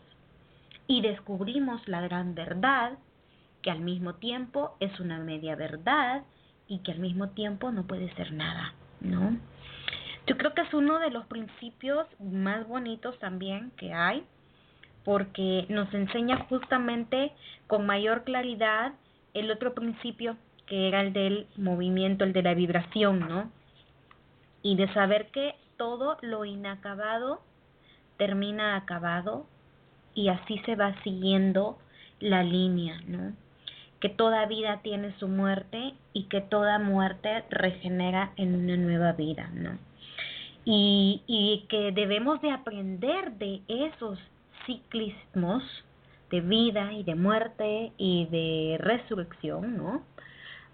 Y 0.87 1.01
descubrimos 1.03 1.87
la 1.89 2.01
gran 2.01 2.35
verdad 2.35 2.99
que 3.63 3.71
al 3.71 3.81
mismo 3.81 4.15
tiempo 4.15 4.77
es 4.79 5.01
una 5.01 5.19
media 5.19 5.57
verdad 5.57 6.23
y 6.69 6.79
que 6.79 6.93
al 6.93 7.01
mismo 7.01 7.31
tiempo 7.31 7.73
no 7.73 7.85
puede 7.85 8.15
ser 8.15 8.33
nada, 8.33 8.75
¿no? 9.01 9.37
Yo 10.27 10.37
creo 10.37 10.55
que 10.55 10.63
es 10.63 10.75
uno 10.75 10.99
de 10.99 11.11
los 11.11 11.27
principios 11.27 12.07
más 12.19 12.67
bonitos 12.67 13.19
también 13.19 13.73
que 13.77 13.93
hay, 13.93 14.25
porque 15.05 15.67
nos 15.69 15.93
enseña 15.95 16.47
justamente 16.49 17.33
con 17.69 17.87
mayor 17.87 18.25
claridad 18.25 18.93
el 19.35 19.51
otro 19.51 19.75
principio 19.75 20.37
que 20.67 20.89
era 20.89 21.01
el 21.01 21.13
del 21.13 21.47
movimiento, 21.57 22.25
el 22.25 22.33
de 22.33 22.43
la 22.43 22.55
vibración, 22.55 23.21
¿no? 23.21 23.51
Y 24.67 24.75
de 24.75 24.93
saber 24.95 25.29
que 25.31 25.55
todo 25.77 26.17
lo 26.23 26.45
inacabado 26.45 27.41
termina 28.17 28.77
acabado 28.77 29.47
y 30.13 30.29
así 30.29 30.59
se 30.67 30.75
va 30.75 31.01
siguiendo 31.03 31.79
la 32.19 32.43
línea, 32.43 33.01
¿no? 33.07 33.33
que 34.01 34.09
toda 34.09 34.47
vida 34.47 34.81
tiene 34.83 35.15
su 35.19 35.29
muerte 35.29 35.95
y 36.13 36.25
que 36.25 36.41
toda 36.41 36.79
muerte 36.79 37.45
regenera 37.51 38.33
en 38.37 38.55
una 38.55 38.77
nueva 38.77 39.13
vida, 39.13 39.51
¿no? 39.55 39.79
Y, 40.65 41.23
y 41.27 41.67
que 41.69 41.93
debemos 41.93 42.41
de 42.43 42.51
aprender 42.51 43.33
de 43.33 43.63
esos 43.69 44.19
ciclismos 44.67 45.63
de 46.31 46.41
vida 46.41 46.93
y 46.93 47.05
de 47.05 47.15
muerte 47.15 47.93
y 47.97 48.27
de 48.27 48.77
resurrección, 48.81 49.77
¿no? 49.77 50.03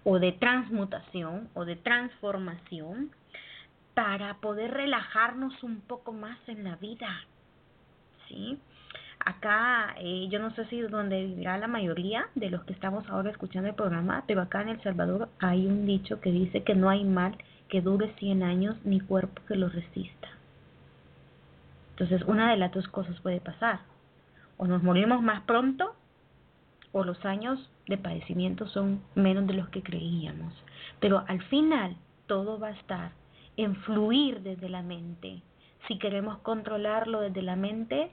O 0.03 0.19
de 0.19 0.31
transmutación 0.33 1.47
o 1.53 1.63
de 1.63 1.75
transformación 1.75 3.11
para 3.93 4.35
poder 4.35 4.71
relajarnos 4.71 5.61
un 5.63 5.81
poco 5.81 6.13
más 6.13 6.37
en 6.47 6.63
la 6.63 6.75
vida, 6.77 7.25
¿sí? 8.27 8.59
acá, 9.25 9.95
eh, 9.99 10.27
yo 10.29 10.39
no 10.39 10.51
sé 10.51 10.65
si 10.65 10.81
donde 10.81 11.25
vivirá 11.25 11.57
la 11.57 11.67
mayoría 11.67 12.27
de 12.35 12.49
los 12.49 12.63
que 12.63 12.73
estamos 12.73 13.07
ahora 13.09 13.31
escuchando 13.31 13.69
el 13.69 13.75
programa, 13.75 14.23
pero 14.27 14.41
acá 14.41 14.61
en 14.61 14.69
El 14.69 14.83
Salvador 14.83 15.29
hay 15.39 15.65
un 15.65 15.85
dicho 15.85 16.19
que 16.19 16.31
dice 16.31 16.63
que 16.63 16.75
no 16.75 16.89
hay 16.89 17.03
mal 17.03 17.37
que 17.69 17.81
dure 17.81 18.13
100 18.19 18.43
años 18.43 18.77
ni 18.83 18.99
cuerpo 18.99 19.41
que 19.47 19.55
lo 19.55 19.69
resista. 19.69 20.27
Entonces, 21.91 22.21
una 22.27 22.51
de 22.51 22.57
las 22.57 22.71
dos 22.71 22.87
cosas 22.87 23.19
puede 23.21 23.39
pasar. 23.39 23.79
O 24.57 24.67
nos 24.67 24.83
morimos 24.83 25.21
más 25.21 25.41
pronto 25.43 25.95
o 26.91 27.03
los 27.03 27.23
años 27.25 27.69
de 27.87 27.97
padecimiento 27.97 28.67
son 28.67 29.01
menos 29.15 29.47
de 29.47 29.53
los 29.53 29.69
que 29.69 29.81
creíamos. 29.81 30.53
Pero 30.99 31.23
al 31.27 31.41
final 31.43 31.95
todo 32.27 32.59
va 32.59 32.67
a 32.67 32.71
estar 32.71 33.11
en 33.57 33.75
fluir 33.77 34.41
desde 34.41 34.69
la 34.69 34.81
mente. 34.81 35.41
Si 35.87 35.97
queremos 35.97 36.37
controlarlo 36.39 37.21
desde 37.21 37.41
la 37.41 37.55
mente, 37.55 38.11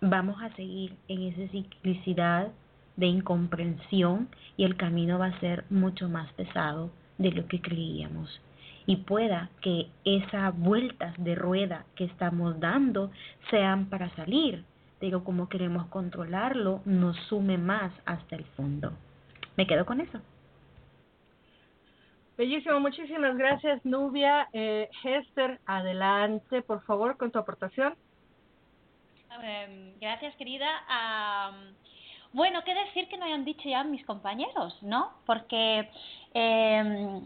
vamos 0.00 0.42
a 0.42 0.54
seguir 0.56 0.96
en 1.08 1.22
esa 1.22 1.50
ciclicidad 1.50 2.48
de 2.96 3.06
incomprensión 3.06 4.28
y 4.56 4.64
el 4.64 4.76
camino 4.76 5.18
va 5.18 5.26
a 5.26 5.40
ser 5.40 5.64
mucho 5.70 6.08
más 6.08 6.32
pesado 6.34 6.90
de 7.18 7.32
lo 7.32 7.46
que 7.46 7.60
creíamos. 7.60 8.40
y 8.86 8.96
pueda 8.96 9.48
que 9.62 9.88
esas 10.04 10.54
vueltas 10.58 11.14
de 11.16 11.34
rueda 11.34 11.86
que 11.96 12.04
estamos 12.04 12.60
dando 12.60 13.10
sean 13.50 13.86
para 13.86 14.14
salir. 14.14 14.62
Digo, 15.00 15.24
como 15.24 15.48
queremos 15.48 15.86
controlarlo, 15.86 16.82
nos 16.84 17.16
sume 17.28 17.56
más 17.58 17.92
hasta 18.04 18.36
el 18.36 18.44
fondo. 18.56 18.92
Me 19.56 19.66
quedo 19.66 19.86
con 19.86 20.00
eso. 20.00 20.20
Bellísimo, 22.36 22.80
muchísimas 22.80 23.36
gracias 23.36 23.84
Nubia. 23.84 24.48
Eh, 24.52 24.90
Hester, 25.04 25.60
adelante, 25.66 26.62
por 26.62 26.82
favor, 26.84 27.16
con 27.16 27.30
tu 27.30 27.38
aportación. 27.38 27.94
Em, 29.42 29.98
gracias, 30.00 30.34
querida. 30.36 30.66
bueno, 32.32 32.62
qué 32.64 32.74
decir 32.74 33.08
que 33.08 33.16
no 33.16 33.24
hayan 33.24 33.44
dicho 33.44 33.68
ya 33.68 33.84
mis 33.84 34.04
compañeros, 34.04 34.76
¿no? 34.82 35.12
Porque 35.26 35.88
eh, 36.34 37.20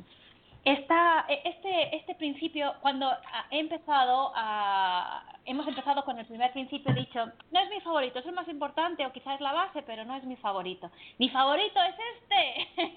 esta, 0.64 1.24
este, 1.44 1.96
este 1.96 2.14
principio, 2.14 2.74
cuando 2.82 3.10
he 3.50 3.60
empezado 3.60 4.32
a, 4.34 5.24
hemos 5.46 5.66
empezado 5.66 6.04
con 6.04 6.18
el 6.18 6.26
primer 6.26 6.52
principio, 6.52 6.92
he 6.92 7.00
dicho, 7.00 7.24
no 7.50 7.60
es 7.60 7.70
mi 7.70 7.80
favorito, 7.80 8.18
es 8.18 8.26
el 8.26 8.32
más 8.32 8.48
importante 8.48 9.06
o 9.06 9.12
quizás 9.12 9.36
es 9.36 9.40
la 9.40 9.52
base, 9.52 9.80
pero 9.82 10.04
no 10.04 10.14
es 10.14 10.24
mi 10.24 10.36
favorito. 10.36 10.90
Mi 11.18 11.30
favorito 11.30 11.80
es 11.82 11.94
este, 12.14 12.92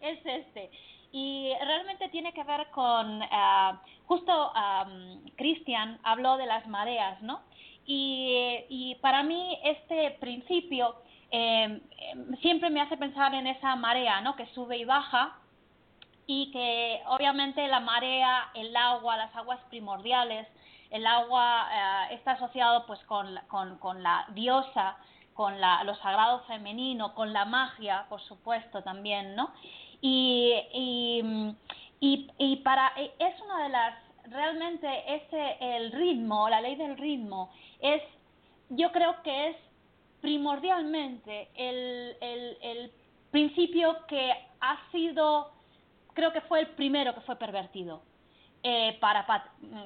es 0.00 0.26
este. 0.26 0.70
Y 1.12 1.52
realmente 1.60 2.08
tiene 2.08 2.32
que 2.32 2.42
ver 2.42 2.70
con, 2.70 3.20
uh, 3.22 3.76
justo 4.06 4.52
um, 4.52 5.98
habló 6.02 6.36
de 6.38 6.46
las 6.46 6.66
mareas, 6.66 7.20
¿no? 7.20 7.42
Y, 7.84 8.64
y 8.68 8.94
para 8.96 9.22
mí 9.22 9.58
este 9.62 10.12
principio 10.20 10.96
eh, 11.30 11.80
siempre 12.40 12.70
me 12.70 12.80
hace 12.80 12.96
pensar 12.96 13.34
en 13.34 13.46
esa 13.46 13.74
marea, 13.76 14.20
¿no? 14.20 14.36
Que 14.36 14.46
sube 14.48 14.76
y 14.76 14.84
baja 14.84 15.36
y 16.26 16.50
que 16.52 17.02
obviamente 17.08 17.66
la 17.68 17.80
marea, 17.80 18.50
el 18.54 18.74
agua, 18.76 19.16
las 19.16 19.34
aguas 19.34 19.60
primordiales, 19.68 20.46
el 20.90 21.06
agua 21.06 21.68
eh, 22.10 22.14
está 22.14 22.32
asociado 22.32 22.86
pues 22.86 23.00
con, 23.04 23.38
con, 23.48 23.78
con 23.78 24.02
la 24.02 24.26
diosa, 24.30 24.96
con 25.34 25.60
la, 25.60 25.82
lo 25.84 25.94
sagrado 25.96 26.40
femenino, 26.40 27.14
con 27.14 27.32
la 27.32 27.44
magia, 27.46 28.04
por 28.08 28.20
supuesto, 28.20 28.82
también, 28.82 29.34
¿no? 29.34 29.50
Y, 30.02 30.52
y, 30.74 31.56
y, 32.00 32.30
y 32.36 32.56
para, 32.56 32.88
es 32.96 33.40
una 33.40 33.62
de 33.62 33.68
las, 33.70 33.94
realmente 34.24 34.86
ese, 35.14 35.56
el 35.60 35.92
ritmo, 35.92 36.50
la 36.50 36.60
ley 36.60 36.76
del 36.76 36.98
ritmo, 36.98 37.50
es, 37.80 38.02
yo 38.68 38.92
creo 38.92 39.22
que 39.22 39.48
es 39.50 39.56
primordialmente 40.20 41.48
el, 41.54 42.16
el, 42.20 42.58
el 42.60 42.92
principio 43.30 43.96
que 44.06 44.32
ha 44.60 44.78
sido 44.90 45.52
creo 46.14 46.32
que 46.32 46.40
fue 46.42 46.60
el 46.60 46.66
primero 46.68 47.14
que 47.14 47.20
fue 47.22 47.36
pervertido 47.36 48.02
eh, 48.62 48.96
para, 49.00 49.26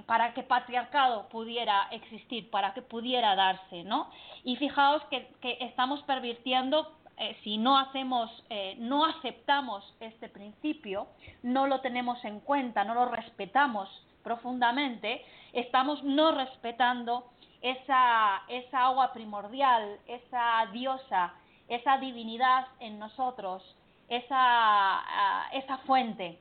para 0.07 0.35
que 0.35 0.43
patriarcado 0.43 1.29
pudiera 1.29 1.89
existir, 1.93 2.51
para 2.51 2.75
que 2.75 2.83
pudiera 2.83 3.35
darse, 3.35 3.85
¿no? 3.85 4.11
Y 4.45 4.57
fijaos 4.57 5.03
que, 5.05 5.29
que 5.41 5.57
estamos 5.61 6.03
pervirtiendo, 6.03 6.93
eh, 7.19 7.37
si 7.43 7.57
no 7.57 7.79
hacemos, 7.79 8.31
eh, 8.51 8.77
no 8.79 9.05
aceptamos 9.05 9.85
este 10.01 10.29
principio, 10.29 11.09
no 11.43 11.67
lo 11.67 11.81
tenemos 11.81 12.23
en 12.25 12.41
cuenta, 12.41 12.85
no 12.85 12.95
lo 12.95 13.07
respetamos 13.07 13.89
profundamente, 14.23 15.25
estamos 15.53 16.03
no 16.03 16.33
respetando 16.33 17.31
esa, 17.63 18.43
esa 18.49 18.87
agua 18.87 19.13
primordial, 19.13 19.99
esa 20.07 20.67
diosa, 20.73 21.35
esa 21.69 21.99
divinidad 21.99 22.67
en 22.81 22.99
nosotros, 22.99 23.63
esa, 24.09 24.37
ah, 24.37 25.49
esa 25.53 25.79
fuente 25.79 26.39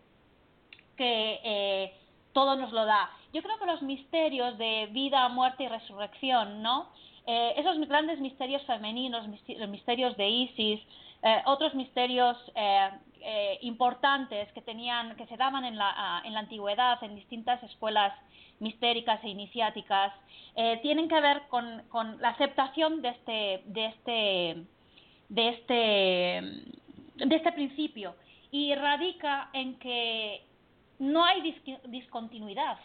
que 0.98 1.40
eh, 1.44 1.94
todo 2.34 2.56
nos 2.56 2.72
lo 2.72 2.86
da. 2.86 3.10
Yo 3.34 3.42
creo 3.42 3.58
que 3.58 3.66
los 3.66 3.82
misterios 3.82 4.58
de 4.58 4.88
vida, 4.92 5.28
muerte 5.30 5.64
y 5.64 5.68
resurrección, 5.68 6.62
¿no? 6.62 6.90
Eh, 7.28 7.54
esos 7.58 7.80
grandes 7.88 8.20
misterios 8.20 8.64
femeninos, 8.66 9.28
los 9.58 9.70
misterios 9.70 10.16
de 10.18 10.30
Isis, 10.30 10.80
eh, 11.24 11.42
otros 11.46 11.74
misterios 11.76 12.38
importantes 13.62 14.52
que 14.54 14.62
tenían, 14.62 15.16
que 15.16 15.26
se 15.26 15.36
daban 15.36 15.66
en 15.66 15.78
la, 15.78 15.92
ah, 15.98 16.22
en 16.26 16.38
antigüedad 16.38 17.04
en 17.04 17.16
distintas 17.16 17.62
escuelas 17.64 18.14
mistéricas 18.60 19.24
e 19.24 19.30
iniciáticas, 19.30 20.14
tienen 20.84 21.10
que 21.10 21.20
ver 21.20 21.42
con, 21.50 21.82
con 21.90 22.22
la 22.22 22.30
aceptación 22.30 23.02
de 23.02 23.10
este, 23.10 23.64
de 23.66 23.86
este, 23.88 24.66
de 25.30 25.50
este 25.50 26.76
de 27.16 27.36
este 27.36 27.52
principio 27.54 28.16
y 28.52 28.74
radica 28.76 29.50
en 29.54 29.80
que 29.80 30.42
no 31.00 31.24
hay 31.24 31.56
discontinuidad. 31.88 32.78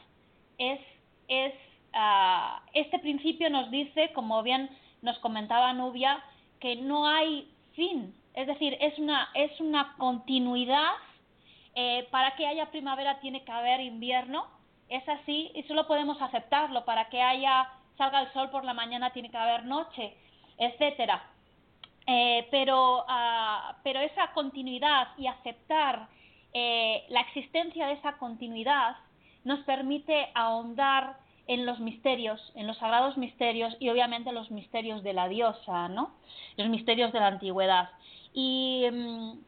Es, 0.58 0.80
es, 1.28 1.54
uh, 1.94 2.60
este 2.72 2.98
principio 2.98 3.50
nos 3.50 3.70
dice, 3.70 4.12
como 4.12 4.42
bien 4.42 4.70
nos 5.02 5.18
comentaba 5.18 5.72
Nubia, 5.72 6.22
que 6.60 6.76
no 6.76 7.06
hay 7.06 7.48
fin, 7.74 8.14
es 8.34 8.46
decir, 8.46 8.76
es 8.80 8.98
una, 8.98 9.28
es 9.34 9.58
una 9.60 9.94
continuidad. 9.96 10.90
Eh, 11.76 12.08
para 12.10 12.34
que 12.34 12.46
haya 12.46 12.70
primavera 12.70 13.20
tiene 13.20 13.44
que 13.44 13.52
haber 13.52 13.80
invierno, 13.80 14.46
es 14.88 15.08
así 15.08 15.52
y 15.54 15.62
solo 15.64 15.86
podemos 15.86 16.20
aceptarlo. 16.20 16.84
Para 16.84 17.08
que 17.08 17.22
haya 17.22 17.68
salga 17.96 18.22
el 18.22 18.32
sol 18.32 18.50
por 18.50 18.64
la 18.64 18.74
mañana 18.74 19.12
tiene 19.12 19.30
que 19.30 19.36
haber 19.36 19.64
noche, 19.64 20.16
etcétera. 20.58 21.22
Eh, 22.06 22.48
pero, 22.50 23.04
uh, 23.04 23.74
pero 23.84 24.00
esa 24.00 24.32
continuidad 24.32 25.08
y 25.18 25.26
aceptar 25.26 26.08
eh, 26.52 27.04
la 27.08 27.20
existencia 27.20 27.86
de 27.86 27.92
esa 27.92 28.14
continuidad 28.14 28.96
nos 29.44 29.60
permite 29.60 30.30
ahondar 30.34 31.18
en 31.50 31.66
los 31.66 31.80
misterios, 31.80 32.40
en 32.54 32.68
los 32.68 32.78
sagrados 32.78 33.16
misterios 33.16 33.76
y 33.80 33.88
obviamente 33.88 34.30
los 34.30 34.52
misterios 34.52 35.02
de 35.02 35.12
la 35.12 35.26
diosa, 35.26 35.88
¿no? 35.88 36.14
Los 36.56 36.68
misterios 36.68 37.12
de 37.12 37.18
la 37.18 37.26
antigüedad. 37.26 37.90
Y 38.32 38.84
um, 38.88 39.40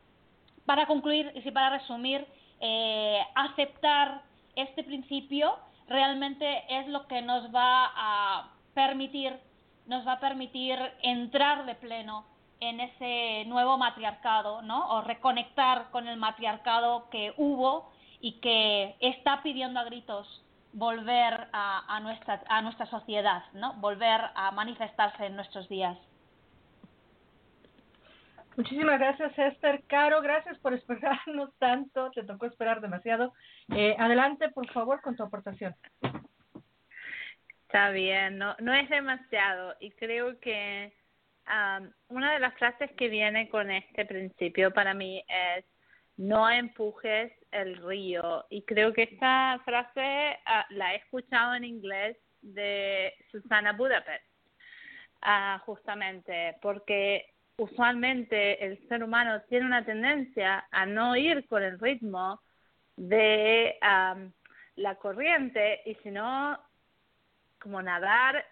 para 0.66 0.86
concluir 0.86 1.30
y 1.32 1.50
para 1.52 1.78
resumir, 1.78 2.26
eh, 2.58 3.20
aceptar 3.36 4.22
este 4.56 4.82
principio 4.82 5.54
realmente 5.86 6.64
es 6.68 6.88
lo 6.88 7.06
que 7.06 7.22
nos 7.22 7.54
va 7.54 7.92
a 7.94 8.50
permitir, 8.74 9.38
nos 9.86 10.04
va 10.04 10.14
a 10.14 10.20
permitir 10.20 10.80
entrar 11.02 11.66
de 11.66 11.76
pleno 11.76 12.24
en 12.58 12.80
ese 12.80 13.44
nuevo 13.46 13.78
matriarcado, 13.78 14.60
¿no? 14.62 14.90
O 14.90 15.02
reconectar 15.02 15.92
con 15.92 16.08
el 16.08 16.16
matriarcado 16.16 17.08
que 17.10 17.32
hubo 17.36 17.92
y 18.20 18.40
que 18.40 18.96
está 18.98 19.40
pidiendo 19.44 19.78
a 19.78 19.84
gritos 19.84 20.42
volver 20.72 21.48
a, 21.52 21.96
a, 21.96 22.00
nuestra, 22.00 22.42
a 22.48 22.62
nuestra 22.62 22.86
sociedad, 22.86 23.44
¿no? 23.52 23.74
Volver 23.74 24.20
a 24.34 24.50
manifestarse 24.52 25.26
en 25.26 25.36
nuestros 25.36 25.68
días. 25.68 25.98
Muchísimas 28.56 28.98
gracias, 28.98 29.32
Esther. 29.38 29.82
Caro, 29.86 30.20
gracias 30.20 30.58
por 30.58 30.74
esperarnos 30.74 31.54
tanto. 31.58 32.10
Te 32.10 32.24
tocó 32.24 32.46
esperar 32.46 32.80
demasiado. 32.80 33.32
Eh, 33.74 33.96
adelante, 33.98 34.50
por 34.50 34.70
favor, 34.72 35.00
con 35.00 35.16
tu 35.16 35.22
aportación. 35.22 35.74
Está 37.66 37.88
bien, 37.90 38.36
no, 38.36 38.54
no 38.60 38.74
es 38.74 38.88
demasiado. 38.90 39.74
Y 39.80 39.92
creo 39.92 40.38
que 40.40 40.92
una 42.08 42.32
de 42.32 42.38
las 42.38 42.54
frases 42.54 42.90
que 42.92 43.08
viene 43.08 43.48
con 43.48 43.70
este 43.70 44.04
principio 44.04 44.72
para 44.72 44.94
mí 44.94 45.24
es 45.26 45.64
no 46.22 46.48
empujes 46.48 47.32
el 47.50 47.76
río 47.78 48.46
y 48.48 48.62
creo 48.62 48.92
que 48.92 49.02
esta 49.02 49.60
frase 49.64 50.38
ah, 50.46 50.64
la 50.70 50.94
he 50.94 50.98
escuchado 50.98 51.54
en 51.54 51.64
inglés 51.64 52.16
de 52.42 53.12
Susana 53.32 53.72
Budapest 53.72 54.24
uh, 55.22 55.58
justamente 55.64 56.56
porque 56.62 57.34
usualmente 57.56 58.64
el 58.64 58.88
ser 58.88 59.02
humano 59.02 59.42
tiene 59.48 59.66
una 59.66 59.84
tendencia 59.84 60.64
a 60.70 60.86
no 60.86 61.16
ir 61.16 61.44
con 61.48 61.64
el 61.64 61.78
ritmo 61.80 62.40
de 62.96 63.76
la 64.76 64.94
corriente 64.96 65.80
y 65.86 65.96
sino 66.04 66.56
como 67.60 67.82
nadar 67.82 68.44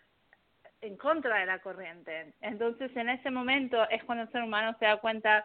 en 0.81 0.97
contra 0.97 1.39
de 1.39 1.47
la 1.47 1.59
corriente. 1.61 2.35
Entonces, 2.41 2.95
en 2.97 3.11
ese 3.11 3.31
momento 3.31 3.89
es 3.91 4.03
cuando 4.05 4.25
el 4.25 4.33
ser 4.33 4.43
humano 4.43 4.75
se 4.79 4.87
da 4.87 4.97
cuenta 4.97 5.45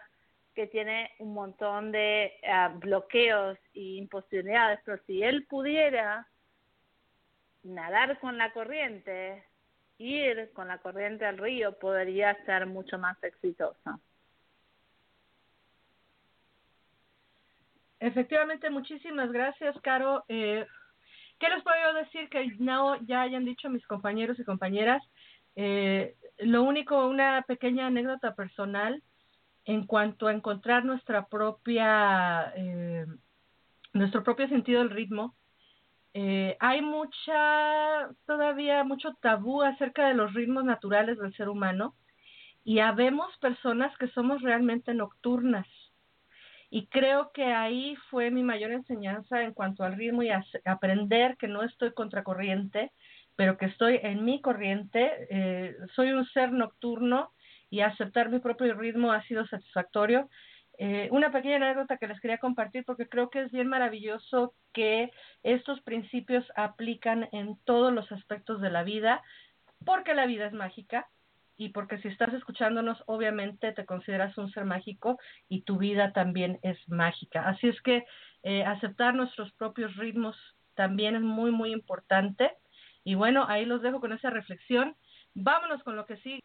que 0.56 0.68
tiene 0.68 1.12
un 1.20 1.34
montón 1.34 1.92
de 1.92 2.34
ah, 2.48 2.74
bloqueos 2.76 3.58
e 3.74 3.98
imposibilidades, 3.98 4.80
pero 4.86 5.02
si 5.06 5.22
él 5.22 5.46
pudiera 5.48 6.28
nadar 7.64 8.20
con 8.20 8.38
la 8.38 8.54
corriente, 8.54 9.44
ir 9.98 10.52
con 10.54 10.70
la 10.70 10.78
corriente 10.78 11.26
al 11.26 11.38
río, 11.38 11.78
podría 11.78 12.34
ser 12.46 12.66
mucho 12.68 12.98
más 12.98 13.22
exitoso. 13.24 14.00
Efectivamente, 18.00 18.70
muchísimas 18.70 19.32
gracias, 19.32 19.76
Caro. 19.82 20.24
Eh, 20.30 20.66
¿Qué 21.40 21.50
les 21.50 21.64
puedo 21.64 21.94
decir 21.96 22.30
que 22.30 22.48
no 22.60 22.96
ya 23.06 23.22
hayan 23.22 23.46
dicho 23.46 23.70
mis 23.70 23.86
compañeros 23.88 24.40
y 24.40 24.44
compañeras? 24.44 25.04
Eh, 25.56 26.16
lo 26.40 26.64
único, 26.64 27.08
una 27.08 27.42
pequeña 27.42 27.88
anécdota 27.88 28.36
personal 28.36 29.02
en 29.66 29.86
cuanto 29.88 30.28
a 30.28 30.34
encontrar 30.34 30.86
nuestra 30.86 31.28
propia, 31.28 32.54
eh, 32.56 33.06
nuestro 33.94 34.24
propio 34.24 34.48
sentido 34.48 34.80
del 34.80 34.92
ritmo. 34.92 35.36
Eh, 36.14 36.56
hay 36.60 36.82
mucha, 36.82 38.10
todavía 38.26 38.84
mucho 38.84 39.14
tabú 39.22 39.64
acerca 39.64 40.08
de 40.08 40.14
los 40.14 40.34
ritmos 40.34 40.64
naturales 40.64 41.18
del 41.18 41.36
ser 41.36 41.50
humano 41.50 41.96
y 42.64 42.80
habemos 42.80 43.36
personas 43.38 43.96
que 43.98 44.08
somos 44.10 44.42
realmente 44.42 44.94
nocturnas. 44.94 45.68
Y 46.70 46.88
creo 46.88 47.32
que 47.32 47.46
ahí 47.46 47.96
fue 48.10 48.32
mi 48.32 48.44
mayor 48.44 48.72
enseñanza 48.72 49.44
en 49.44 49.54
cuanto 49.54 49.84
al 49.84 49.96
ritmo 49.96 50.24
y 50.24 50.30
aprender 50.66 51.38
que 51.38 51.48
no 51.48 51.64
estoy 51.64 51.94
contracorriente, 51.94 52.92
pero 53.36 53.58
que 53.58 53.66
estoy 53.66 54.00
en 54.02 54.26
mi 54.26 54.42
corriente. 54.42 55.28
Eh, 55.30 55.76
soy 55.96 56.12
un 56.12 56.26
ser 56.28 56.52
nocturno 56.52 57.32
y 57.76 57.82
aceptar 57.82 58.30
mi 58.30 58.40
propio 58.40 58.74
ritmo 58.74 59.12
ha 59.12 59.22
sido 59.24 59.46
satisfactorio. 59.48 60.30
Eh, 60.78 61.10
una 61.12 61.30
pequeña 61.34 61.58
anécdota 61.58 61.98
que 61.98 62.08
les 62.08 62.22
quería 62.22 62.38
compartir 62.38 62.86
porque 62.86 63.10
creo 63.10 63.30
que 63.30 63.42
es 63.42 63.52
bien 63.52 63.68
maravilloso 63.68 64.54
que 64.74 65.12
estos 65.44 65.82
principios 65.82 66.46
aplican 66.56 67.28
en 67.34 67.58
todos 67.66 67.92
los 67.92 68.10
aspectos 68.14 68.62
de 68.62 68.70
la 68.70 68.84
vida, 68.84 69.22
porque 69.84 70.14
la 70.14 70.26
vida 70.26 70.46
es 70.46 70.54
mágica 70.54 71.10
y 71.58 71.70
porque 71.70 71.98
si 71.98 72.08
estás 72.08 72.34
escuchándonos, 72.34 73.04
obviamente 73.08 73.74
te 73.74 73.86
consideras 73.86 74.38
un 74.38 74.50
ser 74.52 74.64
mágico 74.64 75.20
y 75.50 75.64
tu 75.64 75.78
vida 75.78 76.14
también 76.14 76.60
es 76.62 76.78
mágica. 76.88 77.46
Así 77.46 77.68
es 77.68 77.82
que 77.82 78.06
eh, 78.44 78.64
aceptar 78.64 79.16
nuestros 79.16 79.52
propios 79.56 79.94
ritmos 79.98 80.38
también 80.76 81.18
es 81.18 81.22
muy, 81.22 81.52
muy 81.52 81.74
importante. 81.74 82.54
Y 83.04 83.16
bueno, 83.16 83.46
ahí 83.50 83.66
los 83.66 83.82
dejo 83.82 84.00
con 84.00 84.14
esa 84.14 84.30
reflexión. 84.30 84.96
Vámonos 85.34 85.84
con 85.84 85.98
lo 85.98 86.06
que 86.06 86.16
sigue. 86.20 86.40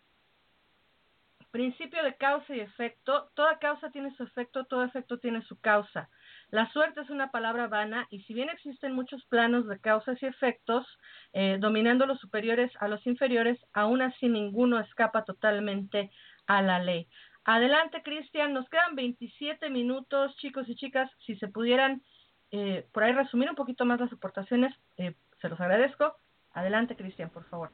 Principio 1.51 2.03
de 2.05 2.15
causa 2.15 2.55
y 2.55 2.61
efecto. 2.61 3.31
Toda 3.35 3.59
causa 3.59 3.91
tiene 3.91 4.15
su 4.17 4.23
efecto, 4.23 4.65
todo 4.65 4.85
efecto 4.85 5.19
tiene 5.19 5.43
su 5.43 5.59
causa. 5.61 6.09
La 6.51 6.71
suerte 6.73 7.01
es 7.01 7.11
una 7.11 7.31
palabra 7.31 7.67
vana 7.69 8.07
y 8.11 8.23
si 8.23 8.35
bien 8.35 8.49
existen 8.51 8.95
muchos 8.95 9.25
planos 9.27 9.67
de 9.67 9.79
causas 9.79 10.21
y 10.23 10.27
efectos, 10.27 10.87
eh, 11.33 11.59
dominando 11.61 12.07
los 12.07 12.21
superiores 12.21 12.71
a 12.81 12.89
los 12.89 13.05
inferiores, 13.07 13.59
aún 13.73 14.03
así 14.03 14.29
ninguno 14.29 14.79
escapa 14.81 15.25
totalmente 15.25 16.11
a 16.47 16.63
la 16.63 16.79
ley. 16.79 17.07
Adelante, 17.45 18.03
Cristian. 18.03 18.53
Nos 18.53 18.69
quedan 18.69 18.95
27 18.95 19.71
minutos, 19.71 20.37
chicos 20.37 20.69
y 20.69 20.77
chicas. 20.77 21.11
Si 21.27 21.37
se 21.37 21.49
pudieran 21.49 22.03
eh, 22.51 22.87
por 22.93 23.05
ahí 23.05 23.13
resumir 23.13 23.49
un 23.49 23.57
poquito 23.57 23.85
más 23.85 24.01
las 24.01 24.13
aportaciones, 24.13 24.75
eh, 24.99 25.15
se 25.41 25.49
los 25.49 25.61
agradezco. 25.61 26.15
Adelante, 26.53 26.97
Cristian, 26.97 27.31
por 27.31 27.45
favor. 27.45 27.71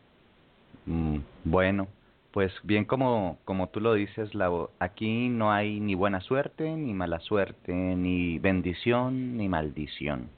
Mm, 0.84 1.18
bueno, 1.44 1.88
pues 2.36 2.52
bien 2.64 2.84
como, 2.84 3.38
como 3.46 3.70
tú 3.70 3.80
lo 3.80 3.94
dices, 3.94 4.28
aquí 4.78 5.30
no 5.30 5.52
hay 5.52 5.80
ni 5.80 5.94
buena 5.94 6.20
suerte, 6.20 6.70
ni 6.70 6.92
mala 6.92 7.18
suerte, 7.20 7.72
ni 7.72 8.38
bendición, 8.38 9.38
ni 9.38 9.48
maldición. 9.48 10.28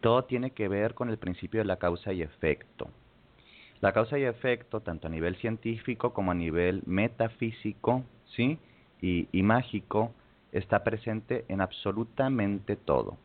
Todo 0.00 0.22
tiene 0.22 0.52
que 0.52 0.68
ver 0.68 0.94
con 0.94 1.10
el 1.10 1.18
principio 1.18 1.58
de 1.62 1.64
la 1.64 1.78
causa 1.80 2.12
y 2.12 2.22
efecto. 2.22 2.90
La 3.80 3.90
causa 3.92 4.20
y 4.20 4.22
efecto, 4.22 4.82
tanto 4.82 5.08
a 5.08 5.10
nivel 5.10 5.34
científico 5.38 6.12
como 6.12 6.30
a 6.30 6.34
nivel 6.36 6.84
metafísico, 6.86 8.04
¿sí? 8.26 8.60
Y, 9.02 9.26
y 9.32 9.42
mágico, 9.42 10.12
está 10.52 10.84
presente 10.84 11.44
en 11.48 11.60
absolutamente 11.60 12.76
todo. 12.76 13.18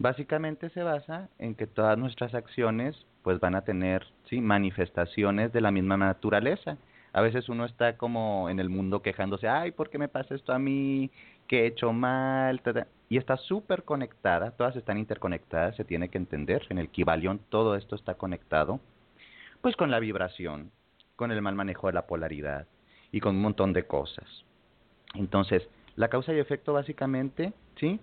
Básicamente 0.00 0.70
se 0.70 0.82
basa 0.82 1.28
en 1.38 1.54
que 1.54 1.66
todas 1.66 1.98
nuestras 1.98 2.34
acciones 2.34 2.96
pues 3.22 3.38
van 3.38 3.54
a 3.54 3.64
tener 3.64 4.06
sí 4.30 4.40
manifestaciones 4.40 5.52
de 5.52 5.60
la 5.60 5.70
misma 5.70 5.98
naturaleza. 5.98 6.78
A 7.12 7.20
veces 7.20 7.50
uno 7.50 7.66
está 7.66 7.98
como 7.98 8.48
en 8.48 8.60
el 8.60 8.70
mundo 8.70 9.02
quejándose, 9.02 9.46
ay, 9.46 9.72
¿por 9.72 9.90
qué 9.90 9.98
me 9.98 10.08
pasa 10.08 10.34
esto 10.34 10.54
a 10.54 10.58
mí? 10.58 11.10
¿Qué 11.46 11.64
he 11.64 11.66
hecho 11.66 11.92
mal? 11.92 12.62
Y 13.10 13.18
está 13.18 13.36
súper 13.36 13.82
conectada, 13.82 14.52
todas 14.52 14.74
están 14.74 14.96
interconectadas, 14.96 15.76
se 15.76 15.84
tiene 15.84 16.08
que 16.08 16.16
entender. 16.16 16.62
En 16.70 16.78
el 16.78 16.88
Kibalión 16.88 17.38
todo 17.50 17.76
esto 17.76 17.94
está 17.94 18.14
conectado, 18.14 18.80
pues 19.60 19.76
con 19.76 19.90
la 19.90 20.00
vibración, 20.00 20.70
con 21.14 21.30
el 21.30 21.42
mal 21.42 21.56
manejo 21.56 21.88
de 21.88 21.92
la 21.92 22.06
polaridad 22.06 22.66
y 23.12 23.20
con 23.20 23.36
un 23.36 23.42
montón 23.42 23.74
de 23.74 23.86
cosas. 23.86 24.46
Entonces, 25.12 25.68
la 25.96 26.08
causa 26.08 26.32
y 26.32 26.38
efecto 26.38 26.72
básicamente, 26.72 27.52
¿sí? 27.76 28.00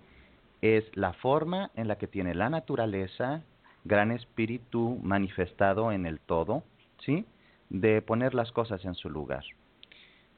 Es 0.62 0.84
la 0.96 1.14
forma 1.14 1.72
en 1.76 1.88
la 1.88 1.98
que 1.98 2.08
tiene 2.08 2.34
la 2.34 2.50
naturaleza 2.50 3.44
gran 3.84 4.12
espíritu 4.12 5.00
manifestado 5.02 5.92
en 5.92 6.06
el 6.06 6.20
todo, 6.20 6.64
¿sí? 7.00 7.26
De 7.70 8.02
poner 8.02 8.34
las 8.34 8.52
cosas 8.52 8.84
en 8.86 8.96
su 8.96 9.10
lugar. 9.10 9.44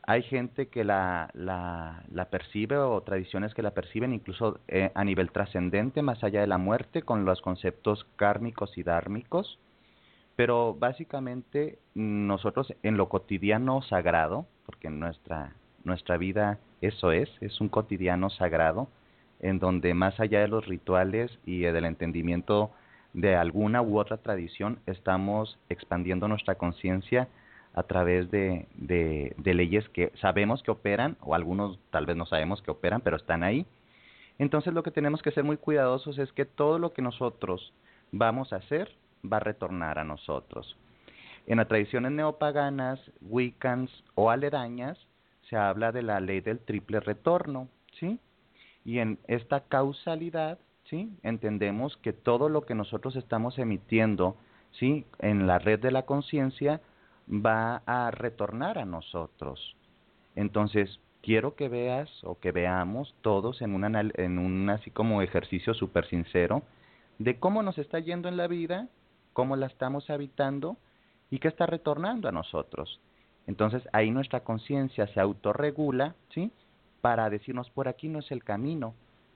Hay 0.03 0.23
gente 0.23 0.67
que 0.67 0.83
la, 0.83 1.29
la, 1.33 2.03
la 2.11 2.25
percibe 2.25 2.77
o 2.77 3.01
tradiciones 3.01 3.53
que 3.53 3.61
la 3.61 3.71
perciben 3.71 4.13
incluso 4.13 4.59
eh, 4.67 4.91
a 4.95 5.03
nivel 5.03 5.31
trascendente, 5.31 6.01
más 6.01 6.23
allá 6.23 6.41
de 6.41 6.47
la 6.47 6.57
muerte, 6.57 7.03
con 7.03 7.25
los 7.25 7.41
conceptos 7.41 8.05
kármicos 8.15 8.77
y 8.77 8.83
dármicos. 8.83 9.59
Pero 10.35 10.73
básicamente 10.73 11.79
nosotros 11.93 12.73
en 12.81 12.97
lo 12.97 13.09
cotidiano 13.09 13.81
sagrado, 13.81 14.47
porque 14.65 14.89
nuestra, 14.89 15.53
nuestra 15.83 16.17
vida 16.17 16.59
eso 16.81 17.11
es, 17.11 17.29
es 17.41 17.59
un 17.61 17.69
cotidiano 17.69 18.29
sagrado, 18.29 18.87
en 19.39 19.59
donde 19.59 19.93
más 19.93 20.19
allá 20.19 20.41
de 20.41 20.47
los 20.47 20.65
rituales 20.65 21.31
y 21.45 21.61
del 21.61 21.85
entendimiento 21.85 22.71
de 23.13 23.35
alguna 23.35 23.81
u 23.81 23.99
otra 23.99 24.17
tradición 24.17 24.79
estamos 24.85 25.57
expandiendo 25.69 26.27
nuestra 26.27 26.55
conciencia 26.55 27.27
a 27.73 27.83
través 27.83 28.29
de, 28.31 28.67
de, 28.75 29.53
leyes 29.53 29.87
que 29.89 30.11
sabemos 30.19 30.63
que 30.63 30.71
operan, 30.71 31.17
o 31.21 31.35
algunos 31.35 31.79
tal 31.91 32.05
vez 32.05 32.15
no 32.15 32.25
sabemos 32.25 32.61
que 32.61 32.71
operan, 32.71 33.01
pero 33.01 33.17
están 33.17 33.43
ahí. 33.43 33.65
Entonces 34.37 34.73
lo 34.73 34.83
que 34.83 34.91
tenemos 34.91 35.21
que 35.21 35.31
ser 35.31 35.43
muy 35.43 35.57
cuidadosos 35.57 36.17
es 36.17 36.31
que 36.33 36.45
todo 36.45 36.79
lo 36.79 36.93
que 36.93 37.01
nosotros 37.01 37.73
vamos 38.11 38.53
a 38.53 38.57
hacer 38.57 38.91
va 39.23 39.37
a 39.37 39.41
retornar 39.41 39.99
a 39.99 40.03
nosotros. 40.03 40.77
En 41.45 41.57
las 41.57 41.67
tradiciones 41.67 42.11
neopaganas, 42.11 42.99
wiccans 43.21 43.91
o 44.15 44.29
aledañas, 44.29 44.97
se 45.49 45.55
habla 45.55 45.91
de 45.91 46.03
la 46.03 46.19
ley 46.19 46.41
del 46.41 46.59
triple 46.59 46.99
retorno, 46.99 47.69
¿sí? 47.99 48.19
Y 48.85 48.99
en 48.99 49.19
esta 49.27 49.61
causalidad 49.61 50.59
¿sí? 50.89 51.09
Entendemos 51.23 51.97
que 51.97 52.13
todo 52.13 52.49
lo 52.49 52.65
que 52.65 52.75
nosotros 52.75 53.15
estamos 53.15 53.57
emitiendo, 53.59 54.35
¿sí? 54.71 55.05
En 55.19 55.47
la 55.47 55.59
red 55.59 55.79
de 55.79 55.91
la 55.91 56.03
conciencia 56.03 56.81
va 57.29 57.83
a 57.85 58.11
retornar 58.11 58.77
a 58.77 58.85
nosotros. 58.85 59.75
Entonces, 60.35 60.99
quiero 61.21 61.55
que 61.55 61.69
veas 61.69 62.09
o 62.23 62.39
que 62.39 62.51
veamos 62.51 63.13
todos 63.21 63.61
en 63.61 63.75
un, 63.75 63.95
en 63.95 64.39
un 64.39 64.69
así 64.69 64.89
como 64.89 65.21
ejercicio 65.21 65.73
súper 65.73 66.07
sincero 66.07 66.63
de 67.19 67.37
cómo 67.37 67.61
nos 67.61 67.77
está 67.77 67.99
yendo 67.99 68.29
en 68.29 68.37
la 68.37 68.47
vida, 68.47 68.87
cómo 69.33 69.55
la 69.57 69.67
estamos 69.67 70.09
habitando 70.09 70.77
y 71.29 71.39
qué 71.39 71.49
está 71.49 71.65
retornando 71.65 72.29
a 72.29 72.31
nosotros. 72.31 72.99
Entonces 73.45 73.83
ahí 73.93 74.09
nuestra 74.09 74.41
conciencia 74.41 75.07
se 75.07 75.19
autorregula, 75.19 76.15
¿sí? 76.33 76.51
Para 77.01 77.29
decirnos 77.29 77.69
por 77.69 77.87
aquí 77.87 78.07
no 78.07 78.19
es 78.19 78.31
el 78.31 78.43
camino, 78.43 78.93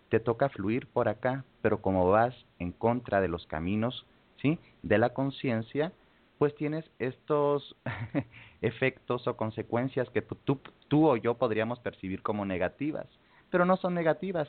te 0.10 0.20
toca 0.20 0.50
fluir 0.50 0.88
por 0.88 1.08
acá, 1.08 1.44
pero 1.62 1.82
como 1.82 2.10
vas 2.10 2.36
en 2.60 2.72
contra 2.72 3.22
de 3.22 3.28
los 3.28 3.48
caminos, 3.48 4.06
¿sí? 4.42 4.60
De 4.82 4.98
la 4.98 5.10
conciencia, 5.10 5.92
pues 6.38 6.56
tienes 6.56 6.86
estos 7.00 7.76
efectos 8.62 9.28
o 9.28 9.38
consecuencias 9.38 10.10
que 10.10 10.22
tú, 10.22 10.60
tú 10.88 11.10
o 11.10 11.16
yo 11.16 11.36
podríamos 11.36 11.80
percibir 11.80 12.22
como 12.22 12.46
negativas, 12.46 13.08
pero 13.50 13.66
no 13.66 13.78
son 13.78 13.94
negativas. 13.94 14.48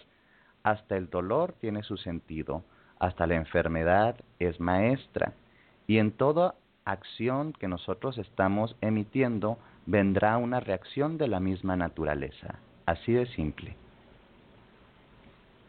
Hasta 0.62 0.96
el 0.96 1.08
dolor 1.08 1.54
tiene 1.60 1.82
su 1.82 1.96
sentido, 1.96 2.64
hasta 2.98 3.26
la 3.26 3.36
enfermedad 3.36 4.16
es 4.38 4.58
maestra, 4.60 5.34
y 5.86 5.98
en 5.98 6.12
toda 6.12 6.54
acción 6.84 7.52
que 7.52 7.68
nosotros 7.68 8.18
estamos 8.18 8.76
emitiendo 8.80 9.58
vendrá 9.86 10.36
una 10.38 10.60
reacción 10.60 11.18
de 11.18 11.28
la 11.28 11.40
misma 11.40 11.76
naturaleza, 11.76 12.58
así 12.86 13.12
de 13.12 13.26
simple. 13.34 13.76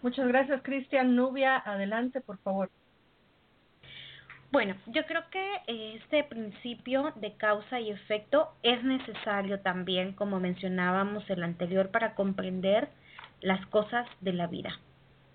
Muchas 0.01 0.27
gracias, 0.27 0.61
Cristian. 0.61 1.15
Nubia, 1.15 1.57
adelante, 1.57 2.21
por 2.21 2.37
favor. 2.39 2.69
Bueno, 4.51 4.75
yo 4.85 5.05
creo 5.05 5.23
que 5.31 5.95
este 5.95 6.23
principio 6.23 7.11
de 7.15 7.33
causa 7.33 7.79
y 7.79 7.89
efecto 7.89 8.53
es 8.63 8.83
necesario 8.83 9.59
también, 9.59 10.13
como 10.13 10.39
mencionábamos 10.39 11.29
el 11.29 11.43
anterior, 11.43 11.89
para 11.89 12.15
comprender 12.15 12.87
las 13.41 13.65
cosas 13.65 14.07
de 14.21 14.33
la 14.33 14.47
vida, 14.47 14.79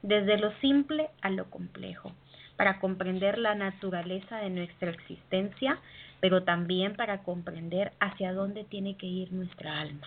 desde 0.03 0.39
lo 0.39 0.53
simple 0.61 1.11
a 1.21 1.31
lo 1.31 1.51
complejo, 1.51 2.13
para 2.57 2.79
comprender 2.79 3.39
la 3.39 3.55
naturaleza 3.55 4.39
de 4.39 4.51
nuestra 4.51 4.91
existencia, 4.91 5.79
pero 6.21 6.45
también 6.45 6.95
para 6.95 7.23
comprender 7.23 7.93
hacia 8.01 8.33
dónde 8.33 8.65
tiene 8.65 8.97
que 8.97 9.07
ir 9.07 9.33
nuestra 9.33 9.81
alma. 9.81 10.07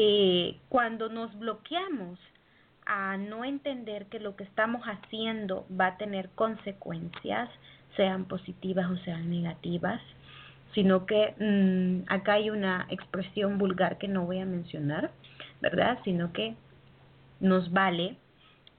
Eh, 0.00 0.56
cuando 0.68 1.08
nos 1.08 1.36
bloqueamos 1.40 2.20
a 2.86 3.16
no 3.16 3.44
entender 3.44 4.06
que 4.06 4.20
lo 4.20 4.36
que 4.36 4.44
estamos 4.44 4.84
haciendo 4.84 5.66
va 5.68 5.88
a 5.88 5.96
tener 5.96 6.28
consecuencias, 6.36 7.50
sean 7.96 8.26
positivas 8.26 8.88
o 8.92 8.96
sean 8.98 9.28
negativas, 9.28 10.00
sino 10.72 11.04
que 11.04 11.34
mm, 11.40 12.12
acá 12.12 12.34
hay 12.34 12.48
una 12.48 12.86
expresión 12.90 13.58
vulgar 13.58 13.98
que 13.98 14.06
no 14.06 14.24
voy 14.24 14.38
a 14.38 14.46
mencionar, 14.46 15.10
¿verdad? 15.60 15.98
Sino 16.04 16.32
que 16.32 16.54
nos 17.40 17.72
vale 17.72 18.18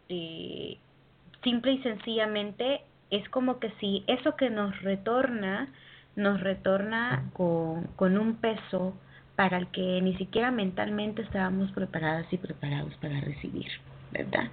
eh, 0.07 0.77
simple 1.43 1.73
y 1.73 1.83
sencillamente 1.83 2.79
es 3.09 3.27
como 3.27 3.59
que 3.59 3.71
si 3.81 4.05
eso 4.07 4.37
que 4.37 4.49
nos 4.49 4.81
retorna, 4.83 5.67
nos 6.15 6.39
retorna 6.39 7.29
con, 7.33 7.87
con 7.97 8.17
un 8.17 8.35
peso 8.35 8.95
para 9.39 9.57
el 9.57 9.67
que 9.67 10.01
ni 10.01 10.17
siquiera 10.17 10.51
mentalmente 10.51 11.21
estábamos 11.21 11.71
preparadas 11.71 12.25
y 12.33 12.37
preparados 12.37 12.93
para 12.95 13.21
recibir, 13.21 13.71
¿verdad? 14.11 14.51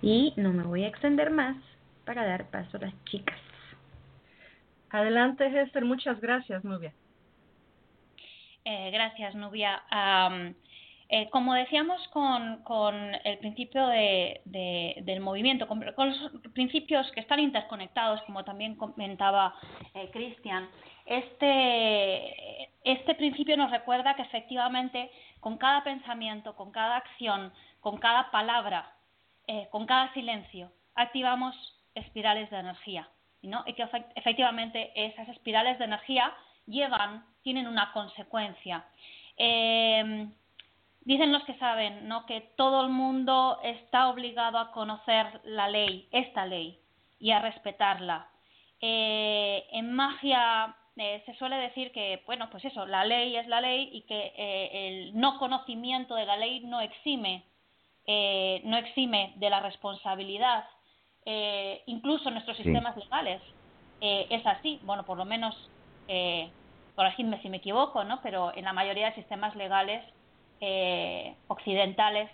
Y 0.00 0.32
no 0.36 0.52
me 0.52 0.62
voy 0.62 0.84
a 0.84 0.86
extender 0.86 1.32
más 1.32 1.56
para 2.04 2.24
dar 2.24 2.48
paso 2.48 2.76
a 2.76 2.82
las 2.82 3.04
chicas. 3.06 3.36
Adelante, 4.90 5.44
Esther. 5.60 5.84
Muchas 5.84 6.20
gracias, 6.20 6.62
Nubia. 6.62 6.92
Eh, 8.64 8.92
gracias, 8.92 9.34
Nubia. 9.34 9.82
Eh, 11.10 11.30
como 11.30 11.54
decíamos 11.54 12.06
con, 12.08 12.62
con 12.64 12.94
el 13.24 13.38
principio 13.38 13.86
de, 13.86 14.42
del 14.44 15.20
movimiento, 15.20 15.66
con, 15.66 15.80
los 15.80 16.30
principios 16.52 17.10
que 17.12 17.20
están 17.20 17.40
interconectados, 17.40 18.20
como 18.22 18.44
también 18.44 18.76
comentaba 18.76 19.54
eh, 19.94 20.10
Cristian, 20.12 20.68
este, 21.08 22.70
este 22.84 23.14
principio 23.14 23.56
nos 23.56 23.70
recuerda 23.70 24.14
que 24.14 24.22
efectivamente 24.22 25.10
con 25.40 25.58
cada 25.58 25.82
pensamiento, 25.84 26.54
con 26.56 26.70
cada 26.70 26.96
acción, 26.96 27.52
con 27.80 27.98
cada 27.98 28.30
palabra, 28.30 28.92
eh, 29.46 29.68
con 29.70 29.86
cada 29.86 30.12
silencio, 30.14 30.70
activamos 30.94 31.54
espirales 31.94 32.50
de 32.50 32.58
energía. 32.58 33.08
¿no? 33.42 33.62
Y 33.66 33.74
que 33.74 33.86
efectivamente 34.16 34.92
esas 34.94 35.28
espirales 35.28 35.78
de 35.78 35.84
energía 35.84 36.34
llevan, 36.66 37.24
tienen 37.42 37.68
una 37.68 37.92
consecuencia. 37.92 38.84
Eh, 39.36 40.28
Dicen 41.08 41.32
los 41.32 41.42
que 41.44 41.54
saben, 41.54 42.06
¿no? 42.06 42.26
Que 42.26 42.42
todo 42.54 42.82
el 42.82 42.90
mundo 42.90 43.60
está 43.64 44.10
obligado 44.10 44.58
a 44.58 44.72
conocer 44.72 45.40
la 45.42 45.66
ley, 45.66 46.06
esta 46.12 46.44
ley, 46.44 46.78
y 47.18 47.30
a 47.30 47.40
respetarla. 47.40 48.28
Eh, 48.78 49.66
en 49.72 49.94
magia 49.94 50.76
eh, 50.98 51.22
se 51.26 51.34
suele 51.34 51.56
decir 51.56 51.92
que, 51.92 52.22
bueno, 52.26 52.48
pues 52.50 52.64
eso, 52.64 52.86
la 52.86 53.04
ley 53.04 53.36
es 53.36 53.46
la 53.46 53.60
ley 53.60 53.88
y 53.92 54.02
que 54.02 54.32
eh, 54.36 54.88
el 54.88 55.18
no 55.18 55.38
conocimiento 55.38 56.14
de 56.14 56.26
la 56.26 56.36
ley 56.36 56.60
no 56.60 56.80
exime, 56.80 57.44
no 58.64 58.78
exime 58.78 59.34
de 59.36 59.50
la 59.50 59.60
responsabilidad. 59.60 60.64
incluso 61.86 62.30
nuestros 62.30 62.56
sistemas 62.56 62.96
legales 62.96 63.42
es 64.00 64.46
así. 64.46 64.80
Bueno, 64.82 65.04
por 65.04 65.18
lo 65.18 65.26
menos, 65.26 65.54
corregidme 66.94 67.40
si 67.42 67.50
me 67.50 67.58
equivoco, 67.58 68.04
¿no? 68.04 68.20
Pero 68.22 68.56
en 68.56 68.64
la 68.64 68.72
mayoría 68.72 69.10
de 69.10 69.16
sistemas 69.16 69.54
legales 69.56 70.02
eh, 70.60 71.36
occidentales, 71.46 72.28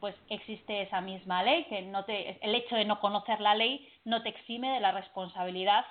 pues 0.00 0.14
existe 0.28 0.82
esa 0.82 1.00
misma 1.00 1.42
ley, 1.42 1.64
que 1.64 1.80
no 1.80 2.04
te, 2.04 2.38
el 2.42 2.54
hecho 2.54 2.76
de 2.76 2.84
no 2.84 3.00
conocer 3.00 3.40
la 3.40 3.54
ley 3.54 3.88
no 4.04 4.22
te 4.22 4.28
exime 4.28 4.68
de 4.72 4.80
la 4.80 4.92
responsabilidad 4.92 5.86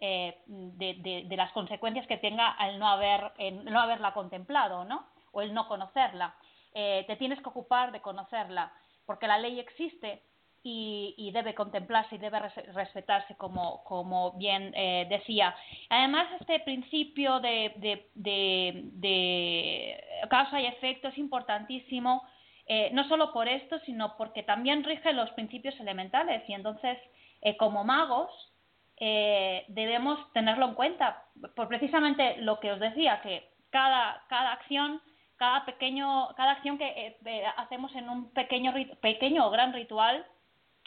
eh, 0.00 0.42
de, 0.46 1.24
de, 1.28 1.36
las 1.36 1.52
consecuencias 1.52 2.06
que 2.06 2.16
tenga 2.16 2.48
al 2.52 2.78
no, 2.78 2.88
haber, 2.88 3.32
no 3.64 3.80
haberla 3.80 4.12
contemplado, 4.12 4.84
¿no? 4.84 5.06
O 5.32 5.42
el 5.42 5.52
no 5.52 5.68
conocerla. 5.68 6.34
Eh, 6.74 7.04
te 7.06 7.16
tienes 7.16 7.40
que 7.40 7.48
ocupar 7.48 7.92
de 7.92 8.00
conocerla, 8.00 8.72
porque 9.06 9.26
la 9.26 9.38
ley 9.38 9.58
existe 9.60 10.22
y, 10.62 11.30
debe 11.32 11.54
contemplarse 11.54 12.16
y 12.16 12.18
debe 12.18 12.40
respetarse, 12.74 13.34
como, 13.36 13.82
como 13.84 14.32
bien 14.32 14.72
eh, 14.74 15.06
decía. 15.08 15.54
Además, 15.88 16.28
este 16.40 16.60
principio 16.60 17.40
de, 17.40 17.72
de, 18.14 18.90
de, 18.94 20.04
causa 20.28 20.60
y 20.60 20.66
efecto 20.66 21.08
es 21.08 21.18
importantísimo, 21.18 22.22
eh, 22.66 22.90
no 22.92 23.08
solo 23.08 23.32
por 23.32 23.48
esto, 23.48 23.78
sino 23.80 24.16
porque 24.16 24.42
también 24.42 24.84
rige 24.84 25.12
los 25.12 25.30
principios 25.30 25.78
elementales 25.80 26.46
y 26.48 26.52
entonces, 26.52 26.98
eh, 27.40 27.56
como 27.56 27.84
magos, 27.84 28.30
debemos 29.00 30.18
tenerlo 30.34 30.66
en 30.66 30.74
cuenta, 30.74 31.24
por 31.56 31.68
precisamente 31.68 32.36
lo 32.42 32.60
que 32.60 32.72
os 32.72 32.80
decía, 32.80 33.22
que 33.22 33.50
cada, 33.70 34.22
cada 34.28 34.52
acción 34.52 35.00
cada 35.36 35.64
pequeño 35.64 36.28
cada 36.36 36.52
acción 36.52 36.76
que 36.76 37.16
hacemos 37.56 37.94
en 37.94 38.10
un 38.10 38.30
pequeño 38.34 38.74
pequeño 39.00 39.46
o 39.46 39.50
gran 39.50 39.72
ritual 39.72 40.26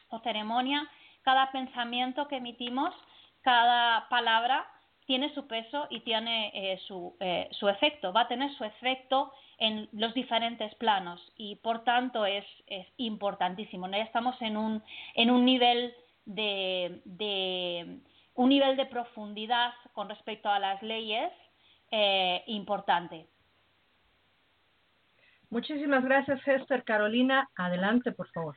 o 0.09 0.19
ceremonia, 0.19 0.87
cada 1.23 1.51
pensamiento 1.51 2.27
que 2.27 2.37
emitimos, 2.37 2.93
cada 3.41 4.07
palabra 4.09 4.67
tiene 5.05 5.33
su 5.33 5.47
peso 5.47 5.87
y 5.89 6.01
tiene 6.01 6.51
eh, 6.53 6.77
su, 6.87 7.17
eh, 7.19 7.49
su, 7.51 7.67
efecto, 7.67 8.13
va 8.13 8.21
a 8.21 8.27
tener 8.27 8.53
su 8.55 8.63
efecto 8.63 9.33
en 9.57 9.89
los 9.91 10.13
diferentes 10.13 10.73
planos 10.75 11.19
y 11.35 11.57
por 11.57 11.83
tanto 11.83 12.25
es, 12.25 12.45
es 12.67 12.87
importantísimo. 12.97 13.89
Ya 13.89 13.97
estamos 13.97 14.41
en 14.41 14.55
un, 14.55 14.83
en 15.15 15.29
un 15.29 15.43
nivel 15.45 15.93
de, 16.25 17.01
de, 17.05 17.99
un 18.35 18.49
nivel 18.49 18.77
de 18.77 18.85
profundidad 18.85 19.73
con 19.93 20.09
respecto 20.09 20.49
a 20.49 20.59
las 20.59 20.81
leyes 20.81 21.31
eh, 21.91 22.43
importante. 22.47 23.27
Muchísimas 25.49 26.03
gracias, 26.03 26.39
Esther. 26.47 26.83
Carolina, 26.83 27.49
adelante, 27.55 28.11
por 28.11 28.27
favor. 28.31 28.55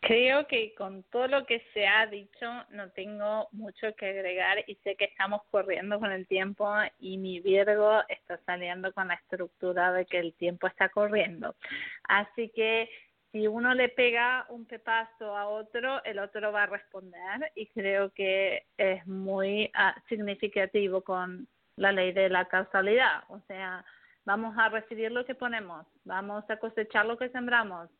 Creo 0.00 0.46
que 0.46 0.74
con 0.74 1.02
todo 1.04 1.28
lo 1.28 1.46
que 1.46 1.64
se 1.72 1.86
ha 1.86 2.06
dicho 2.06 2.46
no 2.70 2.90
tengo 2.90 3.48
mucho 3.52 3.94
que 3.96 4.10
agregar 4.10 4.62
y 4.66 4.74
sé 4.76 4.96
que 4.96 5.06
estamos 5.06 5.40
corriendo 5.50 5.98
con 5.98 6.12
el 6.12 6.26
tiempo 6.26 6.70
y 7.00 7.16
mi 7.16 7.40
Virgo 7.40 8.02
está 8.10 8.38
saliendo 8.44 8.92
con 8.92 9.08
la 9.08 9.14
estructura 9.14 9.92
de 9.92 10.04
que 10.04 10.18
el 10.18 10.34
tiempo 10.34 10.66
está 10.66 10.90
corriendo. 10.90 11.54
Así 12.02 12.50
que 12.54 12.90
si 13.34 13.48
uno 13.48 13.74
le 13.74 13.88
pega 13.88 14.46
un 14.48 14.64
pepazo 14.64 15.36
a 15.36 15.48
otro, 15.48 16.04
el 16.04 16.20
otro 16.20 16.52
va 16.52 16.62
a 16.62 16.66
responder 16.66 17.50
y 17.56 17.66
creo 17.66 18.12
que 18.12 18.68
es 18.76 19.04
muy 19.08 19.72
ah, 19.74 20.00
significativo 20.08 21.02
con 21.02 21.48
la 21.74 21.90
ley 21.90 22.12
de 22.12 22.28
la 22.28 22.44
causalidad. 22.44 23.24
O 23.30 23.40
sea, 23.48 23.84
vamos 24.24 24.56
a 24.56 24.68
recibir 24.68 25.10
lo 25.10 25.24
que 25.24 25.34
ponemos, 25.34 25.84
vamos 26.04 26.44
a 26.48 26.58
cosechar 26.58 27.06
lo 27.06 27.18
que 27.18 27.28
sembramos 27.30 27.90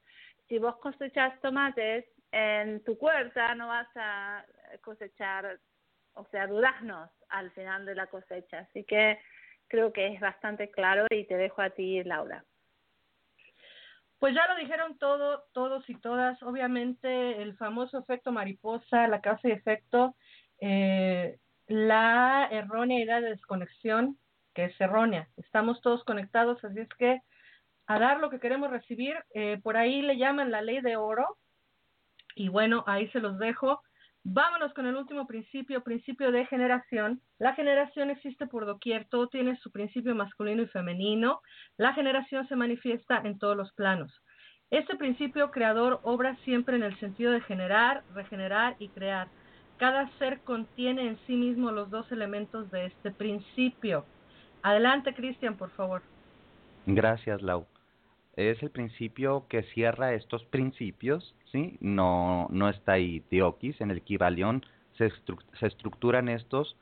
si 0.48 0.58
vos 0.58 0.76
cosechas 0.76 1.40
tomates 1.40 2.04
en 2.32 2.82
tu 2.84 2.92
huerta, 2.94 3.54
no 3.54 3.68
vas 3.68 3.88
a 3.96 4.44
cosechar, 4.82 5.58
o 6.14 6.24
sea, 6.26 6.46
duraznos 6.46 7.10
al 7.28 7.50
final 7.52 7.86
de 7.86 7.94
la 7.94 8.06
cosecha. 8.06 8.60
Así 8.60 8.84
que 8.84 9.18
creo 9.68 9.92
que 9.92 10.08
es 10.08 10.20
bastante 10.20 10.70
claro 10.70 11.06
y 11.10 11.24
te 11.24 11.36
dejo 11.36 11.62
a 11.62 11.70
ti, 11.70 12.02
Laura. 12.04 12.44
Pues 14.18 14.34
ya 14.34 14.46
lo 14.48 14.56
dijeron 14.56 14.98
todo, 14.98 15.44
todos 15.52 15.88
y 15.88 15.96
todas. 15.96 16.42
Obviamente 16.42 17.42
el 17.42 17.56
famoso 17.56 17.98
efecto 17.98 18.32
mariposa, 18.32 19.08
la 19.08 19.20
causa 19.20 19.48
y 19.48 19.52
efecto, 19.52 20.14
eh, 20.60 21.38
la 21.66 22.48
errónea 22.50 23.02
idea 23.02 23.20
de 23.20 23.30
desconexión, 23.30 24.18
que 24.54 24.66
es 24.66 24.80
errónea. 24.80 25.28
Estamos 25.36 25.80
todos 25.80 26.04
conectados, 26.04 26.64
así 26.64 26.80
es 26.80 26.88
que 26.98 27.20
a 27.86 27.98
dar 27.98 28.20
lo 28.20 28.30
que 28.30 28.40
queremos 28.40 28.70
recibir. 28.70 29.16
Eh, 29.34 29.60
por 29.62 29.76
ahí 29.76 30.02
le 30.02 30.16
llaman 30.16 30.50
la 30.50 30.62
ley 30.62 30.80
de 30.80 30.96
oro. 30.96 31.38
Y 32.34 32.48
bueno, 32.48 32.84
ahí 32.86 33.08
se 33.10 33.20
los 33.20 33.38
dejo. 33.38 33.82
Vámonos 34.26 34.72
con 34.72 34.86
el 34.86 34.96
último 34.96 35.26
principio, 35.26 35.84
principio 35.84 36.32
de 36.32 36.46
generación. 36.46 37.20
La 37.38 37.54
generación 37.54 38.08
existe 38.08 38.46
por 38.46 38.64
doquier, 38.64 39.04
todo 39.04 39.28
tiene 39.28 39.54
su 39.58 39.70
principio 39.70 40.14
masculino 40.14 40.62
y 40.62 40.66
femenino. 40.66 41.42
La 41.76 41.92
generación 41.92 42.48
se 42.48 42.56
manifiesta 42.56 43.20
en 43.22 43.38
todos 43.38 43.54
los 43.54 43.70
planos. 43.74 44.10
Este 44.70 44.96
principio 44.96 45.50
creador 45.50 46.00
obra 46.04 46.36
siempre 46.44 46.76
en 46.76 46.84
el 46.84 46.98
sentido 47.00 47.32
de 47.32 47.42
generar, 47.42 48.02
regenerar 48.14 48.76
y 48.78 48.88
crear. 48.88 49.28
Cada 49.76 50.08
ser 50.18 50.40
contiene 50.40 51.06
en 51.06 51.18
sí 51.26 51.36
mismo 51.36 51.70
los 51.70 51.90
dos 51.90 52.10
elementos 52.10 52.70
de 52.70 52.86
este 52.86 53.10
principio. 53.10 54.06
Adelante, 54.62 55.12
Cristian, 55.14 55.58
por 55.58 55.70
favor. 55.72 56.00
Gracias, 56.86 57.42
Lau 57.42 57.66
es 58.36 58.62
el 58.62 58.70
principio 58.70 59.46
que 59.48 59.62
cierra 59.74 60.14
estos 60.14 60.44
principios, 60.44 61.34
¿sí? 61.52 61.76
No, 61.80 62.48
no 62.50 62.68
está 62.68 62.92
ahí 62.92 63.20
Teokis, 63.30 63.80
en 63.80 63.90
el 63.90 64.02
Kibalión 64.02 64.64
se, 64.96 65.10
se 65.58 65.66
estructuran 65.66 66.28
estos 66.28 66.76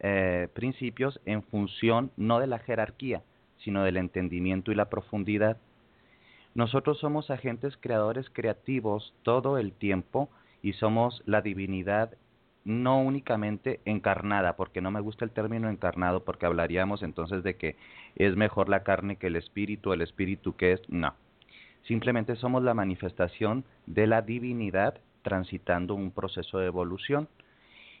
eh, 0.00 0.48
principios 0.52 1.20
en 1.24 1.42
función 1.42 2.12
no 2.16 2.38
de 2.38 2.46
la 2.46 2.58
jerarquía, 2.58 3.22
sino 3.58 3.82
del 3.84 3.96
entendimiento 3.96 4.70
y 4.70 4.74
la 4.74 4.88
profundidad. 4.88 5.58
Nosotros 6.54 6.98
somos 6.98 7.30
agentes 7.30 7.76
creadores 7.78 8.28
creativos 8.30 9.14
todo 9.22 9.58
el 9.58 9.72
tiempo 9.72 10.28
y 10.62 10.74
somos 10.74 11.22
la 11.26 11.40
divinidad 11.40 12.12
no 12.64 13.00
únicamente 13.00 13.80
encarnada, 13.84 14.56
porque 14.56 14.80
no 14.80 14.90
me 14.90 15.00
gusta 15.00 15.24
el 15.24 15.30
término 15.30 15.68
encarnado, 15.68 16.24
porque 16.24 16.46
hablaríamos 16.46 17.02
entonces 17.02 17.42
de 17.42 17.56
que 17.56 17.76
es 18.16 18.36
mejor 18.36 18.68
la 18.68 18.82
carne 18.82 19.16
que 19.16 19.28
el 19.28 19.36
espíritu, 19.36 19.92
el 19.92 20.02
espíritu 20.02 20.56
que 20.56 20.72
es, 20.72 20.82
no. 20.88 21.14
Simplemente 21.84 22.36
somos 22.36 22.62
la 22.62 22.74
manifestación 22.74 23.64
de 23.86 24.06
la 24.06 24.22
divinidad 24.22 25.00
transitando 25.22 25.94
un 25.94 26.10
proceso 26.10 26.58
de 26.58 26.66
evolución. 26.66 27.28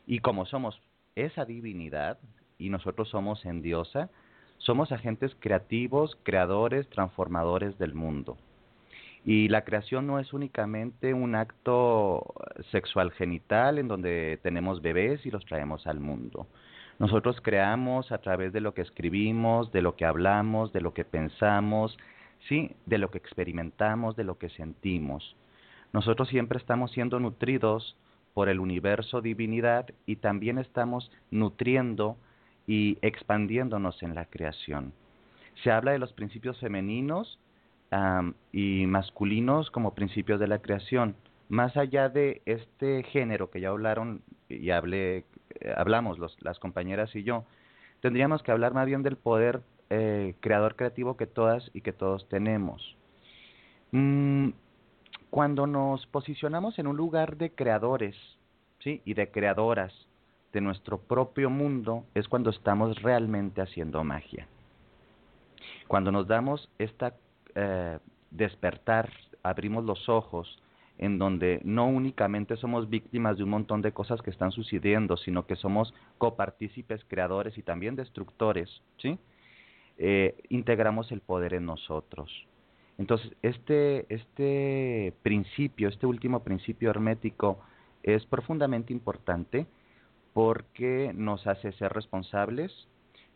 Y 0.06 0.20
como 0.20 0.46
somos 0.46 0.80
esa 1.14 1.44
divinidad 1.44 2.18
y 2.58 2.70
nosotros 2.70 3.08
somos 3.08 3.44
en 3.44 3.62
diosa, 3.62 4.10
somos 4.58 4.92
agentes 4.92 5.34
creativos, 5.38 6.18
creadores, 6.22 6.88
transformadores 6.88 7.78
del 7.78 7.94
mundo. 7.94 8.36
Y 9.28 9.48
la 9.48 9.62
creación 9.62 10.06
no 10.06 10.18
es 10.18 10.32
únicamente 10.32 11.12
un 11.12 11.34
acto 11.34 12.32
sexual 12.70 13.10
genital 13.10 13.76
en 13.78 13.86
donde 13.86 14.40
tenemos 14.42 14.80
bebés 14.80 15.26
y 15.26 15.30
los 15.30 15.44
traemos 15.44 15.86
al 15.86 16.00
mundo. 16.00 16.46
Nosotros 16.98 17.38
creamos 17.42 18.10
a 18.10 18.22
través 18.22 18.54
de 18.54 18.62
lo 18.62 18.72
que 18.72 18.80
escribimos, 18.80 19.70
de 19.70 19.82
lo 19.82 19.96
que 19.96 20.06
hablamos, 20.06 20.72
de 20.72 20.80
lo 20.80 20.94
que 20.94 21.04
pensamos, 21.04 21.98
sí, 22.48 22.74
de 22.86 22.96
lo 22.96 23.10
que 23.10 23.18
experimentamos, 23.18 24.16
de 24.16 24.24
lo 24.24 24.38
que 24.38 24.48
sentimos. 24.48 25.36
Nosotros 25.92 26.30
siempre 26.30 26.58
estamos 26.58 26.90
siendo 26.92 27.20
nutridos 27.20 27.98
por 28.32 28.48
el 28.48 28.58
universo 28.58 29.20
divinidad 29.20 29.90
y 30.06 30.16
también 30.16 30.56
estamos 30.56 31.10
nutriendo 31.30 32.16
y 32.66 32.96
expandiéndonos 33.02 34.02
en 34.02 34.14
la 34.14 34.24
creación. 34.24 34.94
Se 35.62 35.70
habla 35.70 35.92
de 35.92 35.98
los 35.98 36.14
principios 36.14 36.58
femeninos 36.60 37.38
y 38.52 38.86
masculinos 38.86 39.70
como 39.70 39.94
principios 39.94 40.40
de 40.40 40.46
la 40.46 40.58
creación. 40.58 41.16
Más 41.48 41.76
allá 41.76 42.08
de 42.08 42.42
este 42.44 43.02
género 43.04 43.50
que 43.50 43.60
ya 43.60 43.70
hablaron 43.70 44.22
y 44.48 44.70
hablé, 44.70 45.24
eh, 45.60 45.74
hablamos 45.76 46.18
las 46.40 46.58
compañeras 46.58 47.14
y 47.16 47.22
yo, 47.22 47.44
tendríamos 48.00 48.42
que 48.42 48.52
hablar 48.52 48.74
más 48.74 48.86
bien 48.86 49.02
del 49.02 49.16
poder 49.16 49.62
eh, 49.90 50.34
creador 50.40 50.76
creativo 50.76 51.16
que 51.16 51.26
todas 51.26 51.70
y 51.72 51.80
que 51.80 51.92
todos 51.92 52.28
tenemos. 52.28 52.96
Mm, 53.92 54.50
cuando 55.30 55.66
nos 55.66 56.06
posicionamos 56.06 56.78
en 56.78 56.86
un 56.86 56.96
lugar 56.96 57.36
de 57.38 57.50
creadores 57.50 58.16
¿sí? 58.80 59.00
y 59.06 59.14
de 59.14 59.30
creadoras 59.30 59.92
de 60.52 60.60
nuestro 60.60 60.98
propio 60.98 61.48
mundo, 61.50 62.04
es 62.14 62.28
cuando 62.28 62.50
estamos 62.50 63.00
realmente 63.02 63.62
haciendo 63.62 64.02
magia. 64.04 64.46
Cuando 65.86 66.12
nos 66.12 66.26
damos 66.26 66.70
esta 66.78 67.14
eh, 67.60 67.98
despertar, 68.30 69.10
abrimos 69.42 69.84
los 69.84 70.08
ojos, 70.08 70.62
en 70.96 71.18
donde 71.18 71.60
no 71.64 71.88
únicamente 71.88 72.56
somos 72.56 72.88
víctimas 72.88 73.36
de 73.36 73.42
un 73.42 73.50
montón 73.50 73.82
de 73.82 73.90
cosas 73.90 74.22
que 74.22 74.30
están 74.30 74.52
sucediendo, 74.52 75.16
sino 75.16 75.44
que 75.44 75.56
somos 75.56 75.92
copartícipes, 76.18 77.04
creadores 77.08 77.58
y 77.58 77.62
también 77.62 77.96
destructores, 77.96 78.68
¿sí? 78.98 79.18
Eh, 79.96 80.36
integramos 80.48 81.10
el 81.10 81.20
poder 81.20 81.54
en 81.54 81.66
nosotros. 81.66 82.30
Entonces, 82.96 83.32
este, 83.42 84.06
este 84.08 85.12
principio, 85.22 85.88
este 85.88 86.06
último 86.06 86.44
principio 86.44 86.90
hermético 86.90 87.58
es 88.04 88.24
profundamente 88.26 88.92
importante 88.92 89.66
porque 90.32 91.12
nos 91.12 91.44
hace 91.48 91.72
ser 91.72 91.92
responsables, 91.92 92.88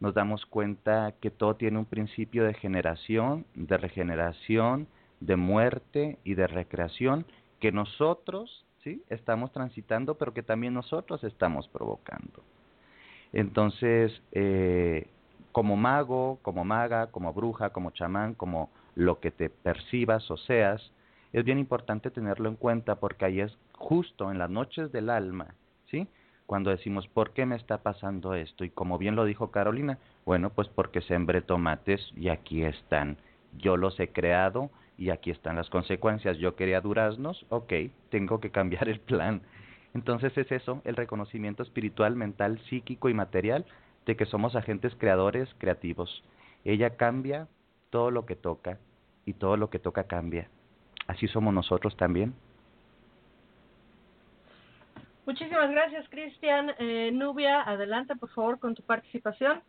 nos 0.03 0.15
damos 0.15 0.45
cuenta 0.47 1.15
que 1.21 1.31
todo 1.31 1.55
tiene 1.55 1.79
un 1.79 1.85
principio 1.85 2.43
de 2.43 2.55
generación, 2.55 3.47
de 3.55 3.77
regeneración, 3.77 4.89
de 5.21 5.37
muerte 5.37 6.19
y 6.25 6.35
de 6.35 6.49
recreación 6.49 7.25
que 7.61 7.71
nosotros 7.71 8.67
¿sí? 8.83 9.05
estamos 9.11 9.53
transitando, 9.53 10.17
pero 10.17 10.35
que 10.35 10.43
también 10.43 10.75
nosotros 10.75 11.23
estamos 11.23 11.69
provocando. 11.69 12.43
Entonces, 13.33 14.21
eh, 14.33 15.07
como 15.53 15.77
mago, 15.77 16.41
como 16.43 16.65
maga, 16.65 17.13
como 17.13 17.33
bruja, 17.33 17.71
como 17.71 17.93
chamán, 17.93 18.35
como 18.35 18.71
lo 18.97 19.21
que 19.21 19.31
te 19.31 19.51
percibas 19.51 20.29
o 20.33 20.37
seas, 20.37 20.83
es 21.33 21.45
bien 21.45 21.61
importante 21.61 22.11
tenerlo 22.11 22.49
en 22.49 22.57
cuenta 22.57 22.97
porque 22.97 23.25
ahí 23.25 23.41
es 23.41 23.57
justo 23.75 24.33
en 24.33 24.39
las 24.41 24.51
noches 24.51 24.91
del 24.91 25.11
alma, 25.11 25.55
¿sí? 25.93 26.09
Cuando 26.47 26.71
decimos, 26.71 27.09
¿por 27.09 27.33
qué 27.33 27.47
me 27.47 27.57
está 27.57 27.79
pasando 27.83 28.35
esto? 28.35 28.65
Y 28.65 28.71
como 28.71 28.99
bien 28.99 29.17
lo 29.17 29.25
dijo 29.25 29.51
Carolina, 29.51 29.99
bueno, 30.25 30.51
pues 30.51 30.69
porque 30.69 31.01
sembré 31.01 31.43
tomates 31.43 32.01
y 32.17 32.29
aquí 32.29 32.65
están. 32.65 33.17
Yo 33.59 33.77
los 33.77 33.99
he 34.01 34.09
creado 34.09 34.71
y 34.99 35.11
aquí 35.11 35.31
están 35.31 35.57
las 35.57 35.71
consecuencias. 35.71 36.39
Yo 36.39 36.55
quería 36.57 36.81
duraznos, 36.81 37.47
ok, 37.49 37.73
tengo 38.11 38.41
que 38.41 38.51
cambiar 38.51 38.89
el 38.89 39.01
plan. 39.01 39.43
Entonces 39.95 40.37
es 40.37 40.51
eso, 40.51 40.81
el 40.85 40.97
reconocimiento 40.97 41.63
espiritual, 41.63 42.17
mental, 42.17 42.61
psíquico 42.69 43.09
y 43.09 43.15
material 43.15 43.65
de 44.07 44.17
que 44.17 44.27
somos 44.27 44.57
agentes 44.57 44.95
creadores, 44.97 45.49
creativos. 45.59 46.23
Ella 46.65 46.97
cambia 46.97 47.49
todo 47.91 48.11
lo 48.11 48.25
que 48.25 48.37
toca 48.37 48.79
y 49.27 49.35
todo 49.35 49.57
lo 49.57 49.71
que 49.71 49.79
toca 49.79 50.05
cambia. 50.05 50.49
Así 51.07 51.29
somos 51.29 51.53
nosotros 51.53 51.97
también. 51.97 52.35
Muchísimas 55.27 55.71
gracias, 55.71 56.09
Cristian. 56.09 56.75
Eh, 56.79 57.11
Nubia, 57.13 57.63
adelante, 57.63 58.17
por 58.17 58.31
favor, 58.31 58.59
con 58.59 58.75
tu 58.75 58.83
participación. 58.83 59.63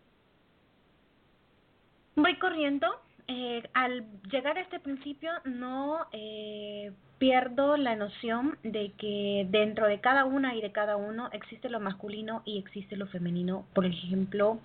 Voy 2.15 2.37
corriendo 2.37 2.87
eh, 3.27 3.63
al 3.73 4.05
llegar 4.29 4.57
a 4.57 4.61
este 4.61 4.79
principio 4.79 5.31
no 5.45 6.07
eh, 6.11 6.91
pierdo 7.19 7.77
la 7.77 7.95
noción 7.95 8.57
de 8.63 8.91
que 8.97 9.47
dentro 9.49 9.87
de 9.87 10.01
cada 10.01 10.25
una 10.25 10.55
y 10.55 10.61
de 10.61 10.73
cada 10.73 10.97
uno 10.97 11.29
existe 11.31 11.69
lo 11.69 11.79
masculino 11.79 12.41
y 12.45 12.59
existe 12.59 12.97
lo 12.97 13.07
femenino. 13.07 13.65
Por 13.73 13.85
ejemplo, 13.85 14.59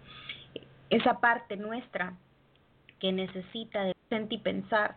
esa 0.90 1.20
parte 1.20 1.56
nuestra 1.56 2.15
que 2.98 3.12
necesita 3.12 3.85
de 3.85 3.94
sentir 4.09 4.40
y 4.40 4.43
pensar 4.43 4.97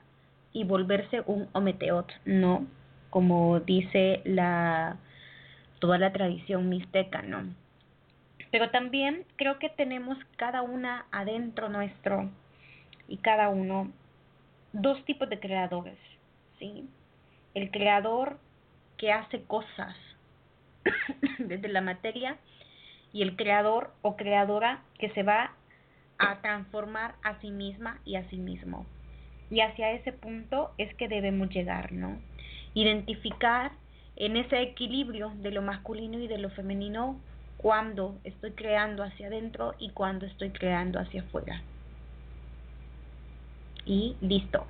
y 0.53 0.63
volverse 0.63 1.22
un 1.27 1.47
ometeot, 1.53 2.11
no 2.26 2.65
como 3.11 3.59
dice 3.59 4.22
la 4.26 4.97
toda 5.82 5.98
la 5.98 6.14
tradición 6.14 6.70
mixteca, 6.70 7.24
¿no? 7.24 7.44
Pero 8.52 8.70
también 8.70 9.26
creo 9.36 9.60
que 9.60 9.70
tenemos 9.70 10.18
cada 10.38 10.62
una 10.62 11.06
adentro 11.12 11.70
nuestro 11.70 12.30
y 13.08 13.18
cada 13.18 13.49
uno 13.49 13.91
dos 14.74 15.03
tipos 15.06 15.28
de 15.28 15.40
creadores, 15.40 15.98
¿sí? 16.60 16.88
El 17.56 17.72
creador 17.72 18.38
que 18.98 19.12
hace 19.12 19.41
cosas 19.44 19.95
desde 21.40 21.68
la 21.68 21.82
materia 21.82 22.38
y 23.12 23.24
el 23.24 23.36
creador 23.36 23.91
o 24.03 24.16
creadora 24.16 24.84
que 24.99 25.10
se 25.10 25.24
va 25.24 25.53
a 26.20 26.41
transformar 26.41 27.16
a 27.24 27.40
sí 27.41 27.49
misma 27.49 27.99
y 28.06 28.16
a 28.16 28.30
sí 28.30 28.38
mismo. 28.38 28.86
Y 29.49 29.62
hacia 29.62 29.91
ese 29.91 30.14
punto 30.14 30.72
es 30.78 30.94
que 30.95 31.08
debemos 31.08 31.49
llegar, 31.49 31.91
¿no? 31.91 32.22
Identificar 32.76 33.72
en 34.22 34.38
ese 34.38 34.61
equilibrio 34.61 35.31
de 35.38 35.49
lo 35.49 35.64
masculino 35.64 36.19
y 36.19 36.27
de 36.27 36.38
lo 36.38 36.52
femenino 36.52 37.19
cuando 37.57 38.19
estoy 38.23 38.52
creando 38.52 39.03
hacia 39.03 39.27
adentro 39.27 39.73
y 39.80 39.89
cuando 39.89 40.27
estoy 40.27 40.52
creando 40.52 40.99
hacia 40.99 41.22
afuera 41.22 41.61
y 43.84 44.15
listo. 44.22 44.65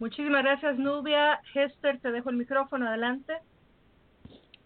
Muchísimas 0.00 0.42
gracias, 0.42 0.76
Nubia. 0.78 1.40
Hester, 1.54 2.00
te 2.00 2.10
dejo 2.10 2.30
el 2.30 2.36
micrófono, 2.36 2.88
adelante. 2.88 3.34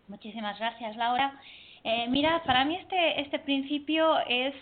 Muchísimas 0.09 0.59
gracias, 0.59 0.97
Laura. 0.97 1.39
Eh, 1.85 2.07
mira, 2.09 2.43
para 2.45 2.65
mí 2.65 2.77
este, 2.77 3.20
este 3.20 3.39
principio 3.39 4.19
es, 4.27 4.55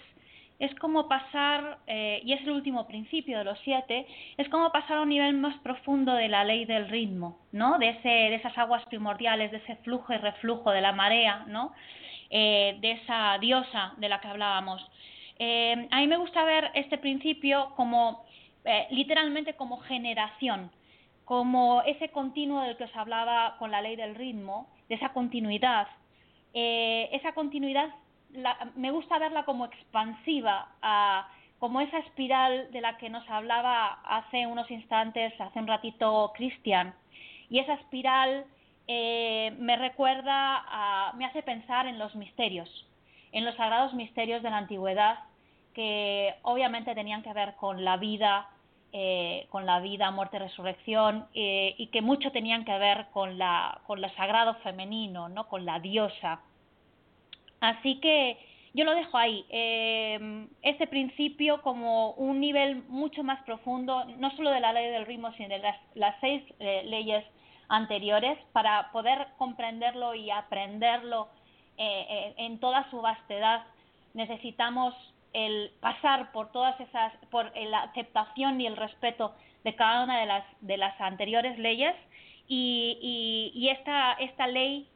es 0.58 0.74
como 0.76 1.08
pasar, 1.08 1.78
eh, 1.86 2.20
y 2.24 2.32
es 2.32 2.42
el 2.42 2.50
último 2.50 2.86
principio 2.86 3.38
de 3.38 3.44
los 3.44 3.58
siete, 3.60 4.06
es 4.36 4.48
como 4.48 4.70
pasar 4.72 4.98
a 4.98 5.02
un 5.02 5.10
nivel 5.10 5.34
más 5.34 5.58
profundo 5.60 6.14
de 6.14 6.28
la 6.28 6.44
ley 6.44 6.64
del 6.64 6.88
ritmo, 6.88 7.38
¿no? 7.52 7.78
De, 7.78 7.90
ese, 7.90 8.08
de 8.08 8.34
esas 8.36 8.56
aguas 8.56 8.84
primordiales, 8.86 9.50
de 9.50 9.58
ese 9.58 9.76
flujo 9.76 10.12
y 10.12 10.16
reflujo 10.16 10.70
de 10.70 10.80
la 10.80 10.92
marea, 10.92 11.44
¿no? 11.46 11.72
Eh, 12.30 12.76
de 12.80 12.92
esa 12.92 13.38
diosa 13.38 13.94
de 13.98 14.08
la 14.08 14.20
que 14.20 14.28
hablábamos. 14.28 14.82
a 15.90 16.00
mí 16.00 16.06
me 16.06 16.16
gusta 16.16 16.44
ver 16.44 16.70
este 16.74 16.98
principio 16.98 17.72
como 17.76 18.24
eh, 18.68 18.88
literalmente 18.90 19.54
como 19.54 19.78
generación, 19.78 20.72
como 21.24 21.82
ese 21.82 22.08
continuo 22.08 22.62
del 22.62 22.76
que 22.76 22.84
os 22.84 22.96
hablaba 22.96 23.56
con 23.60 23.70
la 23.70 23.80
ley 23.80 23.94
del 23.94 24.16
ritmo, 24.16 24.68
de 24.88 24.96
esa 24.96 25.10
continuidad. 25.10 25.86
Eh, 26.52 27.08
esa 27.12 27.32
continuidad 27.32 27.90
me 28.74 28.90
gusta 28.90 29.18
verla 29.18 29.44
como 29.44 29.66
expansiva, 29.66 30.68
como 31.58 31.80
esa 31.80 31.98
espiral 31.98 32.70
de 32.72 32.80
la 32.80 32.96
que 32.98 33.10
nos 33.10 33.28
hablaba 33.30 34.00
hace 34.04 34.46
unos 34.46 34.70
instantes, 34.70 35.32
hace 35.40 35.58
un 35.58 35.66
ratito 35.66 36.32
Cristian. 36.34 36.94
Y 37.48 37.58
esa 37.60 37.74
espiral 37.74 38.44
eh, 38.88 39.54
me 39.58 39.76
recuerda, 39.76 41.12
me 41.16 41.24
hace 41.24 41.42
pensar 41.42 41.86
en 41.86 41.98
los 41.98 42.14
misterios, 42.14 42.68
en 43.32 43.44
los 43.44 43.54
sagrados 43.56 43.94
misterios 43.94 44.42
de 44.42 44.50
la 44.50 44.58
antigüedad, 44.58 45.18
que 45.74 46.34
obviamente 46.42 46.94
tenían 46.94 47.22
que 47.22 47.34
ver 47.34 47.54
con 47.56 47.84
la 47.84 47.98
vida, 47.98 48.48
eh, 48.92 49.46
con 49.50 49.66
la 49.66 49.80
vida, 49.80 50.10
muerte, 50.10 50.38
resurrección, 50.38 51.26
eh, 51.34 51.74
y 51.76 51.88
que 51.88 52.00
mucho 52.00 52.32
tenían 52.32 52.64
que 52.64 52.78
ver 52.78 53.08
con 53.12 53.36
la, 53.36 53.80
con 53.86 54.00
lo 54.00 54.08
sagrado 54.14 54.54
femenino, 54.62 55.28
¿no? 55.28 55.48
con 55.48 55.66
la 55.66 55.78
diosa. 55.80 56.40
Así 57.60 58.00
que 58.00 58.38
yo 58.74 58.84
lo 58.84 58.94
dejo 58.94 59.16
ahí, 59.16 59.46
eh, 59.48 60.46
este 60.62 60.86
principio 60.86 61.62
como 61.62 62.12
un 62.12 62.40
nivel 62.40 62.82
mucho 62.88 63.22
más 63.22 63.42
profundo, 63.44 64.04
no 64.18 64.30
solo 64.36 64.50
de 64.50 64.60
la 64.60 64.72
ley 64.72 64.90
del 64.90 65.06
ritmo, 65.06 65.32
sino 65.32 65.48
de 65.48 65.58
las, 65.58 65.76
las 65.94 66.14
seis 66.20 66.42
leyes 66.58 67.24
anteriores, 67.68 68.38
para 68.52 68.92
poder 68.92 69.28
comprenderlo 69.38 70.14
y 70.14 70.30
aprenderlo 70.30 71.28
en 71.78 72.58
toda 72.58 72.88
su 72.90 73.02
vastedad, 73.02 73.64
necesitamos 74.14 74.94
el 75.36 75.70
pasar 75.80 76.32
por 76.32 76.50
todas 76.50 76.80
esas, 76.80 77.12
por 77.30 77.52
la 77.54 77.82
aceptación 77.82 78.58
y 78.58 78.66
el 78.66 78.76
respeto 78.76 79.34
de 79.64 79.74
cada 79.74 80.04
una 80.04 80.20
de 80.20 80.26
las, 80.26 80.44
de 80.62 80.78
las 80.78 80.98
anteriores 80.98 81.58
leyes. 81.58 81.94
Y, 82.48 83.52
y, 83.54 83.68
esta, 83.68 84.14
esta 84.14 84.46
ley 84.46 84.88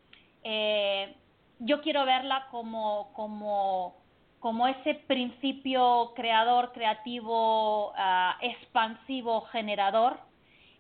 eh, 0.44 1.14
yo 1.60 1.80
quiero 1.80 2.04
verla 2.04 2.48
como, 2.50 3.12
como, 3.12 3.96
como 4.38 4.66
ese 4.66 4.94
principio 4.94 6.12
creador, 6.14 6.72
creativo, 6.72 7.90
uh, 7.90 8.32
expansivo, 8.40 9.42
generador, 9.52 10.18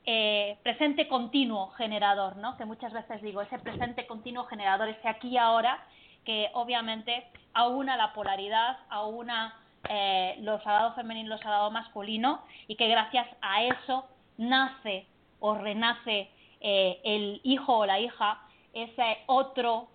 eh, 0.06 0.58
presente 0.62 1.06
continuo 1.08 1.70
generador, 1.72 2.36
¿no? 2.36 2.56
Que 2.56 2.64
muchas 2.64 2.92
veces 2.92 3.20
digo, 3.20 3.42
ese 3.42 3.58
presente 3.58 4.06
continuo 4.06 4.44
generador, 4.44 4.88
ese 4.88 5.06
aquí 5.06 5.28
y 5.28 5.36
ahora, 5.36 5.86
que 6.24 6.50
obviamente 6.54 7.26
aúna 7.52 7.96
la 7.96 8.12
polaridad, 8.14 8.78
aúna 8.88 9.54
eh, 9.88 10.36
lo 10.40 10.58
sagrado 10.62 10.94
femenino 10.94 11.26
y 11.26 11.30
lo 11.30 11.38
sagrado 11.38 11.70
masculino, 11.70 12.42
y 12.66 12.76
que 12.76 12.88
gracias 12.88 13.28
a 13.42 13.62
eso 13.64 14.06
nace 14.38 15.06
o 15.38 15.54
renace 15.54 16.30
eh, 16.60 17.00
el 17.04 17.40
hijo 17.44 17.78
o 17.78 17.86
la 17.86 18.00
hija, 18.00 18.40
ese 18.72 19.18
otro, 19.26 19.88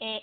eh, 0.00 0.22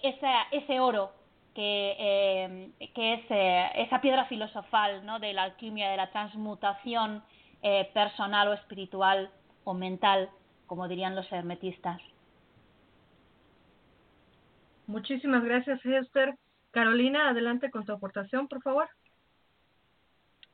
ese, 0.52 0.80
oro 0.80 1.12
que, 1.54 1.96
eh, 2.00 2.72
que 2.94 3.14
es 3.14 3.26
eh, 3.30 3.70
esa 3.76 4.02
piedra 4.02 4.26
filosofal 4.26 5.06
¿no? 5.06 5.20
de 5.20 5.34
la 5.34 5.44
alquimia, 5.44 5.90
de 5.90 5.98
la 5.98 6.12
transmutación 6.12 7.24
eh, 7.62 7.90
personal 7.94 8.48
o 8.50 8.54
espiritual 8.54 9.30
o 9.64 9.74
mental, 9.74 10.30
como 10.66 10.88
dirían 10.88 11.16
los 11.16 11.32
hermetistas. 11.32 12.02
Muchísimas 14.88 15.44
gracias, 15.44 15.86
Esther. 15.86 16.36
Carolina, 16.72 17.30
adelante 17.30 17.72
con 17.72 17.86
tu 17.86 17.92
aportación, 17.94 18.48
por 18.48 18.62
favor. 18.62 18.90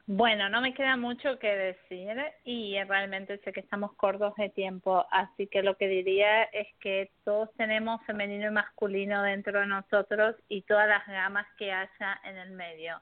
Bueno, 0.06 0.50
no 0.50 0.60
me 0.60 0.74
queda 0.74 0.98
mucho 0.98 1.40
que 1.40 1.56
decir 1.56 2.18
y 2.44 2.76
realmente 2.84 3.38
sé 3.38 3.54
que 3.54 3.62
estamos 3.62 3.94
cortos 3.94 4.36
de 4.36 4.50
tiempo, 4.50 5.06
así 5.10 5.48
que 5.48 5.64
lo 5.64 5.78
que 5.78 5.88
diría 5.88 6.44
es 6.44 6.68
que 6.82 7.12
todos 7.24 7.50
tenemos 7.56 8.06
femenino 8.06 8.48
y 8.48 8.52
masculino 8.52 9.24
dentro 9.24 9.62
de 9.62 9.66
nosotros 9.66 10.36
y 10.50 10.64
todas 10.64 10.90
las 10.90 11.08
gamas 11.08 11.48
que 11.58 11.72
haya 11.72 12.20
en 12.26 12.38
el 12.38 12.52
medio. 12.52 13.02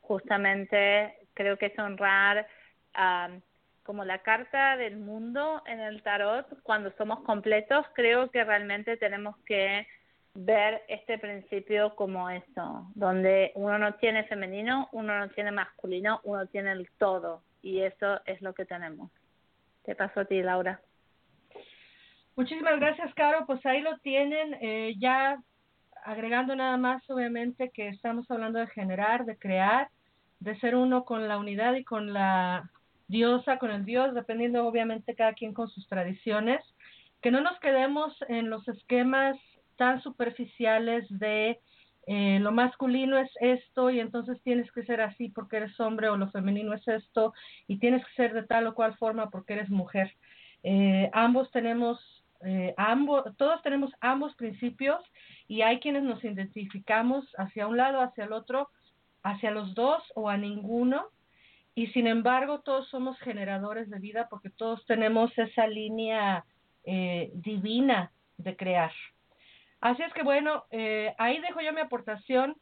Justamente 0.00 1.14
creo 1.32 1.56
que 1.56 1.66
es 1.66 1.78
honrar 1.78 2.46
como 3.82 4.04
la 4.04 4.18
carta 4.18 4.76
del 4.76 4.98
mundo 4.98 5.62
en 5.64 5.80
el 5.80 6.02
tarot, 6.02 6.46
cuando 6.62 6.92
somos 6.98 7.20
completos, 7.20 7.86
creo 7.94 8.30
que 8.30 8.44
realmente 8.44 8.98
tenemos 8.98 9.38
que 9.46 9.86
ver 10.36 10.82
este 10.88 11.18
principio 11.18 11.94
como 11.96 12.28
eso, 12.30 12.90
donde 12.94 13.52
uno 13.54 13.78
no 13.78 13.94
tiene 13.94 14.24
femenino, 14.24 14.88
uno 14.92 15.18
no 15.18 15.28
tiene 15.30 15.50
masculino, 15.50 16.20
uno 16.24 16.46
tiene 16.46 16.72
el 16.72 16.88
todo 16.98 17.42
y 17.62 17.80
eso 17.80 18.20
es 18.26 18.40
lo 18.42 18.54
que 18.54 18.64
tenemos. 18.64 19.10
Te 19.84 19.94
paso 19.94 20.20
a 20.20 20.24
ti, 20.24 20.42
Laura. 20.42 20.80
Muchísimas 22.36 22.78
gracias, 22.78 23.14
Caro. 23.14 23.46
Pues 23.46 23.64
ahí 23.64 23.80
lo 23.80 23.96
tienen, 23.98 24.54
eh, 24.60 24.94
ya 24.98 25.42
agregando 26.04 26.54
nada 26.54 26.76
más, 26.76 27.08
obviamente, 27.08 27.70
que 27.70 27.88
estamos 27.88 28.30
hablando 28.30 28.58
de 28.58 28.66
generar, 28.68 29.24
de 29.24 29.36
crear, 29.38 29.88
de 30.40 30.58
ser 30.60 30.76
uno 30.76 31.04
con 31.04 31.28
la 31.28 31.38
unidad 31.38 31.74
y 31.74 31.84
con 31.84 32.12
la 32.12 32.70
diosa, 33.08 33.58
con 33.58 33.70
el 33.70 33.84
dios, 33.84 34.14
dependiendo 34.14 34.66
obviamente 34.66 35.14
cada 35.14 35.32
quien 35.32 35.54
con 35.54 35.68
sus 35.68 35.88
tradiciones, 35.88 36.62
que 37.22 37.30
no 37.30 37.40
nos 37.40 37.58
quedemos 37.60 38.14
en 38.28 38.50
los 38.50 38.66
esquemas 38.68 39.36
tan 39.76 40.02
superficiales 40.02 41.06
de 41.10 41.60
eh, 42.06 42.38
lo 42.40 42.52
masculino 42.52 43.18
es 43.18 43.30
esto 43.40 43.90
y 43.90 43.98
entonces 43.98 44.40
tienes 44.42 44.70
que 44.72 44.84
ser 44.84 45.00
así 45.00 45.28
porque 45.28 45.56
eres 45.56 45.78
hombre 45.80 46.08
o 46.08 46.16
lo 46.16 46.30
femenino 46.30 46.72
es 46.72 46.86
esto 46.86 47.34
y 47.66 47.78
tienes 47.78 48.04
que 48.06 48.14
ser 48.14 48.32
de 48.32 48.44
tal 48.44 48.66
o 48.68 48.74
cual 48.74 48.96
forma 48.96 49.30
porque 49.30 49.54
eres 49.54 49.70
mujer. 49.70 50.12
Eh, 50.62 51.10
ambos 51.12 51.50
tenemos, 51.50 51.98
eh, 52.44 52.74
ambos, 52.76 53.24
todos 53.36 53.60
tenemos 53.62 53.92
ambos 54.00 54.34
principios 54.36 55.00
y 55.48 55.62
hay 55.62 55.80
quienes 55.80 56.04
nos 56.04 56.22
identificamos 56.24 57.24
hacia 57.38 57.66
un 57.66 57.76
lado, 57.76 58.00
hacia 58.00 58.24
el 58.24 58.32
otro, 58.32 58.70
hacia 59.22 59.50
los 59.50 59.74
dos 59.74 60.02
o 60.14 60.28
a 60.28 60.36
ninguno 60.36 61.06
y 61.74 61.88
sin 61.88 62.06
embargo 62.06 62.60
todos 62.60 62.88
somos 62.88 63.18
generadores 63.18 63.90
de 63.90 63.98
vida 63.98 64.28
porque 64.30 64.50
todos 64.50 64.84
tenemos 64.86 65.36
esa 65.36 65.66
línea 65.66 66.44
eh, 66.84 67.30
divina 67.34 68.12
de 68.38 68.56
crear. 68.56 68.92
Así 69.80 70.02
es 70.02 70.12
que 70.12 70.22
bueno, 70.22 70.64
eh, 70.70 71.14
ahí 71.18 71.40
dejo 71.40 71.60
yo 71.60 71.72
mi 71.72 71.80
aportación. 71.80 72.56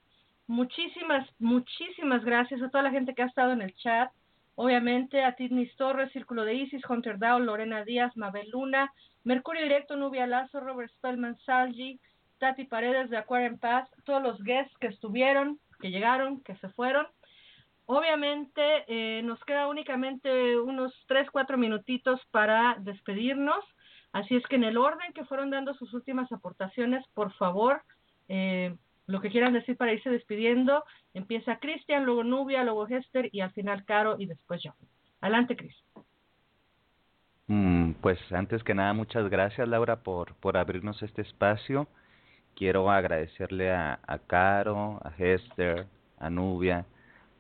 Muchísimas, 0.47 1.29
muchísimas 1.39 2.25
gracias 2.25 2.61
a 2.63 2.69
toda 2.69 2.85
la 2.85 2.91
gente 2.91 3.15
que 3.15 3.23
ha 3.23 3.27
estado 3.27 3.53
en 3.53 3.63
el 3.63 3.75
chat. 3.77 4.11
Obviamente 4.57 5.25
a 5.25 5.35
Tidnis 5.35 5.75
Torres, 5.77 6.13
Círculo 6.13 6.45
de 6.45 6.55
Isis, 6.55 6.83
Hunter 6.89 7.19
Dow, 7.19 7.41
Lorena 7.41 7.85
Díaz, 7.85 8.17
Mabel 8.17 8.51
Luna, 8.51 8.93
Mercurio 9.25 9.63
Directo, 9.63 9.97
Nubia 9.97 10.27
Lazo, 10.27 10.61
Robert 10.61 10.93
Spellman, 10.93 11.37
Salgi, 11.45 11.99
Tati 12.39 12.65
Paredes 12.65 13.11
de 13.11 13.17
Aquarium 13.17 13.59
Paz, 13.59 13.89
todos 14.05 14.23
los 14.23 14.43
guests 14.43 14.77
que 14.79 14.89
estuvieron, 14.89 15.59
que 15.81 15.91
llegaron, 15.91 16.41
que 16.43 16.55
se 16.57 16.69
fueron. 16.71 17.07
Obviamente 17.87 18.85
eh, 18.87 19.23
nos 19.23 19.43
queda 19.45 19.69
únicamente 19.69 20.59
unos 20.59 20.93
3, 21.07 21.31
4 21.31 21.59
minutitos 21.59 22.21
para 22.31 22.77
despedirnos. 22.81 23.65
Así 24.15 24.37
es 24.37 24.47
que 24.47 24.55
en 24.55 24.63
el 24.63 24.77
orden 24.77 25.13
que 25.13 25.25
fueron 25.25 25.51
dando 25.51 25.75
sus 25.75 25.93
últimas 25.93 26.31
aportaciones, 26.31 27.05
por 27.15 27.33
favor, 27.33 27.83
eh, 28.29 28.73
lo 29.09 29.21
que 29.21 29.29
quieran 29.29 29.53
decir 29.53 29.77
para 29.77 29.93
irse 29.93 30.09
despidiendo, 30.09 30.85
empieza 31.15 31.59
Cristian, 31.59 32.05
luego 32.05 32.23
Nubia, 32.23 32.63
luego 32.63 32.87
Hester 32.87 33.29
y 33.33 33.41
al 33.41 33.51
final 33.51 33.85
Caro 33.85 34.15
y 34.17 34.27
después 34.27 34.63
yo. 34.63 34.73
Adelante, 35.21 35.57
Cris. 35.57 35.75
Mm, 37.49 37.95
pues 38.01 38.21
antes 38.31 38.63
que 38.63 38.73
nada, 38.73 38.93
muchas 38.93 39.29
gracias 39.29 39.67
Laura 39.67 39.97
por, 39.97 40.37
por 40.37 40.57
abrirnos 40.57 41.03
este 41.03 41.23
espacio. 41.23 41.89
Quiero 42.55 42.89
agradecerle 42.93 43.73
a, 43.73 43.99
Caro, 44.29 45.01
a 45.03 45.13
Hester, 45.19 45.87
a 46.21 46.31
Nubia, 46.31 46.87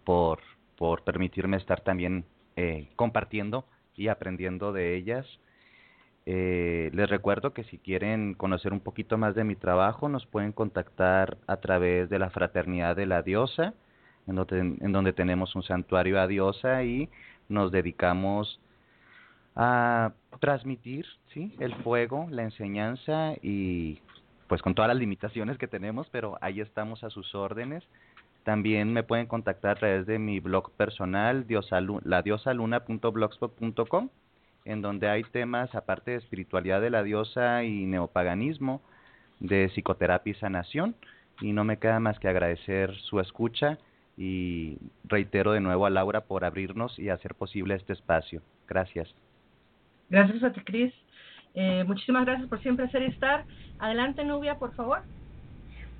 por, 0.02 0.40
por 0.76 1.04
permitirme 1.04 1.56
estar 1.56 1.82
también 1.82 2.24
eh, 2.56 2.88
compartiendo 2.96 3.64
y 3.94 4.08
aprendiendo 4.08 4.72
de 4.72 4.96
ellas. 4.96 5.24
Eh, 6.26 6.90
les 6.94 7.10
recuerdo 7.10 7.52
que 7.52 7.64
si 7.64 7.78
quieren 7.78 8.34
conocer 8.34 8.72
un 8.72 8.80
poquito 8.80 9.18
más 9.18 9.34
de 9.34 9.44
mi 9.44 9.56
trabajo, 9.56 10.08
nos 10.08 10.26
pueden 10.26 10.52
contactar 10.52 11.36
a 11.46 11.58
través 11.58 12.08
de 12.08 12.18
la 12.18 12.30
Fraternidad 12.30 12.96
de 12.96 13.06
la 13.06 13.22
Diosa, 13.22 13.74
en 14.26 14.36
donde, 14.36 14.58
en 14.58 14.92
donde 14.92 15.12
tenemos 15.12 15.54
un 15.54 15.62
santuario 15.62 16.18
a 16.20 16.26
Diosa 16.26 16.82
y 16.82 17.10
nos 17.48 17.72
dedicamos 17.72 18.60
a 19.54 20.12
transmitir 20.40 21.06
¿sí? 21.32 21.54
el 21.60 21.74
fuego, 21.76 22.26
la 22.30 22.42
enseñanza 22.42 23.34
y 23.42 24.00
pues 24.48 24.62
con 24.62 24.74
todas 24.74 24.88
las 24.88 24.98
limitaciones 24.98 25.58
que 25.58 25.68
tenemos, 25.68 26.08
pero 26.10 26.38
ahí 26.40 26.60
estamos 26.60 27.04
a 27.04 27.10
sus 27.10 27.34
órdenes. 27.34 27.84
También 28.44 28.92
me 28.92 29.02
pueden 29.02 29.26
contactar 29.26 29.72
a 29.72 29.74
través 29.76 30.06
de 30.06 30.18
mi 30.18 30.40
blog 30.40 30.70
personal, 30.72 31.46
diosalu 31.46 32.00
ladiosaluna.blogspot.com 32.04 34.08
en 34.64 34.82
donde 34.82 35.08
hay 35.08 35.22
temas, 35.24 35.74
aparte 35.74 36.12
de 36.12 36.16
espiritualidad 36.18 36.80
de 36.80 36.90
la 36.90 37.02
diosa 37.02 37.64
y 37.64 37.86
neopaganismo, 37.86 38.82
de 39.40 39.68
psicoterapia 39.68 40.30
y 40.32 40.34
sanación. 40.34 40.94
Y 41.40 41.52
no 41.52 41.64
me 41.64 41.78
queda 41.78 42.00
más 42.00 42.18
que 42.18 42.28
agradecer 42.28 42.94
su 42.96 43.20
escucha 43.20 43.78
y 44.16 44.78
reitero 45.04 45.52
de 45.52 45.60
nuevo 45.60 45.86
a 45.86 45.90
Laura 45.90 46.22
por 46.22 46.44
abrirnos 46.44 46.98
y 46.98 47.08
hacer 47.08 47.34
posible 47.34 47.74
este 47.74 47.92
espacio. 47.92 48.40
Gracias. 48.68 49.12
Gracias 50.08 50.42
a 50.44 50.52
ti, 50.52 50.60
Cris. 50.60 50.94
Eh, 51.54 51.84
muchísimas 51.84 52.24
gracias 52.24 52.48
por 52.48 52.60
siempre 52.62 52.88
ser 52.90 53.02
y 53.02 53.06
estar. 53.06 53.44
Adelante, 53.78 54.24
Nubia, 54.24 54.58
por 54.58 54.74
favor. 54.74 55.02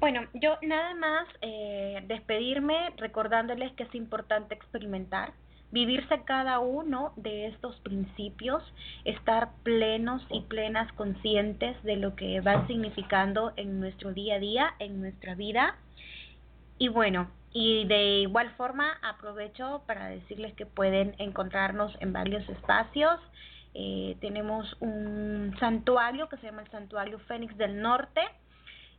Bueno, 0.01 0.23
yo 0.35 0.59
nada 0.63 0.95
más 0.95 1.27
eh, 1.41 2.05
despedirme 2.07 2.91
recordándoles 2.99 3.73
que 3.73 3.85
es 3.85 3.95
importante 3.95 4.55
experimentar, 4.55 5.33
vivirse 5.75 6.23
cada 6.23 6.61
uno 6.61 7.13
de 7.17 7.49
estos 7.49 7.75
principios, 7.81 8.63
estar 9.05 9.51
plenos 9.65 10.25
y 10.31 10.43
plenas 10.43 10.91
conscientes 10.93 11.83
de 11.83 11.97
lo 11.97 12.15
que 12.15 12.41
van 12.41 12.69
significando 12.69 13.53
en 13.57 13.81
nuestro 13.81 14.13
día 14.13 14.37
a 14.37 14.39
día, 14.39 14.75
en 14.79 15.01
nuestra 15.01 15.35
vida. 15.35 15.77
Y 16.79 16.89
bueno, 16.89 17.29
y 17.53 17.87
de 17.87 18.21
igual 18.21 18.51
forma 18.57 18.99
aprovecho 19.03 19.83
para 19.85 20.07
decirles 20.07 20.55
que 20.55 20.65
pueden 20.65 21.17
encontrarnos 21.19 21.93
en 21.99 22.13
varios 22.13 22.49
espacios. 22.49 23.19
Eh, 23.75 24.17
tenemos 24.21 24.77
un 24.79 25.57
santuario 25.59 26.29
que 26.29 26.37
se 26.37 26.47
llama 26.47 26.63
el 26.63 26.71
Santuario 26.71 27.19
Fénix 27.27 27.57
del 27.57 27.83
Norte 27.83 28.21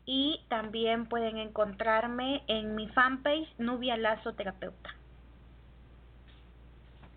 y 0.05 0.41
también 0.49 1.05
pueden 1.05 1.37
encontrarme 1.37 2.43
en 2.47 2.75
mi 2.75 2.89
fanpage 2.89 3.47
Nubia 3.59 3.95
Lazo 3.95 4.33
Terapeuta. 4.33 4.93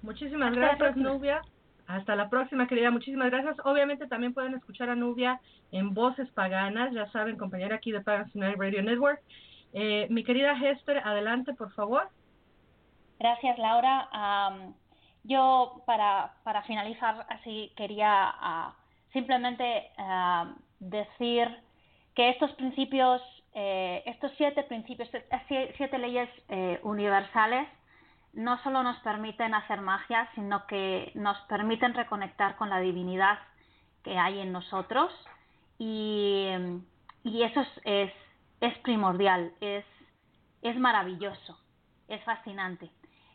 Muchísimas 0.02 0.54
gracias, 0.54 0.96
Nubia. 0.96 1.42
Hasta 1.86 2.16
la 2.16 2.28
próxima, 2.28 2.66
querida. 2.66 2.90
Muchísimas 2.90 3.30
gracias. 3.30 3.56
Obviamente 3.64 4.06
también 4.06 4.34
pueden 4.34 4.54
escuchar 4.54 4.90
a 4.90 4.94
Nubia 4.94 5.40
en 5.72 5.94
Voces 5.94 6.28
Paganas, 6.30 6.92
ya 6.92 7.10
saben, 7.12 7.38
compañera 7.38 7.76
aquí 7.76 7.92
de 7.92 8.00
Pagans 8.00 8.34
United 8.34 8.58
Radio 8.58 8.82
Network. 8.82 9.22
Eh, 9.72 10.06
mi 10.10 10.24
querida 10.24 10.52
Hester, 10.52 10.98
adelante, 10.98 11.54
por 11.54 11.72
favor. 11.72 12.08
Gracias, 13.18 13.58
Laura. 13.58 14.08
yo, 15.24 15.82
para, 15.86 16.34
para 16.44 16.62
finalizar, 16.62 17.26
así 17.28 17.72
quería 17.76 18.34
uh, 18.40 18.72
simplemente 19.12 19.90
uh, 19.98 20.54
decir 20.78 21.48
que 22.14 22.30
estos 22.30 22.50
principios, 22.52 23.22
eh, 23.54 24.02
estos 24.06 24.32
siete 24.36 24.64
principios, 24.64 25.08
siete 25.46 25.98
leyes 25.98 26.28
eh, 26.48 26.80
universales, 26.82 27.68
no 28.32 28.60
solo 28.62 28.82
nos 28.82 28.98
permiten 29.00 29.54
hacer 29.54 29.80
magia, 29.80 30.28
sino 30.34 30.66
que 30.66 31.12
nos 31.14 31.38
permiten 31.42 31.94
reconectar 31.94 32.56
con 32.56 32.68
la 32.70 32.80
divinidad 32.80 33.38
que 34.02 34.18
hay 34.18 34.40
en 34.40 34.50
nosotros 34.52 35.12
y, 35.78 36.48
y 37.24 37.42
eso 37.42 37.60
es, 37.60 37.68
es, 37.84 38.12
es 38.60 38.78
primordial, 38.78 39.52
es, 39.60 39.84
es 40.62 40.76
maravilloso, 40.78 41.58
es 42.08 42.24
fascinante. 42.24 42.90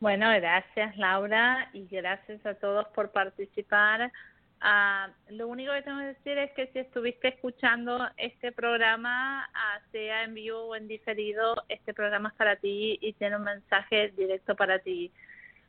Bueno, 0.00 0.28
gracias, 0.30 0.96
Laura, 0.98 1.70
y 1.72 1.86
gracias 1.86 2.44
a 2.44 2.54
todos 2.54 2.86
por 2.88 3.12
participar. 3.12 4.12
Uh, 4.60 5.32
lo 5.32 5.48
único 5.48 5.72
que 5.72 5.82
tengo 5.82 5.98
que 5.98 6.06
decir 6.06 6.38
es 6.38 6.50
que 6.52 6.66
si 6.68 6.80
estuviste 6.80 7.28
escuchando 7.28 8.08
este 8.16 8.52
programa, 8.52 9.48
uh, 9.52 9.90
sea 9.92 10.24
en 10.24 10.34
vivo 10.34 10.58
o 10.64 10.76
en 10.76 10.88
diferido, 10.88 11.54
este 11.68 11.94
programa 11.94 12.30
es 12.30 12.34
para 12.34 12.56
ti 12.56 12.98
y 13.00 13.12
tiene 13.14 13.36
un 13.36 13.44
mensaje 13.44 14.12
directo 14.16 14.56
para 14.56 14.78
ti. 14.80 15.12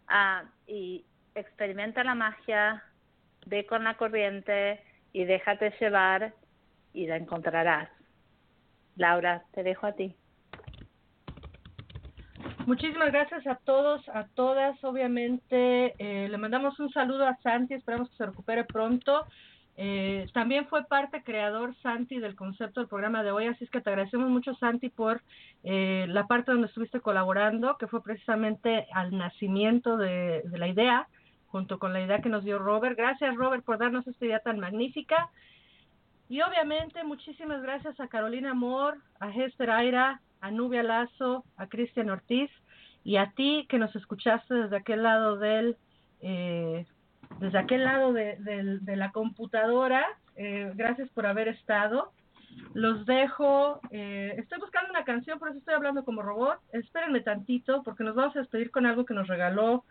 Uh, 0.10 0.48
y 0.68 1.06
experimenta 1.36 2.04
la 2.04 2.16
magia, 2.16 2.84
ve 3.46 3.66
con 3.66 3.84
la 3.84 3.96
corriente 3.96 4.82
y 5.14 5.26
déjate 5.26 5.74
llevar 5.80 6.34
y 6.94 7.08
la 7.08 7.18
encontrarás. 7.18 7.97
Laura, 8.98 9.44
te 9.54 9.64
dejo 9.64 9.88
a 9.88 9.94
ti. 9.94 10.16
Muchísimas 12.66 13.14
gracias 13.14 13.48
a 13.48 13.56
todos, 13.56 14.02
a 14.10 14.26
todas. 14.36 14.84
Obviamente, 14.84 15.94
eh, 16.00 16.28
le 16.28 16.38
mandamos 16.38 16.78
un 16.82 16.90
saludo 16.92 17.26
a 17.26 17.38
Santi, 17.38 17.76
esperamos 17.76 18.10
que 18.10 18.18
se 18.18 18.26
recupere 18.26 18.66
pronto. 18.66 19.26
Eh, 19.78 20.26
también 20.34 20.68
fue 20.68 20.84
parte 20.86 21.24
creador 21.24 21.76
Santi 21.82 22.20
del 22.20 22.36
concepto 22.36 22.82
del 22.82 22.90
programa 22.90 23.24
de 23.24 23.32
hoy, 23.32 23.46
así 23.46 23.64
es 23.64 23.70
que 23.70 23.80
te 23.80 23.92
agradecemos 23.92 24.28
mucho 24.28 24.56
Santi 24.56 24.90
por 24.90 25.22
eh, 25.64 26.08
la 26.10 26.26
parte 26.26 26.52
donde 26.52 26.68
estuviste 26.68 27.00
colaborando, 27.00 27.78
que 27.78 27.86
fue 27.86 28.04
precisamente 28.04 28.88
al 28.92 29.16
nacimiento 29.16 29.96
de, 29.96 30.42
de 30.44 30.58
la 30.58 30.68
idea, 30.68 31.08
junto 31.48 31.78
con 31.78 31.94
la 31.94 32.02
idea 32.02 32.22
que 32.22 32.30
nos 32.30 32.44
dio 32.44 32.58
Robert. 32.58 32.98
Gracias 32.98 33.36
Robert 33.36 33.64
por 33.64 33.78
darnos 33.78 34.06
esta 34.08 34.26
idea 34.26 34.40
tan 34.40 34.60
magnífica. 34.60 35.30
Y 36.30 36.42
obviamente 36.42 37.04
muchísimas 37.04 37.62
gracias 37.62 38.00
a 38.00 38.08
Carolina 38.08 38.52
Amor, 38.52 38.98
a 39.20 39.30
Hester 39.30 39.70
Aira, 39.70 40.22
a 40.42 40.52
Nubia 40.52 40.84
Lazo, 40.84 41.46
a 41.56 41.68
Cristian 41.68 42.10
Ortiz 42.10 42.52
y 43.04 43.18
a 43.18 43.32
ti 43.32 43.66
que 43.70 43.80
nos 43.80 43.96
escuchaste 43.96 44.54
desde 44.54 44.76
aquel 44.76 45.04
lado 45.04 45.38
del, 45.38 45.78
eh, 46.22 46.86
desde 47.40 47.58
aquel 47.58 47.86
lado 47.86 48.12
de, 48.12 48.36
de, 48.82 48.96
la 48.98 49.12
computadora. 49.12 50.06
Eh, 50.36 50.72
gracias 50.76 51.10
por 51.12 51.26
haber 51.26 51.48
estado. 51.48 52.12
Los 52.74 53.06
dejo. 53.06 53.80
Eh, 53.92 54.36
estoy 54.38 54.60
buscando 54.60 54.90
una 54.90 55.06
canción, 55.06 55.40
por 55.40 55.50
eso 55.50 55.60
estoy 55.60 55.76
hablando 55.76 56.04
como 56.04 56.22
robot. 56.22 56.60
Espérenme 56.74 57.22
tantito 57.22 57.84
porque 57.84 58.04
nos 58.04 58.16
vamos 58.16 58.36
a 58.36 58.40
despedir 58.40 58.72
con 58.72 58.86
algo 58.86 59.06
que 59.06 59.14
nos 59.14 59.28
regaló 59.28 59.86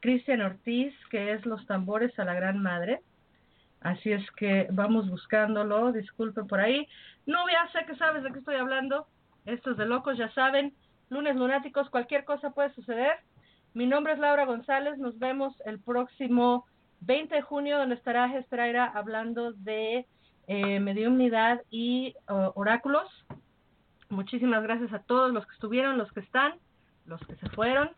Cristian 0.00 0.40
Ortiz, 0.40 0.94
que 1.10 1.32
es 1.32 1.44
Los 1.44 1.66
tambores 1.66 2.18
a 2.18 2.24
la 2.24 2.34
gran 2.34 2.62
madre. 2.62 3.02
Así 3.82 4.12
es 4.12 4.28
que 4.32 4.68
vamos 4.70 5.08
buscándolo. 5.08 5.92
Disculpen 5.92 6.46
por 6.46 6.60
ahí. 6.60 6.86
Nubia, 7.26 7.68
sé 7.72 7.84
que 7.86 7.96
sabes 7.96 8.22
de 8.22 8.32
qué 8.32 8.38
estoy 8.38 8.56
hablando. 8.56 9.06
Esto 9.44 9.72
es 9.72 9.76
de 9.76 9.86
locos, 9.86 10.16
ya 10.16 10.30
saben. 10.32 10.74
Lunes 11.08 11.36
lunáticos, 11.36 11.90
cualquier 11.90 12.24
cosa 12.24 12.50
puede 12.50 12.72
suceder. 12.74 13.16
Mi 13.74 13.86
nombre 13.86 14.12
es 14.12 14.18
Laura 14.18 14.44
González. 14.44 14.98
Nos 14.98 15.18
vemos 15.18 15.54
el 15.66 15.80
próximo 15.80 16.66
20 17.00 17.34
de 17.34 17.42
junio, 17.42 17.78
donde 17.78 17.96
estará 17.96 18.28
Gestraira 18.28 18.86
hablando 18.86 19.52
de 19.52 20.06
eh, 20.46 20.80
mediunidad 20.80 21.62
y 21.70 22.14
oráculos. 22.26 23.08
Muchísimas 24.08 24.62
gracias 24.62 24.92
a 24.92 25.00
todos 25.00 25.32
los 25.32 25.46
que 25.46 25.54
estuvieron, 25.54 25.98
los 25.98 26.12
que 26.12 26.20
están, 26.20 26.54
los 27.06 27.20
que 27.26 27.34
se 27.36 27.48
fueron 27.50 27.90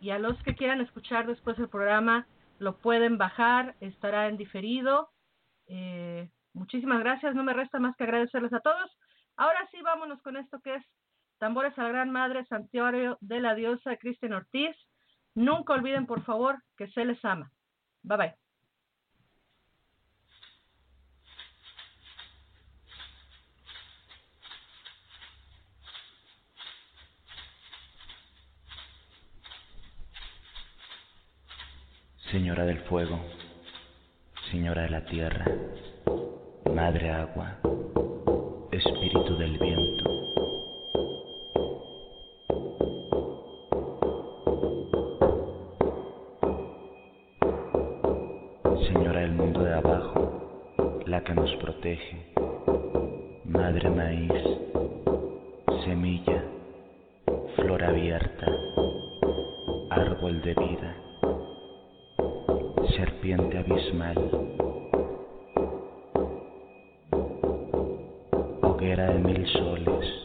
y 0.00 0.10
a 0.10 0.18
los 0.18 0.42
que 0.42 0.54
quieran 0.54 0.80
escuchar 0.80 1.26
después 1.26 1.58
el 1.58 1.68
programa 1.68 2.26
lo 2.58 2.76
pueden 2.76 3.18
bajar, 3.18 3.74
estará 3.80 4.28
en 4.28 4.36
diferido. 4.36 5.10
Eh, 5.72 6.28
muchísimas 6.52 6.98
gracias, 6.98 7.34
no 7.36 7.44
me 7.44 7.52
resta 7.52 7.78
más 7.78 7.94
que 7.96 8.02
agradecerles 8.04 8.52
a 8.52 8.60
todos. 8.60 8.90
Ahora 9.36 9.66
sí, 9.70 9.80
vámonos 9.82 10.20
con 10.22 10.36
esto 10.36 10.60
que 10.60 10.74
es 10.74 10.84
Tambores 11.38 11.78
a 11.78 11.84
la 11.84 11.90
Gran 11.90 12.10
Madre, 12.10 12.44
Santuario 12.46 13.16
de 13.20 13.40
la 13.40 13.54
Diosa 13.54 13.96
Cristian 13.96 14.32
Ortiz. 14.32 14.76
Nunca 15.34 15.72
olviden, 15.72 16.06
por 16.06 16.24
favor, 16.24 16.58
que 16.76 16.88
se 16.88 17.04
les 17.04 17.24
ama. 17.24 17.50
Bye 18.02 18.16
bye. 18.18 18.34
Señora 32.30 32.64
del 32.64 32.78
fuego, 32.80 33.18
Señora 34.50 34.82
de 34.82 34.90
la 34.90 35.04
tierra, 35.04 35.44
Madre 36.74 37.08
agua, 37.08 37.56
espíritu 38.72 39.38
del 39.38 39.56
viento. 39.58 40.10
Señora 48.88 49.20
del 49.20 49.32
mundo 49.32 49.62
de 49.62 49.72
abajo, 49.72 51.02
la 51.06 51.22
que 51.22 51.34
nos 51.34 51.54
protege, 51.56 52.34
madre 53.44 53.88
maíz, 53.88 54.32
semilla, 55.84 56.42
flor 57.54 57.84
abierta, 57.84 58.46
árbol 59.90 60.42
de 60.42 60.54
vida, 60.54 60.99
serpiente 63.30 63.58
abismal. 63.58 64.14
de 68.78 69.18
mil 69.20 69.46
soles. 69.46 70.19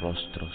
Rostros. 0.00 0.50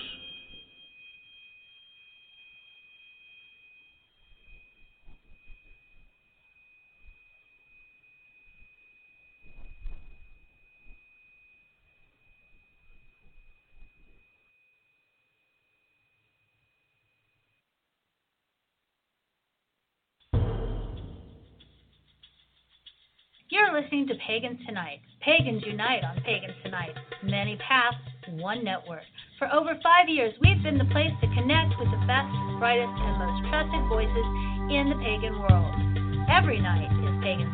You're 23.50 23.82
listening 23.82 24.08
to 24.08 24.16
Pagans 24.28 24.60
Tonight. 24.68 25.00
Pagans 25.22 25.64
unite 25.66 26.04
on 26.04 26.22
Pagans 26.24 26.56
Tonight. 26.64 26.94
Many 27.24 27.58
paths, 27.58 27.96
one 28.32 28.66
network. 28.66 29.04
For 29.46 29.54
over 29.54 29.78
five 29.84 30.10
years, 30.10 30.34
we've 30.42 30.64
been 30.64 30.80
the 30.80 30.90
place 30.90 31.14
to 31.22 31.28
connect 31.28 31.78
with 31.78 31.92
the 31.92 32.02
best, 32.10 32.34
brightest, 32.58 32.90
and 32.90 33.14
most 33.22 33.46
trusted 33.52 33.86
voices 33.86 34.26
in 34.74 34.90
the 34.90 34.98
pagan 34.98 35.38
world. 35.38 35.76
Every 36.34 36.60
night 36.60 36.90
is 36.90 37.14
Pagan 37.22 37.54